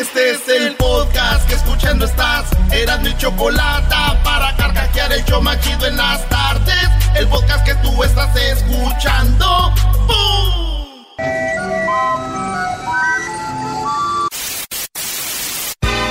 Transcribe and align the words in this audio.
Este 0.00 0.30
es 0.30 0.48
el 0.48 0.74
podcast 0.76 1.46
que 1.46 1.56
escuchando 1.56 2.06
estás. 2.06 2.46
Eran 2.72 3.02
mi 3.02 3.14
chocolate 3.18 3.94
para 4.24 4.56
carcajear 4.56 5.12
el 5.12 5.22
yo 5.26 5.42
machido 5.42 5.86
en 5.86 5.98
las 5.98 6.26
tardes. 6.30 6.88
El 7.14 7.28
podcast 7.28 7.66
que 7.66 7.74
tú 7.74 8.02
estás 8.02 8.34
escuchando. 8.34 9.74
¡Bum! 10.06 11.04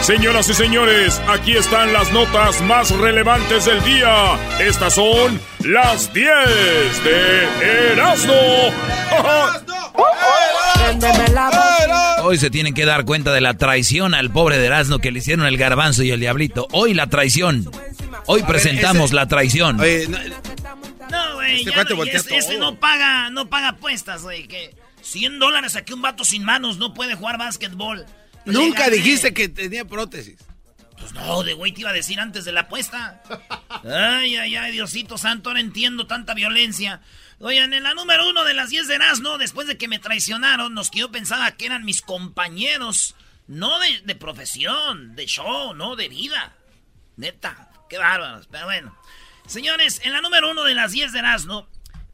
Señoras 0.02 0.48
y 0.50 0.54
señores, 0.54 1.20
aquí 1.28 1.58
están 1.58 1.92
las 1.92 2.12
notas 2.12 2.62
más 2.62 2.92
relevantes 2.92 3.66
del 3.66 3.84
día. 3.84 4.38
Estas 4.60 4.94
son 4.94 5.42
las 5.62 6.14
10 6.14 7.04
de 7.04 7.94
Erasmo. 7.94 8.34
Hoy 12.24 12.38
se 12.38 12.50
tienen 12.50 12.74
que 12.74 12.86
dar 12.86 13.06
cuenta 13.06 13.32
de 13.34 13.42
la 13.42 13.56
traición 13.56 14.14
al 14.14 14.32
pobre 14.32 14.58
de 14.58 14.66
Erasmo 14.66 15.00
que 15.00 15.12
le 15.12 15.20
hicieron 15.20 15.46
el 15.46 15.58
garbanzo 15.58 16.04
y 16.04 16.12
el 16.12 16.20
diablito. 16.20 16.68
Hoy 16.72 16.94
la 16.94 17.08
traición. 17.08 17.70
Hoy 18.26 18.44
presentamos 18.44 19.14
la 19.14 19.28
traición. 19.28 19.78
no, 19.78 19.84
güey, 21.36 21.66
este 22.12 22.38
ese, 22.38 22.58
no 22.58 22.80
paga, 22.80 23.30
no 23.30 23.50
paga 23.50 23.70
apuestas, 23.70 24.24
güey, 24.24 24.48
que 24.48 24.76
100 25.02 25.40
dólares 25.40 25.76
a 25.76 25.84
que 25.84 25.94
un 25.94 26.02
vato 26.02 26.26
sin 26.26 26.44
manos 26.44 26.78
no 26.78 26.94
puede 26.94 27.16
jugar 27.16 27.38
básquetbol. 27.38 28.06
Nunca 28.46 28.90
dijiste 28.90 29.34
que 29.34 29.50
tenía 29.50 29.86
prótesis. 29.86 30.38
Pues 30.98 31.14
no, 31.14 31.44
de 31.44 31.54
güey 31.54 31.72
te 31.72 31.82
iba 31.82 31.92
a 31.92 31.94
decir 31.94 32.20
antes 32.20 32.46
de 32.46 32.52
la 32.52 32.62
apuesta. 32.62 33.22
Ay, 33.84 34.36
ay, 34.36 34.56
ay, 34.56 34.72
Diosito 34.74 35.18
Santo, 35.18 35.50
ahora 35.50 35.62
entiendo 35.62 36.06
tanta 36.06 36.34
violencia. 36.34 37.00
Oigan, 37.42 37.74
en 37.74 37.84
la 37.84 37.94
número 37.94 38.30
uno 38.30 38.44
de 38.44 38.54
las 38.54 38.70
10 38.70 38.90
de 38.90 38.96
Erasmo, 38.96 39.38
después 39.38 39.66
de 39.66 39.78
que 39.78 39.88
me 39.88 40.00
traicionaron, 40.00 40.74
nos 40.74 40.92
quedó 40.92 41.10
pensaba 41.10 41.52
que 41.52 41.68
eran 41.68 41.86
mis 41.86 42.02
compañeros. 42.02 43.16
No 43.48 43.80
de, 43.80 44.02
de, 44.02 44.16
profesión, 44.16 45.16
de 45.16 45.26
show, 45.26 45.74
no 45.74 45.96
de 45.96 46.10
vida. 46.10 46.54
Neta, 47.16 47.72
qué 47.90 47.98
bárbaros. 47.98 48.48
Pero 48.52 48.66
bueno. 48.66 48.96
Señores, 49.48 50.02
en 50.04 50.12
la 50.12 50.22
número 50.22 50.52
uno 50.52 50.64
de 50.66 50.76
las 50.76 50.92
10 50.92 51.14
de 51.14 51.20
Erasmo, 51.20 51.68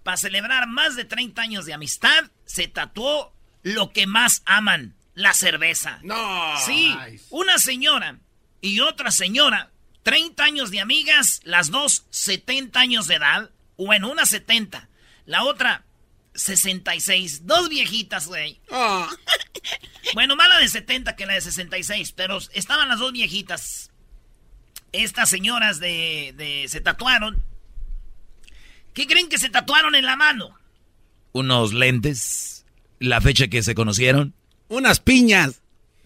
para 0.03 0.15
celebrar 0.15 0.67
más 0.67 0.95
de 0.95 1.05
30 1.05 1.41
años 1.41 1.65
de 1.65 1.73
amistad, 1.73 2.25
se 2.45 2.67
tatuó 2.67 3.33
lo 3.63 3.91
que 3.91 4.05
más 4.05 4.43
aman, 4.45 4.95
la 5.15 5.33
cerveza. 5.33 5.99
No. 6.03 6.55
Sí, 6.65 6.95
una 7.31 7.57
señora 7.57 8.19
y 8.61 8.79
otra 8.79 9.09
señora, 9.09 9.71
30 10.03 10.43
años 10.43 10.69
de 10.69 10.81
amigas, 10.81 11.41
las 11.43 11.71
dos 11.71 12.05
70 12.11 12.79
años 12.79 13.07
de 13.07 13.15
edad, 13.15 13.49
bueno, 13.75 14.09
una 14.11 14.25
70 14.25 14.87
la 15.25 15.43
otra, 15.43 15.85
66. 16.33 17.45
Dos 17.45 17.69
viejitas, 17.69 18.27
güey. 18.27 18.59
Ah. 18.71 19.09
bueno, 20.13 20.35
más 20.35 20.49
la 20.49 20.59
de 20.59 20.69
70 20.69 21.15
que 21.15 21.25
la 21.25 21.33
de 21.33 21.41
66, 21.41 22.11
pero 22.13 22.39
estaban 22.53 22.89
las 22.89 22.99
dos 22.99 23.11
viejitas. 23.11 23.91
Estas 24.91 25.29
señoras 25.29 25.79
de, 25.79 26.33
de 26.37 26.67
se 26.69 26.81
tatuaron. 26.81 27.43
¿Qué 28.93 29.07
creen 29.07 29.27
que 29.27 29.37
se 29.37 29.49
tatuaron 29.49 29.95
en 29.95 30.05
la 30.05 30.15
mano? 30.15 30.57
Unos 31.33 31.73
lentes. 31.73 32.65
La 32.99 33.19
fecha 33.19 33.49
que 33.49 33.61
se 33.61 33.75
conocieron. 33.75 34.33
Unas 34.69 35.01
piñas. 35.01 35.61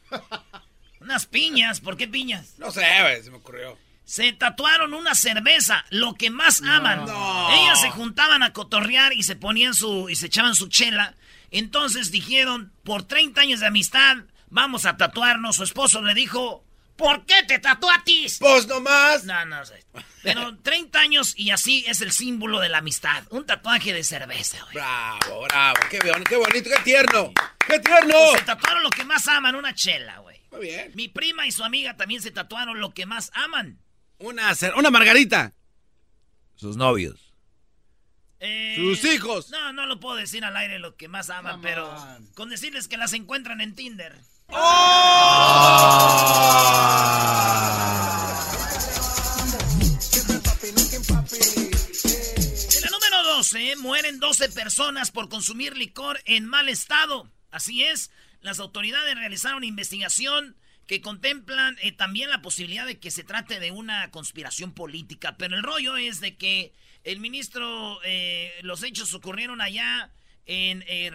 Unas 0.99 1.27
piñas, 1.27 1.81
¿por 1.81 1.97
qué 1.97 2.07
piñas? 2.07 2.55
No 2.57 2.71
sé, 2.71 2.81
se 3.23 3.29
me 3.29 3.37
ocurrió 3.37 3.77
se 4.09 4.33
tatuaron 4.33 4.95
una 4.95 5.13
cerveza, 5.13 5.85
lo 5.91 6.15
que 6.15 6.31
más 6.31 6.63
aman. 6.63 7.03
Ellas 7.03 7.79
se 7.79 7.91
juntaban 7.91 8.41
a 8.41 8.53
cotorrear 8.53 9.13
y 9.13 9.21
se 9.21 9.35
ponían 9.35 9.75
su 9.75 10.09
y 10.09 10.15
se 10.15 10.25
echaban 10.25 10.55
su 10.55 10.67
chela. 10.67 11.15
Entonces 11.51 12.09
dijeron, 12.09 12.73
por 12.83 13.03
30 13.03 13.39
años 13.39 13.59
de 13.59 13.67
amistad, 13.67 14.17
vamos 14.49 14.87
a 14.87 14.97
tatuarnos. 14.97 15.57
Su 15.57 15.63
esposo 15.63 16.01
le 16.01 16.15
dijo, 16.15 16.65
¿por 16.95 17.23
qué 17.27 17.43
te 17.43 17.59
tatuatis? 17.59 18.39
Pues 18.39 18.65
nomás. 18.65 19.25
No, 19.25 19.45
no 19.45 19.63
sé. 19.63 19.85
Pero 20.23 20.57
30 20.57 20.99
años 20.99 21.35
y 21.37 21.51
así 21.51 21.85
es 21.87 22.01
el 22.01 22.11
símbolo 22.11 22.59
de 22.59 22.69
la 22.69 22.79
amistad. 22.79 23.25
Un 23.29 23.45
tatuaje 23.45 23.93
de 23.93 24.03
cerveza, 24.03 24.57
güey. 24.63 24.73
Bravo, 24.73 25.43
bravo. 25.43 25.79
Qué, 25.87 25.99
qué 25.99 26.35
bonito, 26.35 26.69
qué 26.75 26.81
tierno. 26.83 27.31
¡Qué 27.67 27.77
tierno! 27.77 28.15
Pues 28.31 28.39
se 28.39 28.45
tatuaron 28.45 28.81
lo 28.81 28.89
que 28.89 29.03
más 29.03 29.27
aman, 29.27 29.53
una 29.53 29.75
chela, 29.75 30.17
güey. 30.17 30.41
Muy 30.49 30.61
bien. 30.61 30.93
Mi 30.95 31.09
prima 31.09 31.45
y 31.45 31.51
su 31.51 31.63
amiga 31.63 31.95
también 31.95 32.23
se 32.23 32.31
tatuaron 32.31 32.79
lo 32.79 32.91
que 32.95 33.05
más 33.05 33.29
aman. 33.35 33.77
Una, 34.19 34.53
una 34.75 34.91
margarita. 34.91 35.53
Sus 36.55 36.75
novios. 36.75 37.33
Eh, 38.41 38.75
Sus 38.77 39.03
hijos. 39.05 39.49
No, 39.49 39.73
no 39.73 39.85
lo 39.85 39.99
puedo 39.99 40.15
decir 40.15 40.45
al 40.45 40.55
aire 40.55 40.79
lo 40.79 40.95
que 40.95 41.07
más 41.07 41.29
aman, 41.29 41.61
pero 41.61 41.93
con 42.35 42.49
decirles 42.49 42.87
que 42.87 42.97
las 42.97 43.13
encuentran 43.13 43.61
en 43.61 43.75
Tinder. 43.75 44.17
¡Oh! 44.47 44.59
En 51.51 52.81
la 52.81 52.89
número 52.91 53.23
12, 53.35 53.75
mueren 53.77 54.19
12 54.19 54.49
personas 54.49 55.11
por 55.11 55.29
consumir 55.29 55.75
licor 55.77 56.21
en 56.25 56.45
mal 56.45 56.69
estado. 56.69 57.29
Así 57.51 57.83
es, 57.83 58.11
las 58.41 58.59
autoridades 58.59 59.15
realizaron 59.15 59.63
investigación 59.63 60.55
que 60.89 61.01
contemplan 61.01 61.77
eh, 61.83 61.91
también 61.91 62.31
la 62.31 62.41
posibilidad 62.41 62.83
de 62.83 62.99
que 62.99 63.11
se 63.11 63.23
trate 63.23 63.59
de 63.59 63.69
una 63.69 64.09
conspiración 64.09 64.73
política. 64.73 65.37
Pero 65.37 65.55
el 65.55 65.61
rollo 65.61 65.97
es 65.97 66.19
de 66.19 66.35
que 66.35 66.73
el 67.03 67.19
ministro, 67.19 67.99
eh, 68.03 68.51
los 68.63 68.81
hechos 68.81 69.13
ocurrieron 69.13 69.61
allá 69.61 70.11
en 70.47 70.83
eh, 70.87 71.11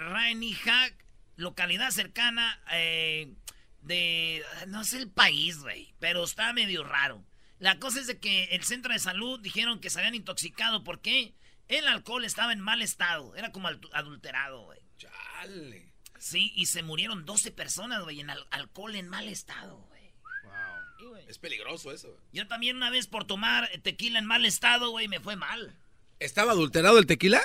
localidad 1.34 1.90
cercana 1.90 2.62
eh, 2.70 3.34
de, 3.82 4.44
no 4.68 4.84
sé 4.84 4.98
el 4.98 5.10
país, 5.10 5.58
güey, 5.58 5.92
pero 5.98 6.22
está 6.22 6.52
medio 6.52 6.84
raro. 6.84 7.26
La 7.58 7.80
cosa 7.80 7.98
es 7.98 8.06
de 8.06 8.20
que 8.20 8.44
el 8.52 8.62
centro 8.62 8.92
de 8.92 9.00
salud 9.00 9.40
dijeron 9.40 9.80
que 9.80 9.90
se 9.90 9.98
habían 9.98 10.14
intoxicado 10.14 10.84
porque 10.84 11.34
el 11.66 11.88
alcohol 11.88 12.24
estaba 12.24 12.52
en 12.52 12.60
mal 12.60 12.80
estado, 12.80 13.34
era 13.34 13.50
como 13.50 13.66
adulterado, 13.66 14.66
güey. 14.66 14.78
Chale. 14.98 15.83
Sí, 16.24 16.54
y 16.56 16.64
se 16.64 16.82
murieron 16.82 17.26
12 17.26 17.50
personas, 17.50 18.02
güey, 18.02 18.20
en 18.20 18.30
alcohol 18.30 18.96
en 18.96 19.10
mal 19.10 19.28
estado, 19.28 19.76
güey. 19.88 20.10
Wow. 20.44 21.16
es 21.28 21.36
peligroso 21.36 21.92
eso. 21.92 22.16
Yo 22.32 22.48
también 22.48 22.76
una 22.76 22.88
vez 22.88 23.06
por 23.06 23.26
tomar 23.26 23.68
tequila 23.82 24.20
en 24.20 24.24
mal 24.24 24.46
estado, 24.46 24.88
güey, 24.88 25.06
me 25.06 25.20
fue 25.20 25.36
mal. 25.36 25.76
¿Estaba 26.20 26.52
adulterado 26.52 26.98
el 26.98 27.04
tequila? 27.04 27.42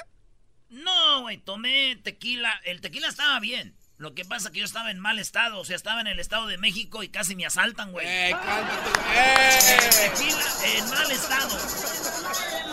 No, 0.69 1.23
güey, 1.23 1.39
tomé 1.39 1.97
tequila. 1.97 2.53
El 2.63 2.79
tequila 2.79 3.09
estaba 3.09 3.41
bien. 3.41 3.75
Lo 3.99 4.13
que 4.13 4.23
pasa 4.23 4.47
es 4.47 4.53
que 4.53 4.59
yo 4.59 4.65
estaba 4.65 4.91
en 4.91 4.99
mal 4.99 5.19
estado. 5.19 5.59
O 5.59 5.65
sea, 5.65 5.75
estaba 5.75 5.99
en 5.99 6.07
el 6.07 6.21
estado 6.21 6.47
de 6.47 6.57
México 6.57 7.03
y 7.03 7.09
casi 7.09 7.35
me 7.35 7.45
asaltan, 7.45 7.91
güey. 7.91 8.07
¡Eh, 8.07 8.31
cálmate, 8.31 8.89
güey! 8.97 10.09
Tequila 10.09 10.77
en 10.77 10.89
mal 10.89 11.11
estado. 11.11 11.57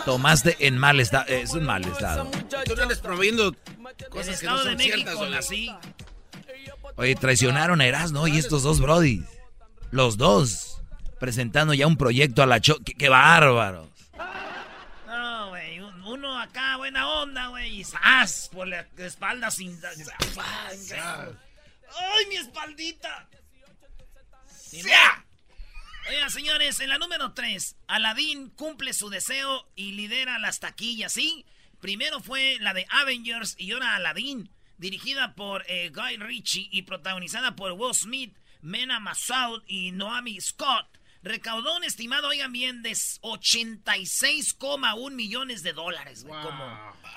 Tomaste 0.05 0.55
en 0.65 0.77
mal 0.77 1.01
estado. 1.01 1.25
Es 1.27 1.51
un 1.51 1.65
mal 1.65 1.83
estado. 1.83 2.31
Tú 2.65 2.75
no 2.77 2.83
andas 2.83 2.99
promoviendo 2.99 3.53
cosas 4.09 4.35
estado 4.35 4.39
que 4.39 4.45
no 4.45 4.57
son 4.57 4.77
de 4.77 4.87
México, 4.87 5.23
así. 5.37 5.69
Oye, 6.95 7.15
traicionaron 7.15 7.81
a 7.81 7.85
Erasmo 7.85 8.25
y 8.29 8.37
estos 8.37 8.63
dos 8.63 8.79
brodis. 8.79 9.25
Los 9.91 10.15
dos. 10.15 10.81
Presentando 11.19 11.73
ya 11.73 11.87
un 11.87 11.97
proyecto 11.97 12.41
a 12.41 12.45
la 12.45 12.61
cho... 12.61 12.77
¡Qué, 12.85 13.09
bárbaro! 13.09 13.89
No, 15.07 15.49
güey. 15.49 15.81
Uno 15.81 16.39
acá, 16.39 16.77
buena 16.77 17.05
onda, 17.05 17.47
güey. 17.47 17.56
Y 17.77 17.83
¡zas! 17.83 18.49
Por 18.51 18.67
la 18.67 18.87
espalda 18.97 19.51
sin... 19.51 19.79
¡Ay, 21.95 22.25
mi 22.27 22.35
espaldita! 22.37 23.29
¡Ya! 24.71 25.23
Oigan, 26.09 26.31
señores, 26.31 26.79
en 26.79 26.89
la 26.89 26.97
número 26.97 27.33
3, 27.33 27.75
Aladdin 27.85 28.49
cumple 28.49 28.93
su 28.93 29.09
deseo 29.09 29.69
y 29.75 29.91
lidera 29.91 30.39
las 30.39 30.59
taquillas, 30.59 31.13
¿sí? 31.13 31.45
Primero 31.79 32.19
fue 32.19 32.57
la 32.61 32.73
de 32.73 32.87
Avengers 32.89 33.53
y 33.59 33.71
ahora 33.73 33.95
Aladdin, 33.95 34.49
dirigida 34.79 35.35
por 35.35 35.63
eh, 35.67 35.91
Guy 35.93 36.17
Ritchie 36.17 36.69
y 36.71 36.81
protagonizada 36.81 37.55
por 37.55 37.73
Will 37.73 37.93
Smith, 37.93 38.35
Mena 38.61 38.99
Massoud 38.99 39.61
y 39.67 39.91
Noami 39.91 40.41
Scott. 40.41 40.96
Recaudó 41.27 41.75
un 41.75 41.83
estimado, 41.83 42.29
oigan 42.29 42.51
bien, 42.51 42.81
de 42.81 42.91
86,1 42.91 45.11
millones 45.11 45.61
de 45.63 45.73
dólares, 45.73 46.23
güey. 46.23 46.39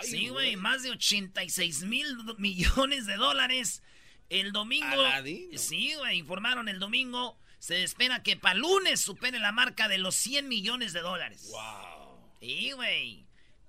Sí, 0.02 0.28
güey, 0.28 0.56
más 0.56 0.82
de 0.82 0.90
86 0.90 1.84
mil 1.84 2.06
millones 2.38 3.06
de 3.06 3.16
dólares. 3.16 3.82
El 4.28 4.52
domingo. 4.52 4.86
Aladino. 4.86 5.58
Sí, 5.58 5.94
güey, 5.94 6.18
informaron 6.18 6.68
el 6.68 6.78
domingo. 6.78 7.38
Se 7.58 7.82
espera 7.82 8.22
que 8.22 8.36
para 8.36 8.54
lunes 8.54 9.00
supere 9.00 9.38
la 9.38 9.52
marca 9.52 9.88
de 9.88 9.96
los 9.98 10.14
100 10.16 10.48
millones 10.48 10.92
de 10.92 11.00
dólares. 11.00 11.48
¡Wow! 11.50 12.18
Sí, 12.40 12.72
güey. 12.72 13.26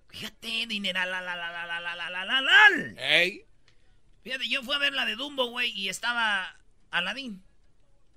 Fíjate, 0.09 0.67
dinero. 0.67 0.99
La, 0.99 1.21
la, 1.21 1.35
la, 1.35 1.51
la, 1.51 1.65
la, 1.65 1.79
la, 1.95 2.25
la, 2.25 2.41
la, 2.41 2.69
¡Ey! 2.97 3.45
Fíjate, 4.23 4.47
yo 4.47 4.63
fui 4.63 4.75
a 4.75 4.79
ver 4.79 4.93
la 4.93 5.05
de 5.05 5.15
Dumbo, 5.15 5.47
güey, 5.47 5.71
y 5.71 5.89
estaba 5.89 6.55
Aladín. 6.91 7.43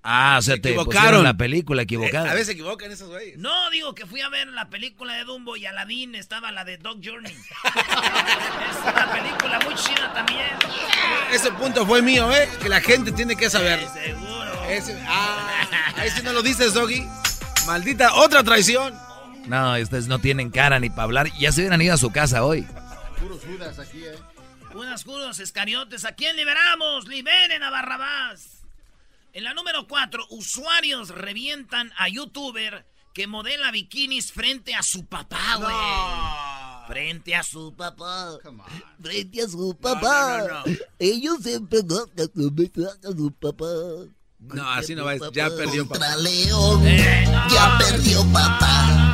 Ah, 0.07 0.37
o 0.39 0.43
sea, 0.43 0.59
te 0.59 0.69
equivocaron 0.69 1.25
la 1.25 1.33
película 1.33 1.81
equivocada. 1.81 2.27
Eh, 2.27 2.31
a 2.31 2.35
veces 2.35 2.49
se 2.49 2.53
equivocan 2.53 2.93
esos 2.93 3.09
güeyes. 3.09 3.39
No, 3.39 3.71
digo 3.71 3.95
que 3.95 4.05
fui 4.05 4.21
a 4.21 4.29
ver 4.29 4.49
la 4.49 4.69
película 4.69 5.15
de 5.15 5.25
Dumbo 5.25 5.57
y 5.57 5.65
Aladdin 5.65 6.15
estaba 6.15 6.53
la 6.53 6.63
de 6.63 6.77
Dog 6.77 6.99
Journey. 7.03 7.33
es 7.33 8.93
una 8.93 9.11
película 9.11 9.61
muy 9.65 9.75
chida 9.77 10.13
también. 10.13 10.51
Ese 11.33 11.51
punto 11.53 11.87
fue 11.87 12.03
mío, 12.03 12.31
¿eh? 12.35 12.51
Que 12.63 12.69
la 12.69 12.83
gente 12.83 13.13
tiene 13.13 13.35
que 13.35 13.49
saber. 13.49 13.81
seguro. 13.95 14.53
ah, 15.09 15.95
ahí 15.97 16.11
sí 16.11 16.21
no 16.23 16.35
lo 16.35 16.43
dices, 16.43 16.75
Doggy. 16.75 17.03
Maldita, 17.67 18.13
otra 18.13 18.45
traición. 18.45 18.95
No, 19.47 19.73
ustedes 19.81 20.07
no 20.07 20.19
tienen 20.19 20.51
cara 20.51 20.79
ni 20.81 20.91
para 20.91 21.05
hablar. 21.05 21.31
Ya 21.39 21.51
se 21.51 21.63
hubieran 21.63 21.81
ido 21.81 21.95
a 21.95 21.99
su 21.99 22.11
casa 22.13 22.45
hoy. 22.45 22.69
Puros 23.19 23.41
judas 23.43 23.79
aquí, 23.79 24.05
eh. 24.05 24.19
Judas, 24.71 25.03
judas, 25.03 25.39
escariotes. 25.39 26.05
¿A 26.05 26.13
quién 26.13 26.37
liberamos? 26.37 27.09
Liberen 27.09 27.63
a 27.63 27.71
Barrabás. 27.71 28.54
En 29.35 29.43
la 29.43 29.53
número 29.53 29.89
4, 29.89 30.29
usuarios 30.31 31.09
revientan 31.09 31.93
a 31.99 32.09
youtuber 32.09 32.87
que 33.13 33.27
modela 33.27 33.73
bikinis 33.73 34.31
frente 34.31 34.77
a 34.77 34.83
su 34.85 35.07
papá, 35.07 35.57
güey. 35.57 36.87
Frente 36.87 37.35
a 37.35 37.43
su 37.43 37.75
papá. 37.75 38.39
Frente 39.03 39.43
a 39.43 39.49
su 39.49 39.77
papá. 39.77 40.63
Ellos 41.01 41.39
siempre 41.43 41.81
no 41.83 41.97
a 41.97 43.13
su 43.13 43.33
papá. 43.33 43.67
No, 44.39 44.71
así 44.71 44.95
no 44.95 45.05
va. 45.05 45.17
Ya 45.33 45.51
perdió 45.51 45.89
papá. 45.89 46.15
León, 46.19 46.87
eh, 46.87 47.25
ya 47.51 47.77
perdió 47.77 48.25
papá. 48.33 49.13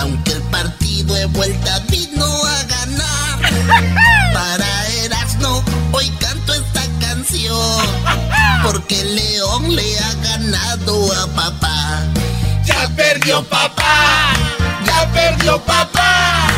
Aunque 0.00 0.32
el 0.32 0.42
partido 0.50 1.14
de 1.14 1.26
vuelta 1.26 1.78
vino 1.88 2.24
a 2.24 2.64
ganar. 2.64 4.32
Para 4.34 4.88
Erasno, 5.04 5.62
hoy 5.92 6.10
canto 6.18 6.37
canción. 7.28 7.86
Porque 8.62 9.04
León 9.04 9.74
le 9.74 9.98
ha 9.98 10.14
ganado 10.14 11.12
a 11.12 11.26
papá. 11.28 12.04
Ya 12.64 12.88
perdió 12.96 13.42
papá. 13.44 14.32
Ya 14.84 15.12
perdió 15.12 15.62
papá. 15.64 16.48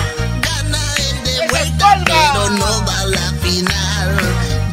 Gana 0.42 0.78
el 0.96 1.24
de 1.24 1.48
vuelta, 1.48 2.02
pero 2.04 2.50
no 2.50 2.84
va 2.86 3.00
a 3.00 3.06
la 3.06 3.32
final. 3.40 4.16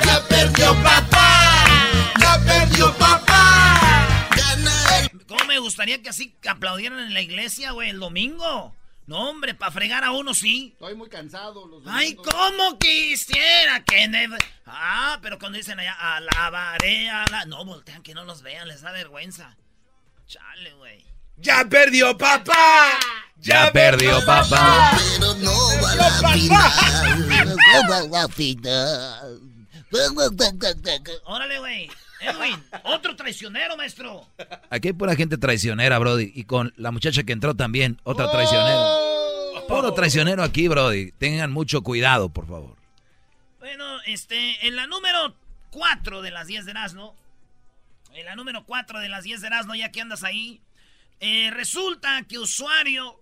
Ya 0.06 0.24
perdió 0.28 0.74
papá. 0.84 1.66
Ya 2.20 2.40
perdió 2.46 2.94
papá. 2.96 3.90
Gana 4.36 4.98
el... 5.00 5.26
¿Cómo 5.26 5.46
me 5.46 5.60
gustaría 5.60 6.02
que 6.02 6.10
así 6.10 6.36
aplaudieran 6.48 7.00
en 7.00 7.14
la 7.14 7.22
iglesia, 7.22 7.72
güey, 7.72 7.90
el 7.90 8.00
domingo? 8.00 8.76
No, 9.08 9.30
hombre, 9.30 9.54
para 9.54 9.72
fregar 9.72 10.04
a 10.04 10.12
uno 10.12 10.34
sí. 10.34 10.72
Estoy 10.74 10.94
muy 10.94 11.08
cansado. 11.08 11.66
Los 11.66 11.82
Ay, 11.88 12.14
¿cómo 12.16 12.78
quisiera 12.78 13.82
que... 13.86 14.30
Ah, 14.66 15.18
pero 15.22 15.40
cuando 15.40 15.58
dicen 15.58 15.80
allá, 15.80 15.94
alabaré 15.94 17.10
a 17.10 17.24
la... 17.32 17.46
No, 17.46 17.64
voltean 17.64 18.04
que 18.04 18.14
no 18.14 18.26
los 18.26 18.42
vean, 18.42 18.68
les 18.68 18.82
da 18.82 18.92
vergüenza. 18.92 19.56
Chale, 20.28 20.74
güey. 20.74 21.06
¡Ya 21.38 21.64
perdió 21.70 22.18
papá! 22.18 23.00
¡Ya, 23.38 23.72
perdió 23.72 24.26
papá! 24.26 24.92
Pero 25.18 25.36
no 25.36 25.54
va 25.82 25.92
a 25.92 25.96
la 25.96 26.12
final. 26.34 27.56
No 27.58 27.90
va 27.90 27.98
a 28.00 28.04
la 28.04 28.28
final. 28.28 29.42
Órale, 31.24 31.60
güey. 31.60 31.90
Edwin, 32.20 32.64
otro 32.84 33.16
traicionero, 33.16 33.78
maestro. 33.78 34.28
Aquí 34.70 34.90
hay 34.90 34.94
pura 34.94 35.16
gente 35.16 35.38
traicionera, 35.38 36.00
Brody. 36.00 36.32
Y 36.34 36.46
con 36.46 36.74
la 36.78 36.92
muchacha 36.92 37.24
que 37.24 37.34
entró 37.34 37.56
también, 37.56 38.00
otra 38.04 38.32
traicionera. 38.32 38.80
Oh. 38.80 39.66
Puro 39.68 39.94
traicionero 39.94 40.44
aquí, 40.44 40.68
Brody. 40.68 41.12
Tengan 41.14 41.52
mucho 41.52 41.82
cuidado, 41.82 42.30
por 42.30 42.48
favor. 42.48 42.76
Bueno, 43.60 44.02
este, 44.06 44.66
en 44.66 44.76
la 44.76 44.88
número 44.88 45.36
4 45.72 46.22
de 46.22 46.32
las 46.32 46.48
10 46.48 46.66
de 46.66 46.72
Erasmo. 46.72 47.16
En 48.14 48.26
la 48.26 48.36
número 48.36 48.64
4 48.66 49.00
de 49.00 49.10
las 49.10 49.24
10 49.24 49.42
de 49.42 49.48
Erasmo, 49.48 49.76
ya 49.76 49.92
que 49.92 50.02
andas 50.02 50.24
ahí. 50.24 50.62
Eh, 51.20 51.52
resulta 51.52 52.24
que 52.24 52.40
usuario, 52.40 53.22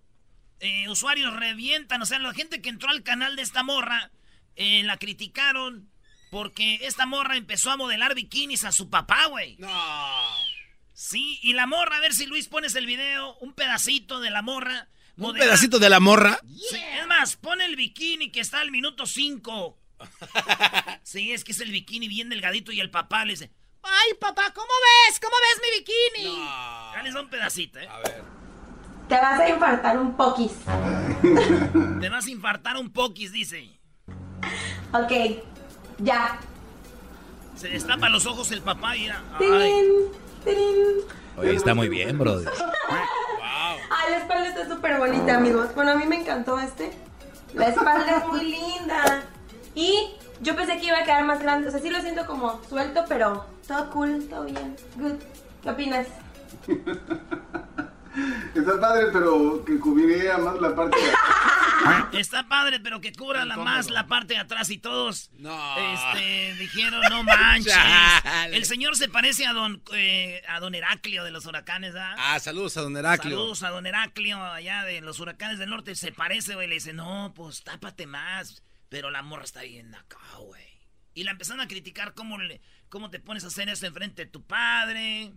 eh, 0.60 0.88
usuarios 0.90 1.34
revientan, 1.36 2.02
o 2.02 2.06
sea, 2.06 2.20
la 2.20 2.34
gente 2.34 2.62
que 2.62 2.70
entró 2.70 2.90
al 2.90 3.04
canal 3.04 3.36
de 3.36 3.42
esta 3.42 3.64
morra, 3.64 4.12
eh, 4.56 4.84
la 4.84 4.98
criticaron 4.98 5.90
porque 6.30 6.80
esta 6.82 7.06
morra 7.06 7.38
empezó 7.38 7.72
a 7.72 7.78
modelar 7.78 8.16
bikinis 8.16 8.64
a 8.64 8.72
su 8.72 8.90
papá, 8.90 9.26
güey. 9.28 9.56
No. 9.60 9.70
Sí, 10.94 11.40
y 11.42 11.54
la 11.54 11.68
morra, 11.68 11.98
a 11.98 12.00
ver 12.00 12.14
si 12.14 12.26
Luis 12.26 12.48
pones 12.48 12.76
el 12.76 12.86
video, 12.86 13.36
un 13.40 13.54
pedacito 13.54 14.20
de 14.20 14.30
la 14.30 14.42
morra. 14.42 14.88
¿Un 15.18 15.34
pedacito 15.34 15.80
de 15.80 15.90
la 15.90 16.00
morra? 16.00 16.40
Sí, 16.70 16.78
es 17.00 17.08
más, 17.08 17.36
pon 17.36 17.62
el 17.62 17.76
bikini 17.76 18.32
que 18.32 18.42
está 18.42 18.60
al 18.60 18.72
minuto 18.72 19.06
5. 19.06 19.78
sí, 21.04 21.32
es 21.32 21.44
que 21.44 21.52
es 21.52 21.60
el 21.60 21.72
bikini 21.72 22.08
bien 22.08 22.30
delgadito 22.30 22.72
y 22.72 22.80
el 22.80 22.92
papá 22.92 23.26
le 23.26 23.34
dice, 23.34 23.52
ay 23.82 24.14
papá, 24.20 24.52
¿cómo 24.54 24.68
ves? 25.08 25.20
¿Cómo 25.20 25.36
ves 25.42 25.62
mi 25.62 25.80
bikini? 25.80 26.38
No. 26.38 26.92
Dale 26.94 27.20
un 27.20 27.30
pedacito, 27.30 27.80
¿eh? 27.80 27.88
A 27.88 28.00
ver. 28.00 28.24
Te 29.08 29.16
vas 29.16 29.40
a 29.40 29.50
infartar 29.50 30.00
un 30.00 30.18
poquis. 30.18 30.52
Te 32.02 32.10
vas 32.10 32.26
a 32.26 32.30
infartar 32.30 32.78
un 32.78 32.92
poquis, 32.92 33.32
dice. 33.32 33.80
Ok, 34.94 35.44
ya. 36.00 36.40
Se 37.56 37.70
destapa 37.70 38.10
los 38.10 38.26
ojos 38.26 38.52
el 38.52 38.62
papá 38.62 38.96
y 38.98 39.10
Oye, 41.38 41.56
está 41.56 41.74
muy 41.74 41.90
bien, 41.90 42.18
brother. 42.18 42.52
Ay, 42.90 44.12
la 44.12 44.18
espalda 44.18 44.50
está 44.50 44.68
súper 44.68 44.98
bonita, 44.98 45.38
amigos. 45.38 45.74
Bueno, 45.76 45.92
a 45.92 45.96
mí 45.96 46.06
me 46.06 46.20
encantó 46.20 46.60
este. 46.60 46.92
La 47.54 47.68
espalda 47.70 48.18
es 48.18 48.28
muy 48.28 48.44
linda. 48.44 49.24
Y 49.74 50.12
yo 50.42 50.56
pensé 50.56 50.78
que 50.78 50.88
iba 50.88 51.00
a 51.00 51.04
quedar 51.04 51.26
más 51.26 51.42
grande. 51.42 51.68
O 51.68 51.72
sea, 51.72 51.80
sí 51.80 51.90
lo 51.90 52.02
siento 52.02 52.26
como 52.26 52.62
suelto, 52.70 53.06
pero 53.08 53.46
todo 53.68 53.90
cool, 53.92 54.28
todo 54.30 54.46
bien. 54.46 54.76
Good. 54.96 55.16
¿Qué 55.64 55.70
opinas? 55.70 56.08
Está 58.56 58.80
padre, 58.80 59.08
pero 59.12 59.64
que 59.66 59.80
cubriría 59.80 60.38
más 60.38 60.60
la 60.60 60.76
parte 60.76 60.98
de 60.98 61.12
Está 62.14 62.48
padre, 62.48 62.80
pero 62.80 63.02
que 63.02 63.14
cubra 63.14 63.46
la 63.46 63.58
más 63.58 63.90
la 63.90 64.08
parte 64.08 64.34
de 64.34 64.40
atrás 64.40 64.70
y 64.70 64.78
todos 64.78 65.30
no. 65.34 65.78
este, 65.94 66.56
dijeron, 66.56 67.02
no 67.10 67.24
manches. 67.24 67.76
El 68.52 68.66
señor 68.66 68.96
se 68.96 69.08
parece 69.08 69.46
a 69.46 69.54
don, 69.54 69.84
eh, 69.94 70.42
a 70.48 70.60
don 70.60 70.74
Heraclio 70.76 71.24
de 71.24 71.32
los 71.32 71.46
huracanes, 71.46 71.94
¿ah? 71.96 72.16
Ah, 72.18 72.40
saludos 72.40 72.78
a 72.78 72.82
don 72.82 72.98
Heraclio. 72.98 73.38
Saludos 73.38 73.64
a 73.64 73.70
don 73.70 73.86
Heraclio 73.86 74.44
allá 74.44 74.84
de 74.84 75.02
los 75.02 75.20
huracanes 75.20 75.60
del 75.60 75.70
norte. 75.70 75.96
Se 75.96 76.12
parece, 76.12 76.56
güey. 76.56 76.68
Le 76.68 76.76
dice, 76.76 76.94
no, 76.94 77.34
pues 77.36 77.64
tápate 77.64 78.08
más. 78.08 78.64
Pero 78.90 79.12
la 79.12 79.22
morra 79.22 79.44
está 79.44 79.62
bien 79.62 79.94
acá, 79.94 80.20
güey. 80.40 80.64
Y 81.14 81.24
la 81.24 81.32
empezaron 81.32 81.62
a 81.62 81.68
criticar 81.68 82.14
cómo, 82.14 82.38
le, 82.38 82.62
cómo 82.90 83.10
te 83.10 83.20
pones 83.20 83.44
a 83.44 83.48
hacer 83.48 83.70
eso 83.70 83.86
enfrente 83.86 84.26
de 84.26 84.32
tu 84.32 84.46
padre. 84.46 85.34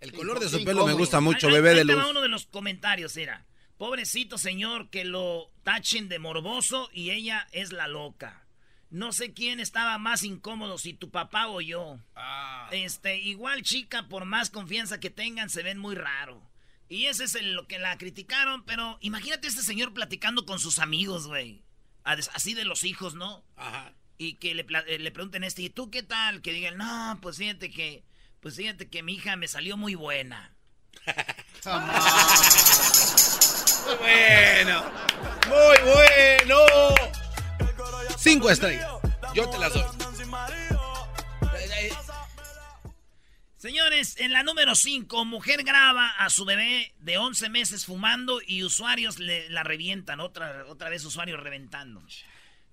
El 0.00 0.12
color 0.12 0.40
de 0.40 0.48
su 0.48 0.62
pelo 0.64 0.86
me 0.86 0.92
gusta 0.92 1.20
mucho, 1.20 1.48
bebé 1.48 1.74
de 1.74 1.84
luz. 1.84 1.96
uno 2.10 2.20
de 2.20 2.28
los 2.28 2.46
comentarios 2.46 3.16
era, 3.16 3.46
pobrecito 3.78 4.38
señor 4.38 4.90
que 4.90 5.04
lo 5.04 5.50
tachen 5.62 6.08
de 6.08 6.18
morboso 6.18 6.90
y 6.92 7.10
ella 7.10 7.48
es 7.52 7.72
la 7.72 7.88
loca. 7.88 8.44
No 8.90 9.12
sé 9.12 9.32
quién 9.32 9.58
estaba 9.58 9.98
más 9.98 10.22
incómodo, 10.22 10.78
si 10.78 10.92
tu 10.92 11.10
papá 11.10 11.48
o 11.48 11.60
yo. 11.60 11.98
Ah. 12.14 12.68
Este, 12.70 13.16
igual 13.18 13.62
chica, 13.62 14.08
por 14.08 14.24
más 14.24 14.50
confianza 14.50 15.00
que 15.00 15.10
tengan, 15.10 15.50
se 15.50 15.64
ven 15.64 15.78
muy 15.78 15.96
raro. 15.96 16.40
Y 16.88 17.06
ese 17.06 17.24
es 17.24 17.42
lo 17.42 17.66
que 17.66 17.78
la 17.78 17.98
criticaron, 17.98 18.64
pero 18.64 18.98
imagínate 19.00 19.48
este 19.48 19.62
señor 19.62 19.94
platicando 19.94 20.46
con 20.46 20.60
sus 20.60 20.78
amigos, 20.78 21.26
güey. 21.26 21.64
Así 22.04 22.54
de 22.54 22.64
los 22.64 22.84
hijos, 22.84 23.14
¿no? 23.14 23.42
Ajá. 23.56 23.94
Y 24.18 24.34
que 24.34 24.54
le, 24.54 24.64
eh, 24.86 24.98
le 24.98 25.10
pregunten 25.10 25.42
este, 25.42 25.62
¿y 25.62 25.70
tú 25.70 25.90
qué 25.90 26.02
tal? 26.02 26.40
Que 26.40 26.52
digan, 26.52 26.76
no, 26.76 27.18
pues 27.20 27.38
fíjate 27.38 27.70
que 27.70 28.04
pues 28.44 28.56
fíjate 28.56 28.90
que 28.90 29.02
mi 29.02 29.14
hija 29.14 29.36
me 29.36 29.48
salió 29.48 29.78
muy 29.78 29.94
buena. 29.94 30.54
muy 33.86 33.96
bueno. 34.00 34.84
Muy 35.48 35.78
bueno. 35.90 36.58
Cinco 38.18 38.50
estrellas. 38.50 38.86
Yo 39.34 39.48
te 39.48 39.58
las 39.58 39.72
doy. 39.72 39.82
Señores, 43.56 44.20
en 44.20 44.34
la 44.34 44.42
número 44.42 44.74
5, 44.74 45.24
mujer 45.24 45.62
graba 45.64 46.10
a 46.10 46.28
su 46.28 46.44
bebé 46.44 46.92
de 46.98 47.16
11 47.16 47.48
meses 47.48 47.86
fumando 47.86 48.42
y 48.46 48.62
usuarios 48.62 49.18
le, 49.18 49.48
la 49.48 49.62
revientan. 49.62 50.20
Otra, 50.20 50.66
otra 50.68 50.90
vez 50.90 51.02
usuarios 51.06 51.40
reventando. 51.40 52.02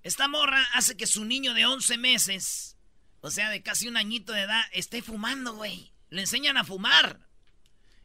Esta 0.02 0.28
morra 0.28 0.62
hace 0.74 0.98
que 0.98 1.06
su 1.06 1.24
niño 1.24 1.54
de 1.54 1.64
11 1.64 1.96
meses 1.96 2.76
o 3.22 3.30
sea, 3.30 3.48
de 3.50 3.62
casi 3.62 3.88
un 3.88 3.96
añito 3.96 4.32
de 4.32 4.42
edad, 4.42 4.62
esté 4.72 5.00
fumando, 5.00 5.54
güey. 5.54 5.92
Le 6.10 6.20
enseñan 6.20 6.56
a 6.56 6.64
fumar. 6.64 7.20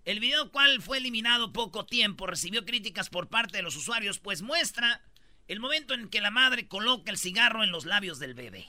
El 0.05 0.19
video 0.21 0.51
cual 0.51 0.81
fue 0.81 0.99
eliminado 0.99 1.51
poco 1.51 1.85
tiempo 1.85 2.27
recibió 2.27 2.63
críticas 2.63 3.09
por 3.09 3.27
parte 3.27 3.57
de 3.57 3.63
los 3.63 3.75
usuarios, 3.75 4.19
pues 4.19 4.41
muestra 4.41 5.01
el 5.47 5.59
momento 5.59 5.95
en 5.95 6.07
que 6.07 6.21
la 6.21 6.31
madre 6.31 6.67
coloca 6.67 7.11
el 7.11 7.17
cigarro 7.17 7.63
en 7.63 7.71
los 7.71 7.85
labios 7.85 8.19
del 8.19 8.35
bebé. 8.35 8.67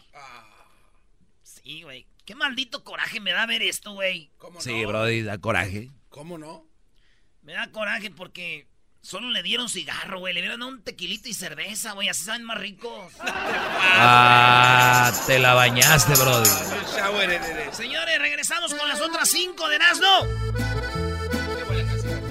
Sí, 1.43 1.83
güey. 1.83 2.07
Qué 2.25 2.35
maldito 2.35 2.83
coraje 2.83 3.21
me 3.21 3.33
da 3.33 3.47
ver 3.47 3.63
esto, 3.63 3.93
güey. 3.93 4.31
Sí, 4.59 4.85
brody, 4.85 5.23
da 5.23 5.39
coraje. 5.39 5.91
¿Cómo 6.09 6.39
no? 6.39 6.67
Me 7.43 7.53
da 7.53 7.71
coraje 7.71 8.11
porque 8.11 8.69
Solo 9.01 9.31
le 9.31 9.43
dieron 9.43 9.69
cigarro, 9.69 10.19
güey. 10.19 10.35
Le 10.35 10.41
dieron 10.41 10.63
un 10.63 10.83
tequilito 10.83 11.29
y 11.29 11.35
cerveza, 11.35 11.93
güey. 11.93 12.09
Así 12.09 12.25
saben 12.25 12.45
más 12.45 12.59
ricos. 12.59 13.13
ah, 13.23 15.13
te 15.27 15.39
la 15.39 15.55
bañaste, 15.55 16.15
brody. 16.15 16.49
Señores, 17.73 18.19
regresamos 18.19 18.75
con 18.75 18.89
las 18.89 19.01
otras 19.01 19.29
cinco 19.31 19.69
de 19.69 19.79
Nazno. 19.79 20.09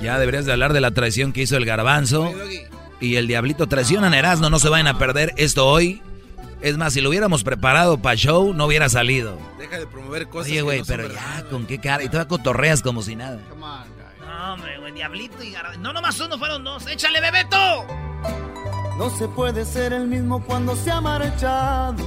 Ya 0.01 0.19
deberías 0.19 0.45
de 0.45 0.51
hablar 0.51 0.73
de 0.73 0.81
la 0.81 0.91
traición 0.91 1.33
que 1.33 1.41
hizo 1.41 1.57
el 1.57 1.65
garbanzo. 1.65 2.33
Y 2.99 3.15
el 3.15 3.27
diablito 3.27 3.67
traicionan 3.67 4.13
Erasmo. 4.13 4.49
No 4.49 4.59
se 4.59 4.69
vayan 4.69 4.87
a 4.87 4.97
perder 4.97 5.33
esto 5.37 5.65
hoy. 5.67 6.01
Es 6.61 6.77
más, 6.77 6.93
si 6.93 7.01
lo 7.01 7.09
hubiéramos 7.09 7.43
preparado 7.43 8.01
para 8.01 8.15
show, 8.15 8.53
no 8.53 8.65
hubiera 8.65 8.89
salido. 8.89 9.39
Deja 9.59 9.77
de 9.79 9.87
promover 9.87 10.27
cosas. 10.27 10.51
Oye, 10.51 10.61
güey, 10.61 10.83
pero 10.85 11.07
ya, 11.07 11.45
¿con 11.49 11.67
qué 11.67 11.79
cara? 11.79 12.03
Y 12.03 12.07
todavía 12.07 12.27
cotorreas 12.27 12.81
como 12.81 13.03
si 13.03 13.15
nada. 13.15 13.39
no, 13.49 13.96
hombre, 14.57 14.91
Diablito 14.91 15.43
y 15.43 15.51
Garbanzo. 15.51 15.79
No, 15.79 15.93
nomás 15.93 16.19
uno, 16.19 16.37
fueron 16.37 16.63
dos. 16.63 16.87
¡Échale, 16.87 17.21
Bebeto! 17.21 17.85
No 18.97 19.09
se 19.11 19.27
puede 19.27 19.63
ser 19.65 19.93
el 19.93 20.07
mismo 20.07 20.43
cuando 20.43 20.75
se 20.75 20.91
ha 20.91 21.01
marchado. 21.01 22.03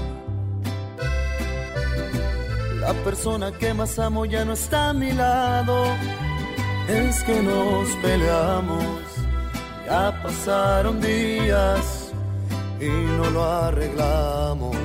La 2.81 2.93
persona 3.05 3.53
que 3.53 3.75
más 3.75 3.99
amo 3.99 4.25
ya 4.25 4.45
no 4.45 4.55
está 4.55 4.91
a 4.91 4.93
mi 4.93 5.13
lado. 5.13 5.85
Es 6.89 7.23
que 7.23 7.41
nos 7.43 7.89
peleamos. 7.97 8.85
Ya 9.87 10.21
pasaron 10.23 11.01
días 11.01 12.13
y 12.81 12.89
no 12.89 13.31
lo 13.31 13.45
arreglamos. 13.45 14.77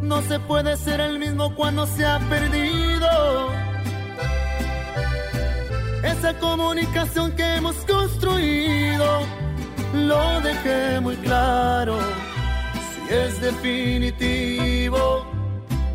No 0.00 0.22
se 0.22 0.38
puede 0.40 0.76
ser 0.76 1.00
el 1.00 1.18
mismo 1.18 1.54
cuando 1.54 1.86
se 1.86 2.06
ha 2.06 2.18
perdido 2.30 3.65
esa 6.06 6.32
comunicación 6.38 7.32
que 7.32 7.56
hemos 7.56 7.76
construido. 7.84 9.06
Lo 9.92 10.40
dejé 10.40 11.00
muy 11.00 11.16
claro, 11.16 11.98
si 12.90 13.14
es 13.14 13.40
definitivo, 13.40 15.26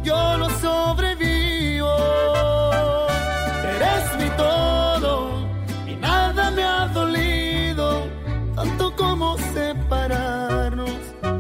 yo 0.04 0.38
lo 0.38 0.50
sobrevivo. 0.50 1.94
Eres 3.76 4.06
mi 4.20 4.30
todo 4.38 5.48
y 5.88 5.96
nada 5.96 6.52
me 6.52 6.64
ha 6.64 6.88
dolido, 6.88 8.08
tanto 8.56 8.96
como 8.96 9.38
separarnos. 9.54 10.92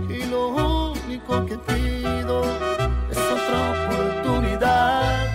Y 0.09 0.25
lo 0.25 0.91
único 0.93 1.45
que 1.45 1.57
pido 1.57 2.43
es 3.09 3.17
otra 3.17 3.59
oportunidad. 3.73 5.27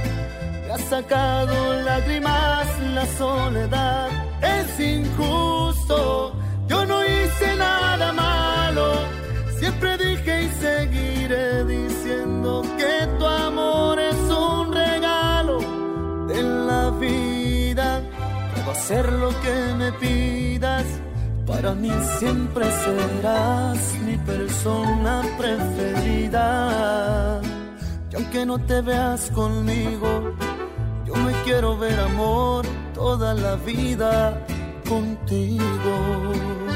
Me 0.66 0.73
ha 0.73 0.78
sacado 0.78 1.83
lágrimas 1.83 2.75
la 2.97 3.07
soledad, 3.19 4.09
es 4.41 4.81
injusto. 4.81 6.33
Yo 6.67 6.87
no 6.87 7.05
hice 7.05 7.49
nada 7.57 8.12
malo, 8.12 8.87
siempre 9.59 9.99
dije 9.99 10.45
y 10.45 10.49
seguiré 10.65 11.65
diciendo 11.65 12.62
que 12.79 13.07
tu 13.19 13.26
amor 13.26 14.00
es 14.00 14.21
un 14.49 14.73
regalo 14.73 15.59
de 16.26 16.43
la 16.69 16.91
vida. 16.99 18.00
Puedo 18.55 18.71
hacer 18.71 19.12
lo 19.12 19.29
que 19.43 19.57
me 19.81 19.93
pidas, 20.05 20.87
para 21.47 21.75
mí 21.75 21.93
siempre 22.19 22.65
serás 22.85 23.79
mi 24.07 24.17
persona 24.33 25.23
preferida. 25.37 26.47
Y 28.11 28.17
aunque 28.17 28.47
no 28.47 28.57
te 28.59 28.81
veas 28.81 29.31
conmigo, 29.33 30.11
yo 31.07 31.15
me 31.15 31.33
quiero 31.45 31.77
ver 31.79 31.99
amor 32.01 32.67
toda 32.95 33.35
la 33.35 33.57
vida 33.57 34.45
contigo. 34.89 36.75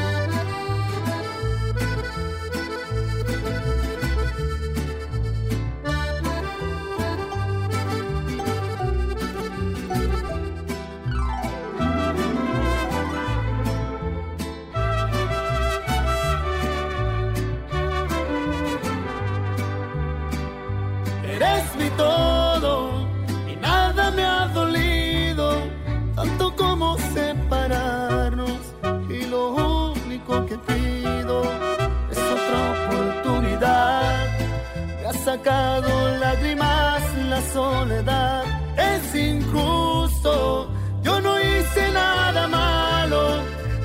Sacado 35.30 35.92
lágrimas 36.18 37.02
la 37.28 37.40
soledad. 37.52 38.42
Es 38.90 39.14
injusto, 39.14 40.68
yo 41.02 41.20
no 41.20 41.32
hice 41.38 41.82
nada 41.92 42.48
malo. 42.48 43.20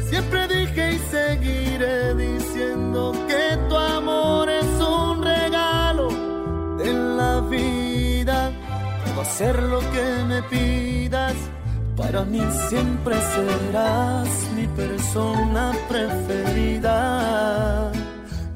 Siempre 0.10 0.48
dije 0.48 0.94
y 0.94 1.00
seguiré 1.16 2.16
diciendo 2.16 3.02
que 3.30 3.44
tu 3.70 3.76
amor 3.78 4.50
es 4.50 4.72
un 5.00 5.24
regalo 5.24 6.08
en 6.90 7.18
la 7.18 7.42
vida. 7.42 8.52
Puedo 9.04 9.22
hacer 9.22 9.56
lo 9.74 9.80
que 9.94 10.06
me 10.30 10.42
pidas. 10.54 11.36
Para 11.96 12.22
mí 12.26 12.42
siempre 12.70 13.16
serás 13.36 14.30
mi 14.56 14.66
persona 14.82 15.64
preferida. 15.90 16.96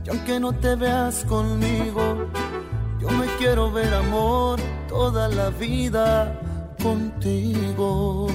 Y 0.05 0.09
aunque 0.09 0.39
no 0.39 0.51
te 0.53 0.75
veas 0.75 1.23
conmigo, 1.25 2.03
yo 2.99 3.09
me 3.09 3.25
quiero 3.37 3.71
ver 3.71 3.93
amor 3.93 4.59
toda 4.87 5.27
la 5.29 5.49
vida 5.49 6.39
contigo. 6.81 8.27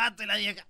Vato 0.00 0.22
y 0.22 0.26
la 0.26 0.36
vieja. 0.36 0.66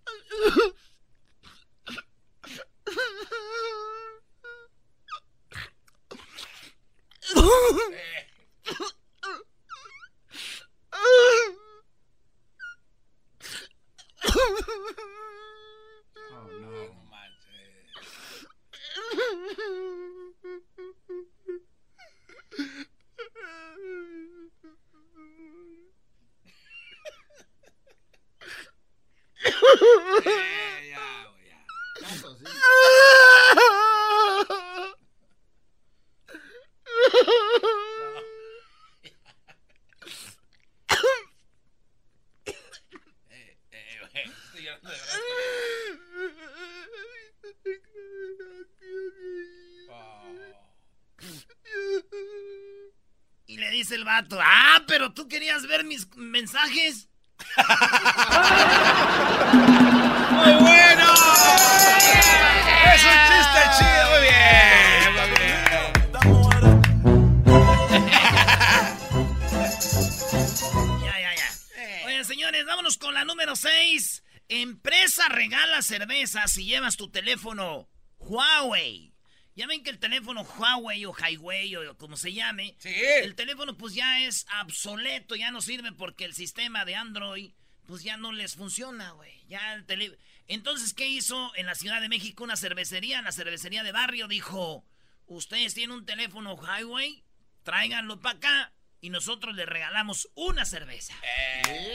Si 76.50 76.64
llevas 76.64 76.96
tu 76.96 77.10
teléfono 77.10 77.88
Huawei. 78.18 79.12
Ya 79.56 79.66
ven 79.66 79.82
que 79.82 79.90
el 79.90 79.98
teléfono 79.98 80.42
Huawei 80.42 81.04
o 81.04 81.12
Highway 81.14 81.74
o 81.76 81.96
como 81.98 82.16
se 82.16 82.32
llame, 82.32 82.76
Sí. 82.78 82.94
el 83.22 83.34
teléfono 83.34 83.76
pues 83.76 83.94
ya 83.94 84.20
es 84.20 84.46
obsoleto, 84.62 85.34
ya 85.36 85.50
no 85.50 85.60
sirve 85.60 85.92
porque 85.92 86.24
el 86.24 86.34
sistema 86.34 86.84
de 86.84 86.94
Android 86.94 87.52
pues 87.86 88.02
ya 88.04 88.16
no 88.16 88.30
les 88.32 88.54
funciona, 88.54 89.10
güey. 89.12 89.44
Ya 89.48 89.74
el 89.74 89.84
tele... 89.84 90.16
Entonces, 90.46 90.94
¿qué 90.94 91.08
hizo 91.08 91.52
en 91.56 91.66
la 91.66 91.74
Ciudad 91.74 92.00
de 92.00 92.08
México 92.08 92.44
una 92.44 92.56
cervecería? 92.56 93.20
La 93.22 93.32
cervecería 93.32 93.82
de 93.82 93.90
barrio 93.92 94.28
dijo, 94.28 94.84
ustedes 95.26 95.74
tienen 95.74 95.96
un 95.96 96.06
teléfono 96.06 96.56
Highway, 96.56 97.24
tráiganlo 97.64 98.20
para 98.20 98.36
acá 98.38 98.72
y 99.00 99.10
nosotros 99.10 99.56
les 99.56 99.66
regalamos 99.66 100.28
una 100.34 100.64
cerveza. 100.64 101.14
Eh, 101.22 101.94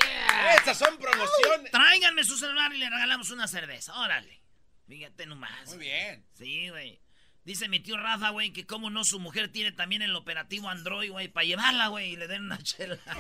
Estas 0.58 0.78
son 0.78 0.98
promociones. 0.98 1.72
Tráiganme 1.72 2.24
su 2.26 2.38
celular 2.38 2.74
y 2.74 2.78
le 2.78 2.90
regalamos 2.90 3.30
una 3.32 3.48
cerveza. 3.48 3.94
Órale. 4.00 4.42
Fíjate 4.88 5.26
nomás. 5.26 5.68
Muy 5.68 5.80
bien. 5.80 6.26
Sí, 6.34 6.70
güey. 6.70 7.02
Dice 7.44 7.70
mi 7.70 7.80
tío 7.80 7.98
Rafa, 7.98 8.32
güey, 8.32 8.52
que 8.52 8.66
como 8.66 8.90
no 8.90 9.04
su 9.04 9.20
mujer 9.20 9.52
tiene 9.52 9.72
también 9.72 10.02
el 10.02 10.16
operativo 10.16 10.68
Android, 10.68 11.12
güey, 11.12 11.28
para 11.28 11.46
llevarla, 11.46 11.90
güey, 11.90 12.14
y 12.14 12.16
le 12.16 12.28
den 12.28 12.46
una 12.46 12.58
chela. 12.58 12.98
ya, 13.06 13.16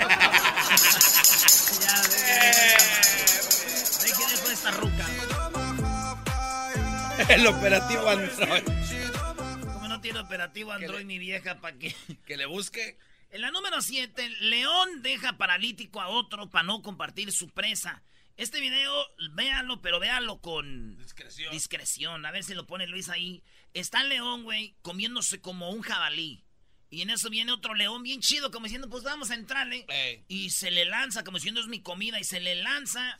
ve 4.01 4.11
que 4.17 4.25
dejo 4.31 4.49
esta 4.51 4.71
ruca. 4.71 5.05
El 7.29 7.47
operativo 7.47 8.09
Android. 8.09 8.63
Como 9.73 9.87
no 9.87 10.01
tiene 10.01 10.19
operativo 10.19 10.71
Android 10.71 11.05
mi 11.05 11.17
vieja, 11.19 11.61
¿para 11.61 11.77
qué? 11.77 11.95
Que 12.25 12.35
le 12.35 12.45
busque. 12.45 12.97
En 13.31 13.41
la 13.41 13.51
número 13.51 13.81
7, 13.81 14.29
León 14.41 15.01
deja 15.01 15.37
paralítico 15.37 16.01
a 16.01 16.07
otro 16.07 16.49
para 16.49 16.63
no 16.63 16.81
compartir 16.81 17.31
su 17.31 17.49
presa. 17.49 18.03
Este 18.37 18.59
video, 18.59 18.91
véanlo, 19.31 19.81
pero 19.81 19.99
véanlo 19.99 20.39
con 20.41 20.97
Discreción. 20.97 21.51
discreción. 21.53 22.25
A 22.25 22.31
ver 22.31 22.43
si 22.43 22.53
lo 22.53 22.67
pone 22.67 22.85
Luis 22.87 23.07
ahí. 23.09 23.41
Está 23.73 24.01
el 24.01 24.09
león, 24.09 24.43
güey, 24.43 24.75
comiéndose 24.81 25.39
como 25.39 25.69
un 25.69 25.81
jabalí. 25.81 26.43
Y 26.89 27.01
en 27.01 27.09
eso 27.09 27.29
viene 27.29 27.51
otro 27.51 27.73
león 27.73 28.03
bien 28.03 28.21
chido, 28.21 28.51
como 28.51 28.65
diciendo, 28.65 28.89
pues 28.89 29.03
vamos 29.03 29.31
a 29.31 29.35
entrarle. 29.35 29.85
Y 30.27 30.49
se 30.49 30.69
le 30.69 30.85
lanza, 30.85 31.23
como 31.23 31.37
diciendo, 31.37 31.61
es 31.61 31.67
mi 31.67 31.81
comida. 31.81 32.19
Y 32.19 32.23
se 32.25 32.39
le 32.41 32.55
lanza 32.55 33.19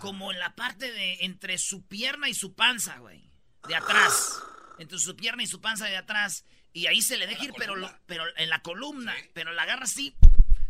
como 0.00 0.32
en 0.32 0.38
la 0.40 0.54
parte 0.56 0.90
de 0.92 1.18
entre 1.24 1.58
su 1.58 1.86
pierna 1.86 2.28
y 2.28 2.34
su 2.34 2.54
panza, 2.54 2.98
güey. 2.98 3.30
De 3.68 3.74
atrás. 3.76 4.40
Entre 4.78 4.98
su 4.98 5.16
pierna 5.16 5.42
y 5.44 5.46
su 5.46 5.60
panza 5.60 5.86
de 5.86 5.96
atrás. 5.96 6.44
Y 6.72 6.88
ahí 6.88 7.00
se 7.02 7.16
le 7.16 7.26
deja 7.26 7.44
ir, 7.44 7.52
pero, 7.56 7.74
lo- 7.76 7.90
pero 8.06 8.24
en 8.36 8.50
la 8.50 8.60
columna. 8.62 9.14
Pero 9.32 9.52
la 9.52 9.62
agarra 9.62 9.84
así. 9.84 10.14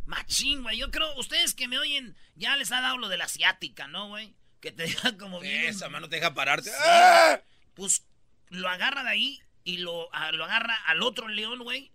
Machín, 0.06 0.62
güey. 0.62 0.78
Yo 0.78 0.90
creo, 0.90 1.14
ustedes 1.18 1.54
que 1.54 1.68
me 1.68 1.78
oyen, 1.78 2.16
ya 2.34 2.56
les 2.56 2.72
ha 2.72 2.80
dado 2.80 2.96
lo 2.98 3.08
de 3.08 3.16
la 3.18 3.24
asiática, 3.24 3.86
¿no, 3.88 4.08
güey? 4.08 4.34
Que 4.60 4.72
te 4.72 4.84
deja 4.84 5.16
como 5.18 5.40
bien. 5.40 5.66
Esa 5.66 5.88
mano 5.88 6.08
te 6.08 6.16
deja 6.16 6.34
pararte. 6.34 6.70
¡Ah! 6.80 7.40
Pues 7.74 8.06
lo 8.48 8.68
agarra 8.68 9.02
de 9.04 9.10
ahí 9.10 9.40
y 9.64 9.78
lo, 9.78 10.12
a- 10.14 10.32
lo 10.32 10.44
agarra 10.44 10.76
al 10.86 11.02
otro 11.02 11.28
león, 11.28 11.58
güey. 11.60 11.92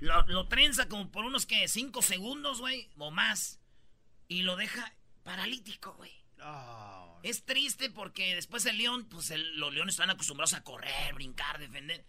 Lo, 0.00 0.22
lo 0.26 0.46
trenza 0.48 0.88
como 0.88 1.10
por 1.10 1.24
unos 1.24 1.44
que 1.46 1.66
cinco 1.68 2.02
segundos, 2.02 2.60
güey, 2.60 2.88
o 2.98 3.10
más. 3.10 3.58
Y 4.28 4.42
lo 4.42 4.56
deja 4.56 4.94
paralítico, 5.24 5.94
güey. 5.94 6.12
Es 7.24 7.44
triste 7.44 7.90
porque 7.90 8.34
después 8.36 8.64
el 8.66 8.78
león, 8.78 9.08
pues 9.08 9.30
el- 9.30 9.56
los 9.58 9.74
leones 9.74 9.94
están 9.94 10.10
acostumbrados 10.10 10.52
a 10.54 10.62
correr, 10.62 11.14
brincar, 11.14 11.58
defender. 11.58 12.04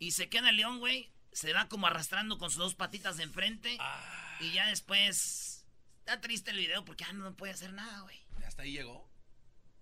Y 0.00 0.12
se 0.12 0.28
queda 0.28 0.50
el 0.50 0.56
león, 0.56 0.78
güey. 0.80 1.12
Se 1.38 1.52
va 1.52 1.68
como 1.68 1.86
arrastrando 1.86 2.36
con 2.36 2.50
sus 2.50 2.58
dos 2.58 2.74
patitas 2.74 3.16
de 3.16 3.22
enfrente. 3.22 3.78
Y 4.40 4.50
ya 4.50 4.66
después. 4.66 5.64
Está 6.00 6.20
triste 6.20 6.50
el 6.50 6.56
video 6.56 6.84
porque 6.84 7.04
ya 7.04 7.12
no 7.12 7.32
puede 7.36 7.52
hacer 7.52 7.72
nada, 7.72 8.00
güey. 8.00 8.20
Hasta 8.44 8.62
ahí 8.62 8.72
llegó. 8.72 9.08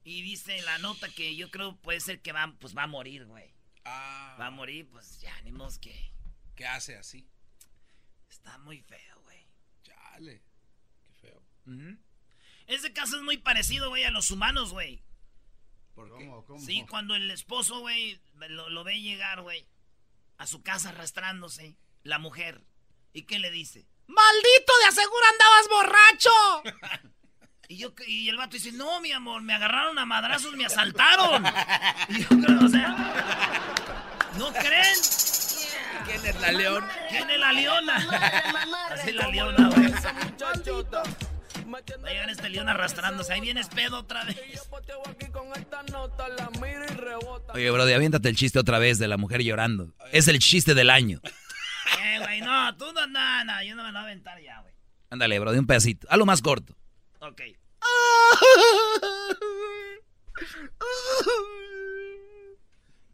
Y 0.05 0.21
dice 0.21 0.61
la 0.63 0.77
nota 0.77 1.09
que 1.09 1.35
yo 1.35 1.51
creo 1.51 1.77
puede 1.77 2.01
ser 2.01 2.21
que 2.21 2.33
va, 2.33 2.55
pues 2.61 2.77
va 2.77 2.83
a 2.83 2.87
morir, 2.87 3.25
güey. 3.25 3.55
Ah, 3.87 4.37
Va 4.39 4.49
a 4.49 4.51
morir, 4.51 4.87
pues 4.91 5.19
ya, 5.23 5.41
ni 5.43 5.53
modo 5.53 5.71
que. 5.81 6.13
¿Qué 6.57 6.67
hace 6.67 6.99
así? 6.99 7.27
Está 8.29 8.59
muy 8.59 8.83
feo, 8.83 9.23
güey. 9.23 9.47
Chale. 9.83 10.43
Qué 11.07 11.15
feo. 11.15 11.43
Ese 12.67 12.93
caso 12.93 13.17
es 13.17 13.23
muy 13.23 13.39
parecido, 13.39 13.89
güey, 13.89 14.05
a 14.05 14.11
los 14.11 14.31
humanos, 14.31 14.73
güey. 14.73 15.03
¿Por 15.95 16.19
qué? 16.19 16.27
¿Cómo, 16.27 16.45
cómo? 16.45 16.61
Sí, 16.61 16.85
cuando 16.87 17.15
el 17.15 17.31
esposo, 17.31 17.81
güey, 17.81 18.21
lo, 18.35 18.69
lo 18.69 18.85
ve 18.85 19.01
llegar, 19.01 19.41
güey, 19.41 19.67
a 20.39 20.47
su 20.47 20.63
casa 20.63 20.91
arrastrándose, 20.91 21.77
la 22.03 22.19
mujer. 22.19 22.65
¿Y 23.13 23.23
qué 23.23 23.39
le 23.39 23.51
dice? 23.51 23.87
¡Maldito, 24.07 24.73
de 24.81 24.87
aseguro 24.89 25.25
andabas 25.33 25.69
borracho! 25.69 27.11
Y, 27.69 27.79
yo, 27.79 27.93
y 28.07 28.29
el 28.29 28.37
vato 28.37 28.53
dice, 28.53 28.71
no, 28.71 29.01
mi 29.01 29.11
amor, 29.11 29.43
me 29.43 29.53
agarraron 29.53 29.99
a 29.99 30.07
madrazos, 30.07 30.55
me 30.55 30.65
asaltaron. 30.65 31.45
Y 32.11 32.21
yo 32.21 32.29
creo, 32.29 32.65
o 32.65 32.69
sea, 32.69 32.95
¿no 34.39 34.53
creen? 34.53 34.97
¿Quién 36.05 36.25
es 36.27 36.41
la 36.41 36.53
leona? 36.53 36.89
¿Quién 37.09 37.29
es 37.29 37.41
la 37.41 37.53
leona? 37.53 37.97
Así 38.93 39.11
la 39.11 39.27
leona, 39.27 39.69
güey. 39.71 39.93
Llegar 41.67 42.31
este 42.31 42.49
león 42.49 42.69
arrastrándose. 42.69 43.33
Ahí 43.33 43.41
vienes 43.41 43.69
pedo 43.69 43.99
otra 43.99 44.25
vez. 44.25 44.37
Oye, 47.55 47.71
Brody, 47.71 47.93
aviéntate 47.93 48.29
el 48.29 48.37
chiste 48.37 48.59
otra 48.59 48.79
vez 48.79 48.99
de 48.99 49.09
la 49.09 49.17
mujer 49.17 49.43
llorando. 49.43 49.93
Es 50.13 50.29
el 50.29 50.39
chiste 50.39 50.75
del 50.75 50.91
año. 50.91 51.21
Eh, 52.03 52.19
güey, 52.21 52.41
no, 52.41 52.77
tú 52.77 52.93
no, 52.93 53.07
no, 53.07 53.45
no, 53.45 53.63
yo 53.63 53.75
no 53.75 53.85
me 53.85 53.93
lo 53.93 53.99
voy 53.99 54.01
a 54.01 54.11
aventar 54.11 54.41
ya, 54.41 54.61
güey. 54.61 54.75
Ándale, 55.11 55.39
Brody, 55.39 55.59
un 55.59 55.67
pedacito. 55.67 56.07
Algo 56.11 56.27
más 56.27 56.43
corto. 56.43 56.77
Ok. 57.21 57.43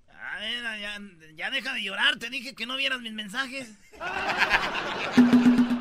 A 0.09 0.39
ver, 0.39 0.81
ya, 0.81 0.99
ya 1.35 1.51
deja 1.51 1.75
de 1.75 1.83
llorar, 1.83 2.19
te 2.19 2.31
dije 2.31 2.55
que 2.55 2.67
no 2.67 2.77
vieras 2.77 3.01
mis 3.01 3.13
mensajes. 3.13 3.71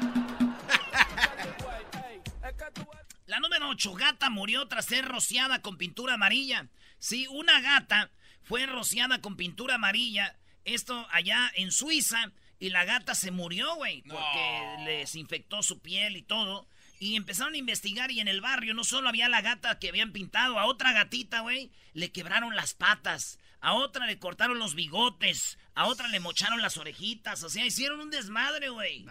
La 3.31 3.39
número 3.39 3.69
8, 3.69 3.93
gata 3.93 4.29
murió 4.29 4.67
tras 4.67 4.87
ser 4.87 5.05
rociada 5.05 5.61
con 5.61 5.77
pintura 5.77 6.15
amarilla. 6.15 6.67
Sí, 6.99 7.27
una 7.29 7.61
gata 7.61 8.11
fue 8.43 8.65
rociada 8.65 9.21
con 9.21 9.37
pintura 9.37 9.75
amarilla. 9.75 10.35
Esto 10.65 11.07
allá 11.11 11.49
en 11.55 11.71
Suiza. 11.71 12.33
Y 12.59 12.71
la 12.71 12.83
gata 12.83 13.15
se 13.15 13.31
murió, 13.31 13.73
güey. 13.75 14.01
Porque 14.01 14.75
les 14.83 15.15
infectó 15.15 15.63
su 15.63 15.79
piel 15.79 16.17
y 16.17 16.23
todo. 16.23 16.67
Y 16.99 17.15
empezaron 17.15 17.53
a 17.53 17.57
investigar 17.57 18.11
y 18.11 18.19
en 18.19 18.27
el 18.27 18.41
barrio 18.41 18.73
no 18.73 18.83
solo 18.83 19.07
había 19.07 19.29
la 19.29 19.39
gata 19.39 19.79
que 19.79 19.87
habían 19.87 20.11
pintado, 20.11 20.59
a 20.59 20.65
otra 20.65 20.91
gatita, 20.91 21.39
güey, 21.39 21.71
le 21.93 22.11
quebraron 22.11 22.57
las 22.57 22.73
patas, 22.73 23.39
a 23.61 23.75
otra 23.75 24.07
le 24.07 24.19
cortaron 24.19 24.59
los 24.59 24.75
bigotes, 24.75 25.57
a 25.73 25.87
otra 25.87 26.07
le 26.09 26.19
mocharon 26.19 26.61
las 26.61 26.77
orejitas, 26.77 27.43
o 27.43 27.49
sea, 27.49 27.65
hicieron 27.65 28.01
un 28.01 28.09
desmadre, 28.09 28.69
güey. 28.69 29.05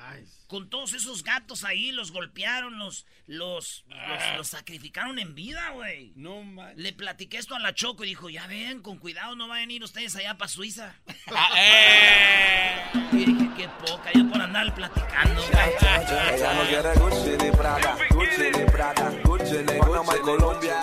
Con 0.46 0.68
todos 0.68 0.92
esos 0.92 1.22
gatos 1.22 1.64
ahí, 1.64 1.90
los 1.90 2.10
golpearon, 2.12 2.78
los, 2.78 3.06
los, 3.26 3.84
los, 3.88 4.36
los 4.36 4.48
sacrificaron 4.48 5.18
en 5.18 5.34
vida, 5.34 5.70
güey. 5.70 6.12
No 6.16 6.42
man. 6.42 6.74
Le 6.76 6.92
platiqué 6.92 7.38
esto 7.38 7.54
a 7.54 7.60
la 7.60 7.74
Choco 7.74 8.04
y 8.04 8.08
dijo, 8.08 8.28
ya 8.28 8.46
ven, 8.46 8.82
con 8.82 8.98
cuidado, 8.98 9.36
no 9.36 9.48
vayan 9.48 9.70
a 9.70 9.72
ir 9.72 9.84
ustedes 9.84 10.14
allá 10.16 10.36
para 10.36 10.48
Suiza. 10.48 10.94
Ah, 11.32 11.48
eh. 11.56 12.82
Y 13.12 13.24
dije, 13.24 13.50
qué 13.56 13.68
poca, 13.86 14.10
yo 14.12 14.28
por 14.28 14.42
andar 14.42 14.74
platicando, 14.74 15.40
güey. 15.40 15.52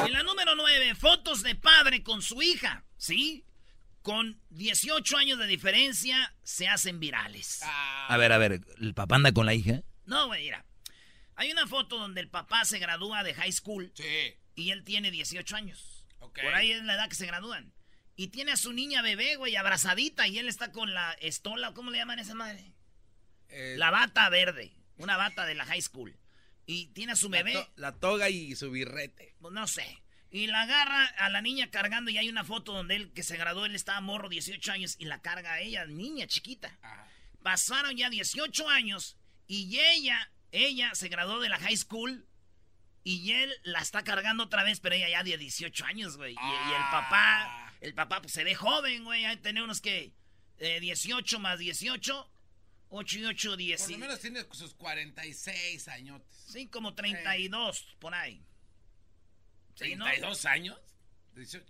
En 0.06 0.14
la 0.14 0.24
número 0.24 0.56
9, 0.56 0.96
fotos 0.96 1.44
de 1.44 1.56
padre 1.56 2.02
con 2.04 2.22
su 2.22 2.42
hija, 2.42 2.86
¿sí? 2.96 3.44
Con 4.08 4.40
18 4.52 5.18
años 5.18 5.38
de 5.38 5.48
diferencia 5.48 6.34
se 6.42 6.70
hacen 6.70 7.00
virales. 7.02 7.60
A 7.64 8.16
ver, 8.18 8.32
a 8.32 8.38
ver, 8.38 8.62
¿el 8.80 8.94
papá 8.94 9.18
anda 9.18 9.34
con 9.34 9.46
la 9.46 9.54
hija? 9.54 9.84
No, 10.06 10.28
güey, 10.28 10.46
mira. 10.46 10.66
Hay 11.36 11.52
una 11.52 11.68
foto 11.68 11.98
donde 11.98 12.22
el 12.22 12.30
papá 12.30 12.64
se 12.64 12.80
gradúa 12.80 13.24
de 13.24 13.34
high 13.34 13.52
school 13.52 13.92
Sí. 13.96 14.06
y 14.56 14.72
él 14.72 14.86
tiene 14.86 15.12
18 15.12 15.56
años. 15.58 16.06
Por 16.20 16.54
ahí 16.56 16.72
es 16.72 16.82
la 16.84 16.94
edad 16.94 17.10
que 17.10 17.16
se 17.16 17.26
gradúan. 17.26 17.74
Y 18.16 18.28
tiene 18.30 18.54
a 18.54 18.58
su 18.58 18.72
niña 18.72 19.02
bebé, 19.02 19.36
güey, 19.36 19.58
abrazadita 19.58 20.26
y 20.28 20.40
él 20.40 20.48
está 20.48 20.72
con 20.72 20.94
la 20.94 21.12
estola, 21.20 21.74
¿cómo 21.74 21.92
le 21.92 21.98
llaman 21.98 22.20
a 22.20 22.22
esa 22.22 22.34
madre? 22.34 22.74
Eh, 23.50 23.76
La 23.78 23.92
bata 23.92 24.30
verde, 24.30 24.72
una 24.96 25.18
bata 25.18 25.46
de 25.46 25.56
la 25.56 25.66
high 25.66 25.82
school. 25.82 26.18
Y 26.66 26.88
tiene 26.94 27.12
a 27.12 27.16
su 27.18 27.30
la 27.30 27.38
bebé, 27.44 27.54
to- 27.54 27.70
la 27.76 27.92
toga 28.00 28.30
y 28.30 28.56
su 28.56 28.72
birrete. 28.72 29.36
pues 29.42 29.54
no 29.54 29.68
sé. 29.68 30.02
Y 30.30 30.48
la 30.48 30.62
agarra 30.64 31.06
a 31.06 31.30
la 31.30 31.42
niña 31.42 31.72
cargando 31.72 32.12
y 32.12 32.18
hay 32.18 32.30
una 32.30 32.44
foto 32.44 32.74
donde 32.74 32.96
él 32.96 33.14
que 33.14 33.24
se 33.24 33.38
graduó, 33.38 33.66
él 33.66 33.76
estaba 33.76 34.02
morro, 34.02 34.30
18 34.30 34.72
años, 34.72 34.96
y 35.00 35.06
la 35.06 35.22
carga 35.22 35.54
a 35.54 35.60
ella, 35.62 35.86
niña 35.86 36.28
chiquita. 36.28 36.78
Ajá. 36.82 37.08
Pasaron 37.42 37.96
ya 37.96 38.10
18 38.10 38.70
años 38.70 39.18
y 39.48 39.80
ella, 39.80 40.32
ella 40.52 40.94
se 40.96 41.08
graduó 41.08 41.40
de 41.40 41.50
la 41.50 41.58
high 41.60 41.78
school 41.78 42.28
y 43.04 43.32
él 43.32 43.54
la 43.64 43.80
está 43.80 44.04
cargando 44.04 44.44
otra 44.44 44.64
vez, 44.64 44.82
pero 44.82 44.96
ella 44.96 45.08
ya 45.08 45.24
de 45.24 45.38
18 45.38 45.86
años, 45.86 46.18
güey. 46.18 46.34
Y, 46.34 46.36
y 46.36 46.74
el 46.74 46.84
papá, 46.92 47.74
el 47.80 47.94
papá 47.94 48.22
pues 48.22 48.34
se 48.34 48.44
ve 48.44 48.54
joven, 48.54 49.06
güey, 49.06 49.24
hay 49.24 49.38
tener 49.38 49.64
unos 49.64 49.80
que 49.80 50.14
eh, 50.58 50.80
18 50.82 51.40
más 51.40 51.60
18, 51.60 52.32
8 52.90 53.20
y 53.20 53.26
8, 53.26 53.58
10. 53.58 53.82
Por 53.82 53.92
lo 53.92 53.98
menos 53.98 54.20
tiene 54.20 54.46
sus 54.52 54.74
46 54.74 55.88
añotes. 55.88 56.46
Sí, 56.48 56.68
como 56.68 56.96
32, 56.96 57.96
por 58.00 58.14
ahí. 58.14 58.44
Sí, 59.78 59.96
¿no? 59.96 60.06
¿32 60.06 60.46
años? 60.46 60.78
18. 61.36 61.66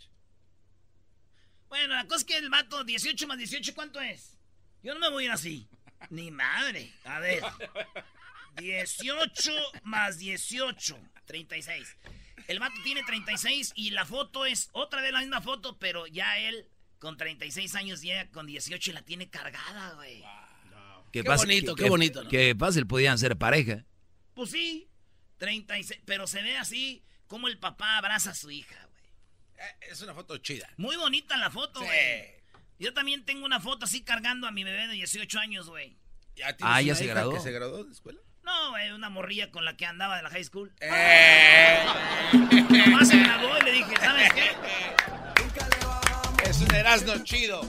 Bueno, 1.67 1.95
la 1.95 2.05
cosa 2.05 2.17
es 2.17 2.23
que 2.23 2.37
el 2.37 2.49
vato, 2.49 2.83
18 2.83 3.27
más 3.27 3.37
18, 3.37 3.75
¿cuánto 3.75 3.99
es? 3.99 4.37
Yo 4.81 4.93
no 4.93 4.99
me 4.99 5.09
voy 5.09 5.23
a 5.23 5.25
ir 5.27 5.31
así. 5.31 5.67
Ni 6.09 6.31
madre. 6.31 6.93
A 7.03 7.19
ver. 7.19 7.43
18 8.55 9.51
más 9.83 10.17
18. 10.17 10.97
36. 11.25 11.97
El 12.47 12.59
vato 12.59 12.75
tiene 12.83 13.03
36 13.03 13.73
y 13.75 13.89
la 13.91 14.05
foto 14.05 14.45
es 14.45 14.69
otra 14.71 15.01
vez 15.01 15.11
la 15.11 15.19
misma 15.19 15.41
foto, 15.41 15.77
pero 15.77 16.07
ya 16.07 16.37
él 16.39 16.69
con 16.99 17.17
36 17.17 17.75
años 17.75 18.01
llega 18.01 18.29
con 18.29 18.47
18 18.47 18.91
y 18.91 18.93
la 18.93 19.01
tiene 19.01 19.29
cargada, 19.29 19.95
güey. 19.95 20.23
Qué, 21.11 21.23
bonito, 21.23 21.75
qué, 21.75 21.89
bonito. 21.89 22.23
¿no? 22.23 22.29
Qué 22.29 22.55
fácil, 22.57 22.87
podían 22.87 23.17
ser 23.17 23.37
pareja. 23.37 23.83
Pues 24.33 24.51
sí, 24.51 24.87
36, 25.39 26.01
pero 26.05 26.27
se 26.27 26.41
ve 26.41 26.57
así 26.57 27.03
como 27.27 27.47
el 27.47 27.59
papá 27.59 27.97
abraza 27.97 28.31
a 28.31 28.35
su 28.35 28.49
hija, 28.51 28.75
güey. 28.91 29.03
Eh, 29.57 29.75
es 29.91 30.01
una 30.01 30.13
foto 30.13 30.37
chida. 30.37 30.69
Muy 30.77 30.95
bonita 30.95 31.37
la 31.37 31.51
foto, 31.51 31.81
güey. 31.81 32.37
Yo 32.79 32.93
también 32.93 33.25
tengo 33.25 33.45
una 33.45 33.59
foto 33.59 33.85
así 33.85 34.03
cargando 34.03 34.47
a 34.47 34.51
mi 34.51 34.63
bebé 34.63 34.87
de 34.87 34.93
18 34.93 35.39
años, 35.39 35.69
güey. 35.69 35.97
Ah, 36.61 36.81
¿ya 36.81 36.95
se 36.95 37.07
graduó? 37.07 37.33
que 37.33 37.39
se 37.39 37.51
graduó 37.51 37.83
de 37.83 37.91
escuela? 37.91 38.19
No, 38.43 38.69
güey, 38.69 38.91
una 38.91 39.09
morrilla 39.09 39.51
con 39.51 39.65
la 39.65 39.75
que 39.75 39.85
andaba 39.85 40.15
de 40.17 40.23
la 40.23 40.29
high 40.29 40.43
school. 40.43 40.71
Eh. 40.79 41.85
Nomás 42.69 43.09
se 43.09 43.17
graduó 43.17 43.57
y 43.59 43.63
le 43.63 43.71
dije, 43.71 43.95
¿sabes 43.99 44.33
qué? 44.33 44.51
Es 46.49 46.61
un 46.61 46.73
Erasmo 46.73 47.23
chido. 47.23 47.61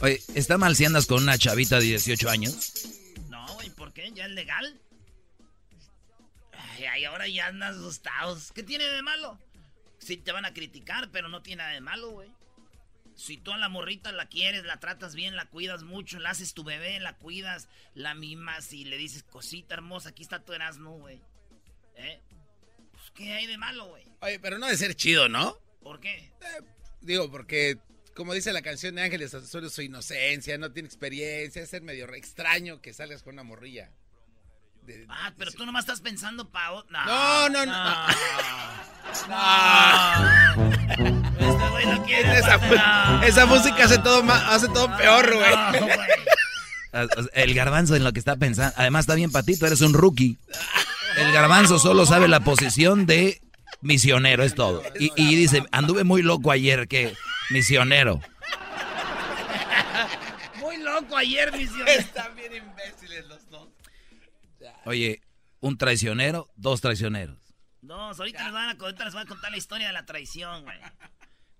Oye, 0.00 0.20
¿está 0.34 0.58
mal 0.58 0.74
si 0.74 0.84
andas 0.84 1.06
con 1.06 1.22
una 1.22 1.38
chavita 1.38 1.78
de 1.78 1.84
18 1.84 2.28
años? 2.28 2.88
No, 3.28 3.46
güey, 3.54 3.70
¿por 3.70 3.92
qué? 3.92 4.10
¿Ya 4.12 4.24
es 4.24 4.32
legal? 4.32 4.80
Ay, 6.76 6.84
ay, 6.84 7.04
ahora 7.06 7.26
ya 7.26 7.46
andas 7.46 7.76
asustados. 7.76 8.52
¿Qué 8.52 8.62
tiene 8.62 8.84
de 8.84 9.00
malo? 9.00 9.38
Sí 9.98 10.18
te 10.18 10.32
van 10.32 10.44
a 10.44 10.52
criticar, 10.52 11.10
pero 11.10 11.28
no 11.28 11.40
tiene 11.40 11.62
nada 11.62 11.72
de 11.72 11.80
malo, 11.80 12.10
güey. 12.10 12.30
Si 13.14 13.38
tú 13.38 13.52
a 13.52 13.56
la 13.56 13.70
morrita 13.70 14.12
la 14.12 14.28
quieres, 14.28 14.64
la 14.64 14.78
tratas 14.78 15.14
bien, 15.14 15.36
la 15.36 15.46
cuidas 15.46 15.84
mucho, 15.84 16.18
la 16.18 16.30
haces 16.30 16.52
tu 16.52 16.64
bebé, 16.64 17.00
la 17.00 17.16
cuidas, 17.16 17.68
la 17.94 18.14
mimas 18.14 18.74
y 18.74 18.84
le 18.84 18.98
dices, 18.98 19.22
cosita 19.22 19.74
hermosa, 19.74 20.10
aquí 20.10 20.22
está 20.22 20.44
tu 20.44 20.52
Erasmo, 20.52 20.98
güey. 20.98 21.18
¿Eh? 21.94 22.20
Pues, 22.92 23.10
¿qué 23.14 23.32
hay 23.32 23.46
de 23.46 23.56
malo, 23.56 23.86
güey? 23.86 24.04
Oye, 24.20 24.38
pero 24.38 24.58
no 24.58 24.66
de 24.66 24.76
ser 24.76 24.94
chido, 24.94 25.30
¿no? 25.30 25.58
¿Por 25.82 25.98
qué? 25.98 26.30
Eh, 26.42 26.62
digo, 27.00 27.30
porque 27.30 27.78
como 28.14 28.34
dice 28.34 28.52
la 28.52 28.60
canción 28.60 28.96
de 28.96 29.02
Ángeles 29.02 29.32
Azules, 29.32 29.72
su 29.72 29.80
inocencia, 29.80 30.58
no 30.58 30.72
tiene 30.72 30.86
experiencia, 30.86 31.62
es 31.62 31.70
ser 31.70 31.80
medio 31.80 32.12
extraño 32.12 32.82
que 32.82 32.92
salgas 32.92 33.22
con 33.22 33.34
una 33.34 33.44
morrilla. 33.44 33.90
De, 34.86 35.06
ah, 35.08 35.32
pero 35.36 35.50
tú 35.52 35.66
nomás 35.66 35.84
estás 35.84 36.00
pensando 36.00 36.48
pa... 36.48 36.70
No, 36.90 37.48
no, 37.48 37.66
no. 37.66 37.72
no. 39.28 39.36
no. 40.56 40.72
Este 41.38 41.68
güey 41.70 41.86
no 41.86 42.04
quiere. 42.04 42.38
Esa, 42.38 42.56
no. 42.56 43.22
esa 43.24 43.46
música 43.46 43.84
hace 43.84 43.98
todo, 43.98 44.22
hace 44.30 44.68
todo 44.68 44.96
peor, 44.96 45.34
güey. 45.34 45.54
El 47.34 47.54
garbanzo 47.54 47.96
en 47.96 48.04
lo 48.04 48.12
que 48.12 48.20
está 48.20 48.36
pensando. 48.36 48.72
Además 48.76 49.00
está 49.00 49.14
bien 49.14 49.32
patito, 49.32 49.66
eres 49.66 49.80
un 49.80 49.92
rookie. 49.92 50.38
El 51.16 51.32
garbanzo 51.32 51.78
solo 51.78 52.06
sabe 52.06 52.28
la 52.28 52.40
posición 52.40 53.06
de 53.06 53.40
misionero, 53.80 54.44
es 54.44 54.54
todo. 54.54 54.82
Y, 54.98 55.10
y 55.16 55.34
dice, 55.34 55.64
anduve 55.72 56.04
muy 56.04 56.22
loco 56.22 56.50
ayer, 56.50 56.86
que 56.88 57.14
misionero. 57.50 58.20
Muy 60.60 60.76
loco 60.78 61.16
ayer, 61.16 61.52
misionero. 61.52 62.00
Están 62.00 62.34
bien 62.36 62.54
imbéciles 62.54 63.26
los. 63.26 63.35
Oye, 64.86 65.20
un 65.60 65.76
traicionero, 65.78 66.48
dos 66.54 66.80
traicioneros. 66.80 67.38
No, 67.82 68.10
ahorita 68.10 68.44
les, 68.44 68.52
van 68.52 68.68
a 68.70 68.78
contar 69.26 69.50
la 69.50 69.56
historia 69.56 69.88
de 69.88 69.92
la 69.92 70.06
traición, 70.06 70.62
güey. 70.62 70.78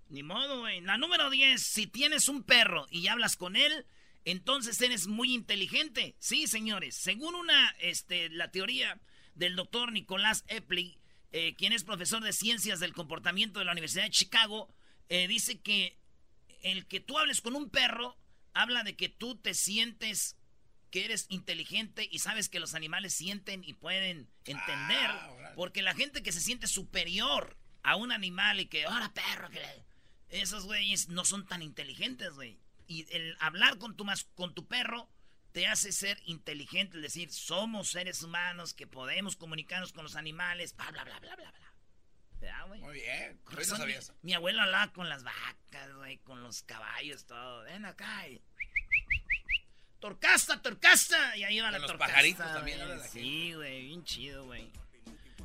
Ni 0.09 0.23
modo, 0.23 0.61
güey. 0.61 0.81
La 0.81 0.97
número 0.97 1.29
10, 1.29 1.61
si 1.61 1.89
tienes 1.89 2.29
un 2.29 2.45
perro 2.45 2.87
y 2.89 3.09
hablas 3.09 3.37
con 3.37 3.57
él, 3.57 3.85
entonces 4.25 4.81
eres 4.81 5.09
muy 5.09 5.35
inteligente. 5.35 6.15
Sí, 6.21 6.47
señores. 6.47 6.95
Según 6.95 7.35
una, 7.35 7.71
este, 7.81 8.29
la 8.31 8.51
teoría 8.53 9.01
del 9.35 9.57
doctor 9.57 9.93
Nicolás 9.93 10.45
Epley, 10.47 10.99
eh, 11.33 11.55
quien 11.57 11.73
es 11.73 11.83
profesor 11.83 12.23
de 12.23 12.33
ciencias 12.33 12.79
del 12.79 12.93
comportamiento 12.93 13.59
de 13.59 13.65
la 13.65 13.73
Universidad 13.73 14.05
de 14.05 14.11
Chicago, 14.11 14.73
eh, 15.09 15.27
dice 15.27 15.61
que 15.61 15.99
el 16.63 16.87
que 16.87 17.01
tú 17.01 17.19
hables 17.19 17.41
con 17.41 17.57
un 17.57 17.71
perro 17.71 18.17
habla 18.55 18.85
de 18.85 18.97
que 18.97 19.09
tú 19.09 19.37
te 19.37 19.53
sientes 19.53 20.37
que 20.97 21.05
eres 21.05 21.27
inteligente 21.29 22.09
y 22.11 22.21
sabes 22.21 22.49
que 22.49 22.59
los 22.59 22.75
animales 22.75 23.13
sienten 23.13 23.63
y 23.63 23.75
pueden 23.75 24.31
entender. 24.47 25.11
Ah, 25.11 25.53
porque 25.55 25.83
la 25.83 25.93
gente 25.93 26.23
que 26.23 26.33
se 26.33 26.41
siente 26.41 26.67
superior 26.67 27.55
a 27.83 27.97
un 27.97 28.13
animal 28.13 28.61
y 28.61 28.65
que, 28.65 28.87
ahora 28.87 29.13
perro, 29.13 29.51
que 29.51 29.61
le... 29.61 29.85
esos 30.41 30.65
güeyes 30.65 31.11
no 31.11 31.27
son 31.27 31.45
tan 31.47 31.61
inteligentes, 31.61 32.33
güey. 32.33 32.59
Y 32.87 33.07
el 33.15 33.37
hablar 33.41 33.77
con 33.77 33.95
tu, 33.95 34.07
mas 34.07 34.25
con 34.25 34.55
tu 34.55 34.67
perro 34.69 35.07
te 35.53 35.67
hace 35.67 35.93
ser 35.93 36.19
inteligente, 36.25 36.97
es 36.97 37.03
decir, 37.03 37.31
somos 37.31 37.91
seres 37.91 38.23
humanos 38.23 38.73
que 38.73 38.87
podemos 38.87 39.37
comunicarnos 39.37 39.93
con 39.93 40.03
los 40.03 40.17
animales, 40.17 40.75
bla, 40.77 40.91
bla, 40.93 41.05
bla, 41.05 41.21
bla, 41.21 41.37
bla, 41.37 41.51
bla. 41.51 41.75
¿Verdad? 42.41 42.67
Muy 42.69 42.95
bien. 42.95 43.39
Razón, 43.51 43.87
mi, 43.87 43.93
mi 44.23 44.33
abuelo 44.33 44.63
hablaba 44.63 44.91
con 44.95 45.11
las 45.11 45.25
vacas, 45.25 45.95
güey, 45.95 46.17
con 46.21 46.43
los 46.43 46.63
caballos, 46.63 47.27
todo. 47.27 47.65
Ven 47.65 47.85
acá 47.85 48.27
y... 48.29 48.41
Torcasta, 50.01 50.61
torcasta. 50.63 51.37
Y 51.37 51.45
ahí 51.45 51.61
va 51.61 51.71
la 51.71 51.79
los 51.79 51.87
torcasta. 51.89 52.13
pajaritos 52.15 52.47
también. 52.53 52.79
güey. 52.87 52.99
Sí, 53.13 53.53
güey, 53.55 53.87
bien 53.87 54.05
chido, 54.05 54.45
güey. 54.45 54.71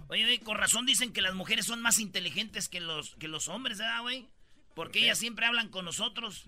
Oye, 0.10 0.24
güey, 0.24 0.40
con 0.40 0.58
razón 0.58 0.86
dicen 0.86 1.14
que 1.14 1.22
las 1.22 1.34
mujeres 1.34 1.66
son 1.66 1.82
más 1.82 1.98
inteligentes 2.00 2.68
que 2.68 2.82
los, 2.82 3.16
que 3.16 3.28
los 3.28 3.48
hombres, 3.48 3.78
¿verdad, 3.78 4.02
güey? 4.02 4.28
Porque 4.76 5.00
ellas 5.04 5.18
siempre 5.18 5.46
hablan 5.46 5.70
con 5.70 5.86
nosotros. 5.86 6.46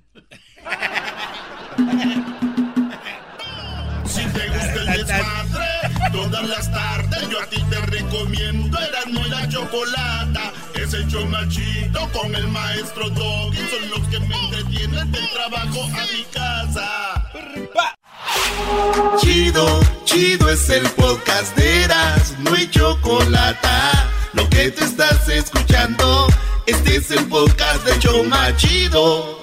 Si 4.05 4.21
te 4.27 4.47
gusta 4.49 4.93
el 4.93 5.05
desmadre, 5.05 6.11
todas 6.11 6.47
las 6.47 6.71
tardes 6.71 7.29
yo 7.29 7.41
a 7.41 7.45
ti 7.47 7.61
te 7.69 7.79
recomiendo 7.81 8.77
Erasmo 8.79 9.25
y 9.25 9.29
la 9.29 9.49
Chocolata. 9.49 10.52
Es 10.83 10.93
el 10.93 11.07
show 11.07 11.25
más 11.27 11.47
chido 11.47 12.09
con 12.11 12.35
el 12.35 12.45
maestro 12.49 13.09
Doggy. 13.09 13.57
Son 13.57 13.89
los 13.89 14.07
que 14.09 14.19
me 14.19 14.35
entretienen 14.35 15.09
del 15.13 15.29
trabajo 15.29 15.81
a 15.85 16.05
mi 16.11 16.23
casa. 16.25 17.31
Chido, 19.21 19.79
chido 20.03 20.49
es 20.49 20.69
el 20.69 20.83
podcast 20.89 21.55
de 21.55 21.83
Erasmo 21.83 22.53
y 22.57 22.69
Chocolata. 22.69 24.09
Lo 24.33 24.49
que 24.49 24.71
te 24.71 24.83
estás 24.83 25.29
escuchando, 25.29 26.27
este 26.65 26.97
es 26.97 27.11
el 27.11 27.29
podcast 27.29 27.85
de 27.85 27.97
Choma 27.99 28.53
Chido. 28.57 29.42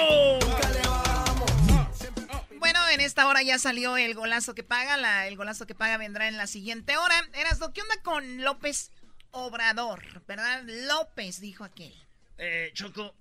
En 3.01 3.07
esta 3.07 3.27
hora 3.27 3.41
ya 3.41 3.57
salió 3.57 3.97
el 3.97 4.13
golazo 4.13 4.53
que 4.53 4.63
paga. 4.63 4.95
La, 4.95 5.27
el 5.27 5.35
golazo 5.35 5.65
que 5.65 5.73
paga 5.73 5.97
vendrá 5.97 6.27
en 6.27 6.37
la 6.37 6.45
siguiente 6.45 6.97
hora. 6.97 7.15
Erasno, 7.33 7.73
¿qué 7.73 7.81
onda 7.81 7.99
con 8.03 8.41
López 8.43 8.91
Obrador? 9.31 10.23
¿Verdad? 10.27 10.63
López, 10.87 11.39
dijo 11.41 11.63
aquel. 11.63 11.95
Eh, 12.37 12.69
Choco, 12.75 13.15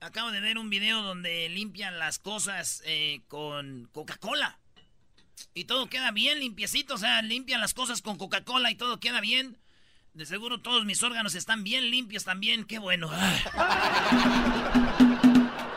acabo 0.00 0.30
de 0.30 0.40
ver 0.40 0.56
un 0.56 0.70
video 0.70 1.02
donde 1.02 1.48
limpian 1.50 1.98
las 1.98 2.18
cosas 2.18 2.82
eh, 2.86 3.20
con 3.28 3.90
Coca-Cola. 3.92 4.58
Y 5.52 5.64
todo 5.64 5.90
queda 5.90 6.10
bien 6.10 6.38
limpiecito, 6.38 6.94
o 6.94 6.98
sea, 6.98 7.20
limpian 7.20 7.60
las 7.60 7.74
cosas 7.74 8.00
con 8.00 8.16
Coca-Cola 8.16 8.70
y 8.70 8.76
todo 8.76 8.98
queda 8.98 9.20
bien. 9.20 9.58
De 10.14 10.24
seguro 10.24 10.60
todos 10.60 10.86
mis 10.86 11.02
órganos 11.02 11.34
están 11.34 11.64
bien 11.64 11.90
limpios 11.90 12.24
también, 12.24 12.64
qué 12.64 12.78
bueno. 12.78 13.10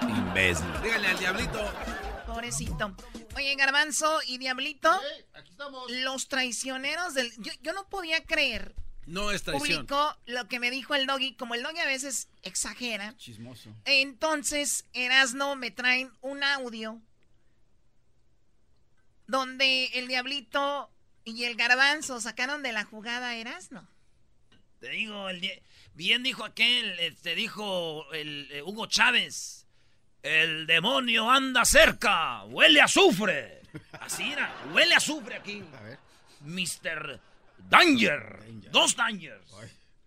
Imbécil. 0.07 0.67
Dígale 0.83 1.07
al 1.07 1.19
diablito. 1.19 1.73
Pobrecito. 2.35 2.93
Oye, 3.37 3.55
Garbanzo 3.55 4.19
y 4.27 4.37
Diablito, 4.37 4.91
Aquí 5.33 5.51
estamos. 5.51 5.89
los 5.89 6.27
traicioneros 6.27 7.13
del... 7.13 7.31
Yo, 7.37 7.53
yo 7.61 7.71
no 7.71 7.87
podía 7.87 8.25
creer. 8.25 8.75
No 9.05 9.31
es 9.31 9.43
traición. 9.43 9.85
Publicó 9.85 10.17
lo 10.25 10.45
que 10.49 10.59
me 10.59 10.69
dijo 10.69 10.95
el 10.95 11.07
doggy. 11.07 11.35
Como 11.35 11.55
el 11.55 11.63
doggy 11.63 11.79
a 11.79 11.85
veces 11.85 12.27
exagera. 12.43 13.15
Chismoso. 13.15 13.73
Entonces, 13.85 14.83
Erasno 14.91 15.55
me 15.55 15.71
traen 15.71 16.11
un 16.19 16.43
audio 16.43 17.01
donde 19.27 19.85
el 19.93 20.07
diablito 20.07 20.91
Y 21.23 21.45
el 21.45 21.55
garbanzo, 21.55 22.19
sacaron 22.19 22.63
de 22.63 22.73
la 22.73 22.83
jugada 22.83 23.35
Erasno. 23.35 23.87
Te 24.81 24.89
digo, 24.89 25.29
el 25.29 25.63
bien 25.93 26.21
dijo 26.21 26.43
aquel, 26.43 26.97
te 26.97 27.07
este, 27.07 27.35
dijo 27.35 28.11
el 28.11 28.51
eh, 28.51 28.61
Hugo 28.61 28.87
Chávez. 28.87 29.54
El 30.25 30.65
demonio 30.65 31.29
anda 31.29 31.63
cerca, 31.65 32.43
huele 32.45 32.81
a 32.81 32.85
azufre. 32.85 33.61
Así 33.99 34.31
era, 34.31 34.51
huele 34.73 34.95
a 34.95 34.97
azufre 34.97 35.35
aquí. 35.35 35.63
A 35.77 35.81
ver. 35.83 35.99
Mr. 36.41 37.19
Danger. 37.69 38.39
Dos 38.71 38.95
Dangers. 38.95 39.53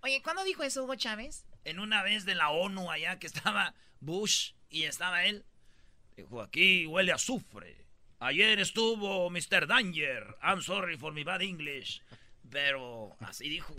Oye, 0.02 0.20
¿cuándo 0.20 0.42
dijo 0.42 0.64
eso 0.64 0.82
Hugo 0.82 0.96
Chávez? 0.96 1.44
En 1.64 1.78
una 1.78 2.02
vez 2.02 2.24
de 2.24 2.34
la 2.34 2.50
ONU 2.50 2.90
allá 2.90 3.20
que 3.20 3.28
estaba 3.28 3.74
Bush 4.00 4.54
y 4.70 4.84
estaba 4.84 5.24
él. 5.24 5.44
Dijo, 6.16 6.42
aquí 6.42 6.84
huele 6.88 7.12
a 7.12 7.14
azufre. 7.14 7.76
Ayer 8.18 8.58
estuvo 8.58 9.30
Mr. 9.30 9.68
Danger. 9.68 10.36
I'm 10.42 10.62
sorry 10.62 10.96
for 10.96 11.12
my 11.12 11.22
bad 11.22 11.42
English. 11.42 12.02
Pero 12.50 13.16
así 13.20 13.48
dijo. 13.48 13.72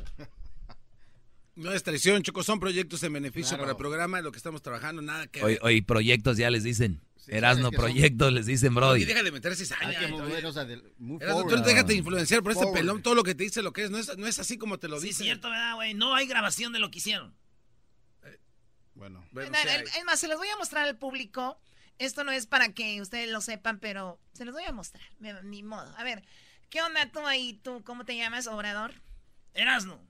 No 1.60 1.74
es 1.74 1.84
traición, 1.84 2.24
Choco, 2.24 2.41
son 2.41 2.60
proyectos 2.60 3.04
en 3.04 3.12
beneficio 3.12 3.58
para 3.58 3.72
el 3.72 3.78
programa, 3.78 4.22
lo 4.22 4.32
que 4.32 4.38
estamos 4.38 4.62
trabajando, 4.62 5.02
nada 5.02 5.28
que 5.28 5.43
hoy, 5.43 5.58
hoy 5.62 5.82
proyectos 5.82 6.38
ya 6.38 6.50
les 6.50 6.63
dicen. 6.63 7.02
Erasno 7.28 7.69
proyectos 7.69 8.32
les 8.32 8.45
dicen, 8.45 8.74
Brody. 8.74 9.02
Y 9.02 9.06
deja 9.06 9.24
de 9.24 9.32
meter 9.32 9.56
cizaña. 9.58 10.00
tú 10.08 11.62
déjate 11.63 11.93
influenciar 11.93 12.41
por 12.41 12.54
ese 12.54 12.65
pelón, 12.74 13.04
todo 13.04 13.13
lo 13.13 13.24
que 13.24 13.36
te 13.36 13.43
dice 13.43 13.62
lo 13.62 13.74
que 13.74 13.84
es, 13.84 13.91
no 13.91 13.98
es, 13.98 14.17
no 14.17 14.26
es 14.26 14.39
así 14.39 14.58
como 14.58 14.80
te 14.80 14.88
lo 14.88 15.02
dice. 15.02 15.17
Sí, 15.17 15.24
cierto, 15.24 15.50
¿verdad, 15.50 15.76
güey? 15.76 15.93
No 15.93 16.15
hay 16.15 16.28
grabación 16.28 16.72
de 16.72 16.80
lo 16.80 16.89
que 16.91 17.00
hicieron. 17.00 17.36
Eh, 18.24 18.39
bueno. 18.95 19.26
es 19.36 20.06
más, 20.06 20.19
se 20.19 20.30
los 20.30 20.38
voy 20.38 20.48
a 20.48 20.56
mostrar 20.56 20.88
al 20.88 20.98
público. 20.98 21.60
Esto 21.98 22.24
no 22.24 22.32
es 22.32 22.48
para 22.48 22.74
que 22.74 23.02
ustedes 23.02 23.30
lo 23.30 23.41
sepan, 23.41 23.80
pero 23.80 24.17
se 24.32 24.45
los 24.45 24.54
voy 24.54 24.63
a 24.63 24.72
mostrar. 24.72 25.04
Ni 25.43 25.62
modo. 25.62 25.93
A 25.98 26.04
ver, 26.06 26.24
¿qué 26.69 26.82
onda 26.82 27.12
tú 27.12 27.19
ahí? 27.28 27.60
¿Tú 27.62 27.84
cómo 27.84 28.06
te 28.06 28.15
llamas, 28.15 28.48
Obrador? 28.48 28.93
Erasno. 29.54 30.09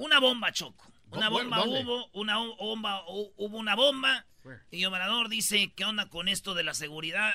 Una 0.00 0.18
bomba, 0.18 0.50
Choco. 0.50 0.90
Una 1.10 1.28
bomba 1.28 1.62
hubo, 1.62 2.08
una 2.12 2.38
bomba, 2.38 3.04
hubo 3.06 3.58
una 3.58 3.74
bomba. 3.74 4.26
Y 4.70 4.86
Obrador 4.86 5.28
dice, 5.28 5.72
¿qué 5.76 5.84
onda 5.84 6.08
con 6.08 6.28
esto 6.28 6.54
de 6.54 6.62
la 6.62 6.72
seguridad? 6.72 7.34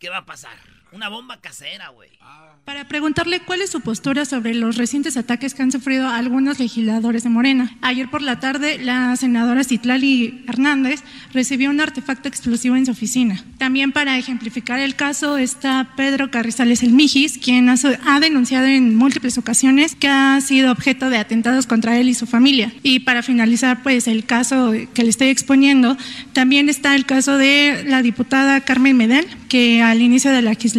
¿Qué 0.00 0.08
va 0.08 0.18
a 0.18 0.26
pasar? 0.26 0.58
Una 0.92 1.08
bomba 1.08 1.40
casera, 1.40 1.88
güey. 1.88 2.08
Para 2.64 2.88
preguntarle 2.88 3.40
cuál 3.40 3.60
es 3.60 3.70
su 3.70 3.80
postura 3.80 4.24
sobre 4.24 4.54
los 4.54 4.76
recientes 4.76 5.16
ataques 5.16 5.52
que 5.52 5.62
han 5.62 5.72
sufrido 5.72 6.08
algunos 6.08 6.58
legisladores 6.58 7.24
de 7.24 7.28
Morena. 7.28 7.76
Ayer 7.82 8.08
por 8.08 8.22
la 8.22 8.40
tarde, 8.40 8.78
la 8.78 9.14
senadora 9.16 9.62
Citlali 9.64 10.44
Hernández 10.48 11.02
recibió 11.32 11.70
un 11.70 11.80
artefacto 11.80 12.28
explosivo 12.28 12.76
en 12.76 12.86
su 12.86 12.92
oficina. 12.92 13.44
También 13.58 13.92
para 13.92 14.16
ejemplificar 14.16 14.78
el 14.80 14.94
caso 14.94 15.36
está 15.38 15.92
Pedro 15.96 16.30
Carrizales 16.30 16.82
El 16.82 16.92
Mijis, 16.92 17.38
quien 17.38 17.68
ha 17.68 18.20
denunciado 18.20 18.66
en 18.66 18.96
múltiples 18.96 19.38
ocasiones 19.38 19.94
que 19.94 20.08
ha 20.08 20.40
sido 20.40 20.72
objeto 20.72 21.10
de 21.10 21.18
atentados 21.18 21.66
contra 21.66 21.98
él 21.98 22.08
y 22.08 22.14
su 22.14 22.26
familia. 22.26 22.72
Y 22.82 23.00
para 23.00 23.22
finalizar, 23.22 23.82
pues 23.82 24.08
el 24.08 24.24
caso 24.24 24.72
que 24.94 25.02
le 25.02 25.10
estoy 25.10 25.28
exponiendo, 25.28 25.96
también 26.32 26.68
está 26.68 26.94
el 26.94 27.06
caso 27.06 27.38
de 27.38 27.84
la 27.86 28.02
diputada 28.02 28.60
Carmen 28.60 28.96
Medel, 28.96 29.26
que 29.48 29.82
al 29.82 30.00
inicio 30.00 30.32
de 30.32 30.42
la 30.42 30.50
legislatura 30.50 30.75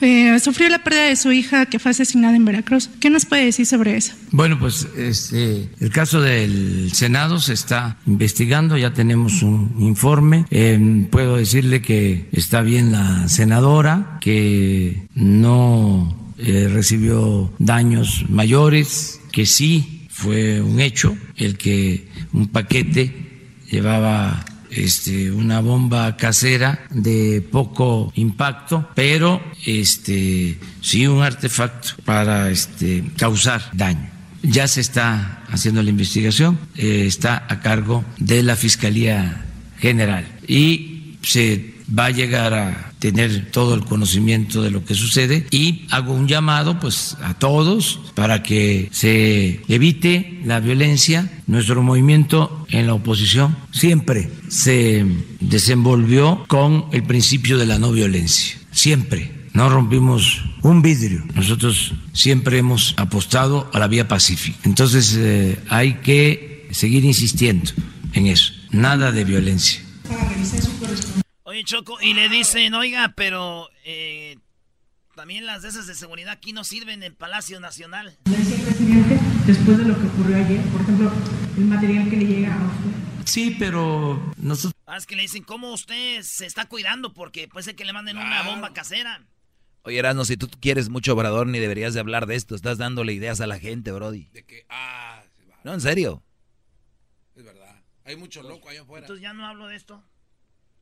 eh, 0.00 0.38
sufrió 0.40 0.68
la 0.68 0.82
pérdida 0.82 1.04
de 1.06 1.16
su 1.16 1.32
hija 1.32 1.66
que 1.66 1.78
fue 1.78 1.90
asesinada 1.90 2.36
en 2.36 2.44
Veracruz. 2.44 2.88
¿Qué 3.00 3.10
nos 3.10 3.26
puede 3.26 3.44
decir 3.44 3.66
sobre 3.66 3.96
eso? 3.96 4.12
Bueno, 4.30 4.58
pues 4.58 4.86
este, 4.96 5.68
el 5.80 5.90
caso 5.90 6.20
del 6.20 6.90
Senado 6.92 7.38
se 7.38 7.52
está 7.52 7.98
investigando, 8.06 8.76
ya 8.76 8.92
tenemos 8.92 9.42
un 9.42 9.74
informe. 9.80 10.46
Eh, 10.50 11.06
puedo 11.10 11.36
decirle 11.36 11.82
que 11.82 12.28
está 12.32 12.62
bien 12.62 12.92
la 12.92 13.28
senadora, 13.28 14.18
que 14.20 15.08
no 15.14 16.32
eh, 16.38 16.68
recibió 16.72 17.52
daños 17.58 18.24
mayores, 18.28 19.20
que 19.32 19.46
sí 19.46 20.06
fue 20.10 20.60
un 20.60 20.80
hecho 20.80 21.16
el 21.36 21.58
que 21.58 22.08
un 22.32 22.48
paquete 22.48 23.12
llevaba 23.70 24.44
este, 24.74 25.30
una 25.30 25.60
bomba 25.60 26.16
casera 26.16 26.86
de 26.90 27.46
poco 27.50 28.12
impacto, 28.14 28.88
pero 28.94 29.42
este, 29.64 30.58
sí 30.80 31.06
un 31.06 31.22
artefacto 31.22 31.90
para 32.04 32.50
este, 32.50 33.04
causar 33.16 33.62
daño. 33.72 34.10
Ya 34.42 34.68
se 34.68 34.80
está 34.80 35.42
haciendo 35.48 35.82
la 35.82 35.90
investigación, 35.90 36.58
eh, 36.76 37.04
está 37.06 37.46
a 37.48 37.60
cargo 37.60 38.04
de 38.18 38.42
la 38.42 38.56
Fiscalía 38.56 39.46
General 39.78 40.26
y 40.46 41.16
se 41.22 41.74
va 41.96 42.06
a 42.06 42.10
llegar 42.10 42.54
a 42.54 42.93
tener 43.04 43.50
todo 43.50 43.74
el 43.74 43.84
conocimiento 43.84 44.62
de 44.62 44.70
lo 44.70 44.82
que 44.82 44.94
sucede 44.94 45.46
y 45.50 45.84
hago 45.90 46.14
un 46.14 46.26
llamado 46.26 46.80
pues 46.80 47.18
a 47.22 47.34
todos 47.34 48.00
para 48.14 48.42
que 48.42 48.88
se 48.92 49.60
evite 49.68 50.40
la 50.46 50.58
violencia. 50.60 51.30
Nuestro 51.46 51.82
movimiento 51.82 52.66
en 52.70 52.86
la 52.86 52.94
oposición 52.94 53.58
siempre 53.72 54.30
se 54.48 55.04
desenvolvió 55.40 56.46
con 56.48 56.86
el 56.92 57.02
principio 57.02 57.58
de 57.58 57.66
la 57.66 57.78
no 57.78 57.92
violencia, 57.92 58.56
siempre. 58.70 59.44
No 59.52 59.68
rompimos 59.68 60.42
un 60.62 60.80
vidrio. 60.80 61.22
Nosotros 61.34 61.92
siempre 62.14 62.56
hemos 62.56 62.94
apostado 62.96 63.70
a 63.74 63.78
la 63.78 63.86
vía 63.86 64.08
pacífica. 64.08 64.58
Entonces 64.64 65.14
eh, 65.18 65.58
hay 65.68 65.96
que 65.96 66.68
seguir 66.70 67.04
insistiendo 67.04 67.70
en 68.14 68.28
eso. 68.28 68.54
Nada 68.70 69.12
de 69.12 69.24
violencia. 69.24 69.82
Oye, 70.08 70.73
Choco, 71.64 71.98
y 72.00 72.14
le 72.14 72.28
dicen, 72.28 72.74
oiga, 72.74 73.14
pero 73.16 73.68
eh, 73.84 74.36
también 75.14 75.46
las 75.46 75.62
de 75.62 75.68
esas 75.68 75.86
de 75.86 75.94
seguridad 75.94 76.32
aquí 76.32 76.52
no 76.52 76.64
sirven 76.64 77.02
en 77.02 77.14
Palacio 77.14 77.60
Nacional. 77.60 78.16
presidente, 78.24 79.18
después 79.46 79.78
de 79.78 79.84
lo 79.84 79.98
que 79.98 80.06
ocurrió 80.06 80.36
ayer, 80.36 80.60
por 80.66 80.80
ejemplo, 80.82 81.12
el 81.56 81.64
material 81.64 82.10
que 82.10 82.16
le 82.16 82.26
llega 82.26 82.54
a 82.54 82.66
usted. 82.66 83.24
Sí, 83.24 83.56
pero 83.58 84.32
nosotros... 84.36 84.74
Ah, 84.86 84.96
es 84.96 85.06
que 85.06 85.16
le 85.16 85.22
dicen, 85.22 85.42
¿cómo 85.42 85.72
usted 85.72 86.22
se 86.22 86.46
está 86.46 86.66
cuidando? 86.66 87.14
Porque 87.14 87.48
puede 87.48 87.64
ser 87.64 87.74
que 87.74 87.84
le 87.84 87.92
manden 87.92 88.18
una 88.18 88.42
bomba 88.42 88.72
casera. 88.72 89.24
Oye, 89.82 89.98
Erasmo, 89.98 90.24
si 90.24 90.36
tú 90.36 90.48
quieres 90.60 90.88
mucho 90.88 91.14
obrador, 91.14 91.46
ni 91.46 91.58
deberías 91.58 91.94
de 91.94 92.00
hablar 92.00 92.26
de 92.26 92.36
esto. 92.36 92.54
Estás 92.54 92.78
dándole 92.78 93.12
ideas 93.12 93.40
a 93.40 93.46
la 93.46 93.58
gente, 93.58 93.92
Brody. 93.92 94.28
De 94.32 94.44
que, 94.44 94.66
ah... 94.68 95.22
No, 95.62 95.72
en 95.72 95.80
serio. 95.80 96.22
Es 97.34 97.44
verdad. 97.44 97.82
Hay 98.04 98.16
mucho 98.16 98.42
loco 98.42 98.68
allá 98.68 98.82
afuera. 98.82 99.06
Entonces 99.06 99.22
ya 99.22 99.32
no 99.32 99.46
hablo 99.46 99.66
de 99.66 99.76
esto. 99.76 100.02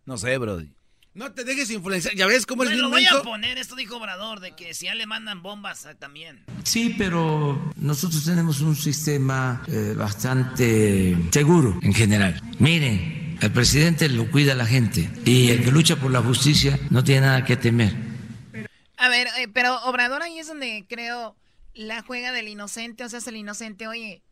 No 0.04 0.18
sé, 0.18 0.36
Brody. 0.38 0.72
No 1.14 1.32
te 1.32 1.44
dejes 1.44 1.70
influenciar. 1.70 2.14
Ya 2.14 2.26
ves 2.26 2.46
cómo 2.46 2.64
es 2.64 2.70
lo 2.70 2.88
voy 2.88 3.04
a 3.04 3.22
poner, 3.22 3.58
esto 3.58 3.76
dijo 3.76 3.96
Obrador, 3.96 4.40
de 4.40 4.52
que 4.52 4.72
si 4.72 4.86
ya 4.86 4.94
le 4.94 5.04
mandan 5.06 5.42
bombas 5.42 5.84
ah, 5.84 5.94
también. 5.94 6.44
Sí, 6.64 6.94
pero 6.96 7.70
nosotros 7.76 8.24
tenemos 8.24 8.62
un 8.62 8.74
sistema 8.74 9.62
eh, 9.68 9.94
bastante 9.94 11.16
seguro 11.30 11.78
en 11.82 11.92
general. 11.92 12.40
Miren, 12.58 13.36
el 13.42 13.52
presidente 13.52 14.08
lo 14.08 14.30
cuida 14.30 14.52
a 14.52 14.56
la 14.56 14.64
gente 14.64 15.10
y 15.26 15.50
el 15.50 15.62
que 15.62 15.70
lucha 15.70 15.96
por 15.96 16.10
la 16.10 16.22
justicia 16.22 16.78
no 16.88 17.04
tiene 17.04 17.26
nada 17.26 17.44
que 17.44 17.58
temer. 17.58 17.94
A 18.96 19.08
ver, 19.10 19.28
eh, 19.38 19.48
pero 19.52 19.82
Obrador 19.84 20.22
ahí 20.22 20.38
es 20.38 20.46
donde 20.46 20.86
creo 20.88 21.36
la 21.74 22.02
juega 22.02 22.32
del 22.32 22.48
inocente, 22.48 23.04
o 23.04 23.08
sea, 23.10 23.18
es 23.18 23.26
el 23.26 23.36
inocente, 23.36 23.86
oye 23.86 24.22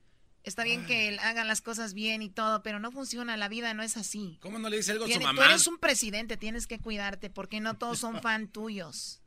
Está 0.42 0.64
bien 0.64 0.87
que 0.87 1.09
él 1.09 1.18
haga 1.18 1.44
las 1.44 1.61
cosas 1.61 1.92
bien 1.92 2.22
y 2.22 2.31
todo, 2.31 2.62
pero 2.62 2.81
no 2.81 2.90
funciona, 2.90 3.37
la 3.37 3.48
vida 3.48 3.74
no 3.74 3.83
es 3.83 3.96
así. 3.96 4.38
¿Cómo 4.40 4.59
no 4.59 4.70
le 4.70 4.79
dice 4.79 4.92
algo 4.92 5.05
a 5.05 5.09
su 5.09 5.20
mamá? 5.20 5.38
Tú 5.38 5.48
eres 5.48 5.66
un 5.66 5.79
presidente, 5.79 6.37
tienes 6.38 6.66
que 6.66 6.79
cuidarte 6.79 7.29
porque 7.29 7.61
no 7.61 7.76
todos 7.76 7.98
son 7.98 8.20
fan 8.22 8.48
tuyos. 8.48 9.20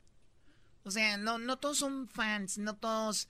O 0.82 0.90
sea, 0.90 1.16
no, 1.16 1.38
no 1.38 1.56
todos 1.56 1.78
son 1.78 2.08
fans, 2.08 2.58
no 2.58 2.74
todos, 2.74 3.28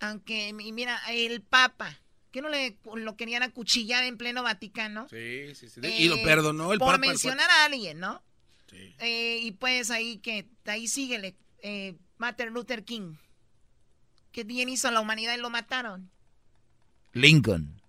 aunque, 0.00 0.48
y 0.48 0.72
mira, 0.72 1.00
el 1.10 1.42
Papa, 1.42 2.00
que 2.30 2.40
no 2.40 2.48
le 2.48 2.78
lo 2.94 3.16
querían 3.16 3.42
acuchillar 3.42 4.04
en 4.04 4.16
pleno 4.16 4.42
Vaticano. 4.42 5.08
Sí, 5.10 5.54
sí, 5.54 5.68
sí. 5.68 5.80
y 5.84 6.08
lo 6.08 6.22
perdonó 6.22 6.72
el 6.72 6.78
por 6.78 6.86
Papa. 6.86 6.98
Por 6.98 7.08
mencionar 7.08 7.50
a 7.50 7.64
alguien, 7.66 7.98
¿no? 7.98 8.22
Sí. 8.70 8.94
Eh, 9.00 9.40
y 9.42 9.52
pues 9.52 9.90
ahí 9.90 10.18
que, 10.18 10.46
ahí 10.66 10.88
síguele, 10.88 11.36
eh, 11.58 11.94
Martin 12.16 12.48
Luther 12.48 12.84
King. 12.84 13.16
Que 14.32 14.44
bien 14.44 14.68
hizo 14.68 14.88
a 14.88 14.90
la 14.90 15.00
humanidad 15.00 15.34
y 15.36 15.40
lo 15.40 15.50
mataron. 15.50 16.10
Lincoln. 17.14 17.80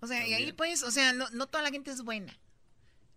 O 0.00 0.06
sea, 0.06 0.26
y 0.26 0.34
ahí 0.34 0.52
pues, 0.52 0.82
o 0.82 0.90
sea, 0.90 1.12
no, 1.12 1.28
no 1.30 1.46
toda 1.46 1.62
la 1.62 1.70
gente 1.70 1.90
es 1.90 2.02
buena. 2.02 2.38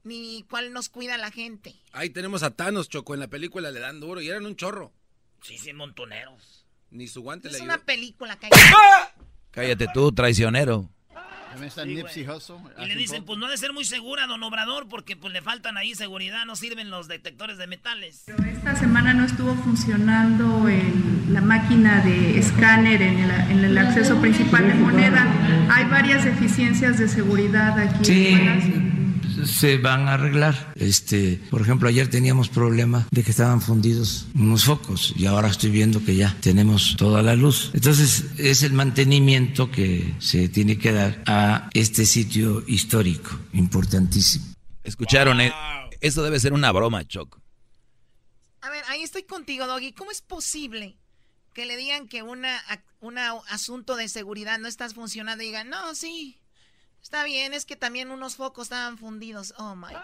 Ni 0.04 0.46
cuál 0.50 0.72
nos 0.72 0.90
cuida 0.90 1.18
la 1.18 1.32
gente. 1.32 1.76
Ahí 1.92 2.10
tenemos 2.10 2.44
a 2.44 2.52
Thanos, 2.52 2.88
Choco, 2.88 3.14
en 3.14 3.20
la 3.20 3.28
película 3.28 3.72
le 3.72 3.80
dan 3.80 4.00
duro 4.00 4.22
y 4.22 4.30
eran 4.30 4.46
un 4.46 4.56
chorro. 4.56 4.94
Sí, 5.42 5.58
sí, 5.58 5.74
montoneros. 5.74 6.66
Ni 6.92 7.08
su 7.08 7.22
guante 7.22 7.48
es 7.48 7.54
le 7.54 7.58
Es 7.60 7.64
una 7.64 7.78
película, 7.80 8.38
cállate. 8.38 8.62
Cállate 9.52 9.88
tú, 9.94 10.12
traicionero. 10.12 10.90
Y 12.78 12.86
le 12.86 12.96
dicen, 12.96 13.26
pues 13.26 13.40
no 13.40 13.46
ha 13.46 13.50
de 13.50 13.58
ser 13.58 13.74
muy 13.74 13.86
segura, 13.86 14.28
don 14.28 14.42
Obrador, 14.44 14.88
porque 14.88 15.16
pues 15.16 15.34
le 15.34 15.42
faltan 15.42 15.78
ahí 15.78 15.96
seguridad, 15.96 16.46
no 16.46 16.56
sirven 16.56 16.90
los 16.90 17.08
detectores 17.08 17.58
de 17.58 17.68
metales. 17.68 18.24
Pero 18.26 18.44
esta 18.44 18.76
semana 18.76 19.14
no 19.14 19.26
estuvo 19.26 19.56
funcionando 19.56 20.66
la 21.30 21.42
máquina 21.42 22.02
de 22.02 22.40
escáner 22.40 23.02
en 23.02 23.20
el, 23.20 23.78
acceso 23.78 24.20
principal 24.20 24.68
de 24.68 24.74
moneda. 24.74 25.26
Hay 25.70 25.86
varias 25.86 26.26
deficiencias 26.26 26.98
de 26.98 27.08
seguridad 27.08 27.78
aquí. 27.80 28.06
Sí, 28.06 28.88
se 29.45 29.78
van 29.78 30.08
a 30.08 30.13
arreglar. 30.13 30.73
Este, 30.75 31.39
por 31.49 31.62
ejemplo, 31.62 31.89
ayer 31.89 32.10
teníamos 32.10 32.49
problema 32.49 33.08
de 33.12 33.23
que 33.23 33.32
estaban 33.32 33.62
fundidos 33.62 34.28
unos 34.36 34.65
focos 34.65 35.13
y 35.15 35.25
ahora 35.25 35.49
estoy 35.49 35.69
viendo 35.69 36.04
que 36.04 36.15
ya 36.15 36.36
tenemos 36.41 36.95
toda 36.97 37.21
la 37.21 37.36
luz. 37.36 37.71
Entonces, 37.73 38.25
es 38.38 38.63
el 38.63 38.73
mantenimiento 38.73 39.71
que 39.71 40.13
se 40.19 40.49
tiene 40.49 40.78
que 40.78 40.91
dar 40.91 41.23
a 41.25 41.69
este 41.73 42.06
sitio 42.06 42.63
histórico 42.67 43.39
importantísimo. 43.54 44.45
Escucharon, 44.84 45.41
eh? 45.41 45.54
eso 46.02 46.23
debe 46.23 46.39
ser 46.39 46.54
una 46.54 46.71
broma, 46.71 47.08
Choc. 47.08 47.39
A 48.62 48.69
ver, 48.69 48.84
ahí 48.88 49.04
estoy 49.04 49.23
contigo, 49.23 49.67
Doggy. 49.67 49.93
¿Cómo 49.93 50.12
es 50.12 50.21
posible 50.21 50.97
que 51.54 51.65
le 51.65 51.78
digan 51.78 52.08
que 52.08 52.23
una, 52.23 52.62
una 52.99 53.32
asunto 53.49 53.95
de 53.95 54.08
seguridad 54.08 54.60
no 54.60 54.67
está 54.67 54.89
funcionando 54.89 55.43
y 55.43 55.47
digan, 55.47 55.69
no, 55.69 55.95
sí, 55.95 56.38
Está 57.02 57.24
bien, 57.24 57.54
es 57.54 57.66
que 57.66 57.76
también 57.76 58.12
unos 58.12 58.36
focos 58.36 58.66
estaban 58.66 58.98
fundidos. 58.98 59.54
Oh 59.58 59.76
my 59.76 59.94
God. 59.94 60.02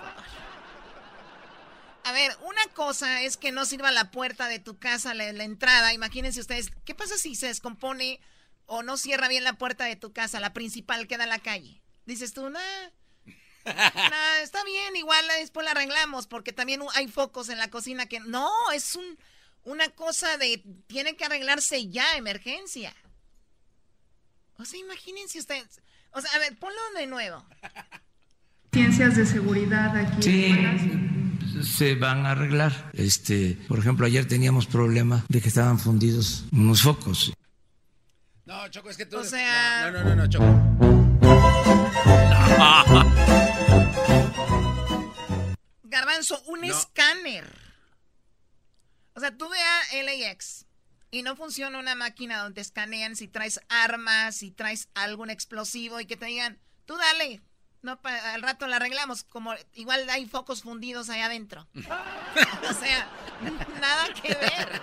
A 2.06 2.12
ver, 2.12 2.38
una 2.44 2.64
cosa 2.76 3.24
es 3.24 3.36
que 3.36 3.52
no 3.52 3.66
sirva 3.66 3.92
la 3.92 4.12
puerta 4.12 4.48
de 4.48 4.60
tu 4.60 4.78
casa, 4.78 5.16
la, 5.16 5.26
entrada. 5.44 5.92
Imagínense 5.92 6.40
ustedes, 6.40 6.72
¿qué 6.86 6.94
pasa 6.94 7.18
si 7.18 7.34
se 7.34 7.48
descompone 7.48 8.20
o 8.68 8.84
no 8.84 8.96
cierra 8.96 9.28
bien 9.28 9.44
la 9.44 9.54
puerta 9.54 9.86
de 9.86 9.96
tu 9.96 10.14
casa, 10.14 10.40
la 10.40 10.54
principal 10.54 11.08
queda 11.08 11.24
en 11.24 11.30
la 11.30 11.40
calle? 11.40 11.82
Dices 12.06 12.34
tú, 12.34 12.48
nah, 12.52 12.90
nah, 13.66 14.38
está 14.44 14.64
bien, 14.64 14.96
igual 14.96 15.26
después 15.40 15.66
la 15.66 15.72
arreglamos, 15.72 16.28
porque 16.28 16.54
también 16.54 16.82
hay 16.94 17.08
focos 17.08 17.50
en 17.50 17.58
la 17.58 17.72
cocina 17.72 18.06
que. 18.06 18.20
No, 18.20 18.52
es 18.72 18.96
un, 18.96 19.18
una 19.64 19.90
cosa 19.90 20.38
de. 20.38 20.64
Tiene 20.86 21.16
que 21.16 21.26
arreglarse 21.26 21.88
ya, 21.88 22.18
emergencia. 22.18 22.96
O 24.58 24.66
sea, 24.66 24.80
imagínense 24.80 25.40
ustedes. 25.40 25.82
O 26.12 26.22
sea, 26.22 26.32
a 26.36 26.40
ver, 26.40 26.58
ponlo 26.58 26.80
de 26.98 27.08
nuevo. 27.08 27.44
Ciencias 28.72 29.16
de 29.16 29.26
seguridad 29.26 29.96
aquí. 29.96 30.22
Sí, 30.22 31.64
se 31.64 31.96
van 31.96 32.26
a 32.26 32.32
arreglar. 32.32 32.92
Este, 32.94 33.58
por 33.68 33.80
ejemplo, 33.80 34.06
ayer 34.06 34.28
teníamos 34.28 34.66
problema 34.66 35.26
de 35.30 35.42
que 35.42 35.48
estaban 35.48 35.80
fundidos 35.80 36.46
unos 36.52 36.82
focos. 36.82 37.34
No, 38.46 38.68
Choco, 38.70 38.90
es 38.90 38.98
que 38.98 39.06
tú. 39.06 39.18
O 39.18 39.24
sea. 39.24 39.92
No, 39.92 40.04
no, 40.04 40.04
no, 40.04 40.16
no, 40.16 40.28
Choco. 40.28 40.46
Garbanzo, 45.84 46.42
un 46.48 46.66
escáner. 46.66 47.46
O 49.14 49.20
sea, 49.20 49.36
tú 49.36 49.48
ve 49.50 49.58
a 49.58 50.04
LAX 50.04 50.65
y 51.16 51.24
no 51.24 51.38
funciona 51.38 51.80
una 51.80 51.96
máquina 51.96 52.44
donde 52.44 52.60
escanean 52.60 53.16
si 53.16 53.30
traes 53.30 53.62
armas, 53.70 54.36
si 54.36 54.52
traes 54.52 54.90
algún 54.96 55.30
explosivo 55.30 56.02
y 56.02 56.06
que 56.06 56.18
te 56.18 56.26
digan, 56.26 56.60
tú 56.86 56.98
dale, 56.98 57.42
no, 57.82 57.98
al 58.04 58.42
rato 58.42 58.68
la 58.68 58.76
arreglamos, 58.76 59.24
como 59.24 59.54
igual 59.76 60.10
hay 60.10 60.26
focos 60.26 60.64
fundidos 60.64 61.10
ahí 61.10 61.22
adentro. 61.22 61.70
o 61.74 62.74
sea, 62.74 63.08
nada 63.80 64.14
que 64.14 64.28
ver. 64.34 64.82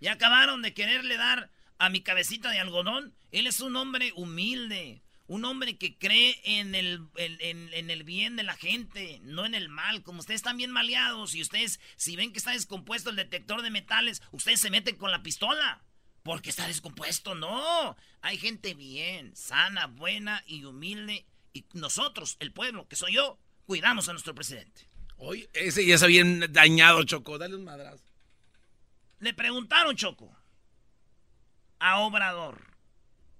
Ya 0.00 0.12
acabaron 0.12 0.62
de 0.62 0.72
quererle 0.72 1.18
dar 1.18 1.50
a 1.76 1.90
mi 1.90 2.00
cabecita 2.00 2.48
de 2.48 2.60
algodón. 2.60 3.14
Él 3.32 3.46
es 3.46 3.60
un 3.60 3.76
hombre 3.76 4.14
humilde. 4.16 5.02
Un 5.26 5.44
hombre 5.46 5.78
que 5.78 5.96
cree 5.96 6.38
en 6.44 6.74
el, 6.74 7.06
en, 7.16 7.90
el 7.90 8.04
bien 8.04 8.36
de 8.36 8.42
la 8.42 8.54
gente, 8.56 9.20
no 9.22 9.46
en 9.46 9.54
el 9.54 9.70
mal. 9.70 10.02
Como 10.02 10.20
ustedes 10.20 10.40
están 10.40 10.58
bien 10.58 10.70
maleados 10.70 11.34
y 11.34 11.40
ustedes, 11.40 11.80
si 11.96 12.14
ven 12.14 12.32
que 12.32 12.38
está 12.38 12.50
descompuesto 12.50 13.08
el 13.08 13.16
detector 13.16 13.62
de 13.62 13.70
metales, 13.70 14.20
ustedes 14.32 14.60
se 14.60 14.70
meten 14.70 14.96
con 14.96 15.10
la 15.10 15.22
pistola. 15.22 15.82
Porque 16.22 16.50
está 16.50 16.66
descompuesto, 16.66 17.34
no. 17.34 17.96
Hay 18.20 18.38
gente 18.38 18.74
bien, 18.74 19.34
sana, 19.34 19.86
buena 19.86 20.42
y 20.46 20.64
humilde. 20.64 21.24
Y 21.52 21.64
nosotros, 21.72 22.36
el 22.40 22.52
pueblo, 22.52 22.86
que 22.88 22.96
soy 22.96 23.14
yo, 23.14 23.38
cuidamos 23.66 24.08
a 24.08 24.12
nuestro 24.12 24.34
presidente. 24.34 24.88
Oye, 25.16 25.48
ese 25.52 25.86
ya 25.86 25.94
está 25.94 26.06
bien 26.06 26.44
dañado, 26.50 27.02
Choco. 27.04 27.38
Dale 27.38 27.56
un 27.56 27.64
madrazo. 27.64 28.04
Le 29.20 29.32
preguntaron, 29.32 29.96
Choco, 29.96 30.36
a 31.78 32.00
Obrador 32.00 32.73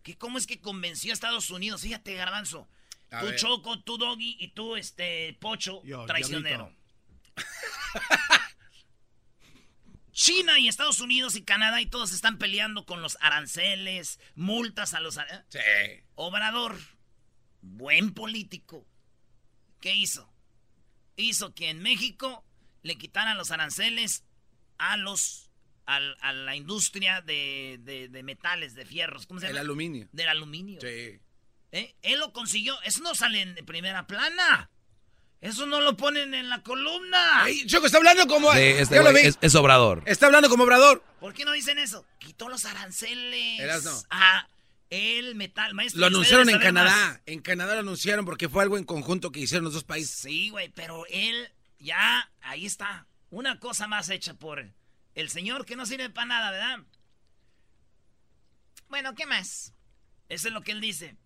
que 0.05 0.17
cómo 0.17 0.39
es 0.39 0.47
que 0.47 0.61
convenció 0.61 1.11
a 1.11 1.15
Estados 1.15 1.51
Unidos. 1.51 1.81
Fíjate, 1.81 2.15
Garbanzo. 2.15 2.69
tú 3.09 3.33
Choco, 3.37 3.81
tú 3.83 3.99
Doggy 3.99 4.37
y 4.39 4.49
tú 4.49 4.77
este 4.77 5.37
Pocho, 5.41 5.83
traicionero. 6.07 6.73
China 10.13 10.61
y 10.61 10.69
Estados 10.69 11.01
Unidos 11.01 11.35
y 11.35 11.43
Canadá 11.43 11.81
y 11.81 11.87
todos 11.87 12.13
están 12.13 12.39
peleando 12.39 12.87
con 12.87 13.03
los 13.03 13.19
aranceles, 13.21 14.21
multas 14.37 14.95
a 14.95 15.01
los... 15.01 15.19
Sí. 15.49 15.59
Obrador, 16.15 16.79
buen 17.63 18.13
político. 18.15 18.87
¿Qué 19.81 19.97
hizo? 19.97 20.33
Hizo 21.17 21.53
que 21.55 21.71
en 21.71 21.81
México 21.83 22.45
le 22.83 22.97
quitaran 22.97 23.37
los 23.39 23.51
aranceles 23.51 24.23
a 24.79 24.97
los 24.97 25.44
a 25.87 26.33
la 26.33 26.57
industria 26.57 27.21
de, 27.21 28.11
metales, 28.25 28.75
de 28.75 28.85
fierros. 28.85 29.27
¿Cómo 29.27 29.41
se 29.41 29.47
llama? 29.47 29.59
El 29.59 29.67
aluminio. 29.67 30.09
Del 30.13 30.29
aluminio. 30.29 30.81
Sí. 30.81 31.21
¿Eh? 31.73 31.95
Él 32.03 32.21
lo 32.21 32.33
consiguió. 32.33 32.81
Eso 32.83 33.03
no 33.03 33.15
sale 33.15 33.41
en 33.43 33.55
primera 33.67 34.07
plana. 34.07 34.71
Eso 35.41 35.67
no 35.67 35.81
lo 35.81 35.97
ponen 35.97 36.33
en 36.33 36.49
la 36.49 36.63
columna. 36.63 37.45
Choco, 37.67 37.87
está 37.87 37.99
hablando 37.99 38.27
como. 38.27 38.53
este 38.55 38.97
es, 39.41 39.55
Obrador. 39.55 40.03
Está 40.07 40.27
hablando 40.27 40.49
como 40.49 40.65
Obrador. 40.65 41.05
¿Por 41.21 41.35
qué 41.35 41.45
no 41.45 41.53
dicen 41.53 41.79
eso? 41.79 42.07
Quitó 42.19 42.49
los 42.49 42.65
aranceles. 42.65 43.85
no. 43.85 44.03
A 44.09 44.49
el 44.89 45.35
metal, 45.35 45.75
maestro. 45.75 46.01
Lo 46.01 46.07
anunciaron 46.07 46.49
en 46.49 46.61
Canadá. 46.61 47.21
En 47.27 47.41
Canadá 47.41 47.75
lo 47.75 47.81
anunciaron 47.81 48.25
porque 48.25 48.49
fue 48.49 48.63
algo 48.63 48.79
en 48.79 48.85
conjunto 48.85 49.33
que 49.33 49.41
hicieron 49.41 49.65
los 49.65 49.75
dos 49.75 49.85
países. 49.85 50.17
Sí, 50.17 50.49
güey, 50.51 50.71
pero 50.71 51.05
él 51.11 51.53
ya, 51.79 52.31
ahí 52.41 52.65
está. 52.65 53.07
Una 53.31 53.59
cosa 53.59 53.89
más 53.89 54.09
hecha 54.09 54.35
por 54.35 54.61
el 55.15 55.31
señor 55.31 55.65
que 55.65 55.77
no 55.77 55.87
sirve 55.87 56.11
para 56.11 56.27
nada, 56.27 56.51
¿verdad? 56.51 56.79
Bueno, 58.89 59.15
¿qué 59.15 59.27
más? 59.27 59.75
Eso 60.29 60.49
es 60.49 60.55
lo 60.55 60.63
que 60.63 60.73
él 60.73 60.81
dice. 60.81 61.17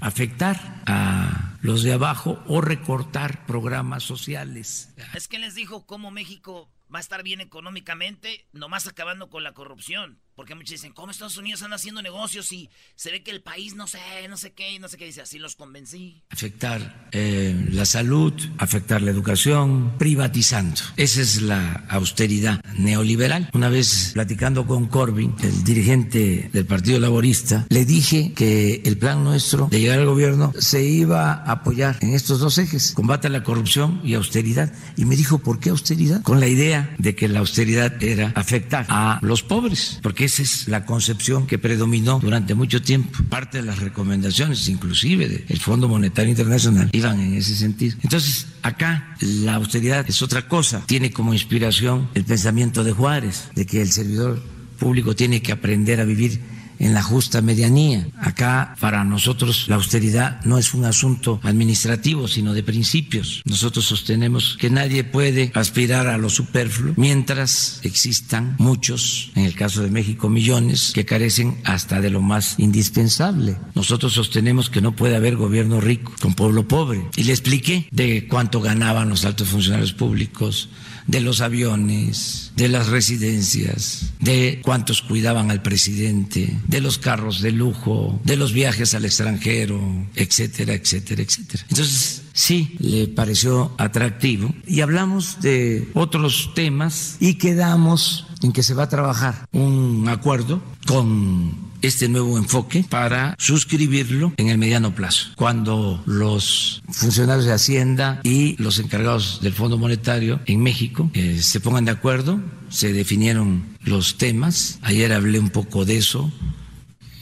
Afectar 0.00 0.82
a 0.86 1.58
los 1.60 1.82
de 1.82 1.92
abajo 1.92 2.42
o 2.46 2.60
recortar 2.60 3.46
programas 3.46 4.02
sociales. 4.02 4.94
Es 5.14 5.28
que 5.28 5.38
les 5.38 5.54
dijo 5.54 5.86
cómo 5.86 6.10
México 6.10 6.70
va 6.92 6.98
a 6.98 7.02
estar 7.02 7.22
bien 7.22 7.40
económicamente, 7.40 8.46
nomás 8.52 8.86
acabando 8.86 9.28
con 9.28 9.44
la 9.44 9.52
corrupción. 9.52 10.20
Porque 10.34 10.54
muchos 10.54 10.70
dicen, 10.70 10.92
¿cómo 10.92 11.10
Estados 11.10 11.36
Unidos 11.36 11.60
están 11.60 11.72
haciendo 11.72 12.02
negocios 12.02 12.52
y 12.52 12.70
se 12.94 13.10
ve 13.10 13.22
que 13.22 13.30
el 13.30 13.42
país 13.42 13.74
no 13.74 13.86
sé, 13.86 13.98
no 14.28 14.36
sé 14.36 14.52
qué, 14.52 14.78
no 14.78 14.88
sé 14.88 14.96
qué? 14.96 15.06
Dice, 15.06 15.20
así 15.22 15.38
los 15.38 15.56
convencí. 15.56 16.22
Afectar 16.30 17.08
eh, 17.12 17.68
la 17.70 17.84
salud, 17.84 18.32
afectar 18.58 19.02
la 19.02 19.10
educación, 19.10 19.98
privatizando. 19.98 20.80
Esa 20.96 21.20
es 21.20 21.42
la 21.42 21.84
austeridad 21.88 22.64
neoliberal. 22.78 23.50
Una 23.52 23.68
vez 23.68 24.12
platicando 24.14 24.66
con 24.66 24.86
Corbyn, 24.86 25.34
el 25.42 25.64
dirigente 25.64 26.48
del 26.52 26.66
Partido 26.66 27.00
Laborista, 27.00 27.66
le 27.68 27.84
dije 27.84 28.32
que 28.32 28.82
el 28.84 28.96
plan 28.96 29.24
nuestro 29.24 29.66
de 29.66 29.80
llegar 29.80 29.98
al 29.98 30.06
gobierno 30.06 30.52
se 30.58 30.84
iba 30.84 31.32
a 31.32 31.52
apoyar 31.52 31.98
en 32.00 32.14
estos 32.14 32.40
dos 32.40 32.58
ejes, 32.58 32.92
combate 32.92 33.26
a 33.26 33.30
la 33.30 33.42
corrupción 33.42 34.00
y 34.04 34.14
austeridad. 34.14 34.72
Y 34.96 35.04
me 35.04 35.16
dijo, 35.16 35.38
¿por 35.38 35.60
qué 35.60 35.70
austeridad? 35.70 36.22
Con 36.22 36.40
la 36.40 36.46
idea 36.46 36.94
de 36.98 37.14
que 37.14 37.28
la 37.28 37.40
austeridad 37.40 38.02
era 38.02 38.32
afectar 38.36 38.86
a 38.88 39.18
los 39.22 39.42
pobres, 39.42 39.98
porque 40.02 40.19
esa 40.24 40.42
es 40.42 40.68
la 40.68 40.84
concepción 40.84 41.46
que 41.46 41.58
predominó 41.58 42.20
durante 42.20 42.54
mucho 42.54 42.82
tiempo. 42.82 43.18
Parte 43.28 43.58
de 43.58 43.64
las 43.64 43.78
recomendaciones, 43.78 44.68
inclusive 44.68 45.28
del 45.28 45.60
Fondo 45.60 45.88
Monetario 45.88 46.30
Internacional, 46.30 46.88
iban 46.92 47.20
en 47.20 47.34
ese 47.34 47.54
sentido. 47.54 47.96
Entonces, 48.02 48.46
acá 48.62 49.16
la 49.20 49.54
austeridad 49.54 50.04
es 50.08 50.22
otra 50.22 50.48
cosa. 50.48 50.84
Tiene 50.86 51.10
como 51.10 51.32
inspiración 51.32 52.08
el 52.14 52.24
pensamiento 52.24 52.84
de 52.84 52.92
Juárez, 52.92 53.48
de 53.54 53.66
que 53.66 53.82
el 53.82 53.90
servidor 53.90 54.42
público 54.78 55.14
tiene 55.14 55.42
que 55.42 55.52
aprender 55.52 56.00
a 56.00 56.04
vivir 56.04 56.40
en 56.80 56.94
la 56.94 57.02
justa 57.02 57.42
medianía. 57.42 58.08
Acá 58.18 58.74
para 58.80 59.04
nosotros 59.04 59.66
la 59.68 59.76
austeridad 59.76 60.42
no 60.44 60.58
es 60.58 60.74
un 60.74 60.84
asunto 60.84 61.38
administrativo, 61.44 62.26
sino 62.26 62.54
de 62.54 62.64
principios. 62.64 63.42
Nosotros 63.44 63.84
sostenemos 63.84 64.56
que 64.58 64.70
nadie 64.70 65.04
puede 65.04 65.52
aspirar 65.54 66.08
a 66.08 66.18
lo 66.18 66.30
superfluo 66.30 66.94
mientras 66.96 67.80
existan 67.84 68.56
muchos, 68.58 69.30
en 69.36 69.44
el 69.44 69.54
caso 69.54 69.82
de 69.82 69.90
México 69.90 70.28
millones, 70.28 70.92
que 70.94 71.04
carecen 71.04 71.58
hasta 71.64 72.00
de 72.00 72.10
lo 72.10 72.22
más 72.22 72.56
indispensable. 72.58 73.56
Nosotros 73.74 74.14
sostenemos 74.14 74.70
que 74.70 74.80
no 74.80 74.96
puede 74.96 75.16
haber 75.16 75.36
gobierno 75.36 75.80
rico 75.80 76.12
con 76.20 76.34
pueblo 76.34 76.66
pobre. 76.66 77.04
Y 77.16 77.24
le 77.24 77.32
expliqué 77.32 77.86
de 77.90 78.26
cuánto 78.26 78.60
ganaban 78.60 79.08
los 79.08 79.24
altos 79.24 79.48
funcionarios 79.48 79.92
públicos, 79.92 80.70
de 81.10 81.20
los 81.20 81.40
aviones, 81.40 82.52
de 82.54 82.68
las 82.68 82.86
residencias, 82.86 84.12
de 84.20 84.60
cuántos 84.62 85.02
cuidaban 85.02 85.50
al 85.50 85.60
presidente, 85.60 86.56
de 86.68 86.80
los 86.80 86.98
carros 86.98 87.40
de 87.40 87.50
lujo, 87.50 88.20
de 88.24 88.36
los 88.36 88.52
viajes 88.52 88.94
al 88.94 89.04
extranjero, 89.04 89.80
etcétera, 90.14 90.74
etcétera, 90.74 91.22
etcétera. 91.22 91.64
Entonces, 91.68 92.22
sí, 92.32 92.76
le 92.78 93.08
pareció 93.08 93.74
atractivo 93.76 94.54
y 94.68 94.82
hablamos 94.82 95.40
de 95.40 95.88
otros 95.94 96.52
temas 96.54 97.16
y 97.18 97.34
quedamos 97.34 98.26
en 98.42 98.52
que 98.52 98.62
se 98.62 98.74
va 98.74 98.84
a 98.84 98.88
trabajar 98.88 99.46
un 99.52 100.08
acuerdo 100.08 100.62
con 100.86 101.70
este 101.82 102.08
nuevo 102.08 102.36
enfoque 102.36 102.84
para 102.88 103.34
suscribirlo 103.38 104.32
en 104.36 104.48
el 104.48 104.58
mediano 104.58 104.94
plazo. 104.94 105.28
Cuando 105.36 106.02
los 106.06 106.82
funcionarios 106.88 107.46
de 107.46 107.52
Hacienda 107.52 108.20
y 108.22 108.60
los 108.62 108.78
encargados 108.78 109.40
del 109.40 109.52
Fondo 109.52 109.78
Monetario 109.78 110.40
en 110.46 110.62
México 110.62 111.10
eh, 111.14 111.40
se 111.42 111.60
pongan 111.60 111.84
de 111.86 111.92
acuerdo, 111.92 112.40
se 112.68 112.92
definieron 112.92 113.64
los 113.82 114.18
temas. 114.18 114.78
Ayer 114.82 115.12
hablé 115.12 115.38
un 115.38 115.50
poco 115.50 115.84
de 115.84 115.96
eso 115.96 116.30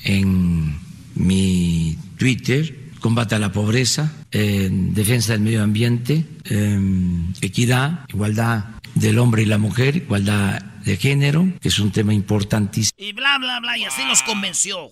en 0.05 0.79
mi 1.15 1.99
Twitter, 2.17 2.91
combate 3.01 3.35
a 3.35 3.39
la 3.39 3.53
pobreza, 3.53 4.13
defensa 4.31 5.33
del 5.33 5.41
medio 5.41 5.63
ambiente, 5.63 6.27
em, 6.45 7.33
equidad, 7.41 8.05
igualdad 8.09 8.65
del 8.95 9.19
hombre 9.19 9.43
y 9.43 9.47
la 9.47 9.59
mujer, 9.59 9.97
igualdad 9.97 10.63
de 10.89 10.97
género, 10.97 11.45
que 11.61 11.69
es 11.69 11.79
un 11.81 11.93
tema 11.93 12.15
importantísimo. 12.15 12.97
Y 12.97 13.13
bla, 13.13 13.37
bla, 13.37 13.61
bla, 13.61 13.77
y 13.77 13.85
así 13.85 14.03
nos 14.07 14.23
convenció. 14.23 14.91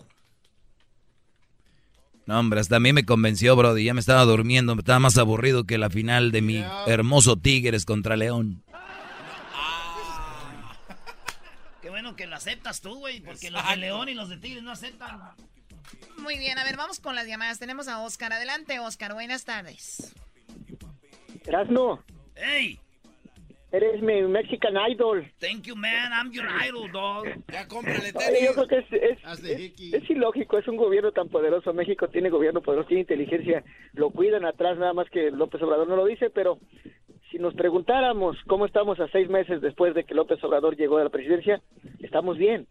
No, 2.27 2.39
hombre, 2.39 2.61
hasta 2.61 2.77
a 2.77 2.81
mí 2.81 2.93
me 2.93 3.07
convenció, 3.07 3.57
Brody. 3.57 3.85
Ya 3.85 3.95
me 3.95 4.01
estaba 4.01 4.25
durmiendo, 4.25 4.75
me 4.75 4.81
estaba 4.81 4.99
más 4.99 5.17
aburrido 5.17 5.65
que 5.65 5.79
la 5.79 5.89
final 5.89 6.33
de 6.33 6.43
mi 6.43 6.63
hermoso 6.87 7.37
Tigres 7.37 7.87
contra 7.87 8.15
León. 8.17 8.63
Qué 11.81 11.89
bueno 11.89 12.15
que 12.15 12.27
lo 12.27 12.37
aceptas 12.37 12.83
tú, 12.83 12.97
güey, 12.99 13.21
porque 13.21 13.51
los 13.51 13.67
de 13.67 13.77
León 13.79 14.11
y 14.11 14.15
los 14.15 14.29
de 14.29 14.37
Tigres 14.37 14.63
no 14.63 14.73
aceptan. 14.73 15.19
Muy 16.19 16.37
bien, 16.37 16.59
a 16.59 16.65
ver, 16.65 16.77
vamos 16.77 17.01
con 17.01 17.15
las 17.15 17.27
llamadas. 17.27 17.59
Tenemos 17.59 17.89
a 17.89 18.01
Oscar. 18.01 18.35
Adelante, 18.35 18.81
Oscar. 18.81 19.15
Buenas 19.15 19.47
tardes. 19.47 20.13
Erasno. 21.47 22.05
¡Ey! 22.35 22.81
Eres 23.73 24.01
mi 24.01 24.23
Mexican 24.23 24.75
Idol. 24.91 25.27
Thank 25.41 25.65
you, 25.65 25.75
man. 25.75 26.13
I'm 26.13 26.31
your 26.31 26.47
idol, 26.67 26.91
dog. 26.91 27.27
Ya 27.53 27.67
cómprale 27.67 28.13
Yo 28.41 28.55
creo 28.55 28.69
que 28.69 28.79
es, 28.79 28.93
es, 28.93 29.45
es, 29.93 30.11
ilógico. 30.11 30.59
Es 30.59 30.69
un 30.69 30.77
gobierno 30.77 31.11
tan 31.11 31.29
poderoso. 31.29 31.73
México 31.73 32.09
tiene 32.09 32.31
gobierno 32.31 32.63
poderoso, 32.63 32.89
tiene 32.89 33.01
inteligencia. 33.01 33.65
Lo 33.93 34.11
cuidan 34.11 34.45
atrás, 34.45 34.79
nada 34.79 34.93
más 34.93 35.11
que 35.11 35.31
López 35.33 35.61
Obrador 35.63 35.89
no 35.89 35.97
lo 35.97 36.05
dice, 36.05 36.31
pero 36.31 36.61
si 37.31 37.39
nos 37.39 37.55
preguntáramos 37.55 38.37
cómo 38.47 38.67
estamos 38.67 39.01
a 39.01 39.09
seis 39.09 39.29
meses 39.29 39.61
después 39.61 39.95
de 39.95 40.05
que 40.05 40.15
López 40.15 40.43
Obrador 40.45 40.77
llegó 40.77 40.99
a 40.99 41.05
la 41.05 41.11
presidencia, 41.11 41.61
estamos 42.01 42.39
bien. 42.39 42.69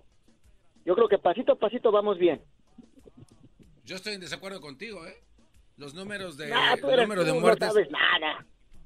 Yo 0.86 0.96
creo 0.96 1.10
que 1.10 1.18
pasito 1.18 1.54
a 1.54 1.60
pasito 1.60 1.92
vamos 1.92 2.18
bien. 2.18 2.42
Yo 3.84 3.98
estoy 3.98 4.14
en 4.14 4.22
desacuerdo 4.22 4.62
contigo, 4.62 5.06
¿eh? 5.06 5.16
Los 5.78 5.94
números 5.94 6.38
de, 6.38 6.50
nah, 6.50 6.76
número 6.78 7.26
de 7.26 7.34
muertes. 7.34 7.68
No 7.68 7.74
sabes 7.74 7.92
nada. 7.92 8.46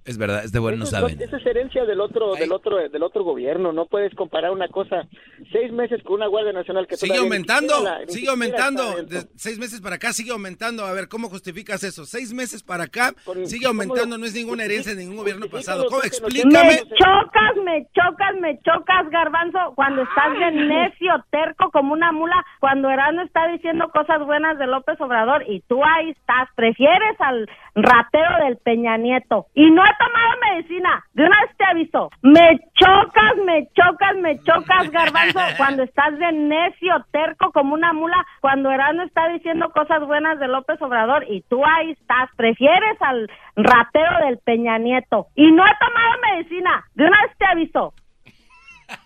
Es 0.09 0.17
verdad, 0.17 0.43
este 0.43 0.57
bueno 0.57 0.79
no 0.79 0.85
saben. 0.87 1.21
Esa 1.21 1.37
es 1.37 1.45
herencia 1.45 1.85
del 1.85 2.01
otro, 2.01 2.33
del 2.33 2.51
otro, 2.51 2.77
del 2.77 3.03
otro 3.03 3.23
gobierno. 3.23 3.71
No 3.71 3.85
puedes 3.85 4.11
comparar 4.15 4.49
una 4.49 4.67
cosa 4.67 5.07
seis 5.51 5.71
meses 5.71 6.01
con 6.01 6.15
una 6.15 6.25
Guardia 6.25 6.51
Nacional 6.51 6.87
que 6.87 6.97
sigue 6.97 7.19
aumentando, 7.19 7.75
sigue 8.07 8.27
aumentando. 8.27 9.03
De 9.03 9.27
seis 9.35 9.59
meses 9.59 9.81
para 9.81 9.97
acá 9.97 10.11
sigue 10.11 10.31
aumentando. 10.31 10.83
A 10.83 10.93
ver, 10.93 11.09
¿cómo 11.09 11.29
justificas 11.29 11.83
eso? 11.83 12.05
Seis 12.05 12.33
meses 12.33 12.63
para 12.63 12.85
acá 12.85 13.13
sigue 13.43 13.67
aumentando. 13.67 14.17
No 14.17 14.25
es 14.25 14.33
ninguna 14.33 14.63
herencia 14.63 14.95
de 14.95 15.01
ningún 15.01 15.17
gobierno 15.17 15.45
pasado. 15.47 15.85
¿Cómo? 15.87 16.01
Explícame. 16.01 16.49
Me 16.49 16.77
chocas, 16.97 17.55
me 17.63 17.87
chocas, 17.93 18.35
me 18.41 18.59
chocas, 18.61 19.09
Garbanzo, 19.11 19.73
cuando 19.75 20.01
estás 20.01 20.33
de 20.39 20.51
necio, 20.65 21.23
terco 21.29 21.69
como 21.69 21.93
una 21.93 22.11
mula. 22.11 22.43
Cuando 22.59 22.89
Erasmo 22.89 23.21
está 23.21 23.47
diciendo 23.49 23.89
cosas 23.93 24.25
buenas 24.25 24.57
de 24.57 24.65
López 24.65 24.99
Obrador 25.01 25.43
y 25.47 25.61
tú 25.67 25.83
ahí 25.83 26.09
estás. 26.09 26.49
Prefieres 26.55 27.15
al 27.19 27.47
ratero 27.75 28.43
del 28.43 28.57
Peña 28.57 28.97
Nieto 28.97 29.45
y 29.53 29.69
no 29.69 29.83
tomado 29.99 30.31
medicina. 30.51 31.03
De 31.13 31.23
una 31.23 31.41
vez 31.41 31.57
te 31.57 31.65
aviso. 31.65 32.09
Me 32.21 32.59
chocas, 32.79 33.35
me 33.45 33.67
chocas, 33.75 34.15
me 34.21 34.39
chocas, 34.43 34.89
garbanzo, 34.89 35.39
cuando 35.57 35.83
estás 35.83 36.17
de 36.17 36.31
necio, 36.31 37.05
terco 37.11 37.51
como 37.51 37.73
una 37.73 37.93
mula, 37.93 38.25
cuando 38.41 38.71
Erasmo 38.71 39.03
está 39.03 39.27
diciendo 39.29 39.69
cosas 39.69 40.05
buenas 40.07 40.39
de 40.39 40.47
López 40.47 40.81
Obrador 40.81 41.25
y 41.29 41.41
tú 41.43 41.61
ahí 41.65 41.91
estás. 41.91 42.29
Prefieres 42.35 43.01
al 43.01 43.29
ratero 43.55 44.25
del 44.25 44.39
Peña 44.39 44.77
Nieto. 44.77 45.27
Y 45.35 45.51
no 45.51 45.63
he 45.65 45.71
tomado 45.79 46.11
medicina. 46.33 46.85
De 46.95 47.05
una 47.05 47.21
vez 47.23 47.37
te 47.37 47.45
aviso. 47.45 47.93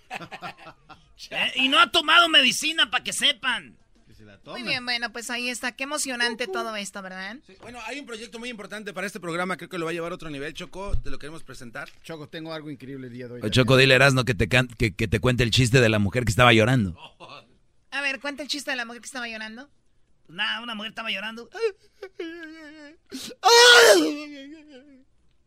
Eh, 1.31 1.51
y 1.55 1.69
no 1.69 1.79
ha 1.79 1.89
tomado 1.89 2.27
medicina 2.27 2.91
para 2.91 3.01
que 3.01 3.13
sepan. 3.13 3.77
Muy 4.45 4.63
bien, 4.63 4.84
bueno, 4.86 5.11
pues 5.11 5.30
ahí 5.30 5.49
está. 5.49 5.71
Qué 5.74 5.84
emocionante 5.84 6.47
todo 6.47 6.76
esto, 6.76 7.01
¿verdad? 7.01 7.38
bueno, 7.61 7.80
hay 7.86 7.99
un 7.99 8.05
proyecto 8.05 8.39
muy 8.39 8.49
importante 8.49 8.93
para 8.93 9.07
este 9.07 9.19
programa. 9.19 9.57
Creo 9.57 9.69
que 9.69 9.78
lo 9.78 9.86
va 9.86 9.91
a 9.91 9.93
llevar 9.93 10.11
a 10.11 10.15
otro 10.15 10.30
nivel, 10.30 10.53
Choco. 10.53 10.97
Te 10.99 11.09
lo 11.09 11.19
queremos 11.19 11.43
presentar. 11.43 11.89
Choco, 12.03 12.28
tengo 12.28 12.53
algo 12.53 12.69
increíble 12.69 13.07
el 13.07 13.13
día 13.13 13.28
de 13.28 13.41
hoy. 13.41 13.51
Choco, 13.51 13.78
dile 13.78 13.95
Erasno 13.95 14.26
que 14.26 14.34
te, 14.34 14.47
que, 14.47 14.95
que 14.95 15.07
te 15.07 15.19
cuente 15.19 15.43
el 15.43 15.51
chiste 15.51 15.82
de 15.82 15.89
la 15.89 15.99
mujer 15.99 16.26
que 16.26 16.32
estaba 16.32 16.53
llorando. 16.53 16.97
A 17.91 18.01
ver, 18.01 18.19
cuenta 18.19 18.43
el 18.43 18.49
chiste 18.49 18.71
de 18.71 18.78
la 18.78 18.86
mujer 18.86 19.01
que 19.01 19.07
estaba 19.07 19.28
llorando. 19.28 19.69
Nada, 20.28 20.61
una 20.61 20.76
mujer 20.76 20.89
estaba 20.89 21.11
llorando. 21.11 21.49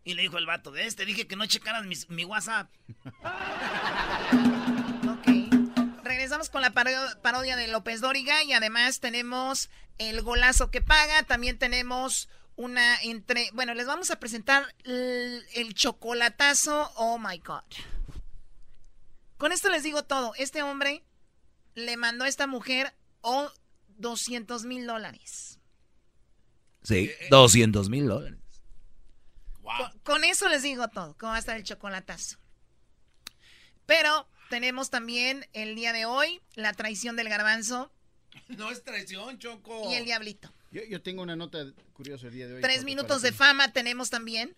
Y 0.05 0.14
le 0.14 0.22
dijo 0.22 0.39
el 0.39 0.47
vato, 0.47 0.70
de 0.70 0.87
este, 0.87 1.05
dije 1.05 1.27
que 1.27 1.35
no 1.35 1.47
checaras 1.47 1.85
mi 2.09 2.24
WhatsApp. 2.24 2.70
Regresamos 6.17 6.49
con 6.49 6.62
la 6.62 6.71
parodia 6.73 7.57
de 7.57 7.69
López 7.69 8.01
Dóriga 8.01 8.43
y 8.43 8.55
además 8.55 9.01
tenemos 9.01 9.69
el 9.99 10.23
golazo 10.23 10.71
que 10.71 10.81
paga. 10.81 11.25
También 11.25 11.59
tenemos 11.59 12.31
una 12.55 12.99
entre. 13.03 13.51
Bueno, 13.53 13.75
les 13.75 13.87
vamos 13.87 14.11
a 14.11 14.19
presentar 14.19 14.75
el, 14.85 15.75
chocolatazo. 15.75 16.91
Oh 16.95 17.19
my 17.19 17.37
God. 17.41 17.64
Con 19.37 19.53
esto 19.53 19.69
les 19.69 19.83
digo 19.83 20.05
todo. 20.05 20.33
Este 20.37 20.62
hombre 20.62 21.05
le 21.75 21.99
mandó 21.99 22.25
a 22.25 22.29
esta 22.29 22.47
mujer 22.47 22.97
oh, 23.21 23.53
200 23.99 24.64
mil 24.64 24.87
dólares. 24.87 25.61
Sí, 26.83 27.11
200 27.29 27.91
mil 27.91 28.07
dólares. 28.07 28.41
Con, 29.61 29.99
con, 29.99 30.25
eso 30.25 30.49
les 30.49 30.62
digo 30.62 30.89
todo. 30.89 31.14
¿Cómo 31.19 31.33
va 31.33 31.37
a 31.37 31.41
estar 31.41 31.59
el 31.59 31.62
chocolatazo? 31.64 32.39
Pero 33.85 34.27
tenemos 34.49 34.90
también 34.90 35.47
el 35.53 35.74
día 35.74 35.92
de 35.92 36.07
hoy 36.07 36.40
la 36.55 36.72
traición 36.72 37.16
del 37.16 37.28
garbanzo. 37.28 37.90
No 38.49 38.70
es 38.70 38.84
traición, 38.84 39.38
Choco. 39.38 39.90
Y 39.90 39.94
el 39.94 40.05
diablito. 40.05 40.53
Yo, 40.70 41.01
tengo 41.01 41.22
una 41.22 41.36
nota 41.36 41.64
curiosa 41.94 42.26
el 42.26 42.34
día 42.34 42.47
de 42.47 42.55
hoy. 42.55 42.61
Tres 42.61 42.84
minutos 42.84 43.22
de 43.22 43.32
fama 43.32 43.72
tenemos 43.72 44.11
también. 44.11 44.55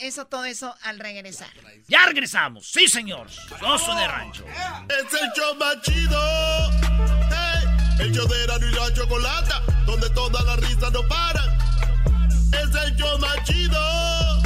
eso, 0.00 0.26
todo 0.26 0.44
eso 0.44 0.74
al 0.82 0.98
regresar. 0.98 1.48
Ya 1.86 2.04
regresamos, 2.06 2.66
sí 2.72 2.88
señor. 2.88 3.28
Oso 3.62 3.94
de 3.94 4.08
rancho. 4.08 4.44
Es 4.88 5.20
el 5.20 5.30
show 5.32 5.54
más 5.56 5.80
chido. 5.82 6.20
el 8.00 8.12
show 8.12 8.26
de 8.26 8.42
y 8.42 8.74
la 8.74 8.94
chocolata, 8.94 9.62
donde 9.86 10.10
todas 10.10 10.44
las 10.44 10.58
risas 10.58 10.92
no 10.92 11.06
paran. 11.06 11.48
Es 12.48 12.74
el 12.74 12.96
show 12.96 13.16
más 13.20 13.44
chido 13.44 14.41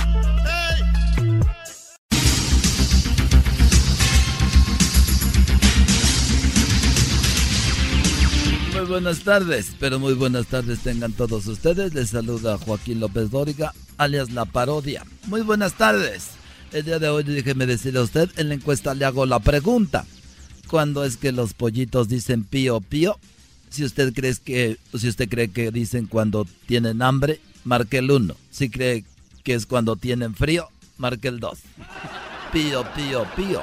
Muy 8.76 8.84
buenas 8.84 9.20
tardes, 9.20 9.72
pero 9.80 9.98
muy 9.98 10.12
buenas 10.12 10.48
tardes 10.48 10.80
tengan 10.80 11.14
todos 11.14 11.46
ustedes. 11.46 11.94
Les 11.94 12.10
saluda 12.10 12.58
Joaquín 12.58 13.00
López 13.00 13.30
Dóriga, 13.30 13.72
alias 13.96 14.32
La 14.32 14.44
Parodia. 14.44 15.02
Muy 15.28 15.40
buenas 15.40 15.72
tardes. 15.72 16.26
El 16.72 16.84
día 16.84 16.98
de 16.98 17.08
hoy 17.08 17.22
déjeme 17.22 17.64
decirle 17.64 18.00
a 18.00 18.02
usted, 18.02 18.28
en 18.36 18.50
la 18.50 18.54
encuesta 18.54 18.94
le 18.94 19.06
hago 19.06 19.24
la 19.24 19.38
pregunta. 19.38 20.04
¿Cuándo 20.68 21.04
es 21.06 21.16
que 21.16 21.32
los 21.32 21.54
pollitos 21.54 22.08
dicen 22.08 22.44
pío 22.44 22.82
pío? 22.82 23.18
Si 23.70 23.82
usted 23.82 24.12
cree 24.12 24.36
que, 24.44 24.76
si 24.94 25.08
usted 25.08 25.26
cree 25.26 25.48
que 25.48 25.70
dicen 25.70 26.06
cuando 26.06 26.46
tienen 26.66 27.00
hambre, 27.00 27.40
marque 27.64 27.98
el 27.98 28.10
1. 28.10 28.36
Si 28.50 28.68
cree 28.68 29.04
que 29.42 29.54
es 29.54 29.64
cuando 29.64 29.96
tienen 29.96 30.34
frío, 30.34 30.68
marque 30.98 31.28
el 31.28 31.40
2. 31.40 31.58
Pío, 32.52 32.84
pío, 32.94 33.26
pío. 33.34 33.62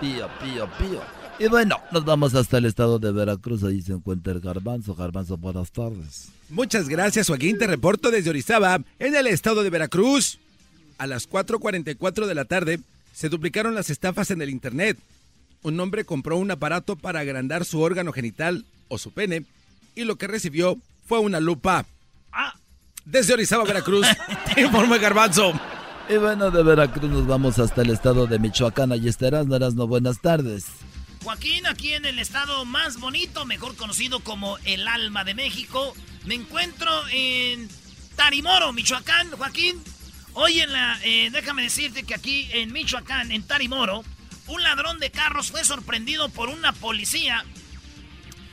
Pío, 0.00 0.28
pío, 0.40 0.68
pío. 0.78 1.15
Y 1.38 1.48
bueno, 1.48 1.76
nos 1.92 2.04
vamos 2.04 2.34
hasta 2.34 2.58
el 2.58 2.64
estado 2.64 2.98
de 2.98 3.12
Veracruz. 3.12 3.62
Ahí 3.62 3.82
se 3.82 3.92
encuentra 3.92 4.32
el 4.32 4.40
Garbanzo. 4.40 4.94
Garbanzo, 4.94 5.36
buenas 5.36 5.70
tardes. 5.70 6.28
Muchas 6.48 6.88
gracias, 6.88 7.26
Joaquín. 7.26 7.58
Te 7.58 7.66
reporto 7.66 8.10
desde 8.10 8.30
Orizaba, 8.30 8.80
en 8.98 9.14
el 9.14 9.26
estado 9.26 9.62
de 9.62 9.70
Veracruz. 9.70 10.38
A 10.98 11.06
las 11.06 11.28
4.44 11.28 12.26
de 12.26 12.34
la 12.34 12.46
tarde 12.46 12.80
se 13.12 13.28
duplicaron 13.28 13.74
las 13.74 13.90
estafas 13.90 14.30
en 14.30 14.40
el 14.40 14.48
Internet. 14.48 14.96
Un 15.62 15.78
hombre 15.80 16.04
compró 16.04 16.38
un 16.38 16.50
aparato 16.50 16.96
para 16.96 17.20
agrandar 17.20 17.64
su 17.64 17.80
órgano 17.80 18.12
genital 18.12 18.64
o 18.88 18.96
su 18.96 19.12
pene 19.12 19.44
y 19.94 20.04
lo 20.04 20.16
que 20.16 20.28
recibió 20.28 20.78
fue 21.06 21.18
una 21.18 21.40
lupa. 21.40 21.84
Ah. 22.32 22.54
Desde 23.04 23.34
Orizaba, 23.34 23.64
Veracruz, 23.64 24.06
te 24.54 24.62
informa 24.62 24.96
Garbanzo. 24.96 25.52
Y 26.08 26.16
bueno, 26.16 26.50
de 26.50 26.62
Veracruz 26.62 27.10
nos 27.10 27.26
vamos 27.26 27.58
hasta 27.58 27.82
el 27.82 27.90
estado 27.90 28.26
de 28.26 28.38
Michoacán. 28.38 28.92
Allí 28.92 29.08
estarás, 29.08 29.46
no 29.46 29.86
buenas 29.86 30.20
tardes. 30.20 30.66
Joaquín, 31.26 31.66
aquí 31.66 31.92
en 31.92 32.04
el 32.04 32.20
estado 32.20 32.64
más 32.64 33.00
bonito, 33.00 33.44
mejor 33.46 33.74
conocido 33.74 34.20
como 34.20 34.58
el 34.58 34.86
alma 34.86 35.24
de 35.24 35.34
México, 35.34 35.92
me 36.24 36.36
encuentro 36.36 36.88
en 37.10 37.68
Tarimoro, 38.14 38.72
Michoacán, 38.72 39.32
Joaquín. 39.32 39.82
Hoy 40.34 40.60
en 40.60 40.72
la, 40.72 41.00
eh, 41.02 41.30
déjame 41.32 41.62
decirte 41.62 42.04
que 42.04 42.14
aquí 42.14 42.48
en 42.52 42.72
Michoacán, 42.72 43.32
en 43.32 43.44
Tarimoro, 43.44 44.04
un 44.46 44.62
ladrón 44.62 45.00
de 45.00 45.10
carros 45.10 45.50
fue 45.50 45.64
sorprendido 45.64 46.28
por 46.28 46.48
una 46.48 46.72
policía 46.72 47.44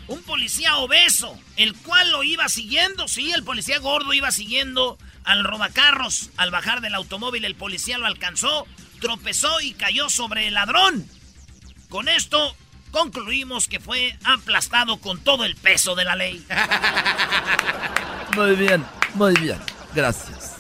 un 0.07 0.23
policía 0.23 0.77
obeso, 0.77 1.37
el 1.57 1.75
cual 1.75 2.09
lo 2.09 2.23
iba 2.23 2.49
siguiendo, 2.49 3.07
sí, 3.07 3.31
el 3.33 3.43
policía 3.43 3.77
gordo 3.77 4.13
iba 4.13 4.31
siguiendo 4.31 4.97
al 5.25 5.43
robacarros. 5.43 6.31
Al 6.37 6.49
bajar 6.49 6.81
del 6.81 6.95
automóvil 6.95 7.45
el 7.45 7.53
policía 7.53 7.99
lo 7.99 8.07
alcanzó, 8.07 8.65
tropezó 8.99 9.61
y 9.61 9.73
cayó 9.73 10.09
sobre 10.09 10.47
el 10.47 10.55
ladrón. 10.55 11.07
Con 11.87 12.09
esto 12.09 12.55
concluimos 12.93 13.67
que 13.67 13.79
fue 13.79 14.15
aplastado 14.23 14.97
con 14.97 15.17
todo 15.17 15.43
el 15.43 15.55
peso 15.55 15.95
de 15.95 16.05
la 16.05 16.15
ley. 16.15 16.45
Muy 18.37 18.55
bien, 18.55 18.83
muy 19.13 19.33
bien. 19.35 19.57
Gracias. 19.93 20.55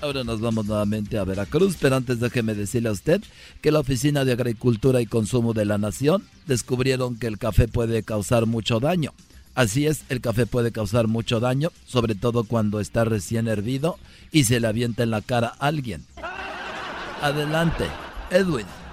Ahora 0.00 0.24
nos 0.24 0.40
vamos 0.40 0.64
nuevamente 0.64 1.18
a 1.18 1.24
Veracruz, 1.24 1.76
pero 1.78 1.96
antes 1.96 2.18
déjeme 2.18 2.54
decirle 2.54 2.88
a 2.88 2.92
usted 2.92 3.22
que 3.60 3.70
la 3.70 3.80
Oficina 3.80 4.24
de 4.24 4.32
Agricultura 4.32 5.02
y 5.02 5.06
Consumo 5.06 5.52
de 5.52 5.66
la 5.66 5.76
Nación 5.76 6.26
descubrieron 6.46 7.18
que 7.18 7.26
el 7.26 7.36
café 7.36 7.68
puede 7.68 8.02
causar 8.02 8.46
mucho 8.46 8.80
daño. 8.80 9.12
Así 9.54 9.86
es, 9.86 10.04
el 10.08 10.22
café 10.22 10.46
puede 10.46 10.72
causar 10.72 11.08
mucho 11.08 11.40
daño, 11.40 11.72
sobre 11.86 12.14
todo 12.14 12.44
cuando 12.44 12.80
está 12.80 13.04
recién 13.04 13.48
hervido 13.48 13.98
y 14.32 14.44
se 14.44 14.60
le 14.60 14.66
avienta 14.66 15.02
en 15.02 15.10
la 15.10 15.20
cara 15.20 15.54
a 15.58 15.66
alguien. 15.66 16.06
Adelante, 17.20 17.84
Edwin. 18.30 18.83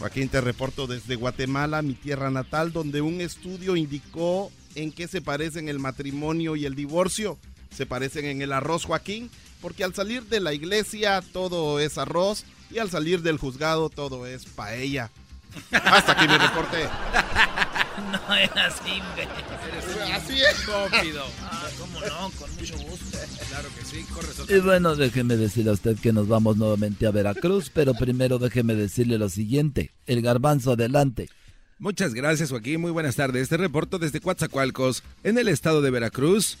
Joaquín, 0.00 0.30
te 0.30 0.40
reporto 0.40 0.86
desde 0.86 1.14
Guatemala, 1.14 1.82
mi 1.82 1.92
tierra 1.92 2.30
natal, 2.30 2.72
donde 2.72 3.02
un 3.02 3.20
estudio 3.20 3.76
indicó 3.76 4.50
en 4.74 4.92
qué 4.92 5.06
se 5.06 5.20
parecen 5.20 5.68
el 5.68 5.78
matrimonio 5.78 6.56
y 6.56 6.64
el 6.64 6.74
divorcio. 6.74 7.36
Se 7.70 7.84
parecen 7.84 8.24
en 8.24 8.40
el 8.40 8.54
arroz, 8.54 8.86
Joaquín, 8.86 9.30
porque 9.60 9.84
al 9.84 9.94
salir 9.94 10.22
de 10.22 10.40
la 10.40 10.54
iglesia 10.54 11.22
todo 11.34 11.78
es 11.80 11.98
arroz 11.98 12.46
y 12.70 12.78
al 12.78 12.88
salir 12.88 13.20
del 13.20 13.36
juzgado 13.36 13.90
todo 13.90 14.26
es 14.26 14.46
paella. 14.46 15.10
Hasta 15.72 16.12
aquí 16.12 16.28
mi 16.28 16.38
reporte. 16.38 16.88
No 18.00 18.34
es 18.34 18.50
así, 18.56 19.00
güey. 19.14 20.12
Así 20.12 20.40
es. 20.40 20.66
Ah, 20.68 21.68
cómo 21.78 22.00
no, 22.00 22.30
con 22.38 22.50
mucho 22.54 22.78
gusto. 22.78 23.18
Claro 23.48 23.68
que 23.76 23.84
sí, 23.84 24.04
corre 24.14 24.56
Y 24.56 24.60
bueno, 24.60 24.96
déjeme 24.96 25.36
decirle 25.36 25.70
a 25.70 25.74
usted 25.74 25.98
que 25.98 26.12
nos 26.12 26.26
vamos 26.26 26.56
nuevamente 26.56 27.06
a 27.06 27.10
Veracruz, 27.10 27.70
pero 27.72 27.94
primero 27.94 28.38
déjeme 28.38 28.74
decirle 28.74 29.18
lo 29.18 29.28
siguiente. 29.28 29.90
El 30.06 30.22
garbanzo 30.22 30.72
adelante. 30.72 31.28
Muchas 31.78 32.14
gracias, 32.14 32.50
Joaquín. 32.50 32.80
Muy 32.80 32.90
buenas 32.90 33.16
tardes. 33.16 33.42
Este 33.42 33.56
reporto 33.56 33.98
desde 33.98 34.20
Coatzacoalcos, 34.20 35.02
en 35.22 35.38
el 35.38 35.48
estado 35.48 35.82
de 35.82 35.90
Veracruz. 35.90 36.58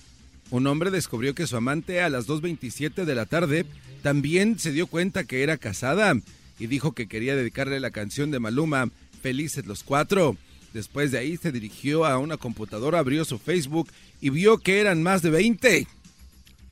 Un 0.50 0.66
hombre 0.66 0.90
descubrió 0.90 1.34
que 1.34 1.46
su 1.46 1.56
amante 1.56 2.02
a 2.02 2.10
las 2.10 2.26
2.27 2.26 3.04
de 3.04 3.14
la 3.14 3.26
tarde 3.26 3.66
también 4.02 4.58
se 4.58 4.72
dio 4.72 4.86
cuenta 4.86 5.24
que 5.24 5.42
era 5.42 5.56
casada 5.58 6.14
y 6.60 6.66
dijo 6.66 6.92
que 6.92 7.08
quería 7.08 7.34
dedicarle 7.34 7.80
la 7.80 7.90
canción 7.90 8.30
de 8.30 8.38
Maluma, 8.38 8.90
Felices 9.22 9.66
los 9.66 9.82
Cuatro. 9.82 10.36
Después 10.72 11.10
de 11.10 11.18
ahí 11.18 11.36
se 11.36 11.50
dirigió 11.50 12.04
a 12.04 12.18
una 12.18 12.36
computadora, 12.36 13.00
abrió 13.00 13.24
su 13.24 13.38
Facebook 13.38 13.90
y 14.20 14.30
vio 14.30 14.58
que 14.58 14.78
eran 14.78 15.02
más 15.02 15.22
de 15.22 15.30
20. 15.30 15.86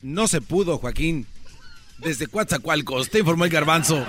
No 0.02 0.28
se 0.28 0.40
pudo, 0.40 0.78
Joaquín. 0.78 1.26
Desde 1.98 2.28
Coatzacoalcos, 2.28 3.10
te 3.10 3.20
informó 3.20 3.44
el 3.44 3.50
garbanzo. 3.50 4.06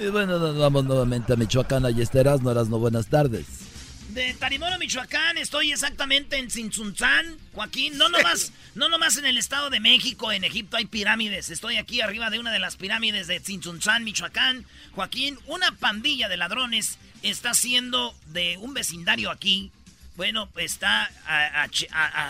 Y 0.00 0.08
bueno, 0.08 0.38
nos 0.38 0.58
vamos 0.58 0.84
nuevamente 0.84 1.34
a 1.34 1.36
Michoacán. 1.36 1.84
Ahí 1.84 2.00
estarás, 2.00 2.42
no 2.42 2.52
no 2.52 2.78
buenas 2.78 3.06
tardes. 3.06 3.69
De 4.12 4.34
Tarimoro, 4.34 4.76
Michoacán, 4.78 5.38
estoy 5.38 5.70
exactamente 5.70 6.36
en 6.36 6.48
Tzintzuntzán, 6.48 7.38
Joaquín. 7.52 7.96
No 7.96 8.08
nomás, 8.08 8.52
no 8.74 8.88
nomás 8.88 9.16
en 9.18 9.24
el 9.24 9.38
Estado 9.38 9.70
de 9.70 9.78
México, 9.78 10.32
en 10.32 10.42
Egipto 10.42 10.76
hay 10.76 10.86
pirámides. 10.86 11.48
Estoy 11.48 11.76
aquí 11.76 12.00
arriba 12.00 12.28
de 12.28 12.40
una 12.40 12.50
de 12.50 12.58
las 12.58 12.74
pirámides 12.74 13.28
de 13.28 13.38
Tzintzuntzán, 13.38 14.02
Michoacán. 14.02 14.66
Joaquín, 14.96 15.38
una 15.46 15.70
pandilla 15.76 16.28
de 16.28 16.36
ladrones 16.36 16.98
está 17.22 17.50
haciendo 17.50 18.12
de 18.26 18.56
un 18.58 18.74
vecindario 18.74 19.30
aquí. 19.30 19.70
Bueno, 20.16 20.48
está 20.56 21.08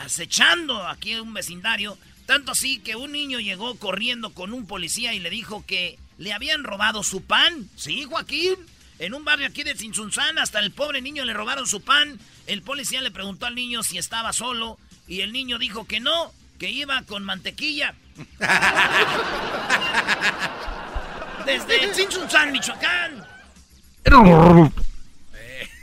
acechando 0.05 0.87
aquí 0.87 1.15
un 1.15 1.33
vecindario. 1.33 1.97
Tanto 2.27 2.53
así 2.53 2.81
que 2.81 2.95
un 2.95 3.13
niño 3.13 3.41
llegó 3.41 3.75
corriendo 3.77 4.35
con 4.35 4.53
un 4.53 4.67
policía 4.67 5.15
y 5.15 5.21
le 5.21 5.31
dijo 5.31 5.65
que 5.65 5.99
le 6.19 6.35
habían 6.35 6.63
robado 6.63 7.03
su 7.03 7.23
pan. 7.23 7.71
Sí, 7.77 8.05
Joaquín. 8.05 8.57
En 9.01 9.15
un 9.15 9.25
barrio 9.25 9.47
aquí 9.47 9.63
de 9.63 9.75
Tzintzunzán, 9.75 10.39
hasta 10.39 10.61
el 10.61 10.73
pobre 10.73 11.01
niño 11.01 11.25
le 11.25 11.33
robaron 11.33 11.67
su 11.67 11.81
pan. 11.81 12.19
El 12.47 12.61
policía 12.61 13.01
le 13.01 13.11
preguntó 13.11 13.47
al 13.47 13.55
niño 13.55 13.83
si 13.83 13.97
estaba 13.97 14.35
solo 14.35 14.79
y 15.09 15.23
el 15.23 15.33
niño 15.33 15.59
dijo 15.59 15.87
que 15.87 16.01
no, 16.01 16.35
que 16.59 16.71
iba 16.71 17.01
con 17.05 17.25
mantequilla. 17.25 17.95
Desde 21.47 21.89
Tzintzunzán, 21.93 22.53
Michoacán. 22.53 23.25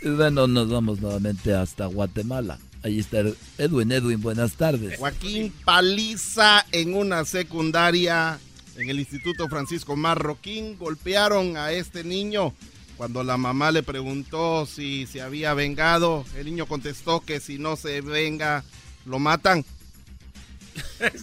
Bueno, 0.04 0.46
nos 0.46 0.70
vamos 0.70 1.02
nuevamente 1.02 1.56
hasta 1.56 1.88
Guatemala. 1.88 2.60
Ahí 2.84 3.00
está 3.00 3.24
Edwin. 3.58 3.92
Edwin, 3.92 4.22
buenas 4.22 4.54
tardes. 4.54 5.00
Joaquín 5.00 5.52
Paliza 5.66 6.64
en 6.72 6.94
una 6.94 7.26
secundaria 7.26 8.38
en 8.76 8.92
el 8.92 9.00
Instituto 9.00 9.50
Francisco 9.50 9.96
Marroquín. 9.96 10.78
Golpearon 10.78 11.58
a 11.58 11.72
este 11.72 12.04
niño 12.04 12.54
cuando 12.98 13.24
la 13.24 13.38
mamá 13.38 13.72
le 13.72 13.84
preguntó 13.84 14.66
si 14.66 15.06
se 15.06 15.22
había 15.22 15.54
vengado, 15.54 16.26
el 16.36 16.46
niño 16.46 16.66
contestó 16.66 17.22
que 17.22 17.40
si 17.40 17.60
no 17.60 17.76
se 17.76 18.02
venga, 18.02 18.64
lo 19.06 19.20
matan. 19.20 19.64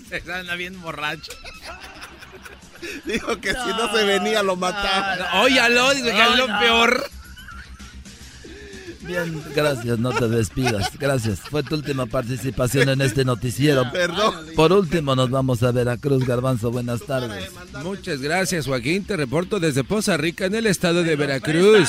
se 0.08 0.32
anda 0.32 0.54
bien 0.54 0.80
borracho. 0.80 1.32
Dijo 3.04 3.40
que 3.40 3.50
si 3.50 3.68
no 3.68 3.92
se 3.92 4.04
venía, 4.04 4.42
lo 4.42 4.56
mataban. 4.56 5.18
Óyalo, 5.40 5.94
digo, 5.94 6.08
que 6.08 6.22
es 6.22 6.36
lo 6.36 6.46
peor. 6.58 7.10
Bien, 9.06 9.42
gracias, 9.54 9.98
no 9.98 10.12
te 10.12 10.28
despidas. 10.28 10.90
Gracias. 10.98 11.40
Fue 11.40 11.62
tu 11.62 11.74
última 11.74 12.06
participación 12.06 12.88
en 12.88 13.00
este 13.00 13.24
noticiero. 13.24 13.84
Perdón. 13.92 14.34
Por 14.56 14.72
último, 14.72 15.14
nos 15.14 15.30
vamos 15.30 15.62
a 15.62 15.72
Veracruz, 15.72 16.24
Garbanzo. 16.24 16.70
Buenas 16.70 17.02
tardes. 17.02 17.50
Muchas 17.82 18.20
gracias, 18.20 18.66
Joaquín. 18.66 19.04
Te 19.04 19.16
reporto 19.16 19.60
desde 19.60 19.84
Poza 19.84 20.16
Rica, 20.16 20.46
en 20.46 20.54
el 20.54 20.66
estado 20.66 21.02
de 21.02 21.16
Veracruz. 21.16 21.88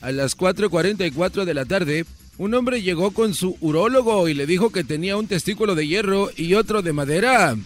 A 0.00 0.12
las 0.12 0.36
4.44 0.36 1.44
de 1.44 1.54
la 1.54 1.64
tarde, 1.64 2.06
un 2.36 2.54
hombre 2.54 2.82
llegó 2.82 3.12
con 3.12 3.34
su 3.34 3.56
urólogo 3.60 4.28
y 4.28 4.34
le 4.34 4.46
dijo 4.46 4.70
que 4.70 4.84
tenía 4.84 5.16
un 5.16 5.28
testículo 5.28 5.74
de 5.74 5.86
hierro 5.86 6.30
y 6.36 6.54
otro 6.54 6.82
de 6.82 6.92
madera. 6.92 7.56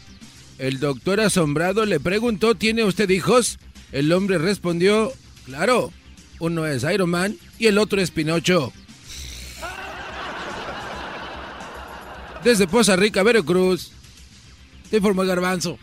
El 0.59 0.81
doctor 0.81 1.21
asombrado 1.21 1.87
le 1.87 2.01
preguntó, 2.01 2.55
¿tiene 2.55 2.85
usted 2.85 3.09
hijos? 3.11 3.59
El 3.93 4.13
hombre 4.13 4.39
respondió, 4.39 5.13
claro, 5.47 5.93
uno 6.41 6.67
es 6.67 6.85
Iron 6.85 7.11
Man 7.11 7.37
y 7.59 7.67
el 7.67 7.79
otro 7.79 8.01
es 8.01 8.11
Pinocho. 8.11 8.73
Desde 12.49 12.67
Poza 12.67 12.97
Rica, 12.97 13.23
Veracruz, 13.23 13.93
te 14.89 14.97
informó 14.97 15.21
el 15.21 15.29
garbanzo. 15.29 15.79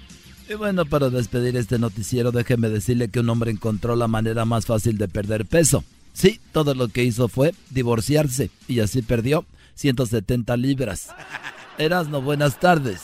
Y 0.50 0.56
bueno, 0.56 0.84
para 0.84 1.12
despedir 1.12 1.56
este 1.58 1.78
noticiero, 1.78 2.32
déjeme 2.32 2.70
decirle 2.70 3.10
que 3.10 3.20
un 3.20 3.30
hombre 3.30 3.52
encontró 3.52 3.96
la 3.96 4.08
manera 4.08 4.46
más 4.46 4.66
fácil 4.66 4.98
de 4.98 5.08
perder 5.08 5.46
peso. 5.46 5.84
Sí, 6.14 6.40
todo 6.54 6.74
lo 6.74 6.88
que 6.88 7.04
hizo 7.04 7.28
fue 7.28 7.54
divorciarse 7.70 8.50
y 8.68 8.80
así 8.80 9.04
perdió 9.04 9.46
170 9.76 10.58
libras. 10.58 11.10
Erasno, 11.78 12.24
buenas 12.24 12.60
tardes. 12.60 13.04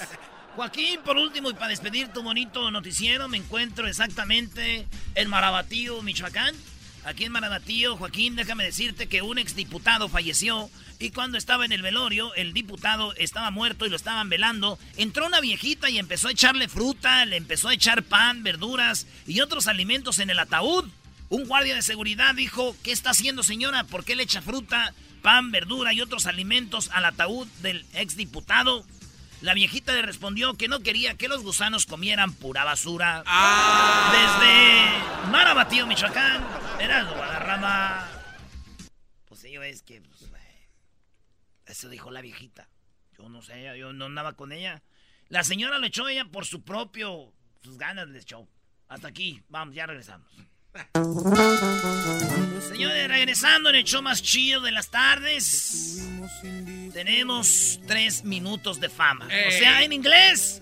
Joaquín, 0.56 1.00
por 1.06 1.18
último, 1.18 1.52
y 1.52 1.54
para 1.54 1.68
despedir 1.68 2.08
tu 2.08 2.24
bonito 2.24 2.72
noticiero, 2.72 3.28
me 3.28 3.38
encuentro 3.38 3.88
exactamente 3.88 4.88
en 5.14 5.30
Marabatío, 5.30 6.02
Michoacán. 6.02 6.56
Aquí 7.04 7.24
en 7.24 7.32
Marabatío, 7.32 7.98
Joaquín, 7.98 8.36
déjame 8.36 8.64
decirte 8.64 9.08
que 9.08 9.24
un 9.24 9.40
exdiputado 9.40 10.08
falleció 10.08 10.70
y 11.00 11.10
cuando 11.10 11.40
estaba 11.40 11.66
en 11.66 11.72
el 11.72 11.82
velorio, 11.82 12.32
el 12.36 12.54
diputado 12.54 13.16
estaba 13.16 13.50
muerto 13.50 13.88
y 13.88 13.90
lo 13.90 13.96
estaban 13.96 14.30
velando. 14.30 14.78
Entró 14.98 15.26
una 15.26 15.42
viejita 15.42 15.90
y 15.90 15.98
empezó 15.98 16.28
a 16.28 16.32
echarle 16.32 16.68
fruta, 16.68 17.26
le 17.26 17.38
empezó 17.38 17.70
a 17.70 17.74
echar 17.74 18.04
pan, 18.04 18.44
verduras 18.44 19.08
y 19.26 19.42
otros 19.42 19.66
alimentos 19.66 20.20
en 20.20 20.30
el 20.30 20.38
ataúd. 20.38 20.86
Un 21.30 21.46
guardia 21.46 21.74
de 21.74 21.82
seguridad 21.82 22.36
dijo, 22.36 22.76
¿qué 22.84 22.92
está 22.92 23.10
haciendo 23.12 23.42
señora? 23.42 23.84
¿Por 23.86 24.06
qué 24.06 24.16
le 24.16 24.24
echa 24.24 24.44
fruta, 24.44 24.94
pan, 25.24 25.50
verdura 25.50 25.94
y 25.94 26.02
otros 26.02 26.28
alimentos 26.28 26.92
al 26.94 27.06
ataúd 27.06 27.48
del 27.64 27.84
exdiputado? 27.94 28.86
La 29.42 29.56
viejita 29.56 29.94
le 29.94 30.04
respondió 30.04 30.54
que 30.56 30.68
no 30.68 30.82
quería 30.82 31.18
que 31.18 31.28
los 31.28 31.42
gusanos 31.42 31.88
comieran 31.88 32.34
pura 32.34 32.64
basura. 32.64 33.24
Ah. 33.26 34.12
Desde 34.14 35.32
Marabatío, 35.32 35.88
Michoacán, 35.88 36.46
era 36.80 37.04
Guadarrama. 37.04 38.08
Pues 39.28 39.44
ello 39.44 39.64
es 39.64 39.82
que 39.82 40.04
eso 41.66 41.90
dijo 41.90 42.12
la 42.12 42.22
viejita. 42.22 42.70
Yo 43.18 43.30
no 43.30 43.42
sé, 43.42 43.78
yo 43.80 43.94
no 43.94 44.06
andaba 44.06 44.34
con 44.34 44.52
ella. 44.52 44.84
La 45.30 45.44
señora 45.44 45.80
lo 45.80 45.88
echó 45.88 46.08
ella 46.08 46.26
por 46.26 46.46
su 46.46 46.64
propio, 46.64 47.34
sus 47.64 47.78
ganas 47.78 48.10
le 48.10 48.20
echó. 48.20 48.48
Hasta 48.90 49.08
aquí, 49.08 49.42
vamos, 49.48 49.74
ya 49.74 49.88
regresamos. 49.88 50.30
Señores, 52.68 53.08
regresando 53.08 53.70
en 53.70 53.76
el 53.76 53.84
show 53.84 54.02
más 54.02 54.22
chido 54.22 54.62
de 54.62 54.72
las 54.72 54.90
tardes. 54.90 56.08
Tenemos 56.94 57.80
tres 57.88 58.24
minutos 58.24 58.80
de 58.80 58.90
fama. 58.90 59.26
O 59.26 59.52
sea, 59.52 59.84
en 59.84 59.94
inglés, 59.94 60.62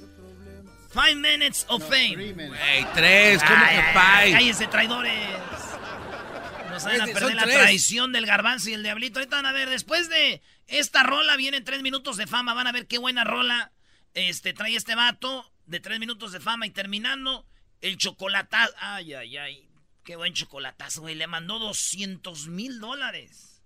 five 0.92 1.16
minutes 1.16 1.66
of 1.70 1.84
fame. 1.88 2.34
Hey, 2.66 2.86
tres, 2.94 3.44
¿cómo 3.44 3.66
que 3.66 3.82
five? 3.94 4.32
Cállense, 4.32 4.68
traidores. 4.68 5.14
No 6.70 6.80
saben 6.80 7.02
a 7.02 7.06
perder 7.06 7.36
la 7.36 7.44
traición 7.44 8.12
del 8.12 8.26
garbanzo 8.26 8.70
y 8.70 8.74
el 8.74 8.84
diablito. 8.84 9.20
Ahorita 9.20 9.36
van 9.38 9.46
a 9.46 9.52
ver, 9.52 9.70
después 9.70 10.10
de 10.10 10.42
esta 10.68 11.04
rola 11.04 11.36
vienen 11.36 11.64
tres 11.64 11.82
minutos 11.82 12.18
de 12.18 12.28
fama. 12.28 12.54
Van 12.54 12.68
a 12.68 12.72
ver 12.72 12.88
qué 12.88 12.98
buena 12.98 13.24
rola 13.24 13.72
este, 14.14 14.54
trae 14.54 14.76
este 14.76 14.96
vato 14.96 15.52
de 15.66 15.80
tres 15.80 16.00
minutos 16.00 16.32
de 16.32 16.40
fama. 16.40 16.66
Y 16.66 16.72
terminando, 16.72 17.46
el 17.82 17.98
chocolatazo. 17.98 18.74
Ay, 18.78 19.14
ay, 19.14 19.38
ay. 19.38 19.69
Qué 20.10 20.16
buen 20.16 20.34
chocolatazo, 20.34 21.02
güey. 21.02 21.14
Le 21.14 21.28
mandó 21.28 21.60
200 21.60 22.48
mil 22.48 22.80
dólares. 22.80 23.62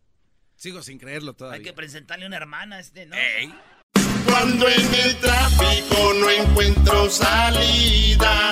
Sigo 0.57 0.83
sin 0.83 0.99
creerlo 0.99 1.35
todavía. 1.35 1.59
Hay 1.59 1.63
que 1.63 1.71
presentarle 1.71 2.25
una 2.25 2.35
hermana 2.35 2.75
a 2.75 2.79
este, 2.81 3.05
¿no? 3.05 3.15
Cuando 4.25 4.67
en 4.67 4.93
el 4.93 5.15
tráfico 5.21 6.13
no 6.15 6.29
encuentro 6.29 7.09
salida, 7.09 8.51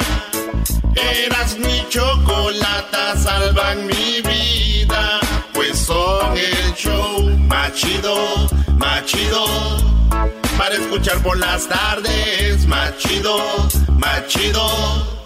eras 0.95 1.57
mi 1.59 1.85
chocolata, 1.89 3.17
salvan 3.17 3.85
mi 3.85 4.21
vida, 4.21 5.19
pues 5.53 5.77
son 5.77 6.37
el 6.37 6.73
show 6.75 7.37
machido, 7.39 8.47
machido, 8.77 10.09
para 10.57 10.75
escuchar 10.75 11.21
por 11.21 11.37
las 11.37 11.67
tardes, 11.67 12.65
machido, 12.67 13.67
machido, 13.97 15.20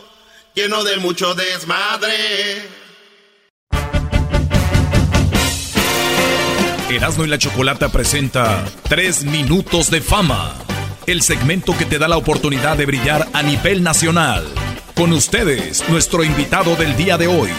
lleno 0.55 0.83
de 0.85 0.97
mucho 0.97 1.35
desmadre. 1.35 2.69
Erasmo 6.89 7.25
y 7.25 7.27
la 7.27 7.37
Chocolata 7.37 7.89
presenta 7.89 8.63
3 8.87 9.25
minutos 9.25 9.91
de 9.91 9.99
fama, 9.99 10.55
el 11.07 11.21
segmento 11.21 11.77
que 11.77 11.83
te 11.83 11.99
da 11.99 12.07
la 12.07 12.15
oportunidad 12.15 12.77
de 12.77 12.85
brillar 12.85 13.27
a 13.33 13.43
nivel 13.43 13.83
nacional. 13.83 14.47
Con 14.95 15.11
ustedes, 15.11 15.87
nuestro 15.89 16.23
invitado 16.23 16.77
del 16.77 16.95
día 16.95 17.17
de 17.17 17.27
hoy. 17.27 17.51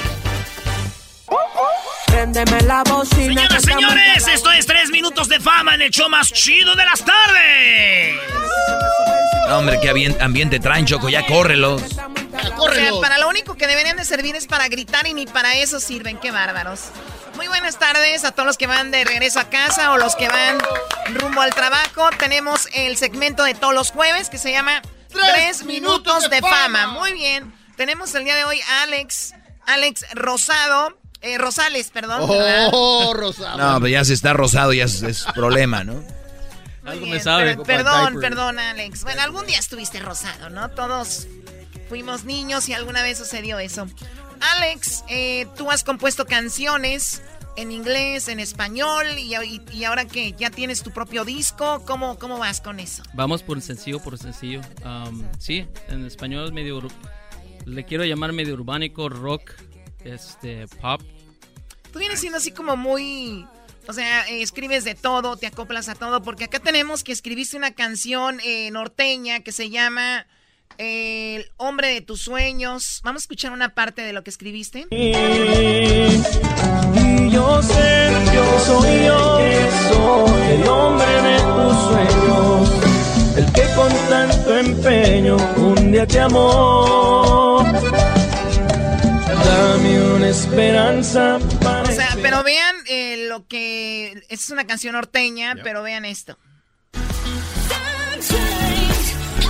Señoras, 3.14 3.62
señores, 3.62 4.26
esto 4.26 4.50
es 4.52 4.66
3 4.66 4.90
minutos 4.90 5.28
de 5.28 5.38
fama 5.38 5.74
en 5.74 5.82
el 5.82 5.90
show 5.90 6.08
más 6.08 6.32
chido 6.32 6.74
de 6.74 6.84
las 6.84 7.04
tardes. 7.04 8.16
Hombre, 9.50 9.78
qué 9.82 10.14
ambiente 10.18 10.58
traen, 10.58 10.86
Choco, 10.86 11.10
ya 11.10 11.26
córrelos. 11.26 11.82
O 12.58 12.72
sea, 12.72 12.92
para 13.00 13.18
lo 13.18 13.28
único 13.28 13.56
que 13.56 13.66
deberían 13.66 13.96
de 13.96 14.04
servir 14.04 14.36
es 14.36 14.46
para 14.46 14.68
gritar 14.68 15.06
y 15.06 15.14
ni 15.14 15.26
para 15.26 15.56
eso 15.56 15.80
sirven, 15.80 16.18
qué 16.18 16.30
bárbaros. 16.30 16.90
Muy 17.36 17.48
buenas 17.48 17.78
tardes 17.78 18.24
a 18.24 18.32
todos 18.32 18.46
los 18.46 18.56
que 18.56 18.66
van 18.66 18.90
de 18.90 19.04
regreso 19.04 19.40
a 19.40 19.50
casa 19.50 19.92
o 19.92 19.98
los 19.98 20.16
que 20.16 20.28
van 20.28 20.58
rumbo 21.14 21.42
al 21.42 21.54
trabajo. 21.54 22.08
Tenemos 22.18 22.68
el 22.72 22.96
segmento 22.96 23.44
de 23.44 23.54
todos 23.54 23.74
los 23.74 23.90
jueves 23.90 24.30
que 24.30 24.38
se 24.38 24.52
llama 24.52 24.80
Tres, 25.10 25.64
minutos, 25.64 26.30
de, 26.30 26.40
fama. 26.40 26.88
Muy 26.88 27.12
bien. 27.12 27.52
Tenemos 27.76 28.14
el 28.14 28.24
día 28.24 28.36
de 28.36 28.44
hoy 28.44 28.60
a 28.60 28.82
Alex, 28.82 29.34
Alex 29.66 30.06
Rosado. 30.14 30.98
Eh, 31.20 31.38
Rosales, 31.38 31.90
perdón. 31.90 32.20
Oh, 32.22 33.12
Rosado. 33.14 33.58
No, 33.58 33.80
pero 33.80 33.88
ya 33.88 34.04
se 34.04 34.14
está 34.14 34.32
rosado, 34.32 34.72
ya 34.72 34.84
es, 34.84 35.26
problema, 35.34 35.84
¿no? 35.84 36.04
Algo 36.84 37.06
me 37.06 37.20
sabe. 37.20 37.56
perdón, 37.56 38.20
perdón, 38.20 38.58
Alex. 38.58 39.02
Bueno, 39.02 39.22
algún 39.22 39.46
día 39.46 39.58
estuviste 39.58 39.98
rosado, 40.00 40.50
¿no? 40.50 40.70
Todos 40.70 41.26
fuimos 41.88 42.24
niños 42.24 42.68
y 42.68 42.72
alguna 42.72 43.02
vez 43.02 43.18
sucedió 43.18 43.58
eso. 43.58 43.86
Alex, 44.40 45.04
eh, 45.08 45.46
tú 45.56 45.70
has 45.70 45.84
compuesto 45.84 46.26
canciones 46.26 47.22
en 47.56 47.72
inglés, 47.72 48.28
en 48.28 48.38
español 48.38 49.06
y, 49.18 49.34
ahora 49.84 50.04
que 50.06 50.32
ya 50.32 50.50
tienes 50.50 50.82
tu 50.82 50.90
propio 50.90 51.24
disco, 51.24 51.82
¿cómo, 51.86 52.18
¿cómo 52.18 52.38
vas 52.38 52.60
con 52.60 52.80
eso? 52.80 53.02
Vamos 53.14 53.42
por 53.42 53.60
sencillo, 53.62 54.00
por 54.00 54.18
sencillo. 54.18 54.60
Um, 54.84 55.24
sí, 55.38 55.66
en 55.88 56.04
español 56.04 56.46
es 56.46 56.52
medio... 56.52 56.82
Le 57.64 57.84
quiero 57.84 58.04
llamar 58.04 58.32
medio 58.32 58.54
urbánico, 58.54 59.08
rock, 59.08 59.52
este, 60.04 60.68
pop. 60.80 61.02
Tú 61.92 61.98
vienes 61.98 62.20
siendo 62.20 62.38
así 62.38 62.52
como 62.52 62.76
muy... 62.76 63.46
O 63.88 63.92
sea, 63.92 64.28
eh, 64.28 64.42
escribes 64.42 64.84
de 64.84 64.94
todo, 64.94 65.36
te 65.36 65.46
acoplas 65.46 65.88
a 65.88 65.94
todo, 65.94 66.22
porque 66.22 66.44
acá 66.44 66.58
tenemos 66.58 67.02
que 67.04 67.12
escribiste 67.12 67.56
una 67.56 67.72
canción 67.72 68.40
eh, 68.44 68.70
norteña 68.70 69.40
que 69.40 69.52
se 69.52 69.70
llama 69.70 70.26
el 70.78 71.50
hombre 71.56 71.88
de 71.88 72.00
tus 72.00 72.20
sueños. 72.22 73.00
Vamos 73.04 73.22
a 73.22 73.24
escuchar 73.24 73.52
una 73.52 73.74
parte 73.74 74.02
de 74.02 74.12
lo 74.12 74.22
que 74.22 74.30
escribiste. 74.30 74.86
Y 74.90 75.22
yo 77.30 77.62
sé, 77.62 78.12
yo 78.34 78.60
soy 78.60 79.04
yo, 79.04 79.38
soy 79.92 80.52
el 80.52 80.68
hombre 80.68 81.22
de 81.22 81.38
tus 81.38 81.76
sueños, 81.88 82.70
el 83.36 83.52
que 83.52 83.62
con 83.74 83.92
tanto 84.08 84.58
empeño 84.58 85.36
un 85.56 85.92
día 85.92 86.06
te 86.06 86.20
amó. 86.20 87.64
Dame 89.44 90.00
una 90.14 90.28
esperanza 90.28 91.38
para. 91.62 91.88
O 91.88 91.92
sea, 91.92 92.16
pero 92.20 92.42
vean 92.42 92.76
eh, 92.88 93.26
lo 93.28 93.46
que. 93.46 94.24
Es 94.28 94.50
una 94.50 94.66
canción 94.66 94.94
norteña, 94.94 95.56
pero 95.62 95.82
vean 95.82 96.04
esto. 96.04 96.38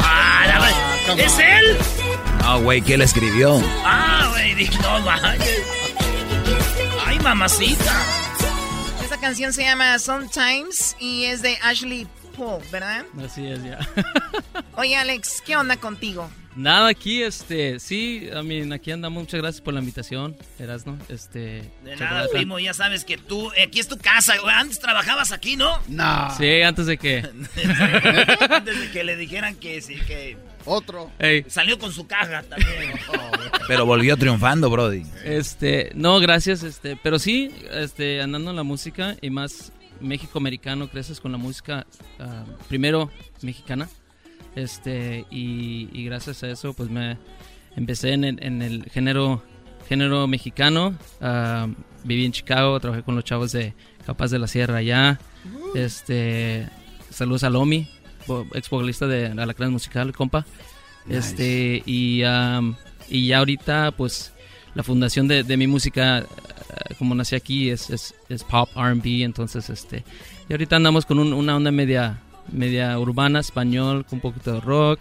Ah, 0.00 0.95
¿Es 1.14 1.38
él? 1.38 1.78
No, 2.40 2.60
güey, 2.62 2.82
¿quién 2.82 2.98
le 2.98 3.04
escribió? 3.04 3.62
Ah, 3.84 4.28
güey, 4.32 4.68
no 4.80 5.10
Ay, 7.06 7.18
mamacita. 7.20 8.02
Esta 9.02 9.18
canción 9.20 9.52
se 9.52 9.62
llama 9.62 9.98
Sometimes 10.00 10.96
y 10.98 11.24
es 11.24 11.42
de 11.42 11.56
Ashley 11.62 12.08
Paul, 12.36 12.60
¿verdad? 12.72 13.06
Así 13.24 13.46
es, 13.46 13.62
ya. 13.62 13.78
Oye, 14.76 14.96
Alex, 14.96 15.42
¿qué 15.46 15.56
onda 15.56 15.76
contigo? 15.76 16.28
Nada, 16.56 16.88
aquí, 16.88 17.22
este, 17.22 17.78
sí, 17.78 18.28
I 18.34 18.42
mean, 18.42 18.72
aquí 18.72 18.90
andamos. 18.90 19.22
Muchas 19.22 19.40
gracias 19.40 19.60
por 19.60 19.74
la 19.74 19.80
invitación, 19.80 20.36
Erasno. 20.58 20.98
Este, 21.08 21.70
de 21.84 21.96
nada, 21.96 22.26
primo, 22.32 22.58
ya 22.58 22.74
sabes 22.74 23.04
que 23.04 23.16
tú, 23.16 23.52
aquí 23.62 23.78
es 23.78 23.86
tu 23.86 23.96
casa. 23.96 24.34
Antes 24.54 24.80
trabajabas 24.80 25.30
aquí, 25.32 25.56
¿no? 25.56 25.78
No. 25.86 26.34
Sí, 26.36 26.62
antes 26.62 26.86
de 26.86 26.98
que. 26.98 27.18
antes 28.50 28.80
de 28.80 28.90
que 28.90 29.04
le 29.04 29.16
dijeran 29.16 29.54
que 29.54 29.80
sí, 29.80 29.96
que. 30.06 30.36
Otro. 30.66 31.10
Salió 31.48 31.78
con 31.78 31.92
su 31.92 32.06
caja 32.06 32.42
también. 32.42 32.92
pero 33.68 33.86
volvió 33.86 34.16
triunfando, 34.16 34.68
Brody. 34.68 35.04
Este, 35.24 35.90
no, 35.94 36.20
gracias, 36.20 36.62
este, 36.62 36.96
pero 37.02 37.18
sí, 37.18 37.54
este, 37.72 38.20
andando 38.20 38.50
en 38.50 38.56
la 38.56 38.62
música 38.62 39.16
y 39.20 39.30
más 39.30 39.72
México 40.00 40.38
americano, 40.38 40.88
creces 40.88 41.20
con 41.20 41.32
la 41.32 41.38
música, 41.38 41.86
ah, 42.18 42.44
primero 42.68 43.10
mexicana 43.42 43.88
este, 44.56 45.26
y, 45.30 46.04
gracias 46.06 46.42
a 46.42 46.48
eso, 46.48 46.72
pues 46.72 46.90
me 46.90 47.18
empecé 47.76 48.14
en 48.14 48.24
el, 48.24 48.84
género, 48.90 49.42
género 49.86 50.26
mexicano. 50.26 50.96
Ah, 51.20 51.68
viví 52.04 52.24
en 52.24 52.32
Chicago, 52.32 52.80
trabajé 52.80 53.02
con 53.02 53.14
los 53.14 53.24
chavos 53.24 53.52
de 53.52 53.74
Capaz 54.06 54.30
de 54.30 54.38
la 54.38 54.46
Sierra 54.46 54.78
allá. 54.78 55.20
Este, 55.74 56.68
saludos 57.10 57.44
a 57.44 57.50
Lomi, 57.50 57.86
ex 58.54 58.70
vocalista 58.70 59.06
de 59.06 59.26
Alacrán 59.26 59.72
Musical, 59.72 60.12
compa. 60.12 60.44
Este, 61.08 61.82
y, 61.86 62.22
y 63.08 63.26
ya 63.26 63.38
ahorita, 63.38 63.92
pues, 63.92 64.32
la 64.74 64.82
fundación 64.82 65.28
de, 65.28 65.56
mi 65.56 65.66
música, 65.66 66.18
ah, 66.18 66.94
como 66.98 67.14
nací 67.14 67.36
aquí, 67.36 67.70
es, 67.70 67.90
es, 67.90 68.44
pop, 68.44 68.68
RB. 68.76 69.22
Entonces, 69.22 69.70
este, 69.70 70.04
y 70.48 70.52
ahorita 70.52 70.76
andamos 70.76 71.06
con 71.06 71.18
una 71.18 71.56
onda 71.56 71.70
media 71.70 72.20
media 72.52 72.98
urbana, 72.98 73.40
español, 73.40 74.04
con 74.04 74.16
un 74.16 74.20
poquito 74.20 74.54
de 74.54 74.60
rock. 74.60 75.00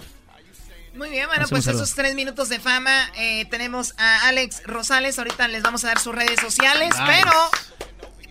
Muy 0.96 1.10
bien, 1.10 1.28
bueno, 1.28 1.46
pues 1.50 1.68
esos 1.68 1.94
tres 1.94 2.16
minutos 2.16 2.48
de 2.48 2.60
fama. 2.60 3.12
Eh, 3.18 3.46
tenemos 3.46 3.94
a 3.98 4.28
Alex 4.30 4.64
Rosales. 4.66 5.20
Ahorita 5.20 5.48
les 5.50 5.62
vamos 5.62 5.84
a 5.84 5.88
dar 5.88 6.00
sus 6.00 6.16
redes 6.16 6.40
sociales, 6.40 6.94
pero. 7.06 7.32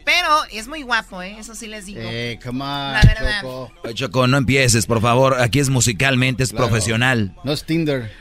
Pero 0.04 0.44
es 0.50 0.68
muy 0.68 0.82
guapo, 0.82 1.22
¿eh? 1.22 1.36
Eso 1.38 1.54
sí 1.54 1.66
les 1.66 1.86
digo. 1.86 2.00
Eh, 2.02 2.38
come 2.42 2.62
on, 2.62 2.92
La 2.92 3.02
verdad. 3.02 3.40
Choco. 3.40 3.72
Choco, 3.94 4.26
no 4.26 4.36
empieces, 4.36 4.86
por 4.86 5.00
favor. 5.00 5.40
Aquí 5.40 5.60
es 5.60 5.70
musicalmente, 5.70 6.42
es 6.42 6.52
profesional. 6.52 7.34
No 7.42 7.52
es 7.52 7.64
Tinder. 7.64 8.12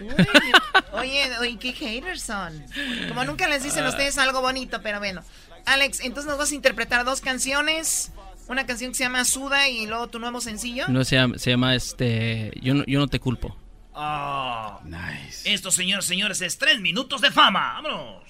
oye, 0.93 1.29
oye, 1.39 1.57
qué 1.59 1.73
haters 1.73 2.21
son. 2.21 2.63
Como 3.09 3.25
nunca 3.25 3.47
les 3.47 3.63
dicen 3.63 3.83
a 3.85 3.89
ustedes 3.89 4.17
algo 4.17 4.41
bonito, 4.41 4.81
pero 4.81 4.99
bueno. 4.99 5.21
Alex, 5.65 6.01
entonces 6.01 6.29
nos 6.29 6.37
vas 6.37 6.51
a 6.51 6.55
interpretar 6.55 7.03
dos 7.05 7.21
canciones. 7.21 8.11
Una 8.47 8.65
canción 8.65 8.91
que 8.91 8.97
se 8.97 9.03
llama 9.03 9.23
Suda 9.25 9.69
y 9.69 9.85
luego 9.85 10.07
tu 10.07 10.19
nuevo 10.19 10.41
sencillo. 10.41 10.87
No, 10.89 11.03
se 11.03 11.15
llama, 11.15 11.37
se 11.37 11.49
llama 11.51 11.75
este, 11.75 12.51
yo 12.61 12.73
no, 12.73 12.83
yo 12.85 12.99
no 12.99 13.07
te 13.07 13.19
culpo. 13.19 13.57
Oh, 13.93 14.79
nice. 14.85 15.53
Esto, 15.53 15.71
señores, 15.71 16.05
señores, 16.05 16.41
es 16.41 16.57
tres 16.57 16.79
minutos 16.81 17.21
de 17.21 17.31
fama. 17.31 17.73
¡Vámonos! 17.75 18.23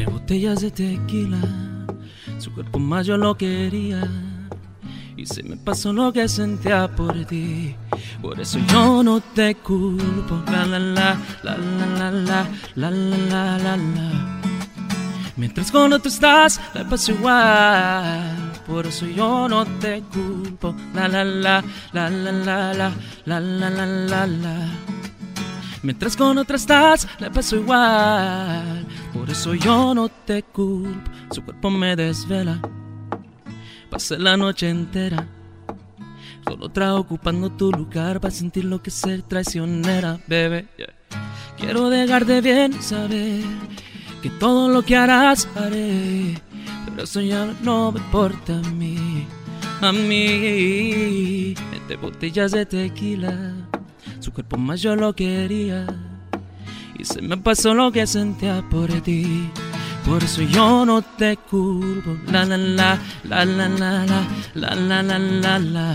Entre 0.00 0.14
botellas 0.14 0.62
de 0.62 0.70
tequila, 0.70 1.36
su 2.38 2.50
cuerpo 2.54 2.78
más 2.78 3.04
yo 3.04 3.18
lo 3.18 3.36
quería 3.36 4.00
y 5.14 5.26
se 5.26 5.42
me 5.42 5.58
pasó 5.58 5.92
lo 5.92 6.10
que 6.10 6.26
sentía 6.26 6.88
por 6.88 7.26
ti. 7.26 7.76
Por 8.22 8.40
eso 8.40 8.58
yo 8.72 9.02
no 9.02 9.20
te 9.20 9.56
culpo. 9.56 10.42
La 10.50 10.64
la 10.64 10.78
la, 10.78 11.18
la 11.42 11.54
la 11.58 11.86
la 11.86 12.10
la, 12.12 12.46
la 12.76 12.90
la 12.90 13.58
la 13.58 13.76
la 13.76 14.40
Mientras 15.36 15.70
cuando 15.70 15.98
tú 15.98 16.08
estás, 16.08 16.58
la 16.72 16.88
paso 16.88 17.12
igual. 17.12 18.52
Por 18.66 18.86
eso 18.86 19.04
yo 19.04 19.50
no 19.50 19.66
te 19.80 20.00
culpo. 20.00 20.74
La 20.94 21.08
la 21.08 21.24
la, 21.24 21.62
la 21.92 22.08
la 22.08 22.32
la 22.32 22.72
la, 22.72 22.92
la 23.26 23.38
la 23.38 23.70
la 23.70 23.86
la 23.86 24.26
la. 24.26 24.99
Mientras 25.82 26.14
con 26.14 26.36
otra 26.36 26.56
estás, 26.56 27.08
le 27.18 27.30
paso 27.30 27.56
igual. 27.56 28.86
Por 29.14 29.30
eso 29.30 29.54
yo 29.54 29.94
no 29.94 30.08
te 30.08 30.42
culpo. 30.42 31.10
Su 31.30 31.42
cuerpo 31.42 31.70
me 31.70 31.96
desvela. 31.96 32.60
Pasé 33.88 34.18
la 34.18 34.36
noche 34.36 34.68
entera. 34.68 35.26
Solo 36.44 36.66
otra 36.66 36.94
ocupando 36.94 37.50
tu 37.50 37.72
lugar 37.72 38.20
para 38.20 38.32
sentir 38.32 38.64
lo 38.64 38.82
que 38.82 38.90
ser 38.90 39.22
traicionera, 39.22 40.20
bebé. 40.26 40.66
Quiero 41.56 41.88
dejarte 41.88 42.40
bien 42.40 42.82
saber 42.82 43.42
que 44.22 44.28
todo 44.30 44.68
lo 44.68 44.82
que 44.82 44.96
harás 44.96 45.48
haré. 45.56 46.34
Pero 46.84 47.04
eso 47.04 47.22
ya 47.22 47.54
no 47.62 47.90
me 47.92 48.00
importa 48.00 48.58
a 48.58 48.70
mí. 48.70 49.26
A 49.80 49.92
mí, 49.92 51.54
entre 51.72 51.96
botellas 51.96 52.52
de 52.52 52.66
tequila 52.66 53.69
su 54.22 54.32
cuerpo 54.32 54.56
más 54.56 54.80
yo 54.82 54.96
lo 54.96 55.14
quería. 55.14 55.86
Y 56.98 57.04
se 57.04 57.22
me 57.22 57.36
pasó 57.38 57.74
lo 57.74 57.90
que 57.90 58.06
sentía 58.06 58.62
por 58.70 58.90
ti. 59.00 59.50
Por 60.04 60.22
eso 60.22 60.42
yo 60.42 60.84
no 60.84 61.02
te 61.02 61.36
culpo. 61.36 62.16
La 62.30 62.44
la 62.44 62.56
la, 62.56 62.98
la 63.24 63.44
la 63.44 63.68
la 63.68 64.06
la, 64.06 64.26
la 64.54 64.74
la 64.74 65.02
la 65.02 65.18
la 65.18 65.58
la. 65.58 65.94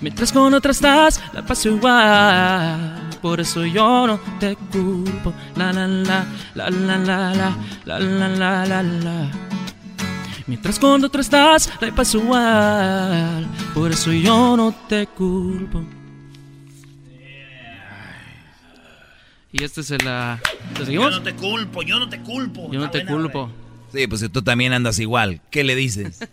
Mientras 0.00 0.32
con 0.32 0.52
otra 0.54 0.72
estás, 0.72 1.20
la 1.32 1.44
paso 1.44 1.70
igual. 1.70 3.08
Por 3.20 3.40
eso 3.40 3.64
yo 3.64 4.06
no 4.06 4.20
te 4.38 4.56
culpo. 4.56 5.32
La 5.56 5.72
la 5.72 5.86
la, 5.86 6.26
la 6.54 6.70
la 6.70 6.98
la 6.98 7.34
la, 7.34 7.56
la 7.84 7.98
la 7.98 8.28
la 8.28 8.66
la 8.66 8.82
la. 8.82 9.30
Mientras 10.46 10.78
con 10.78 11.04
otra 11.04 11.20
estás, 11.20 11.70
la 11.80 11.94
paso 11.94 12.18
igual. 12.18 13.46
Por 13.74 13.92
eso 13.92 14.12
yo 14.12 14.56
no 14.56 14.74
te 14.88 15.06
culpo. 15.06 15.82
Y 19.52 19.64
este 19.64 19.82
es 19.82 19.90
el... 19.90 19.98
¿Te 19.98 20.86
seguimos? 20.86 21.10
Yo 21.12 21.18
no 21.18 21.22
te 21.22 21.34
culpo, 21.34 21.82
yo 21.82 21.98
no 21.98 22.08
te 22.08 22.20
culpo. 22.20 22.72
Yo 22.72 22.80
no 22.80 22.90
te 22.90 23.04
culpo. 23.04 23.50
Sí, 23.92 24.06
pues 24.06 24.26
tú 24.32 24.40
también 24.40 24.72
andas 24.72 24.98
igual. 24.98 25.42
¿Qué 25.50 25.62
le 25.62 25.74
dices? 25.74 26.26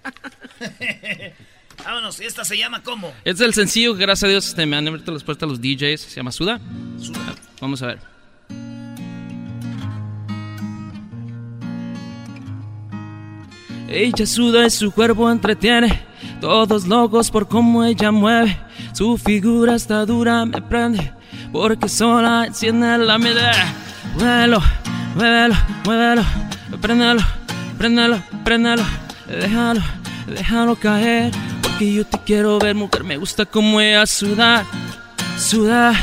Vámonos, 1.83 2.21
¿esta 2.21 2.45
se 2.45 2.57
llama 2.57 2.81
cómo? 2.81 3.09
Este 3.25 3.31
es 3.31 3.41
el 3.41 3.53
sencillo 3.53 3.95
gracias 3.95 4.23
a 4.23 4.27
Dios 4.31 4.47
este, 4.47 4.65
me 4.65 4.77
han 4.77 4.87
abierto 4.87 5.11
las 5.11 5.23
puertas 5.23 5.49
los 5.49 5.59
DJs. 5.59 5.99
Se 5.99 6.15
llama 6.15 6.31
Suda. 6.31 6.61
Suda. 6.97 7.35
Vamos 7.59 7.81
a 7.81 7.87
ver. 7.87 7.99
Ella 13.89 14.25
suda 14.25 14.65
y 14.65 14.69
su 14.69 14.91
cuerpo 14.91 15.29
entretiene. 15.29 16.05
Todos 16.39 16.87
locos 16.87 17.29
por 17.31 17.49
cómo 17.49 17.83
ella 17.83 18.11
mueve. 18.11 18.57
Su 18.93 19.17
figura 19.17 19.75
está 19.75 20.05
dura, 20.05 20.45
me 20.45 20.61
prende 20.61 21.18
porque 21.51 21.89
sola 21.89 22.45
enciende 22.45 22.97
la 22.97 23.17
medida. 23.17 23.51
Muévelo, 24.15 24.61
muévelo, 25.15 25.55
muévelo, 25.85 26.23
préndelo, 26.81 27.21
préndelo, 27.77 28.21
préndelo, 28.43 28.83
déjalo, 29.27 29.81
déjalo 30.27 30.75
caer, 30.75 31.31
porque 31.61 31.93
yo 31.93 32.05
te 32.05 32.17
quiero 32.19 32.59
ver, 32.59 32.75
mujer, 32.75 33.03
me 33.03 33.17
gusta 33.17 33.45
como 33.45 33.79
ella 33.79 34.05
suda, 34.05 34.65
suda, 35.37 35.93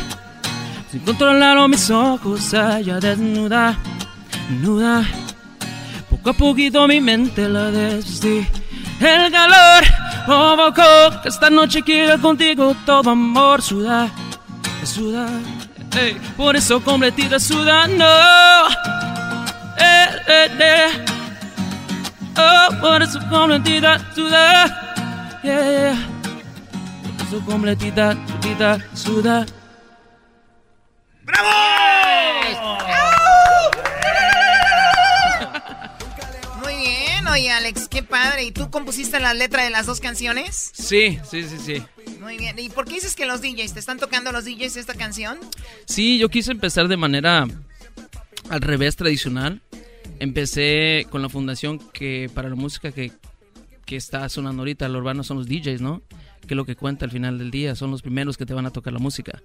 sin 0.90 1.00
controlar 1.00 1.68
mis 1.68 1.90
ojos, 1.90 2.52
ella 2.52 3.00
desnuda, 3.00 3.76
nuda, 4.60 5.04
poco 6.08 6.30
a 6.30 6.32
poquito 6.32 6.86
mi 6.86 7.00
mente 7.00 7.48
la 7.48 7.70
desvestí. 7.70 8.46
El 9.00 9.30
calor 9.30 9.84
provocó 10.24 11.20
que 11.22 11.28
esta 11.28 11.50
noche 11.50 11.82
quiero 11.82 12.20
contigo 12.20 12.74
todo 12.86 13.10
amor, 13.10 13.60
suda 14.86 15.26
suda, 15.90 16.16
por 16.36 16.56
eso 16.56 16.82
completita 16.82 17.38
sudando. 17.40 18.04
Eh, 19.78 20.06
eh, 20.28 20.50
eh. 20.60 21.04
Oh, 22.38 22.80
por 22.80 23.02
eso 23.02 23.18
completita 23.28 23.98
suda, 24.14 25.40
yeah, 25.42 25.96
Por 27.18 27.26
eso 27.26 27.44
completita, 27.44 28.14
completita 28.14 28.78
suda. 28.94 29.46
¡Bravo! 31.22 31.48
Muy 36.62 36.76
bien, 36.76 37.26
oye 37.26 37.50
Alex, 37.50 37.88
qué 37.88 38.02
padre. 38.02 38.44
¿Y 38.44 38.52
tú 38.52 38.70
compusiste 38.70 39.18
la 39.18 39.34
letra 39.34 39.64
de 39.64 39.70
las 39.70 39.86
dos 39.86 40.00
canciones? 40.00 40.70
Sí, 40.74 41.18
sí, 41.28 41.42
sí, 41.42 41.58
sí. 41.58 41.82
Muy 42.26 42.38
bien. 42.38 42.58
¿Y 42.58 42.70
por 42.70 42.86
qué 42.86 42.94
dices 42.94 43.14
que 43.14 43.24
los 43.24 43.40
DJs 43.40 43.74
te 43.74 43.78
están 43.78 44.00
tocando 44.00 44.32
los 44.32 44.44
DJs 44.44 44.74
esta 44.78 44.94
canción? 44.94 45.38
Sí, 45.84 46.18
yo 46.18 46.28
quise 46.28 46.50
empezar 46.50 46.88
de 46.88 46.96
manera 46.96 47.46
al 48.48 48.60
revés 48.60 48.96
tradicional. 48.96 49.62
Empecé 50.18 51.06
con 51.08 51.22
la 51.22 51.28
fundación 51.28 51.78
que 51.78 52.28
para 52.34 52.48
la 52.48 52.56
música 52.56 52.90
que, 52.90 53.12
que 53.84 53.94
está 53.94 54.28
sonando 54.28 54.62
ahorita, 54.62 54.86
el 54.86 54.96
urbano 54.96 55.22
son 55.22 55.36
los 55.36 55.46
DJs, 55.46 55.80
¿no? 55.80 56.02
Que 56.48 56.54
es 56.54 56.56
lo 56.56 56.64
que 56.64 56.74
cuenta 56.74 57.04
al 57.04 57.12
final 57.12 57.38
del 57.38 57.52
día, 57.52 57.76
son 57.76 57.92
los 57.92 58.02
primeros 58.02 58.36
que 58.36 58.44
te 58.44 58.54
van 58.54 58.66
a 58.66 58.72
tocar 58.72 58.92
la 58.92 58.98
música. 58.98 59.40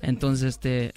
Entonces, 0.00 0.54
este, 0.54 0.94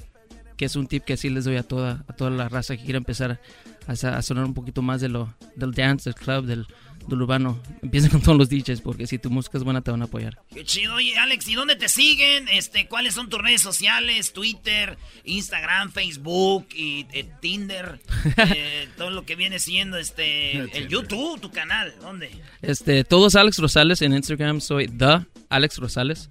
que 0.55 0.63
es 0.63 0.77
un 0.77 0.87
tip 0.87 1.03
que 1.03 1.17
sí 1.17 1.29
les 1.29 1.43
doy 1.43 1.57
a 1.57 1.63
toda, 1.63 2.05
a 2.07 2.13
toda 2.13 2.29
la 2.29 2.47
raza 2.47 2.77
que 2.77 2.85
quiera 2.85 2.97
empezar 2.97 3.41
a, 3.87 3.91
a 3.91 4.21
sonar 4.21 4.45
un 4.45 4.53
poquito 4.53 4.81
más 4.81 5.01
de 5.01 5.09
lo, 5.09 5.35
del 5.57 5.73
dance, 5.73 6.09
del 6.09 6.15
club, 6.15 6.45
del, 6.45 6.65
del 7.07 7.21
urbano. 7.21 7.61
Empieza 7.81 8.09
con 8.09 8.21
todos 8.21 8.37
los 8.37 8.49
DJs 8.49 8.81
porque 8.81 9.07
si 9.07 9.19
tu 9.19 9.29
música 9.29 9.57
es 9.57 9.63
buena 9.63 9.81
te 9.81 9.91
van 9.91 10.01
a 10.01 10.05
apoyar. 10.05 10.39
Qué 10.53 10.63
chido. 10.63 10.95
Oye, 10.95 11.17
Alex, 11.17 11.47
¿y 11.47 11.55
dónde 11.55 11.75
te 11.75 11.89
siguen? 11.89 12.47
Este, 12.49 12.87
¿Cuáles 12.87 13.13
son 13.13 13.29
tus 13.29 13.41
redes 13.41 13.61
sociales? 13.61 14.33
Twitter, 14.33 14.97
Instagram, 15.23 15.91
Facebook 15.91 16.67
y 16.75 17.05
eh, 17.11 17.29
Tinder. 17.41 17.99
Eh, 18.55 18.87
todo 18.97 19.09
lo 19.11 19.25
que 19.25 19.35
viene 19.35 19.59
siendo 19.59 19.97
este 19.97 20.57
el 20.77 20.87
YouTube, 20.87 21.39
tu 21.39 21.51
canal. 21.51 21.93
¿Dónde? 22.01 22.29
Este, 22.61 23.03
todos 23.03 23.35
Alex 23.35 23.57
Rosales 23.59 24.01
en 24.01 24.13
Instagram. 24.13 24.61
Soy 24.61 24.87
The 24.87 25.25
Alex 25.49 25.77
Rosales. 25.77 26.29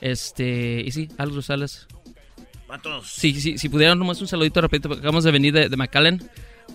Este, 0.00 0.82
y 0.84 0.90
sí, 0.90 1.08
Alex 1.16 1.36
Rosales. 1.36 1.86
¿A 2.68 2.78
todos? 2.78 3.08
Sí, 3.08 3.40
sí, 3.40 3.56
si 3.56 3.68
pudieran 3.68 3.98
nomás 3.98 4.20
un 4.20 4.26
saludito 4.26 4.60
rápido, 4.60 4.92
acabamos 4.92 5.24
de 5.24 5.30
venir 5.30 5.54
de, 5.54 5.68
de 5.68 5.76
McAllen. 5.76 6.28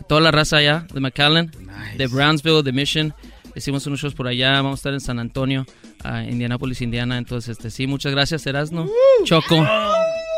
Toda 0.08 0.22
la 0.22 0.32
raza 0.32 0.58
allá, 0.58 0.88
de 0.94 1.00
McAllen, 1.00 1.52
de 1.98 2.08
Brownsville, 2.08 2.64
de 2.64 2.72
Mission. 2.72 3.14
Hicimos 3.56 3.86
unos 3.88 4.00
shows 4.00 4.14
por 4.14 4.28
allá, 4.28 4.54
vamos 4.54 4.74
a 4.74 4.76
estar 4.80 4.94
en 4.94 5.02
San 5.02 5.20
Antonio, 5.20 5.66
uh, 6.06 6.30
Indianapolis, 6.30 6.82
Indiana. 6.82 7.18
Entonces, 7.18 7.58
este 7.58 7.72
sí, 7.72 7.88
muchas 7.88 8.12
gracias, 8.12 8.46
Erasno. 8.46 8.88
Choco. 9.24 9.66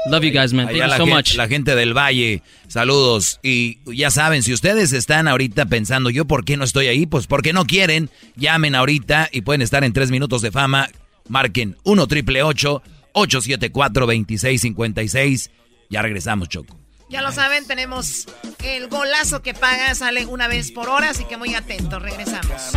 Love 0.08 0.24
you 0.24 0.32
guys, 0.32 0.52
man. 0.52 0.68
Thank 0.68 0.78
you 0.78 0.90
so 0.90 1.06
gente, 1.06 1.14
much. 1.14 1.36
La 1.36 1.48
gente 1.48 1.76
del 1.76 1.96
Valle, 1.96 2.42
saludos. 2.68 3.40
Y 3.44 3.78
ya 3.86 4.10
saben, 4.10 4.42
si 4.42 4.52
ustedes 4.54 4.94
están 4.94 5.28
ahorita 5.28 5.68
pensando, 5.68 6.10
¿yo 6.10 6.26
por 6.26 6.44
qué 6.44 6.58
no 6.58 6.64
estoy 6.64 6.88
ahí? 6.88 7.06
Pues 7.06 7.28
porque 7.28 7.54
no 7.54 7.66
quieren. 7.66 8.10
Llamen 8.36 8.74
ahorita 8.74 9.30
y 9.32 9.42
pueden 9.42 9.62
estar 9.62 9.84
en 9.84 9.94
tres 9.94 10.10
minutos 10.10 10.42
de 10.42 10.52
fama. 10.52 10.90
Marquen 11.30 11.78
1 11.84 12.08
triple 12.08 12.42
874 12.42 14.06
2656. 14.08 15.52
Ya 15.90 16.02
regresamos, 16.02 16.50
Choco. 16.50 16.78
Ya 17.12 17.22
lo 17.22 17.32
saben, 17.34 17.68
tenemos 17.68 18.26
el 18.64 18.88
golazo 18.88 19.42
que 19.42 19.54
paga, 19.54 19.94
sale 19.96 20.26
una 20.26 20.48
vez 20.48 20.72
por 20.72 20.88
hora, 20.88 21.10
así 21.10 21.26
que 21.26 21.36
muy 21.36 21.54
atentos, 21.54 22.02
regresamos. 22.02 22.72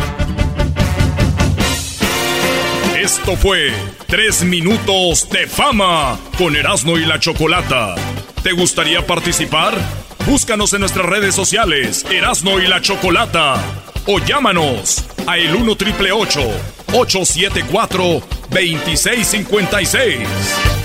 Esto 2.97 3.37
fue 3.37 3.71
Tres 4.07 4.43
Minutos 4.43 5.29
de 5.29 5.47
Fama 5.47 6.19
con 6.37 6.57
Erasmo 6.57 6.97
y 6.97 7.05
la 7.05 7.17
Chocolata. 7.17 7.95
¿Te 8.43 8.51
gustaría 8.51 9.07
participar? 9.07 9.73
Búscanos 10.25 10.73
en 10.73 10.81
nuestras 10.81 11.05
redes 11.05 11.33
sociales, 11.33 12.05
Erasmo 12.11 12.59
y 12.59 12.67
la 12.67 12.81
Chocolata. 12.81 13.55
O 14.05 14.19
llámanos 14.19 15.05
a 15.27 15.37
el 15.37 15.55
1 15.55 15.77
triple 15.77 16.11
874 16.11 18.21
2656. 18.49 20.84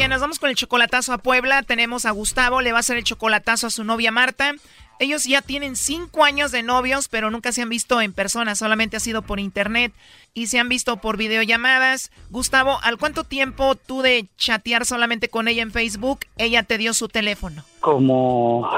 Bien, 0.00 0.08
nos 0.08 0.22
vamos 0.22 0.38
con 0.38 0.48
el 0.48 0.56
chocolatazo 0.56 1.12
a 1.12 1.18
Puebla. 1.18 1.62
Tenemos 1.62 2.06
a 2.06 2.10
Gustavo, 2.10 2.62
le 2.62 2.72
va 2.72 2.78
a 2.78 2.80
hacer 2.80 2.96
el 2.96 3.04
chocolatazo 3.04 3.66
a 3.66 3.70
su 3.70 3.84
novia 3.84 4.10
Marta. 4.10 4.54
Ellos 4.98 5.24
ya 5.24 5.42
tienen 5.42 5.76
cinco 5.76 6.24
años 6.24 6.52
de 6.52 6.62
novios, 6.62 7.08
pero 7.08 7.30
nunca 7.30 7.52
se 7.52 7.60
han 7.60 7.68
visto 7.68 8.00
en 8.00 8.14
persona, 8.14 8.54
solamente 8.54 8.96
ha 8.96 9.00
sido 9.00 9.20
por 9.20 9.38
internet 9.38 9.92
y 10.32 10.46
se 10.46 10.58
han 10.58 10.70
visto 10.70 10.96
por 10.96 11.18
videollamadas. 11.18 12.12
Gustavo, 12.30 12.80
¿al 12.82 12.96
cuánto 12.96 13.24
tiempo 13.24 13.74
tú 13.74 14.00
de 14.00 14.26
chatear 14.38 14.86
solamente 14.86 15.28
con 15.28 15.48
ella 15.48 15.60
en 15.60 15.70
Facebook, 15.70 16.20
ella 16.38 16.62
te 16.62 16.78
dio 16.78 16.94
su 16.94 17.08
teléfono? 17.08 17.62
Como 17.80 18.70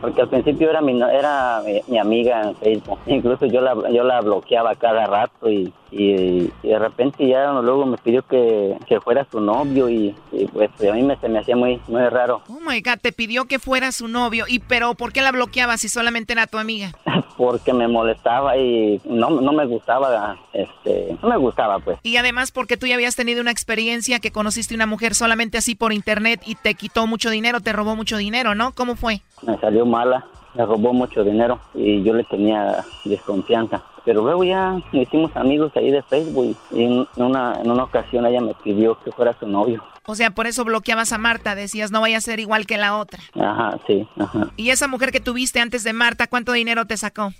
porque 0.00 0.22
al 0.22 0.28
principio 0.28 0.70
era 0.70 0.80
mi 0.80 1.00
era 1.00 1.62
mi, 1.88 1.98
amiga 1.98 2.42
en 2.42 2.56
Facebook. 2.56 2.98
Incluso 3.06 3.46
yo 3.46 3.60
la 3.60 3.74
yo 3.90 4.04
la 4.04 4.20
bloqueaba 4.20 4.74
cada 4.74 5.06
rato 5.06 5.50
y, 5.50 5.72
y, 5.90 6.50
de 6.62 6.78
repente 6.78 7.26
ya 7.26 7.52
luego 7.52 7.86
me 7.86 7.96
pidió 7.98 8.22
que, 8.22 8.76
que 8.86 9.00
fuera 9.00 9.26
su 9.30 9.40
novio 9.40 9.88
y, 9.88 10.14
pues 10.52 10.70
a 10.88 10.92
mí 10.92 11.02
me, 11.02 11.16
se 11.16 11.28
me 11.28 11.38
hacía 11.38 11.56
muy 11.56 11.80
muy 11.88 12.02
raro. 12.08 12.42
Oh 12.48 12.60
my 12.60 12.80
god 12.80 12.98
te 13.00 13.12
pidió 13.12 13.46
que 13.46 13.58
fuera 13.58 13.92
su 13.92 14.08
novio. 14.08 14.44
Y 14.48 14.58
pero 14.60 14.94
por 14.94 15.12
qué 15.12 15.22
la 15.22 15.32
bloqueaba 15.32 15.76
si 15.76 15.88
solamente 15.88 16.32
era 16.32 16.46
tu 16.46 16.58
amiga 16.58 16.92
porque 17.36 17.72
me 17.72 17.88
molestaba 17.88 18.56
y 18.56 19.00
no, 19.04 19.30
no 19.30 19.52
me 19.52 19.66
gustaba 19.66 20.38
este 20.52 21.16
no 21.22 21.28
me 21.28 21.36
gustaba 21.36 21.78
pues. 21.78 21.98
Y 22.02 22.16
además 22.16 22.52
porque 22.52 22.76
tú 22.76 22.86
ya 22.86 22.94
habías 22.94 23.16
tenido 23.16 23.40
una 23.40 23.50
experiencia 23.50 24.20
que 24.20 24.30
conociste 24.30 24.74
una 24.74 24.86
mujer 24.86 25.14
solamente 25.14 25.58
así 25.58 25.74
por 25.74 25.92
internet 25.92 26.40
y 26.46 26.54
te 26.54 26.74
quitó 26.74 27.06
mucho 27.06 27.30
dinero 27.30 27.60
te 27.60 27.72
robó 27.72 27.96
mucho 27.96 28.16
dinero 28.16 28.54
no 28.54 28.72
cómo 28.72 28.96
fue 28.96 29.22
me 29.42 29.58
salió 29.58 29.85
mala, 29.86 30.24
me 30.56 30.64
robó 30.64 30.92
mucho 30.92 31.22
dinero 31.24 31.60
y 31.74 32.02
yo 32.02 32.14
le 32.14 32.24
tenía 32.24 32.84
desconfianza. 33.04 33.82
Pero 34.04 34.22
luego 34.22 34.44
ya 34.44 34.80
hicimos 34.92 35.34
amigos 35.36 35.72
ahí 35.74 35.90
de 35.90 36.02
Facebook 36.02 36.56
y 36.72 36.84
en 36.84 37.06
una, 37.16 37.60
en 37.60 37.70
una 37.70 37.84
ocasión 37.84 38.24
ella 38.24 38.40
me 38.40 38.54
pidió 38.54 38.98
que 39.00 39.10
fuera 39.10 39.36
su 39.38 39.46
novio. 39.48 39.82
O 40.08 40.14
sea, 40.14 40.30
por 40.30 40.46
eso 40.46 40.64
bloqueabas 40.64 41.12
a 41.12 41.18
Marta, 41.18 41.56
decías 41.56 41.90
no 41.90 42.00
vaya 42.00 42.18
a 42.18 42.20
ser 42.20 42.38
igual 42.38 42.64
que 42.66 42.78
la 42.78 42.96
otra. 42.96 43.18
Ajá, 43.34 43.76
sí, 43.88 44.06
ajá. 44.16 44.50
¿Y 44.56 44.70
esa 44.70 44.86
mujer 44.86 45.10
que 45.10 45.18
tuviste 45.18 45.58
antes 45.58 45.82
de 45.82 45.92
Marta, 45.92 46.28
cuánto 46.28 46.52
dinero 46.52 46.86
te 46.86 46.96
sacó? 46.96 47.32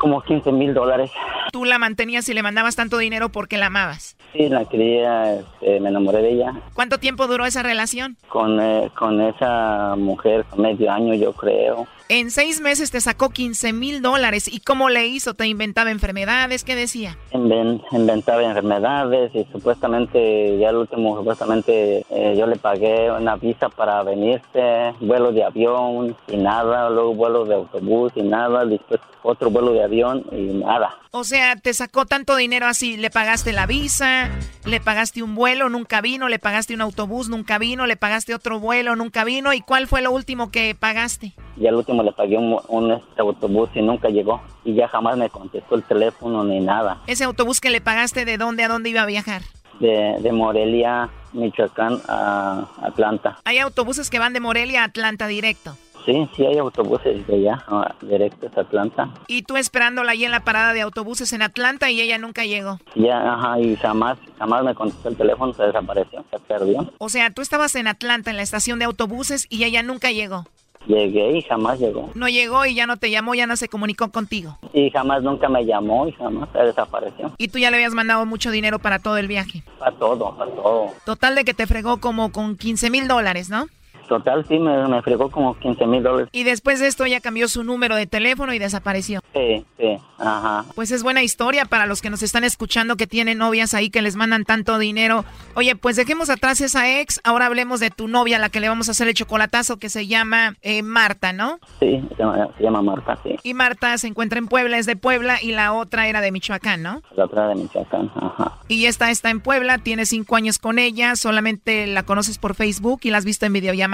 como 0.00 0.22
15 0.22 0.52
mil 0.52 0.72
dólares. 0.72 1.10
¿Tú 1.52 1.64
la 1.66 1.78
mantenías 1.78 2.28
y 2.28 2.34
le 2.34 2.42
mandabas 2.42 2.76
tanto 2.76 2.96
dinero 2.96 3.28
porque 3.28 3.58
la 3.58 3.66
amabas? 3.66 4.16
Sí, 4.32 4.48
la 4.48 4.64
quería, 4.64 5.34
este, 5.34 5.80
me 5.80 5.90
enamoré 5.90 6.22
de 6.22 6.32
ella. 6.32 6.54
¿Cuánto 6.72 6.98
tiempo 6.98 7.26
duró 7.26 7.44
esa 7.44 7.62
relación? 7.62 8.16
Con, 8.28 8.60
eh, 8.60 8.90
con 8.98 9.20
esa 9.20 9.94
mujer, 9.96 10.46
medio 10.56 10.90
año 10.90 11.14
yo 11.14 11.32
creo. 11.34 11.86
En 12.10 12.30
seis 12.30 12.60
meses 12.60 12.90
te 12.90 13.00
sacó 13.00 13.30
15 13.30 13.72
mil 13.72 14.02
dólares. 14.02 14.46
¿Y 14.52 14.60
cómo 14.60 14.90
le 14.90 15.06
hizo? 15.06 15.32
¿Te 15.32 15.46
inventaba 15.46 15.90
enfermedades? 15.90 16.62
¿Qué 16.62 16.76
decía? 16.76 17.16
inventaba 17.32 18.42
enfermedades 18.42 19.34
y 19.34 19.46
supuestamente, 19.50 20.58
ya 20.58 20.68
el 20.68 20.76
último, 20.76 21.16
supuestamente 21.16 22.04
eh, 22.10 22.34
yo 22.36 22.46
le 22.46 22.56
pagué 22.56 23.10
una 23.10 23.36
visa 23.36 23.70
para 23.70 24.02
venirse, 24.02 24.94
vuelo 25.00 25.32
de 25.32 25.44
avión 25.44 26.14
y 26.28 26.36
nada, 26.36 26.90
luego 26.90 27.14
vuelo 27.14 27.44
de 27.46 27.54
autobús 27.54 28.12
y 28.16 28.22
nada, 28.22 28.64
después 28.66 29.00
otro 29.22 29.50
vuelo 29.50 29.72
de 29.72 29.82
avión 29.82 30.24
y 30.30 30.42
nada. 30.54 30.94
O 31.10 31.24
sea, 31.24 31.56
te 31.56 31.72
sacó 31.72 32.06
tanto 32.06 32.36
dinero 32.36 32.66
así, 32.66 32.96
le 32.96 33.08
pagaste 33.08 33.52
la 33.52 33.66
visa, 33.66 34.30
le 34.64 34.80
pagaste 34.80 35.22
un 35.22 35.34
vuelo, 35.34 35.68
nunca 35.68 36.00
vino, 36.00 36.28
le 36.28 36.38
pagaste 36.38 36.74
un 36.74 36.80
autobús, 36.80 37.28
nunca 37.28 37.56
vino, 37.58 37.86
le 37.86 37.96
pagaste 37.96 38.34
otro 38.34 38.58
vuelo, 38.58 38.96
nunca 38.96 39.24
vino. 39.24 39.52
¿Y 39.52 39.60
cuál 39.60 39.86
fue 39.86 40.02
lo 40.02 40.10
último 40.10 40.50
que 40.50 40.74
pagaste? 40.74 41.32
Último 41.56 41.93
le 42.02 42.12
pagué 42.12 42.36
un, 42.38 42.90
este 42.92 43.20
autobús 43.20 43.70
y 43.74 43.82
nunca 43.82 44.08
llegó. 44.08 44.42
Y 44.64 44.74
ya 44.74 44.88
jamás 44.88 45.16
me 45.16 45.28
contestó 45.30 45.74
el 45.74 45.82
teléfono 45.82 46.44
ni 46.44 46.60
nada. 46.60 46.98
¿Ese 47.06 47.24
autobús 47.24 47.60
que 47.60 47.70
le 47.70 47.80
pagaste 47.80 48.24
de 48.24 48.38
dónde 48.38 48.64
a 48.64 48.68
dónde 48.68 48.90
iba 48.90 49.02
a 49.02 49.06
viajar? 49.06 49.42
De, 49.80 50.16
de 50.20 50.32
Morelia, 50.32 51.08
Michoacán 51.32 52.00
a 52.08 52.66
Atlanta. 52.82 53.38
¿Hay 53.44 53.58
autobuses 53.58 54.10
que 54.10 54.18
van 54.18 54.32
de 54.32 54.40
Morelia 54.40 54.82
a 54.82 54.84
Atlanta 54.84 55.26
directo? 55.26 55.76
Sí, 56.04 56.28
sí 56.36 56.44
hay 56.44 56.58
autobuses 56.58 57.26
de 57.26 57.34
allá, 57.34 57.64
directos 58.02 58.54
a 58.56 58.60
Atlanta. 58.60 59.08
¿Y 59.26 59.42
tú 59.42 59.56
esperándola 59.56 60.12
ahí 60.12 60.24
en 60.24 60.32
la 60.32 60.40
parada 60.40 60.74
de 60.74 60.82
autobuses 60.82 61.32
en 61.32 61.40
Atlanta 61.40 61.90
y 61.90 62.00
ella 62.00 62.18
nunca 62.18 62.44
llegó? 62.44 62.78
Ya, 62.94 63.32
ajá, 63.32 63.58
y 63.58 63.74
jamás, 63.76 64.18
jamás 64.38 64.64
me 64.64 64.74
contestó 64.74 65.08
el 65.08 65.16
teléfono, 65.16 65.54
se 65.54 65.62
desapareció, 65.62 66.22
se 66.30 66.38
perdió. 66.40 66.92
O 66.98 67.08
sea, 67.08 67.30
tú 67.30 67.40
estabas 67.40 67.74
en 67.76 67.86
Atlanta 67.86 68.30
en 68.30 68.36
la 68.36 68.42
estación 68.42 68.78
de 68.78 68.84
autobuses 68.84 69.46
y 69.48 69.64
ella 69.64 69.82
nunca 69.82 70.10
llegó. 70.10 70.44
Llegué 70.86 71.38
y 71.38 71.42
jamás 71.42 71.78
llegó. 71.78 72.10
No 72.14 72.28
llegó 72.28 72.66
y 72.66 72.74
ya 72.74 72.86
no 72.86 72.96
te 72.96 73.10
llamó, 73.10 73.34
ya 73.34 73.46
no 73.46 73.56
se 73.56 73.68
comunicó 73.68 74.10
contigo. 74.10 74.58
Y 74.72 74.90
jamás 74.90 75.22
nunca 75.22 75.48
me 75.48 75.64
llamó 75.64 76.06
y 76.06 76.12
jamás 76.12 76.48
se 76.52 76.58
desapareció. 76.58 77.32
¿Y 77.38 77.48
tú 77.48 77.58
ya 77.58 77.70
le 77.70 77.76
habías 77.76 77.94
mandado 77.94 78.26
mucho 78.26 78.50
dinero 78.50 78.78
para 78.78 78.98
todo 78.98 79.16
el 79.16 79.28
viaje? 79.28 79.62
Para 79.78 79.96
todo, 79.96 80.36
para 80.36 80.50
todo. 80.50 80.90
Total 81.04 81.34
de 81.34 81.44
que 81.44 81.54
te 81.54 81.66
fregó 81.66 81.98
como 82.00 82.32
con 82.32 82.56
15 82.56 82.90
mil 82.90 83.08
dólares, 83.08 83.48
¿no? 83.48 83.66
Total, 84.08 84.44
sí, 84.46 84.58
me, 84.58 84.88
me 84.88 85.02
fregó 85.02 85.30
como 85.30 85.58
15 85.58 85.86
mil 85.86 86.02
dólares. 86.02 86.28
Y 86.32 86.44
después 86.44 86.80
de 86.80 86.86
esto 86.86 87.06
ya 87.06 87.20
cambió 87.20 87.48
su 87.48 87.64
número 87.64 87.96
de 87.96 88.06
teléfono 88.06 88.52
y 88.52 88.58
desapareció. 88.58 89.20
Sí, 89.32 89.64
sí, 89.78 89.98
ajá. 90.18 90.64
Pues 90.74 90.90
es 90.90 91.02
buena 91.02 91.22
historia 91.22 91.64
para 91.64 91.86
los 91.86 92.02
que 92.02 92.10
nos 92.10 92.22
están 92.22 92.44
escuchando 92.44 92.96
que 92.96 93.06
tienen 93.06 93.38
novias 93.38 93.74
ahí 93.74 93.90
que 93.90 94.02
les 94.02 94.16
mandan 94.16 94.44
tanto 94.44 94.78
dinero. 94.78 95.24
Oye, 95.54 95.76
pues 95.76 95.96
dejemos 95.96 96.30
atrás 96.30 96.60
esa 96.60 97.00
ex, 97.00 97.20
ahora 97.24 97.46
hablemos 97.46 97.80
de 97.80 97.90
tu 97.90 98.08
novia, 98.08 98.38
la 98.38 98.48
que 98.48 98.60
le 98.60 98.68
vamos 98.68 98.88
a 98.88 98.92
hacer 98.92 99.08
el 99.08 99.14
chocolatazo, 99.14 99.78
que 99.78 99.88
se 99.88 100.06
llama 100.06 100.54
eh, 100.62 100.82
Marta, 100.82 101.32
¿no? 101.32 101.58
Sí, 101.80 102.02
se 102.08 102.14
llama, 102.16 102.48
se 102.56 102.62
llama, 102.62 102.82
Marta, 102.82 103.18
sí. 103.22 103.36
Y 103.42 103.54
Marta 103.54 103.96
se 103.98 104.06
encuentra 104.06 104.38
en 104.38 104.48
Puebla, 104.48 104.78
es 104.78 104.86
de 104.86 104.96
Puebla, 104.96 105.38
y 105.42 105.52
la 105.52 105.72
otra 105.72 106.08
era 106.08 106.20
de 106.20 106.32
Michoacán, 106.32 106.82
¿no? 106.82 107.02
La 107.16 107.24
otra 107.24 107.48
de 107.48 107.54
Michoacán, 107.54 108.10
ajá. 108.14 108.58
Y 108.68 108.86
esta 108.86 109.10
está 109.10 109.30
en 109.30 109.40
Puebla, 109.40 109.78
tiene 109.78 110.06
cinco 110.06 110.36
años 110.36 110.58
con 110.58 110.78
ella, 110.78 111.16
solamente 111.16 111.86
la 111.86 112.02
conoces 112.02 112.38
por 112.38 112.54
Facebook 112.54 113.00
y 113.02 113.10
la 113.10 113.18
has 113.18 113.24
visto 113.24 113.46
en 113.46 113.52
videollamada, 113.52 113.93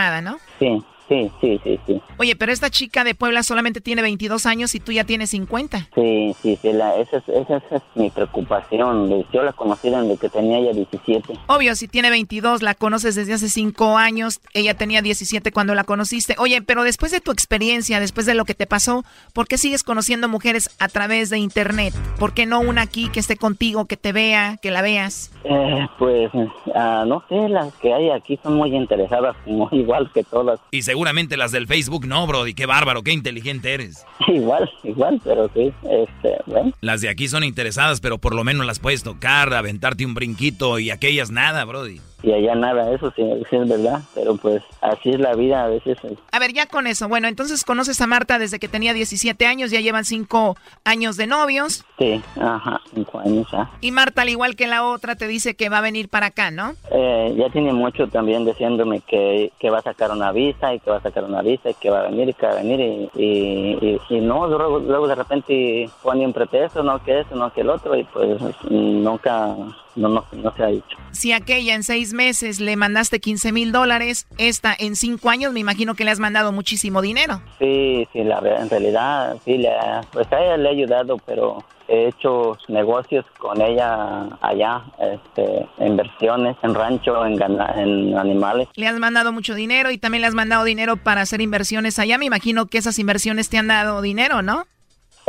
Sí. 0.58 0.84
Sí, 1.10 1.28
sí, 1.40 1.60
sí, 1.64 1.80
sí. 1.88 2.00
Oye, 2.18 2.36
pero 2.36 2.52
esta 2.52 2.70
chica 2.70 3.02
de 3.02 3.16
Puebla 3.16 3.42
solamente 3.42 3.80
tiene 3.80 4.00
22 4.00 4.46
años 4.46 4.76
y 4.76 4.80
tú 4.80 4.92
ya 4.92 5.02
tienes 5.02 5.30
50. 5.30 5.88
Sí, 5.92 6.36
sí, 6.40 6.56
sí, 6.62 6.72
la, 6.72 6.94
esa, 6.94 7.16
es, 7.16 7.28
esa, 7.28 7.56
es 7.56 7.82
mi 7.96 8.10
preocupación. 8.10 9.26
Yo 9.32 9.42
la 9.42 9.52
conocí 9.52 9.90
desde 9.90 10.16
que 10.18 10.28
tenía 10.28 10.60
ya 10.60 10.72
17. 10.72 11.34
Obvio, 11.48 11.74
si 11.74 11.88
tiene 11.88 12.10
22, 12.10 12.62
la 12.62 12.74
conoces 12.74 13.16
desde 13.16 13.32
hace 13.32 13.48
5 13.48 13.98
años, 13.98 14.40
ella 14.54 14.74
tenía 14.74 15.02
17 15.02 15.50
cuando 15.50 15.74
la 15.74 15.82
conociste. 15.82 16.36
Oye, 16.38 16.62
pero 16.62 16.84
después 16.84 17.10
de 17.10 17.20
tu 17.20 17.32
experiencia, 17.32 17.98
después 17.98 18.24
de 18.24 18.34
lo 18.34 18.44
que 18.44 18.54
te 18.54 18.66
pasó, 18.66 19.04
¿por 19.32 19.48
qué 19.48 19.58
sigues 19.58 19.82
conociendo 19.82 20.28
mujeres 20.28 20.70
a 20.78 20.86
través 20.86 21.28
de 21.28 21.38
internet? 21.38 21.92
¿Por 22.20 22.34
qué 22.34 22.46
no 22.46 22.60
una 22.60 22.82
aquí 22.82 23.08
que 23.08 23.18
esté 23.18 23.36
contigo, 23.36 23.86
que 23.86 23.96
te 23.96 24.12
vea, 24.12 24.58
que 24.62 24.70
la 24.70 24.80
veas? 24.80 25.32
Eh, 25.42 25.88
pues, 25.98 26.32
uh, 26.32 27.04
no 27.04 27.24
sé, 27.28 27.48
las 27.48 27.74
que 27.76 27.92
hay 27.92 28.10
aquí 28.10 28.38
son 28.42 28.54
muy 28.54 28.76
interesadas, 28.76 29.34
como 29.44 29.68
igual 29.72 30.08
que 30.12 30.22
todas. 30.22 30.60
Y 30.70 30.82
seguramente 31.00 31.38
las 31.38 31.50
del 31.50 31.66
Facebook 31.66 32.06
no, 32.06 32.26
Brody. 32.26 32.52
Qué 32.52 32.66
bárbaro, 32.66 33.02
qué 33.02 33.12
inteligente 33.12 33.72
eres. 33.72 34.04
Igual, 34.28 34.70
igual, 34.84 35.18
pero 35.24 35.50
sí, 35.54 35.72
este, 35.82 36.36
bueno. 36.44 36.72
Las 36.82 37.00
de 37.00 37.08
aquí 37.08 37.26
son 37.26 37.42
interesadas, 37.42 38.02
pero 38.02 38.18
por 38.18 38.34
lo 38.34 38.44
menos 38.44 38.66
las 38.66 38.80
puedes 38.80 39.02
tocar, 39.02 39.54
aventarte 39.54 40.04
un 40.04 40.12
brinquito 40.12 40.78
y 40.78 40.90
aquellas 40.90 41.30
nada, 41.30 41.64
Brody 41.64 42.02
y 42.22 42.32
allá 42.32 42.54
nada, 42.54 42.92
eso 42.92 43.12
sí, 43.16 43.22
es 43.22 43.68
verdad, 43.68 44.02
pero 44.14 44.36
pues 44.36 44.62
así 44.80 45.10
es 45.10 45.20
la 45.20 45.34
vida 45.34 45.64
a 45.64 45.68
veces. 45.68 45.98
A 46.32 46.38
ver, 46.38 46.52
ya 46.52 46.66
con 46.66 46.86
eso, 46.86 47.08
bueno, 47.08 47.28
entonces 47.28 47.64
conoces 47.64 48.00
a 48.00 48.06
Marta 48.06 48.38
desde 48.38 48.58
que 48.58 48.68
tenía 48.68 48.92
17 48.92 49.46
años, 49.46 49.70
ya 49.70 49.80
llevan 49.80 50.04
5 50.04 50.56
años 50.84 51.16
de 51.16 51.26
novios. 51.26 51.84
Sí, 51.98 52.20
ajá, 52.40 52.80
5 52.94 53.18
años 53.20 53.46
ya. 53.52 53.70
Y 53.80 53.92
Marta, 53.92 54.22
al 54.22 54.28
igual 54.28 54.56
que 54.56 54.66
la 54.66 54.84
otra, 54.84 55.16
te 55.16 55.26
dice 55.26 55.54
que 55.54 55.68
va 55.68 55.78
a 55.78 55.82
venir 55.82 56.08
para 56.08 56.26
acá, 56.26 56.50
¿no? 56.50 56.74
Eh, 56.90 57.34
ya 57.36 57.50
tiene 57.50 57.72
mucho 57.72 58.08
también 58.08 58.44
diciéndome 58.44 59.00
que, 59.00 59.52
que 59.58 59.70
va 59.70 59.78
a 59.78 59.82
sacar 59.82 60.10
una 60.10 60.32
visa 60.32 60.74
y 60.74 60.80
que 60.80 60.90
va 60.90 60.98
a 60.98 61.02
sacar 61.02 61.24
una 61.24 61.42
visa 61.42 61.70
y 61.70 61.74
que 61.74 61.90
va 61.90 62.00
a 62.00 62.02
venir 62.10 62.28
y 62.28 62.34
que 62.34 62.46
va 62.46 62.52
a 62.52 62.56
venir 62.56 62.80
y, 62.80 63.10
y, 63.16 64.00
y, 64.08 64.20
no, 64.20 64.46
luego, 64.46 64.78
luego 64.78 65.08
de 65.08 65.14
repente 65.14 65.90
pone 66.02 66.26
un 66.26 66.32
pretexto, 66.32 66.82
no 66.82 67.02
que 67.02 67.20
eso, 67.20 67.34
no 67.34 67.52
que 67.52 67.62
el 67.62 67.70
otro 67.70 67.96
y 67.96 68.04
pues 68.04 68.40
nunca 68.70 69.54
no, 69.96 70.08
no, 70.08 70.24
no 70.32 70.56
se 70.56 70.62
ha 70.62 70.66
dicho. 70.66 70.96
Si 71.12 71.32
aquella 71.32 71.74
en 71.74 71.82
seis 71.82 72.12
meses 72.12 72.60
le 72.60 72.76
mandaste 72.76 73.20
15 73.20 73.52
mil 73.52 73.72
dólares, 73.72 74.26
esta 74.38 74.74
en 74.78 74.96
cinco 74.96 75.30
años 75.30 75.52
me 75.52 75.60
imagino 75.60 75.94
que 75.94 76.04
le 76.04 76.10
has 76.10 76.20
mandado 76.20 76.52
muchísimo 76.52 77.02
dinero. 77.02 77.42
Sí, 77.58 78.06
sí, 78.12 78.24
la, 78.24 78.38
en 78.38 78.70
realidad 78.70 79.36
sí, 79.44 79.58
le, 79.58 79.70
pues 80.12 80.30
a 80.32 80.40
ella 80.40 80.56
le 80.56 80.68
he 80.68 80.72
ayudado, 80.72 81.18
pero 81.18 81.64
he 81.88 82.08
hecho 82.08 82.56
negocios 82.68 83.24
con 83.38 83.60
ella 83.60 84.28
allá, 84.40 84.84
este, 85.00 85.66
inversiones 85.84 86.56
en 86.62 86.74
rancho, 86.74 87.26
en, 87.26 87.40
en 87.42 88.16
animales. 88.16 88.68
Le 88.76 88.86
has 88.86 88.98
mandado 88.98 89.32
mucho 89.32 89.54
dinero 89.54 89.90
y 89.90 89.98
también 89.98 90.22
le 90.22 90.28
has 90.28 90.34
mandado 90.34 90.64
dinero 90.64 90.96
para 90.96 91.22
hacer 91.22 91.40
inversiones 91.40 91.98
allá. 91.98 92.16
Me 92.16 92.26
imagino 92.26 92.66
que 92.66 92.78
esas 92.78 92.98
inversiones 92.98 93.48
te 93.48 93.58
han 93.58 93.66
dado 93.66 94.02
dinero, 94.02 94.40
¿no? 94.40 94.66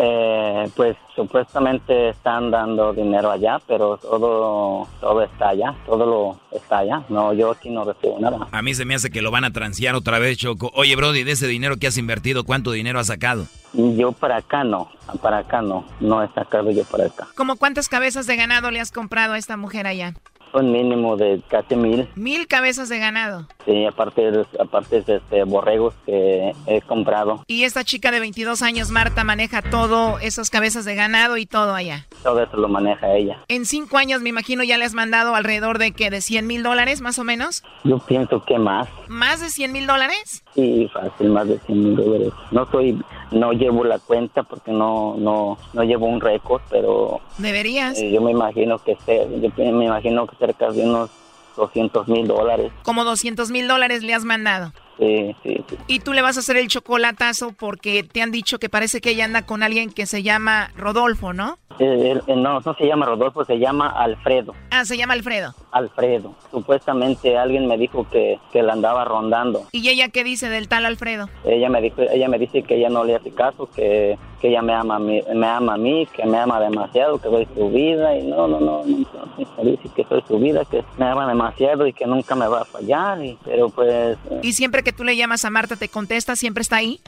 Eh, 0.03 0.67
pues 0.75 0.97
supuestamente 1.15 2.09
están 2.09 2.49
dando 2.49 2.91
dinero 2.91 3.29
allá, 3.29 3.59
pero 3.67 3.97
todo, 3.97 4.87
todo 4.99 5.21
está 5.21 5.49
allá, 5.49 5.75
todo 5.85 6.05
lo 6.07 6.57
está 6.57 6.79
allá. 6.79 7.03
No, 7.09 7.33
yo 7.33 7.51
aquí 7.51 7.69
no 7.69 7.83
recibo 7.83 8.17
nada. 8.19 8.47
A 8.51 8.61
mí 8.63 8.73
se 8.73 8.83
me 8.83 8.95
hace 8.95 9.11
que 9.11 9.21
lo 9.21 9.29
van 9.29 9.43
a 9.43 9.51
transear 9.51 9.93
otra 9.93 10.17
vez, 10.17 10.39
Choco. 10.39 10.71
Oye, 10.73 10.95
Brody, 10.95 11.23
de 11.23 11.33
ese 11.33 11.45
dinero 11.45 11.77
que 11.77 11.85
has 11.85 11.97
invertido, 11.99 12.45
¿cuánto 12.45 12.71
dinero 12.71 12.99
has 12.99 13.07
sacado? 13.07 13.45
Yo 13.73 14.11
para 14.11 14.37
acá 14.37 14.63
no, 14.63 14.89
para 15.21 15.39
acá 15.39 15.61
no, 15.61 15.85
no 15.99 16.23
he 16.23 16.27
sacado 16.29 16.71
yo 16.71 16.83
para 16.85 17.05
acá. 17.05 17.27
¿Cómo 17.35 17.57
cuántas 17.57 17.87
cabezas 17.87 18.25
de 18.25 18.35
ganado 18.35 18.71
le 18.71 18.79
has 18.79 18.91
comprado 18.91 19.33
a 19.33 19.37
esta 19.37 19.55
mujer 19.55 19.85
allá? 19.85 20.15
Un 20.53 20.71
mínimo 20.71 21.15
de 21.17 21.41
casi 21.49 21.75
mil. 21.75 22.07
Mil 22.15 22.47
cabezas 22.47 22.89
de 22.89 22.99
ganado. 22.99 23.47
Sí, 23.65 23.85
aparte, 23.85 24.31
de- 24.31 24.45
aparte 24.59 25.01
de 25.01 25.15
este, 25.17 25.43
borregos 25.43 25.93
que 26.05 26.53
he 26.67 26.81
comprado. 26.81 27.43
Y 27.47 27.63
esta 27.63 27.83
chica 27.83 28.11
de 28.11 28.19
22 28.19 28.61
años, 28.61 28.89
Marta, 28.89 29.23
maneja 29.23 29.61
todo, 29.61 30.19
esas 30.19 30.49
cabezas 30.49 30.83
de 30.85 30.95
ganado 30.95 31.37
y 31.37 31.45
todo 31.45 31.73
allá. 31.73 32.05
Todo 32.23 32.43
eso 32.43 32.57
lo 32.57 32.67
maneja 32.67 33.13
ella. 33.13 33.37
En 33.47 33.65
cinco 33.65 33.97
años, 33.97 34.21
me 34.21 34.29
imagino, 34.29 34.63
ya 34.63 34.77
le 34.77 34.85
has 34.85 34.93
mandado 34.93 35.35
alrededor 35.35 35.77
de 35.77 35.91
que 35.93 36.09
de 36.09 36.21
100 36.21 36.45
mil 36.47 36.63
dólares, 36.63 37.01
más 37.01 37.17
o 37.19 37.23
menos. 37.23 37.63
Yo 37.83 37.99
pienso 37.99 38.43
que 38.43 38.57
más. 38.59 38.89
¿Más 39.07 39.39
de 39.39 39.49
100 39.49 39.71
mil 39.71 39.87
dólares? 39.87 40.43
Sí, 40.55 40.89
fácil, 40.93 41.29
más 41.29 41.47
de 41.47 41.59
100 41.59 41.79
mil 41.83 41.95
dólares. 41.95 42.33
No 42.51 42.69
soy, 42.71 43.01
no 43.31 43.53
llevo 43.53 43.83
la 43.85 43.99
cuenta 43.99 44.43
porque 44.43 44.71
no, 44.71 45.15
no, 45.17 45.57
no 45.73 45.83
llevo 45.83 46.07
un 46.07 46.19
récord, 46.19 46.61
pero 46.69 47.21
Deberías. 47.37 47.97
eh, 47.97 48.11
yo 48.11 48.21
me 48.21 48.31
imagino 48.31 48.77
que 48.79 48.97
se- 49.05 49.27
yo 49.41 49.49
me 49.73 49.85
imagino 49.85 50.27
que 50.27 50.35
cerca 50.35 50.69
de 50.71 50.83
unos 50.83 51.09
200 51.55 52.07
mil 52.07 52.27
dólares. 52.27 52.71
Como 52.83 53.03
200 53.05 53.49
mil 53.51 53.67
dólares 53.67 54.03
le 54.03 54.13
has 54.13 54.25
mandado. 54.25 54.73
Sí, 55.01 55.35
sí, 55.41 55.63
sí. 55.67 55.77
Y 55.87 55.99
tú 55.99 56.13
le 56.13 56.21
vas 56.21 56.37
a 56.37 56.41
hacer 56.41 56.57
el 56.57 56.67
chocolatazo 56.67 57.53
porque 57.53 58.03
te 58.03 58.21
han 58.21 58.29
dicho 58.29 58.59
que 58.59 58.69
parece 58.69 59.01
que 59.01 59.09
ella 59.09 59.25
anda 59.25 59.41
con 59.47 59.63
alguien 59.63 59.89
que 59.91 60.05
se 60.05 60.21
llama 60.21 60.69
Rodolfo, 60.77 61.33
¿no? 61.33 61.57
Eh, 61.79 62.11
él- 62.11 62.21
eh, 62.27 62.35
no, 62.35 62.59
no 62.59 62.73
se 62.75 62.85
llama 62.85 63.07
Rodolfo, 63.07 63.43
se 63.43 63.57
llama 63.57 63.89
Alfredo. 63.89 64.53
Ah, 64.69 64.85
se 64.85 64.97
llama 64.97 65.13
Alfredo. 65.13 65.55
Alfredo. 65.71 66.35
Supuestamente 66.51 67.35
alguien 67.37 67.65
me 67.67 67.77
dijo 67.79 68.07
que, 68.11 68.39
que 68.53 68.61
la 68.61 68.73
andaba 68.73 69.03
rondando. 69.03 69.65
¿Y 69.71 69.89
ella 69.89 70.09
qué 70.09 70.23
dice 70.23 70.49
del 70.49 70.67
tal 70.67 70.85
Alfredo? 70.85 71.29
Ella 71.45 71.69
me 71.69 71.81
dijo, 71.81 72.01
ella 72.03 72.27
me 72.29 72.37
dice 72.37 72.61
que 72.61 72.75
ella 72.75 72.89
no 72.89 73.03
le 73.03 73.15
hace 73.15 73.31
caso, 73.31 73.69
que, 73.75 74.19
que 74.41 74.49
ella 74.49 74.61
me 74.61 74.73
ama, 74.73 74.95
a 74.95 74.99
mí, 74.99 75.21
me 75.33 75.47
ama 75.47 75.75
a 75.75 75.77
mí, 75.77 76.07
que 76.07 76.25
me 76.25 76.37
ama 76.37 76.59
demasiado, 76.59 77.19
que 77.19 77.29
soy 77.29 77.47
su 77.55 77.69
vida 77.69 78.17
y 78.17 78.23
no, 78.23 78.47
no, 78.47 78.59
no, 78.59 78.83
no, 78.83 79.63
dice 79.63 79.89
que 79.95 80.03
soy 80.05 80.23
su 80.27 80.39
vida, 80.39 80.65
que 80.65 80.83
me 80.97 81.05
ama 81.05 81.27
demasiado 81.27 81.85
y 81.85 81.93
que 81.93 82.07
nunca 82.07 82.33
me 82.35 82.47
va 82.47 82.61
a 82.61 82.65
fallar, 82.65 83.23
y, 83.23 83.37
pero 83.45 83.69
pues 83.69 84.17
eh, 84.29 84.39
Y 84.41 84.53
siempre 84.53 84.83
que 84.83 84.91
tú 84.91 85.03
le 85.03 85.15
llamas 85.15 85.45
a 85.45 85.51
Marta 85.51 85.75
te 85.75 85.89
contesta, 85.89 86.35
siempre 86.35 86.61
está 86.61 86.77
ahí. 86.77 86.99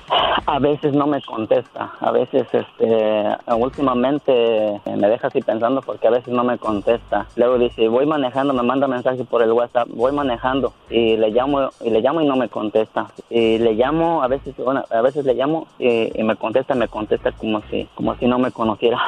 a 0.45 0.59
veces 0.59 0.93
no 0.93 1.07
me 1.07 1.21
contesta, 1.21 1.91
a 1.99 2.11
veces 2.11 2.45
este, 2.51 3.37
últimamente 3.47 4.31
eh, 4.31 4.95
me 4.95 5.09
deja 5.09 5.27
así 5.27 5.41
pensando 5.41 5.81
porque 5.81 6.07
a 6.07 6.11
veces 6.11 6.33
no 6.33 6.43
me 6.43 6.57
contesta. 6.59 7.25
Luego 7.35 7.57
dice, 7.57 7.87
voy 7.87 8.05
manejando, 8.05 8.53
me 8.53 8.63
manda 8.63 8.87
mensaje 8.87 9.23
por 9.23 9.41
el 9.41 9.51
WhatsApp, 9.51 9.87
voy 9.89 10.11
manejando 10.11 10.73
y 10.89 11.17
le 11.17 11.31
llamo 11.31 11.69
y 11.83 11.89
le 11.89 12.01
llamo 12.01 12.21
y 12.21 12.27
no 12.27 12.35
me 12.35 12.49
contesta. 12.49 13.07
Y 13.29 13.57
le 13.57 13.73
llamo, 13.73 14.21
a 14.21 14.27
veces, 14.27 14.55
bueno, 14.57 14.83
a 14.89 15.01
veces 15.01 15.25
le 15.25 15.33
llamo 15.33 15.67
y, 15.79 16.19
y 16.19 16.23
me 16.23 16.35
contesta, 16.35 16.75
me 16.75 16.87
contesta 16.87 17.22
como 17.31 17.61
si, 17.69 17.87
como 17.95 18.15
si 18.17 18.27
no 18.27 18.39
me 18.39 18.51
conociera. 18.51 18.99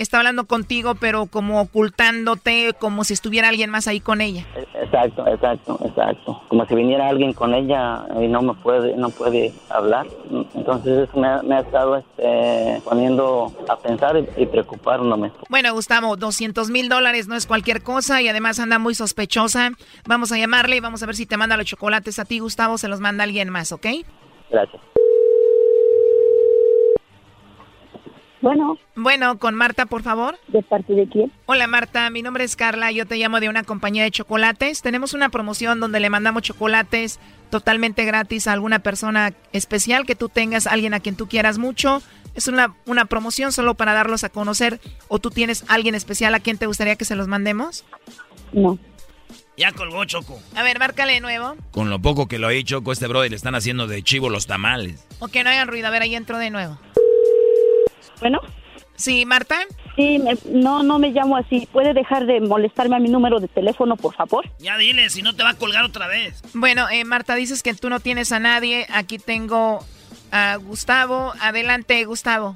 Está 0.00 0.16
hablando 0.16 0.46
contigo, 0.46 0.94
pero 0.94 1.26
como 1.26 1.60
ocultándote, 1.60 2.72
como 2.78 3.04
si 3.04 3.12
estuviera 3.12 3.50
alguien 3.50 3.68
más 3.68 3.86
ahí 3.86 4.00
con 4.00 4.22
ella. 4.22 4.46
Exacto, 4.72 5.26
exacto, 5.26 5.78
exacto. 5.84 6.40
Como 6.48 6.64
si 6.64 6.74
viniera 6.74 7.06
alguien 7.06 7.34
con 7.34 7.52
ella 7.52 8.06
y 8.18 8.26
no 8.26 8.40
me 8.40 8.54
puede, 8.54 8.96
no 8.96 9.10
puede 9.10 9.52
hablar. 9.68 10.06
Entonces 10.54 11.06
eso 11.06 11.20
me 11.20 11.28
ha, 11.28 11.42
me 11.42 11.56
ha 11.56 11.60
estado 11.60 11.96
este, 11.96 12.80
poniendo 12.82 13.52
a 13.68 13.76
pensar 13.76 14.16
y, 14.16 14.42
y 14.42 14.46
preocupándome. 14.46 15.32
Bueno, 15.50 15.74
Gustavo, 15.74 16.16
200 16.16 16.70
mil 16.70 16.88
dólares 16.88 17.28
no 17.28 17.36
es 17.36 17.46
cualquier 17.46 17.82
cosa 17.82 18.22
y 18.22 18.28
además 18.28 18.58
anda 18.58 18.78
muy 18.78 18.94
sospechosa. 18.94 19.72
Vamos 20.06 20.32
a 20.32 20.38
llamarle 20.38 20.76
y 20.76 20.80
vamos 20.80 21.02
a 21.02 21.06
ver 21.06 21.14
si 21.14 21.26
te 21.26 21.36
manda 21.36 21.58
los 21.58 21.66
chocolates 21.66 22.18
a 22.18 22.24
ti, 22.24 22.38
Gustavo, 22.38 22.78
se 22.78 22.88
los 22.88 23.00
manda 23.00 23.24
alguien 23.24 23.50
más, 23.50 23.70
¿ok? 23.70 23.86
Gracias. 24.50 24.80
Bueno. 28.42 28.78
Bueno, 28.96 29.38
con 29.38 29.54
Marta, 29.54 29.86
por 29.86 30.02
favor. 30.02 30.38
¿De 30.48 30.62
parte 30.62 30.94
de 30.94 31.06
quién? 31.08 31.32
Hola 31.46 31.66
Marta, 31.66 32.08
mi 32.10 32.22
nombre 32.22 32.44
es 32.44 32.56
Carla, 32.56 32.90
yo 32.90 33.06
te 33.06 33.16
llamo 33.16 33.40
de 33.40 33.48
una 33.48 33.64
compañía 33.64 34.02
de 34.02 34.10
chocolates. 34.10 34.82
Tenemos 34.82 35.12
una 35.12 35.28
promoción 35.28 35.80
donde 35.80 36.00
le 36.00 36.10
mandamos 36.10 36.42
chocolates 36.42 37.20
totalmente 37.50 38.04
gratis 38.04 38.46
a 38.46 38.52
alguna 38.52 38.78
persona 38.78 39.34
especial 39.52 40.06
que 40.06 40.14
tú 40.14 40.28
tengas, 40.28 40.66
alguien 40.66 40.94
a 40.94 41.00
quien 41.00 41.16
tú 41.16 41.28
quieras 41.28 41.58
mucho. 41.58 42.02
Es 42.34 42.48
una, 42.48 42.74
una 42.86 43.06
promoción 43.06 43.52
solo 43.52 43.74
para 43.74 43.92
darlos 43.92 44.24
a 44.24 44.28
conocer. 44.28 44.80
¿O 45.08 45.18
tú 45.18 45.30
tienes 45.30 45.64
alguien 45.68 45.94
especial 45.94 46.34
a 46.34 46.40
quien 46.40 46.58
te 46.58 46.66
gustaría 46.66 46.96
que 46.96 47.04
se 47.04 47.16
los 47.16 47.26
mandemos? 47.26 47.84
No. 48.52 48.78
Ya 49.56 49.72
colgó 49.72 50.04
Choco. 50.06 50.40
A 50.54 50.62
ver, 50.62 50.78
márcale 50.78 51.14
de 51.14 51.20
nuevo. 51.20 51.56
Con 51.70 51.90
lo 51.90 51.98
poco 52.00 52.28
que 52.28 52.38
lo 52.38 52.48
he 52.48 52.56
hecho, 52.56 52.82
con 52.82 52.92
este 52.92 53.08
brother 53.08 53.30
le 53.30 53.36
están 53.36 53.54
haciendo 53.54 53.86
de 53.86 54.02
chivo 54.02 54.30
los 54.30 54.46
tamales. 54.46 55.06
O 55.18 55.28
que 55.28 55.44
no 55.44 55.50
hagan 55.50 55.68
ruido. 55.68 55.88
A 55.88 55.90
ver, 55.90 56.02
ahí 56.02 56.14
entro 56.14 56.38
de 56.38 56.48
nuevo. 56.50 56.78
Bueno. 58.20 58.40
Sí, 58.96 59.24
Marta. 59.24 59.56
Sí, 59.96 60.18
me- 60.18 60.36
no, 60.60 60.82
no 60.82 60.98
me 60.98 61.10
llamo 61.10 61.36
así. 61.36 61.66
¿Puede 61.72 61.94
dejar 61.94 62.26
de 62.26 62.40
molestarme 62.40 62.96
a 62.96 62.98
mi 62.98 63.08
número 63.08 63.40
de 63.40 63.48
teléfono, 63.48 63.96
por 63.96 64.14
favor? 64.14 64.44
Ya 64.58 64.76
dile, 64.76 65.08
si 65.08 65.22
no 65.22 65.34
te 65.34 65.42
va 65.42 65.50
a 65.50 65.54
colgar 65.54 65.84
otra 65.84 66.06
vez. 66.06 66.42
Bueno, 66.52 66.86
eh, 66.90 67.04
Marta, 67.04 67.34
dices 67.34 67.62
que 67.62 67.72
tú 67.74 67.88
no 67.88 68.00
tienes 68.00 68.30
a 68.32 68.40
nadie. 68.40 68.86
Aquí 68.92 69.18
tengo 69.18 69.78
a 70.32 70.56
Gustavo. 70.56 71.32
Adelante, 71.40 72.04
Gustavo. 72.04 72.54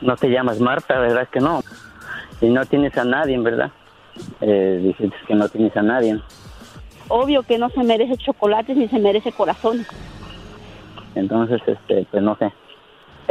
No 0.00 0.16
te 0.16 0.28
llamas 0.28 0.58
Marta, 0.58 0.98
¿verdad 0.98 1.28
que 1.28 1.38
no? 1.40 1.62
Y 2.40 2.46
no 2.48 2.64
tienes 2.66 2.96
a 2.98 3.04
nadie, 3.04 3.38
¿verdad? 3.38 3.70
Eh, 4.40 4.80
dices 4.82 5.12
que 5.28 5.34
no 5.36 5.48
tienes 5.48 5.76
a 5.76 5.82
nadie. 5.82 6.20
Obvio 7.08 7.42
que 7.44 7.58
no 7.58 7.70
se 7.70 7.82
merece 7.84 8.16
chocolates 8.16 8.76
ni 8.76 8.88
se 8.88 8.98
merece 8.98 9.30
corazón. 9.30 9.86
Entonces, 11.14 11.60
este, 11.66 12.06
pues 12.10 12.22
no 12.22 12.36
sé. 12.36 12.52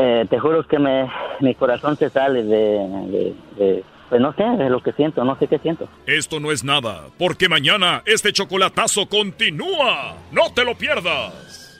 Eh, 0.02 0.26
te 0.30 0.40
juro 0.40 0.66
que 0.66 0.80
me, 0.80 1.10
mi 1.42 1.56
corazón 1.56 1.98
se 1.98 2.10
sale 2.10 2.44
de, 2.44 2.56
de, 2.56 3.34
de- 3.58 3.84
pues 4.08 4.22
no 4.22 4.34
sé, 4.34 4.44
de 4.44 4.70
lo 4.70 4.82
que 4.82 4.92
siento, 4.94 5.24
no 5.26 5.38
sé 5.38 5.48
qué 5.48 5.60
siento. 5.60 5.88
Esto 6.08 6.40
no 6.40 6.52
es 6.52 6.64
nada, 6.64 7.08
porque 7.20 7.50
mañana 7.50 8.02
este 8.06 8.32
chocolatazo 8.32 9.08
continúa. 9.08 10.16
No 10.32 10.52
te 10.56 10.64
lo 10.64 10.74
pierdas. 10.76 11.80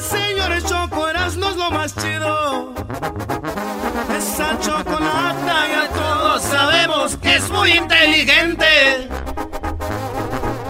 Así 0.00 0.16
es, 0.16 0.22
señores, 0.22 0.64
Choco 0.64 1.08
Erasmo 1.08 1.50
es 1.50 1.56
lo 1.56 1.70
más 1.70 1.94
chido. 1.94 2.74
Esa 4.16 4.58
chocolata 4.58 5.68
ya 5.68 5.88
todos 5.92 6.42
sabemos 6.42 7.16
que 7.18 7.36
es 7.36 7.50
muy 7.50 7.72
inteligente. 7.72 9.08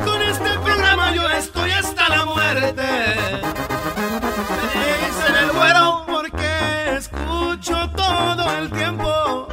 Con 0.05 0.21
este 0.23 0.51
programa 0.59 1.15
yo 1.15 1.29
estoy 1.31 1.71
hasta 1.71 2.09
la 2.09 2.25
muerte. 2.25 2.83
Me 4.75 5.07
dicen 5.07 5.37
el 5.45 5.53
güero 5.53 6.05
porque 6.09 6.97
escucho 6.99 7.89
todo 7.91 8.53
el 8.59 8.71
tiempo. 8.71 9.47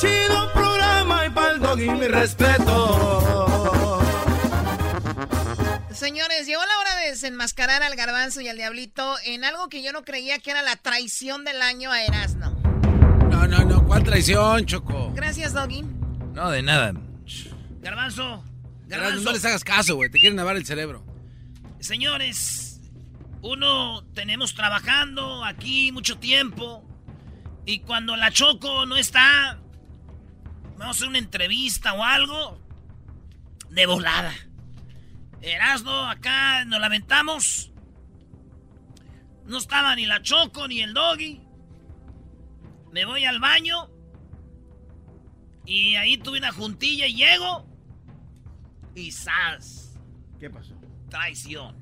Chido 0.00 0.50
programa 0.54 1.26
y 1.26 1.30
pa'l 1.30 1.60
doggy 1.60 1.90
mi 1.90 2.08
respeto. 2.08 3.44
Señores, 5.90 6.46
llegó 6.46 6.60
la 6.60 6.83
desenmascarar 7.10 7.82
al 7.82 7.96
garbanzo 7.96 8.40
y 8.40 8.48
al 8.48 8.56
diablito 8.56 9.16
en 9.24 9.44
algo 9.44 9.68
que 9.68 9.82
yo 9.82 9.92
no 9.92 10.04
creía 10.04 10.38
que 10.38 10.50
era 10.50 10.62
la 10.62 10.76
traición 10.76 11.44
del 11.44 11.62
año 11.62 11.90
a 11.92 12.02
Erasmo. 12.02 12.50
No, 13.30 13.46
no, 13.46 13.64
no. 13.64 13.86
¿Cuál 13.86 14.04
traición, 14.04 14.64
Choco? 14.66 15.12
Gracias, 15.14 15.52
Doggy. 15.52 15.82
No, 16.32 16.50
de 16.50 16.62
nada. 16.62 16.92
Garbanzo. 17.80 18.44
Garbanzo, 18.86 19.20
no 19.22 19.32
les 19.32 19.44
hagas 19.44 19.64
caso, 19.64 19.96
güey. 19.96 20.10
Te 20.10 20.18
quieren 20.18 20.36
lavar 20.36 20.56
el 20.56 20.66
cerebro. 20.66 21.04
Señores, 21.80 22.80
uno 23.42 24.04
tenemos 24.14 24.54
trabajando 24.54 25.44
aquí 25.44 25.92
mucho 25.92 26.18
tiempo 26.18 26.82
y 27.66 27.80
cuando 27.80 28.16
la 28.16 28.30
Choco 28.30 28.86
no 28.86 28.96
está, 28.96 29.58
vamos 30.78 30.86
a 30.86 30.90
hacer 30.90 31.08
una 31.08 31.18
entrevista 31.18 31.92
o 31.94 32.02
algo 32.02 32.58
de 33.70 33.86
volada. 33.86 34.32
Erasno, 35.44 36.08
acá 36.08 36.64
nos 36.64 36.80
lamentamos. 36.80 37.70
No 39.46 39.58
estaba 39.58 39.94
ni 39.94 40.06
la 40.06 40.22
Choco 40.22 40.66
ni 40.68 40.80
el 40.80 40.94
Doggy. 40.94 41.40
Me 42.92 43.04
voy 43.04 43.24
al 43.24 43.40
baño 43.40 43.90
y 45.66 45.96
ahí 45.96 46.16
tuve 46.18 46.38
una 46.38 46.52
juntilla 46.52 47.06
y 47.06 47.14
llego 47.16 47.66
y 48.94 49.10
¡zas! 49.10 49.98
¿Qué 50.38 50.48
pasó? 50.48 50.74
Traición. 51.10 51.76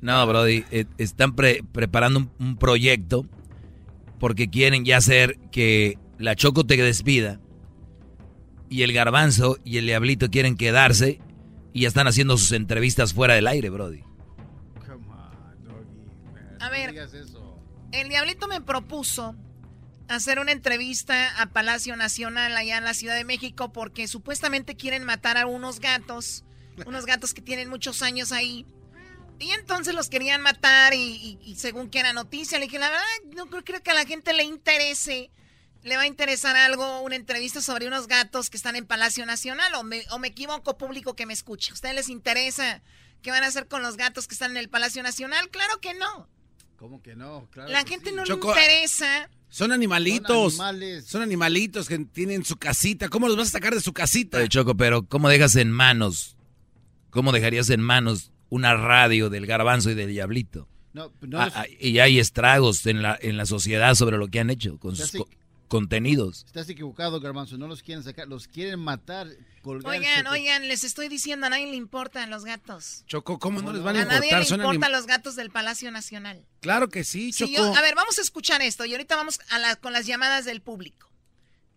No, 0.00 0.26
Brody, 0.26 0.64
eh, 0.72 0.84
están 0.98 1.34
pre- 1.34 1.62
preparando 1.62 2.18
un, 2.18 2.32
un 2.40 2.56
proyecto 2.56 3.24
porque 4.18 4.50
quieren 4.50 4.84
ya 4.84 4.96
hacer 4.98 5.38
que 5.50 5.96
la 6.18 6.34
Choco 6.36 6.64
te 6.64 6.76
despida 6.76 7.40
y 8.68 8.82
el 8.82 8.92
garbanzo 8.92 9.58
y 9.64 9.78
el 9.78 9.86
diablito 9.86 10.28
quieren 10.28 10.56
quedarse 10.56 11.20
y 11.72 11.82
ya 11.82 11.88
están 11.88 12.06
haciendo 12.06 12.36
sus 12.36 12.52
entrevistas 12.52 13.14
fuera 13.14 13.34
del 13.34 13.46
aire, 13.46 13.70
Brody. 13.70 14.02
A 16.60 16.70
ver, 16.70 16.94
el 17.92 18.08
diablito 18.08 18.46
me 18.46 18.60
propuso 18.60 19.34
hacer 20.08 20.38
una 20.38 20.52
entrevista 20.52 21.40
a 21.40 21.46
Palacio 21.46 21.96
Nacional 21.96 22.56
allá 22.56 22.78
en 22.78 22.84
la 22.84 22.94
Ciudad 22.94 23.16
de 23.16 23.24
México 23.24 23.72
porque 23.72 24.06
supuestamente 24.06 24.76
quieren 24.76 25.04
matar 25.04 25.36
a 25.36 25.46
unos 25.46 25.80
gatos, 25.80 26.44
unos 26.86 27.06
gatos 27.06 27.34
que 27.34 27.42
tienen 27.42 27.68
muchos 27.68 28.02
años 28.02 28.30
ahí. 28.30 28.66
Y 29.38 29.50
entonces 29.50 29.94
los 29.94 30.08
querían 30.08 30.40
matar 30.40 30.94
y, 30.94 31.54
según 31.56 31.90
que 31.90 31.98
era 31.98 32.12
noticia, 32.12 32.58
le 32.58 32.66
dije, 32.66 32.78
la 32.78 32.90
verdad, 32.90 33.04
no 33.34 33.46
creo 33.46 33.82
que 33.82 33.90
a 33.90 33.94
la 33.94 34.04
gente 34.04 34.32
le 34.32 34.44
interese, 34.44 35.32
le 35.82 35.96
va 35.96 36.02
a 36.02 36.06
interesar 36.06 36.56
algo, 36.56 37.00
una 37.00 37.16
entrevista 37.16 37.60
sobre 37.60 37.86
unos 37.86 38.06
gatos 38.06 38.50
que 38.50 38.56
están 38.56 38.76
en 38.76 38.86
Palacio 38.86 39.26
Nacional, 39.26 39.74
o 39.74 39.82
me, 39.82 40.02
o 40.10 40.18
me 40.18 40.28
equivoco 40.28 40.78
público 40.78 41.14
que 41.14 41.26
me 41.26 41.32
escuche. 41.32 41.70
¿A 41.70 41.74
ustedes 41.74 41.94
les 41.94 42.08
interesa 42.08 42.82
qué 43.22 43.30
van 43.30 43.42
a 43.44 43.48
hacer 43.48 43.66
con 43.66 43.82
los 43.82 43.96
gatos 43.96 44.28
que 44.28 44.34
están 44.34 44.52
en 44.52 44.58
el 44.58 44.68
Palacio 44.68 45.02
Nacional? 45.02 45.48
Claro 45.50 45.80
que 45.80 45.94
no. 45.94 46.28
¿Cómo 46.76 47.00
que 47.00 47.14
no? 47.14 47.48
la 47.68 47.84
gente 47.84 48.10
no 48.10 48.24
le 48.24 48.34
interesa. 48.34 49.30
Son 49.48 49.70
animalitos. 49.70 50.54
Son, 51.04 51.22
animalitos 51.22 51.86
que 51.86 51.98
tienen 51.98 52.44
su 52.44 52.56
casita. 52.56 53.08
¿Cómo 53.08 53.28
los 53.28 53.36
vas 53.36 53.48
a 53.48 53.52
sacar 53.52 53.74
de 53.74 53.80
su 53.80 53.92
casita? 53.92 54.48
Choco, 54.48 54.76
pero 54.76 55.06
¿cómo 55.06 55.28
dejas 55.28 55.54
en 55.56 55.70
manos? 55.70 56.36
¿Cómo 57.10 57.30
dejarías 57.30 57.70
en 57.70 57.82
manos 57.82 58.32
una 58.48 58.74
radio 58.74 59.30
del 59.30 59.46
garbanzo 59.46 59.90
y 59.90 59.94
del 59.94 60.08
diablito? 60.08 60.68
No, 60.92 61.12
no 61.20 61.40
ah, 61.40 61.52
ah, 61.54 61.66
y 61.78 62.00
hay 62.00 62.18
estragos 62.18 62.84
en 62.86 63.02
la, 63.02 63.18
en 63.20 63.36
la 63.36 63.46
sociedad 63.46 63.94
sobre 63.94 64.18
lo 64.18 64.28
que 64.28 64.40
han 64.40 64.50
hecho 64.50 64.78
con 64.78 64.96
sus 64.96 65.12
contenidos. 65.72 66.44
Estás 66.44 66.68
equivocado, 66.68 67.18
garbanzo. 67.18 67.56
No 67.56 67.66
los 67.66 67.82
quieren 67.82 68.04
sacar, 68.04 68.28
los 68.28 68.46
quieren 68.46 68.78
matar. 68.78 69.26
Oigan, 69.64 70.26
oigan, 70.26 70.68
les 70.68 70.84
estoy 70.84 71.08
diciendo, 71.08 71.46
a 71.46 71.48
nadie 71.48 71.64
le 71.64 71.76
importan 71.76 72.28
los 72.28 72.44
gatos. 72.44 73.04
Choco, 73.06 73.38
¿cómo 73.38 73.62
no 73.62 73.72
les 73.72 73.82
van 73.82 73.96
a, 73.96 74.00
importar? 74.00 74.18
A 74.18 74.20
nadie 74.20 74.44
le 74.44 74.54
importan 74.54 74.92
los 74.92 75.06
gatos 75.06 75.34
del 75.34 75.50
Palacio 75.50 75.90
Nacional. 75.90 76.44
Claro 76.60 76.90
que 76.90 77.04
sí, 77.04 77.32
Choco. 77.32 77.74
a 77.74 77.80
ver, 77.80 77.94
vamos 77.94 78.18
a 78.18 78.20
escuchar 78.20 78.60
esto 78.60 78.84
y 78.84 78.92
ahorita 78.92 79.16
vamos 79.16 79.40
a 79.48 79.76
con 79.76 79.94
las 79.94 80.04
llamadas 80.04 80.44
del 80.44 80.60
público. 80.60 81.10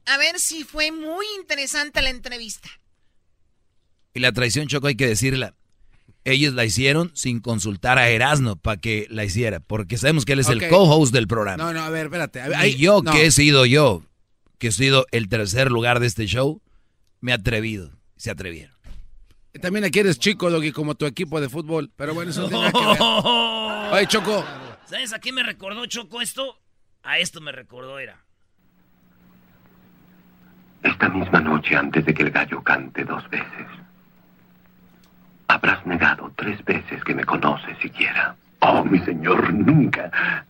A 0.08 0.18
ver 0.18 0.42
si 0.42 0.66
fue 0.66 0.92
muy 0.92 1.26
interesante 1.40 2.02
la 2.02 2.10
entrevista. 2.10 2.70
Y 4.14 4.20
la 4.20 4.34
traición, 4.34 4.68
Choco, 4.68 4.88
hay 4.88 4.98
que 4.98 5.08
decirla. 5.08 5.56
Ellos 6.26 6.54
la 6.56 6.66
hicieron 6.66 7.12
sin 7.14 7.40
consultar 7.40 8.00
a 8.00 8.10
Erasmo 8.10 8.56
para 8.56 8.78
que 8.78 9.06
la 9.12 9.24
hiciera, 9.24 9.60
porque 9.60 9.98
sabemos 9.98 10.26
que 10.26 10.34
él 10.34 10.40
es 10.40 10.50
el 10.50 10.68
co-host 10.68 11.14
del 11.14 11.28
programa. 11.28 11.64
No, 11.64 11.72
no, 11.72 11.82
a 11.82 11.90
ver, 11.92 12.08
espérate. 12.08 12.42
y 12.68 12.76
yo, 12.78 13.04
que 13.04 13.28
he 13.28 13.32
sido 13.32 13.66
yo, 13.68 14.04
que 14.58 14.68
he 14.68 14.72
sido 14.72 15.06
el 15.12 15.30
tercer 15.30 15.72
lugar 15.72 16.00
de 16.00 16.08
este 16.08 16.26
show, 16.26 16.62
me 17.22 17.32
he 17.32 17.36
atrevido. 17.36 17.92
Se 18.18 18.32
atrevieron. 18.32 18.76
También 19.62 19.86
aquí 19.86 20.00
eres 20.00 20.20
chico, 20.20 20.50
Doggy, 20.50 20.72
como 20.72 20.96
tu 20.96 21.06
equipo 21.06 21.40
de 21.40 21.48
fútbol. 21.48 21.92
Pero 21.96 22.14
bueno, 22.14 22.32
eso 22.32 22.50
tiene 22.50 22.72
que 22.72 22.80
ver. 22.80 22.98
Oye, 23.94 24.08
Choco. 24.08 24.44
¿Sabes 24.86 25.14
a 25.14 25.20
qué 25.20 25.32
me 25.32 25.44
recordó, 25.44 25.86
Choco, 25.86 26.22
esto? 26.22 26.60
A 27.04 27.20
esto 27.20 27.40
me 27.40 27.52
recordó, 27.52 28.00
era. 28.00 28.26
Esta 30.84 31.10
misma 31.10 31.40
noche, 31.40 31.76
antes 31.76 32.06
de 32.06 32.14
que 32.14 32.24
el 32.24 32.32
gallo 32.32 32.64
cante 32.64 33.04
dos 33.04 33.28
veces, 33.30 33.68
habrás 35.48 35.86
negado 35.86 36.32
tres 36.36 36.64
veces 36.66 37.04
que 37.04 37.14
me 37.14 37.24
conoces 37.24 37.78
siquiera. 37.80 38.36
Oh, 38.60 38.84
mi 38.84 39.00
señor, 39.00 39.54
nunca. 39.54 40.46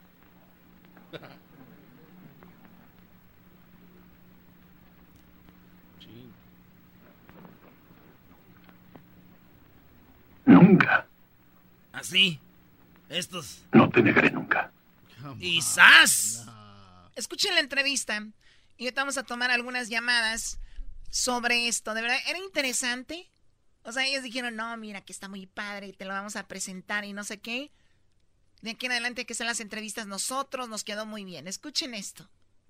Nunca. 10.46 11.08
¿Así? 11.92 12.40
Estos. 13.10 13.64
No 13.72 13.90
te 13.90 14.02
negaré 14.02 14.32
nunca. 14.32 14.72
¿Y 15.40 15.62
sas? 15.62 16.46
Escuchen 17.16 17.56
la 17.56 17.62
entrevista 17.62 18.22
y 18.78 18.86
ahorita 18.86 19.02
vamos 19.02 19.18
a 19.18 19.24
tomar 19.24 19.52
algunas 19.52 19.90
llamadas 19.90 20.60
sobre 21.10 21.68
esto. 21.68 21.94
De 21.94 22.02
verdad, 22.02 22.18
era 22.28 22.40
interesante. 22.40 23.30
O 23.86 23.92
sea, 23.92 24.06
ellos 24.06 24.24
dijeron, 24.24 24.56
no, 24.56 24.76
mira, 24.78 25.02
que 25.02 25.14
está 25.14 25.30
muy 25.30 25.46
padre, 25.46 25.94
te 25.94 26.06
lo 26.06 26.12
vamos 26.12 26.36
a 26.36 26.48
presentar 26.48 27.06
y 27.06 27.14
no 27.14 27.24
sé 27.24 27.40
qué. 27.40 27.72
De 28.62 28.72
aquí 28.72 28.88
en 28.88 28.94
adelante 28.94 29.28
que 29.28 29.36
sean 29.36 29.48
las 29.48 29.60
entrevistas 29.60 30.08
nosotros, 30.08 30.68
nos 30.68 30.84
quedó 30.84 31.06
muy 31.06 31.24
bien. 31.24 31.48
Escuchen 31.48 31.94
esto. 31.94 32.28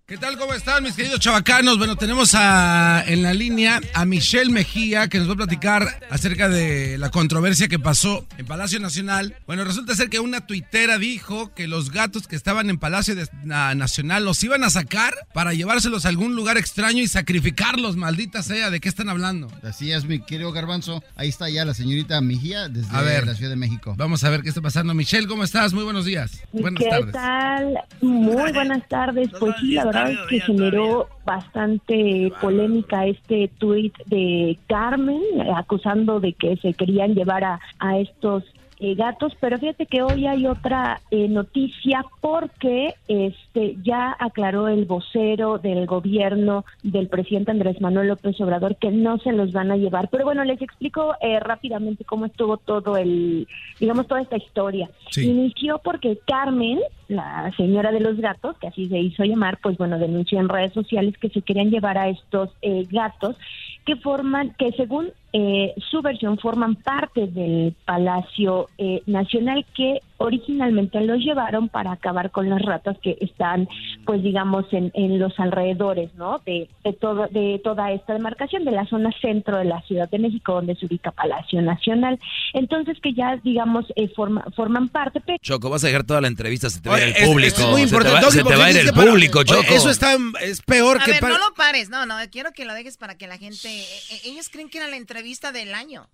¿Qué 0.07 0.17
tal? 0.17 0.37
¿Cómo 0.37 0.53
están 0.53 0.83
mis 0.83 0.95
queridos 0.95 1.19
chavacanos? 1.19 1.79
Bueno, 1.79 1.95
tenemos 1.95 2.35
a, 2.35 3.03
en 3.07 3.23
la 3.23 3.33
línea 3.33 3.81
a 3.95 4.05
Michelle 4.05 4.51
Mejía 4.51 5.07
que 5.07 5.17
nos 5.17 5.27
va 5.27 5.33
a 5.33 5.37
platicar 5.37 5.87
acerca 6.11 6.47
de 6.47 6.99
la 6.99 7.09
controversia 7.09 7.67
que 7.67 7.79
pasó 7.79 8.23
en 8.37 8.45
Palacio 8.45 8.79
Nacional. 8.79 9.35
Bueno, 9.47 9.63
resulta 9.63 9.95
ser 9.95 10.11
que 10.11 10.19
una 10.19 10.45
tuitera 10.45 10.99
dijo 10.99 11.55
que 11.55 11.67
los 11.67 11.89
gatos 11.89 12.27
que 12.27 12.35
estaban 12.35 12.69
en 12.69 12.77
Palacio 12.77 13.15
Nacional 13.45 14.25
los 14.25 14.43
iban 14.43 14.63
a 14.63 14.69
sacar 14.69 15.15
para 15.33 15.55
llevárselos 15.55 16.05
a 16.05 16.09
algún 16.09 16.35
lugar 16.35 16.57
extraño 16.57 17.01
y 17.01 17.07
sacrificarlos, 17.07 17.95
maldita 17.95 18.43
sea. 18.43 18.69
¿De 18.69 18.79
qué 18.79 18.89
están 18.89 19.09
hablando? 19.09 19.51
Así 19.63 19.91
es, 19.91 20.05
mi 20.05 20.19
querido 20.19 20.51
Garbanzo. 20.51 21.03
Ahí 21.15 21.29
está 21.29 21.49
ya 21.49 21.65
la 21.65 21.73
señorita 21.73 22.21
Mejía 22.21 22.69
desde 22.69 22.93
la 22.93 23.33
Ciudad 23.33 23.49
de 23.49 23.55
México. 23.55 23.95
Vamos 23.97 24.23
a 24.23 24.29
ver 24.29 24.43
qué 24.43 24.49
está 24.49 24.61
pasando. 24.61 24.93
Michelle, 24.93 25.25
¿cómo 25.27 25.43
estás? 25.43 25.73
Muy 25.73 25.83
buenos 25.83 26.05
días. 26.05 26.43
Buenas 26.51 26.83
¿Qué 26.83 27.11
tal? 27.11 27.79
Muy 28.01 28.51
buenas 28.51 28.87
tardes. 28.87 29.29
Pues 29.39 29.55
sí, 29.59 29.71
la 29.71 29.94
que 30.29 30.39
generó 30.39 31.07
bastante 31.25 32.31
polémica 32.41 33.05
este 33.05 33.49
tuit 33.57 33.95
de 34.05 34.57
Carmen 34.67 35.21
acusando 35.55 36.19
de 36.19 36.33
que 36.33 36.57
se 36.57 36.73
querían 36.73 37.15
llevar 37.15 37.43
a, 37.43 37.59
a 37.79 37.97
estos 37.99 38.43
eh, 38.77 38.93
gatos, 38.95 39.33
pero 39.39 39.57
fíjate 39.57 39.85
que 39.85 40.01
hoy 40.01 40.27
hay 40.27 40.47
otra 40.47 40.99
eh, 41.09 41.29
noticia 41.29 42.05
porque 42.19 42.95
este 43.07 43.77
ya 43.81 44.13
aclaró 44.19 44.67
el 44.67 44.83
vocero 44.83 45.59
del 45.59 45.85
gobierno 45.85 46.65
del 46.83 47.07
presidente 47.07 47.51
Andrés 47.51 47.79
Manuel 47.79 48.09
López 48.09 48.39
Obrador 48.41 48.75
que 48.75 48.91
no 48.91 49.17
se 49.19 49.31
los 49.31 49.53
van 49.53 49.71
a 49.71 49.77
llevar. 49.77 50.09
Pero 50.09 50.25
bueno, 50.25 50.43
les 50.43 50.61
explico 50.61 51.15
eh, 51.21 51.39
rápidamente 51.39 52.03
cómo 52.03 52.25
estuvo 52.25 52.57
todo 52.57 52.97
el, 52.97 53.47
digamos, 53.79 54.07
toda 54.07 54.21
esta 54.21 54.35
historia. 54.35 54.89
Inició 55.15 55.79
porque 55.79 56.19
Carmen, 56.27 56.81
la 57.07 57.53
señora 57.55 57.93
de 57.93 58.01
los 58.01 58.17
gatos, 58.17 58.57
que 58.57 58.67
así 58.67 58.89
se 58.89 58.99
hizo 58.99 59.23
llamar, 59.23 59.57
pues 59.63 59.77
bueno, 59.77 59.97
denunció 59.99 60.41
en 60.41 60.49
redes 60.49 60.73
sociales 60.73 61.17
que 61.17 61.29
se 61.29 61.41
querían 61.41 61.71
llevar 61.71 61.97
a 61.97 62.09
estos 62.09 62.49
gatos 62.91 63.37
que 63.85 63.95
forman, 63.95 64.53
que 64.57 64.71
según 64.73 65.11
eh, 65.37 65.73
su 65.91 66.01
versión 66.01 66.37
forman 66.37 66.75
parte 66.75 67.27
del 67.27 67.75
Palacio 67.83 68.69
eh, 68.77 69.03
Nacional 69.05 69.65
que 69.75 69.99
originalmente 70.15 71.01
los 71.01 71.17
llevaron 71.17 71.67
para 71.67 71.91
acabar 71.91 72.31
con 72.31 72.49
las 72.49 72.61
ratas 72.61 72.95
que 73.03 73.17
están, 73.19 73.67
pues 74.05 74.23
digamos, 74.23 74.65
en, 74.71 74.91
en 74.93 75.19
los 75.19 75.37
alrededores, 75.37 76.15
¿no? 76.15 76.39
De, 76.45 76.69
de, 76.85 76.93
todo, 76.93 77.27
de 77.27 77.59
toda 77.61 77.91
esta 77.91 78.13
demarcación, 78.13 78.63
de 78.63 78.71
la 78.71 78.85
zona 78.85 79.11
centro 79.19 79.57
de 79.57 79.65
la 79.65 79.81
Ciudad 79.81 80.09
de 80.09 80.19
México, 80.19 80.53
donde 80.53 80.73
se 80.75 80.85
ubica 80.85 81.11
Palacio 81.11 81.61
Nacional. 81.61 82.17
Entonces, 82.53 82.97
que 83.03 83.13
ya, 83.13 83.35
digamos, 83.43 83.85
eh, 83.97 84.09
forman 84.15 84.87
parte. 84.87 85.21
Choco, 85.41 85.69
vas 85.69 85.83
a 85.83 85.87
dejar 85.87 86.05
toda 86.05 86.21
la 86.21 86.29
entrevista, 86.29 86.69
se 86.69 86.79
te 86.79 86.87
va 86.87 86.95
a 86.95 87.09
ir 87.09 87.13
el 87.13 87.27
público. 87.27 87.59
Es, 87.59 87.67
muy 87.67 87.81
importante. 87.81 88.31
Se 88.31 88.41
te 88.41 88.55
va, 88.55 88.65
a 88.67 88.71
ir 88.71 88.77
el 88.77 88.93
público, 88.93 89.43
Choco. 89.43 89.63
eso 89.67 89.89
está, 89.89 90.15
es 90.41 90.61
peor 90.61 91.01
a 91.01 91.03
que... 91.03 91.11
Ver, 91.11 91.23
no 91.23 91.37
lo 91.37 91.53
pares, 91.55 91.89
no, 91.89 92.05
no, 92.05 92.15
quiero 92.31 92.53
que 92.53 92.63
lo 92.63 92.73
dejes 92.73 92.95
para 92.95 93.17
que 93.17 93.27
la 93.27 93.37
gente... 93.37 93.67
Eh, 93.67 93.85
eh, 94.11 94.21
ellos 94.23 94.47
creen 94.47 94.69
que 94.69 94.77
era 94.77 94.87
la 94.87 94.95
entrevista 94.95 95.24
del 95.51 95.73
año. 95.73 96.07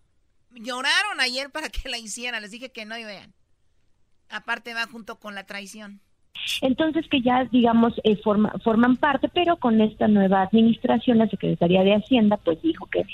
Lloraron 0.51 1.19
ayer 1.19 1.49
para 1.49 1.69
que 1.69 1.89
la 1.89 1.97
hiciera, 1.97 2.39
les 2.39 2.51
dije 2.51 2.71
que 2.71 2.85
no 2.85 2.97
y 2.97 3.03
vean. 3.03 3.33
Aparte 4.29 4.73
va 4.73 4.88
junto 4.88 5.19
con 5.19 5.35
la 5.35 5.45
traición. 5.45 5.99
Entonces 6.61 7.05
que 7.09 7.21
ya, 7.21 7.43
digamos, 7.51 7.93
eh, 8.03 8.17
forman 8.23 8.97
parte, 8.97 9.29
pero 9.29 9.57
con 9.57 9.81
esta 9.81 10.07
nueva 10.07 10.41
administración, 10.41 11.17
la 11.17 11.27
Secretaría 11.27 11.83
de 11.83 11.95
Hacienda, 11.95 12.38
pues 12.38 12.61
dijo 12.61 12.88
que 12.88 13.05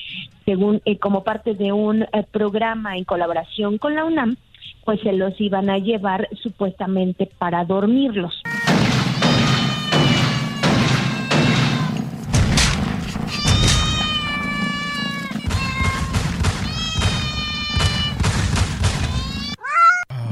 según 0.46 0.82
eh, 0.86 0.98
como 1.00 1.24
parte 1.24 1.56
de 1.56 1.72
un 1.72 2.04
eh, 2.04 2.08
programa 2.32 2.96
en 2.96 3.04
colaboración 3.04 3.80
con 3.80 3.96
la 3.96 4.06
UNAM, 4.06 4.38
pues 4.86 5.02
se 5.02 5.14
los 5.14 5.40
iban 5.42 5.70
a 5.70 5.80
llevar 5.80 6.30
supuestamente 6.42 7.26
para 7.26 7.66
dormirlos. 7.66 8.42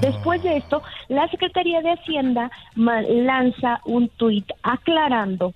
Después 0.05 0.43
de 0.43 0.57
esto, 0.57 0.83
la 1.07 1.27
Secretaría 1.29 1.81
de 1.81 1.93
Hacienda 1.93 2.51
lanza 2.75 3.81
un 3.85 4.09
tuit 4.09 4.45
aclarando 4.61 5.53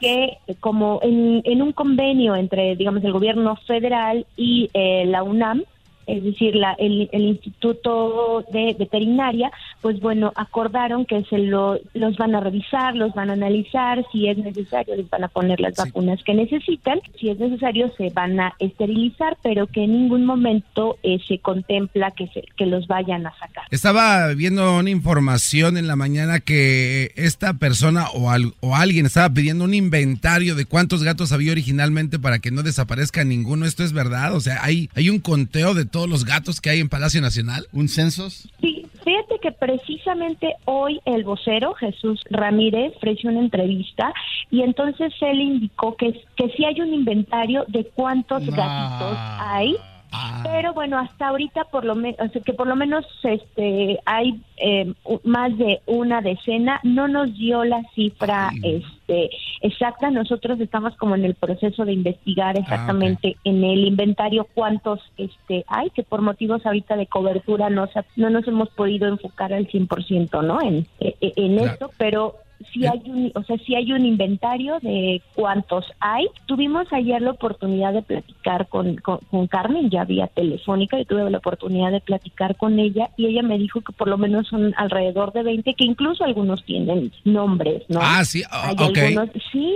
que 0.00 0.38
como 0.58 0.98
en, 1.02 1.62
un 1.62 1.72
convenio 1.72 2.34
entre, 2.34 2.74
digamos, 2.74 3.04
el 3.04 3.12
gobierno 3.12 3.54
federal 3.66 4.26
y 4.36 4.68
eh, 4.74 5.04
la 5.06 5.22
UNAM, 5.22 5.62
es 6.06 6.24
decir, 6.24 6.54
la, 6.54 6.72
el, 6.74 7.08
el, 7.12 7.22
Instituto 7.22 8.44
de 8.52 8.76
Veterinaria, 8.78 9.50
pues 9.80 10.00
bueno, 10.00 10.32
acordaron 10.36 11.06
que 11.06 11.22
se 11.24 11.38
lo, 11.38 11.78
los 11.94 12.16
van 12.16 12.34
a 12.34 12.40
revisar, 12.40 12.94
los 12.94 13.14
van 13.14 13.30
a 13.30 13.34
analizar, 13.34 14.04
si 14.12 14.28
es 14.28 14.38
necesario 14.38 14.96
les 14.96 15.08
van 15.08 15.24
a 15.24 15.28
poner 15.28 15.60
las 15.60 15.74
vacunas 15.76 16.22
que 16.24 16.34
necesitan, 16.34 17.00
si 17.18 17.30
es 17.30 17.38
necesario 17.38 17.92
se 17.96 18.10
van 18.10 18.38
a 18.40 18.54
esterilizar, 18.58 19.36
pero 19.42 19.66
que 19.66 19.84
en 19.84 19.92
ningún 19.92 20.24
momento 20.24 20.98
eh, 21.02 21.18
se 21.26 21.38
contempla 21.38 22.10
que, 22.10 22.28
se, 22.28 22.44
que 22.56 22.66
los 22.66 22.86
vayan 22.86 23.26
a 23.26 23.32
sacar. 23.38 23.64
Estaba 23.70 24.28
viendo 24.34 24.78
una 24.78 24.90
información 24.90 25.76
en 25.76 25.86
la 25.86 25.96
mañana 25.96 26.40
que 26.40 27.12
esta 27.16 27.54
persona 27.54 28.06
o, 28.14 28.30
al, 28.30 28.54
o 28.60 28.76
alguien 28.76 29.06
estaba 29.06 29.30
pidiendo 29.30 29.64
un 29.64 29.74
inventario 29.74 30.54
de 30.54 30.64
cuántos 30.64 31.02
gatos 31.02 31.32
había 31.32 31.52
originalmente 31.52 32.18
para 32.18 32.38
que 32.38 32.50
no 32.50 32.62
desaparezca 32.62 33.24
ninguno. 33.24 33.66
¿Esto 33.66 33.84
es 33.84 33.92
verdad? 33.92 34.34
O 34.34 34.40
sea, 34.40 34.62
¿hay, 34.62 34.90
hay 34.94 35.10
un 35.10 35.20
conteo 35.20 35.74
de 35.74 35.84
todos 35.92 36.08
los 36.08 36.24
gatos 36.24 36.60
que 36.60 36.70
hay 36.70 36.80
en 36.80 36.88
Palacio 36.88 37.20
Nacional? 37.20 37.68
¿Un 37.72 37.88
censos? 37.88 38.48
Sí, 38.60 38.84
fíjate 39.04 39.38
que 39.40 39.52
precisamente 39.52 40.56
hoy 40.64 41.00
el 41.04 41.22
vocero 41.22 41.74
Jesús 41.74 42.20
Ramírez 42.30 42.94
ofreció 42.96 43.30
una 43.30 43.40
entrevista 43.40 44.12
y 44.50 44.62
entonces 44.62 45.12
él 45.20 45.40
indicó 45.40 45.96
que, 45.96 46.20
que 46.36 46.48
sí 46.56 46.64
hay 46.64 46.80
un 46.80 46.92
inventario 46.92 47.64
de 47.68 47.84
cuántos 47.94 48.44
gatitos 48.46 49.16
hay 49.38 49.76
Ah. 50.12 50.42
Pero 50.44 50.74
bueno, 50.74 50.98
hasta 50.98 51.28
ahorita 51.28 51.64
por 51.64 51.84
lo 51.84 51.94
menos, 51.94 52.30
que 52.44 52.52
por 52.52 52.66
lo 52.66 52.76
menos 52.76 53.06
este 53.22 53.98
hay 54.04 54.40
eh, 54.58 54.92
más 55.24 55.56
de 55.56 55.80
una 55.86 56.20
decena, 56.20 56.80
no 56.82 57.08
nos 57.08 57.32
dio 57.36 57.64
la 57.64 57.82
cifra 57.94 58.50
este 58.62 59.30
exacta. 59.62 60.10
Nosotros 60.10 60.60
estamos 60.60 60.94
como 60.96 61.14
en 61.14 61.24
el 61.24 61.34
proceso 61.34 61.84
de 61.84 61.92
investigar 61.92 62.56
ah, 62.56 62.60
exactamente 62.60 63.36
en 63.44 63.64
el 63.64 63.86
inventario 63.86 64.46
cuántos 64.54 65.00
este 65.16 65.64
hay, 65.66 65.90
que 65.90 66.02
por 66.02 66.20
motivos 66.20 66.64
ahorita 66.66 66.96
de 66.96 67.06
cobertura 67.06 67.70
no 67.70 67.88
no 68.16 68.30
nos 68.30 68.46
hemos 68.46 68.68
podido 68.70 69.08
enfocar 69.08 69.52
al 69.52 69.66
100%, 69.68 70.44
¿no? 70.44 70.60
En 70.60 70.86
e, 71.00 71.16
e, 71.20 71.32
en, 71.36 71.58
esto, 71.58 71.90
pero 71.96 72.36
si 72.72 72.86
hay 72.86 73.02
un, 73.06 73.32
o 73.34 73.42
sea, 73.42 73.56
si 73.58 73.74
hay 73.74 73.92
un 73.92 74.04
inventario 74.04 74.78
de 74.80 75.20
cuántos 75.34 75.86
hay. 76.00 76.26
Tuvimos 76.46 76.92
ayer 76.92 77.20
la 77.22 77.32
oportunidad 77.32 77.92
de 77.92 78.02
platicar 78.02 78.68
con, 78.68 78.96
con, 78.96 79.20
Carmen, 79.46 79.90
ya 79.90 80.04
vía 80.04 80.28
telefónica, 80.28 80.98
y 80.98 81.04
tuve 81.04 81.28
la 81.30 81.38
oportunidad 81.38 81.90
de 81.90 82.00
platicar 82.00 82.56
con 82.56 82.78
ella 82.78 83.10
y 83.16 83.26
ella 83.26 83.42
me 83.42 83.58
dijo 83.58 83.80
que 83.80 83.92
por 83.92 84.08
lo 84.08 84.18
menos 84.18 84.48
son 84.48 84.72
alrededor 84.76 85.32
de 85.32 85.42
20, 85.42 85.74
que 85.74 85.84
incluso 85.84 86.24
algunos 86.24 86.64
tienen 86.64 87.12
nombres, 87.24 87.82
¿no? 87.88 88.00
Ah, 88.02 88.24
sí, 88.24 88.42
hay 88.50 88.76
algunos, 88.78 89.30
sí, 89.50 89.74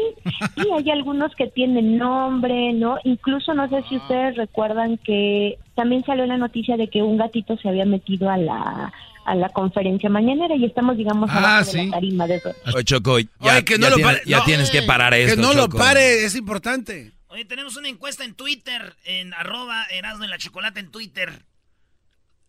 sí, 0.57 0.69
hay 0.77 0.91
algunos 0.91 1.35
que 1.35 1.47
tienen 1.49 1.99
nombre, 1.99 2.73
¿no? 2.73 2.99
Incluso 3.05 3.55
no 3.55 3.69
sé 3.69 3.83
si 3.89 3.97
ustedes 3.97 4.37
recuerdan 4.37 4.99
que 4.99 5.59
también 5.75 6.05
salió 6.05 6.27
la 6.27 6.37
noticia 6.37 6.77
de 6.77 6.89
que 6.89 7.03
un 7.03 7.17
gatito 7.17 7.57
se 7.59 7.69
había 7.69 7.85
metido 7.85 8.31
a 8.31 8.37
la 8.37 8.93
a 9.27 9.35
la 9.35 9.49
conferencia 9.49 10.09
mañanera 10.09 10.55
y 10.55 10.65
estamos, 10.65 10.97
digamos, 10.97 11.29
ah, 11.33 11.63
de 11.65 11.85
la 11.85 11.91
tarima 11.91 12.27
de 12.27 12.41
Oye, 12.75 12.85
Choco, 12.85 13.19
ya, 13.19 13.63
que 13.65 13.77
no 13.77 13.89
ya, 14.25 14.45
tienes 14.45 14.71
que 14.71 14.83
parar 14.83 15.15
esto, 15.15 15.35
Que 15.35 15.43
no 15.43 15.53
lo 15.53 15.69
pare, 15.69 16.25
es 16.25 16.37
importante. 16.37 17.13
Oye, 17.27 17.45
tenemos 17.45 17.77
una 17.77 17.89
encuesta 17.89 18.25
en 18.25 18.35
Twitter, 18.35 18.97
en 19.05 19.35
arroba 19.35 19.85
Erasmo 19.91 20.25
en 20.25 20.31
la 20.31 20.39
Chocolate 20.39 20.79
en 20.79 20.91
Twitter. 20.91 21.45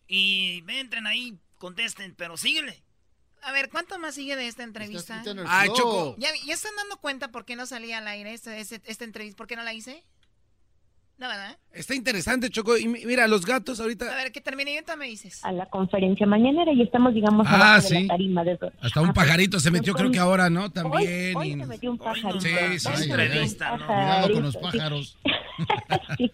Y 0.07 0.63
entren 0.67 1.07
ahí, 1.07 1.39
contesten, 1.57 2.13
pero 2.15 2.37
síguele. 2.37 2.83
A 3.41 3.51
ver, 3.51 3.69
¿cuánto 3.69 3.97
más 3.97 4.15
sigue 4.15 4.35
de 4.35 4.47
esta 4.47 4.63
entrevista? 4.63 5.23
Ah, 5.47 5.65
Choco. 5.73 6.15
¿Ya, 6.19 6.29
¿Ya, 6.45 6.53
están 6.53 6.75
dando 6.75 6.97
cuenta 6.97 7.31
por 7.31 7.43
qué 7.43 7.55
no 7.55 7.65
salía 7.65 7.97
al 7.97 8.07
aire 8.07 8.33
esta, 8.33 8.55
esta 8.55 9.03
entrevista? 9.03 9.37
¿Por 9.37 9.47
qué 9.47 9.55
no 9.55 9.63
la 9.63 9.73
hice? 9.73 10.03
No, 11.17 11.27
¿verdad? 11.27 11.57
Está 11.73 11.95
interesante, 11.95 12.49
Choco. 12.51 12.77
Y 12.77 12.87
mira, 12.87 13.27
los 13.27 13.43
gatos 13.43 13.79
ahorita. 13.79 14.05
A 14.05 14.15
ver, 14.15 14.31
que 14.31 14.39
termine 14.39 14.71
y 14.71 14.97
me 14.97 15.07
dices. 15.07 15.43
A 15.43 15.51
la 15.51 15.65
conferencia 15.65 16.27
mañanera 16.27 16.71
y 16.71 16.83
estamos, 16.83 17.13
digamos, 17.15 17.47
ah, 17.49 17.81
sí. 17.81 17.95
de 17.95 18.01
la 18.01 18.07
tarima. 18.07 18.43
De... 18.43 18.59
Hasta 18.81 19.01
un 19.01 19.13
pajarito 19.13 19.59
se 19.59 19.71
metió, 19.71 19.95
creo 19.95 20.11
que 20.11 20.19
ahora, 20.19 20.49
¿no? 20.49 20.71
También. 20.71 21.35
Hoy, 21.35 21.51
se 21.51 21.65
metió 21.65 21.91
un 21.91 21.97
pajarito. 21.97 22.39
Sí, 22.39 22.49
sí, 22.77 22.89
sí. 22.95 23.09
Entrevista, 23.09 23.77
¿no? 23.77 23.87
Cuidado 23.87 24.33
con 24.33 24.43
los 24.43 24.57
pájaros. 24.57 25.17
sí. 26.17 26.31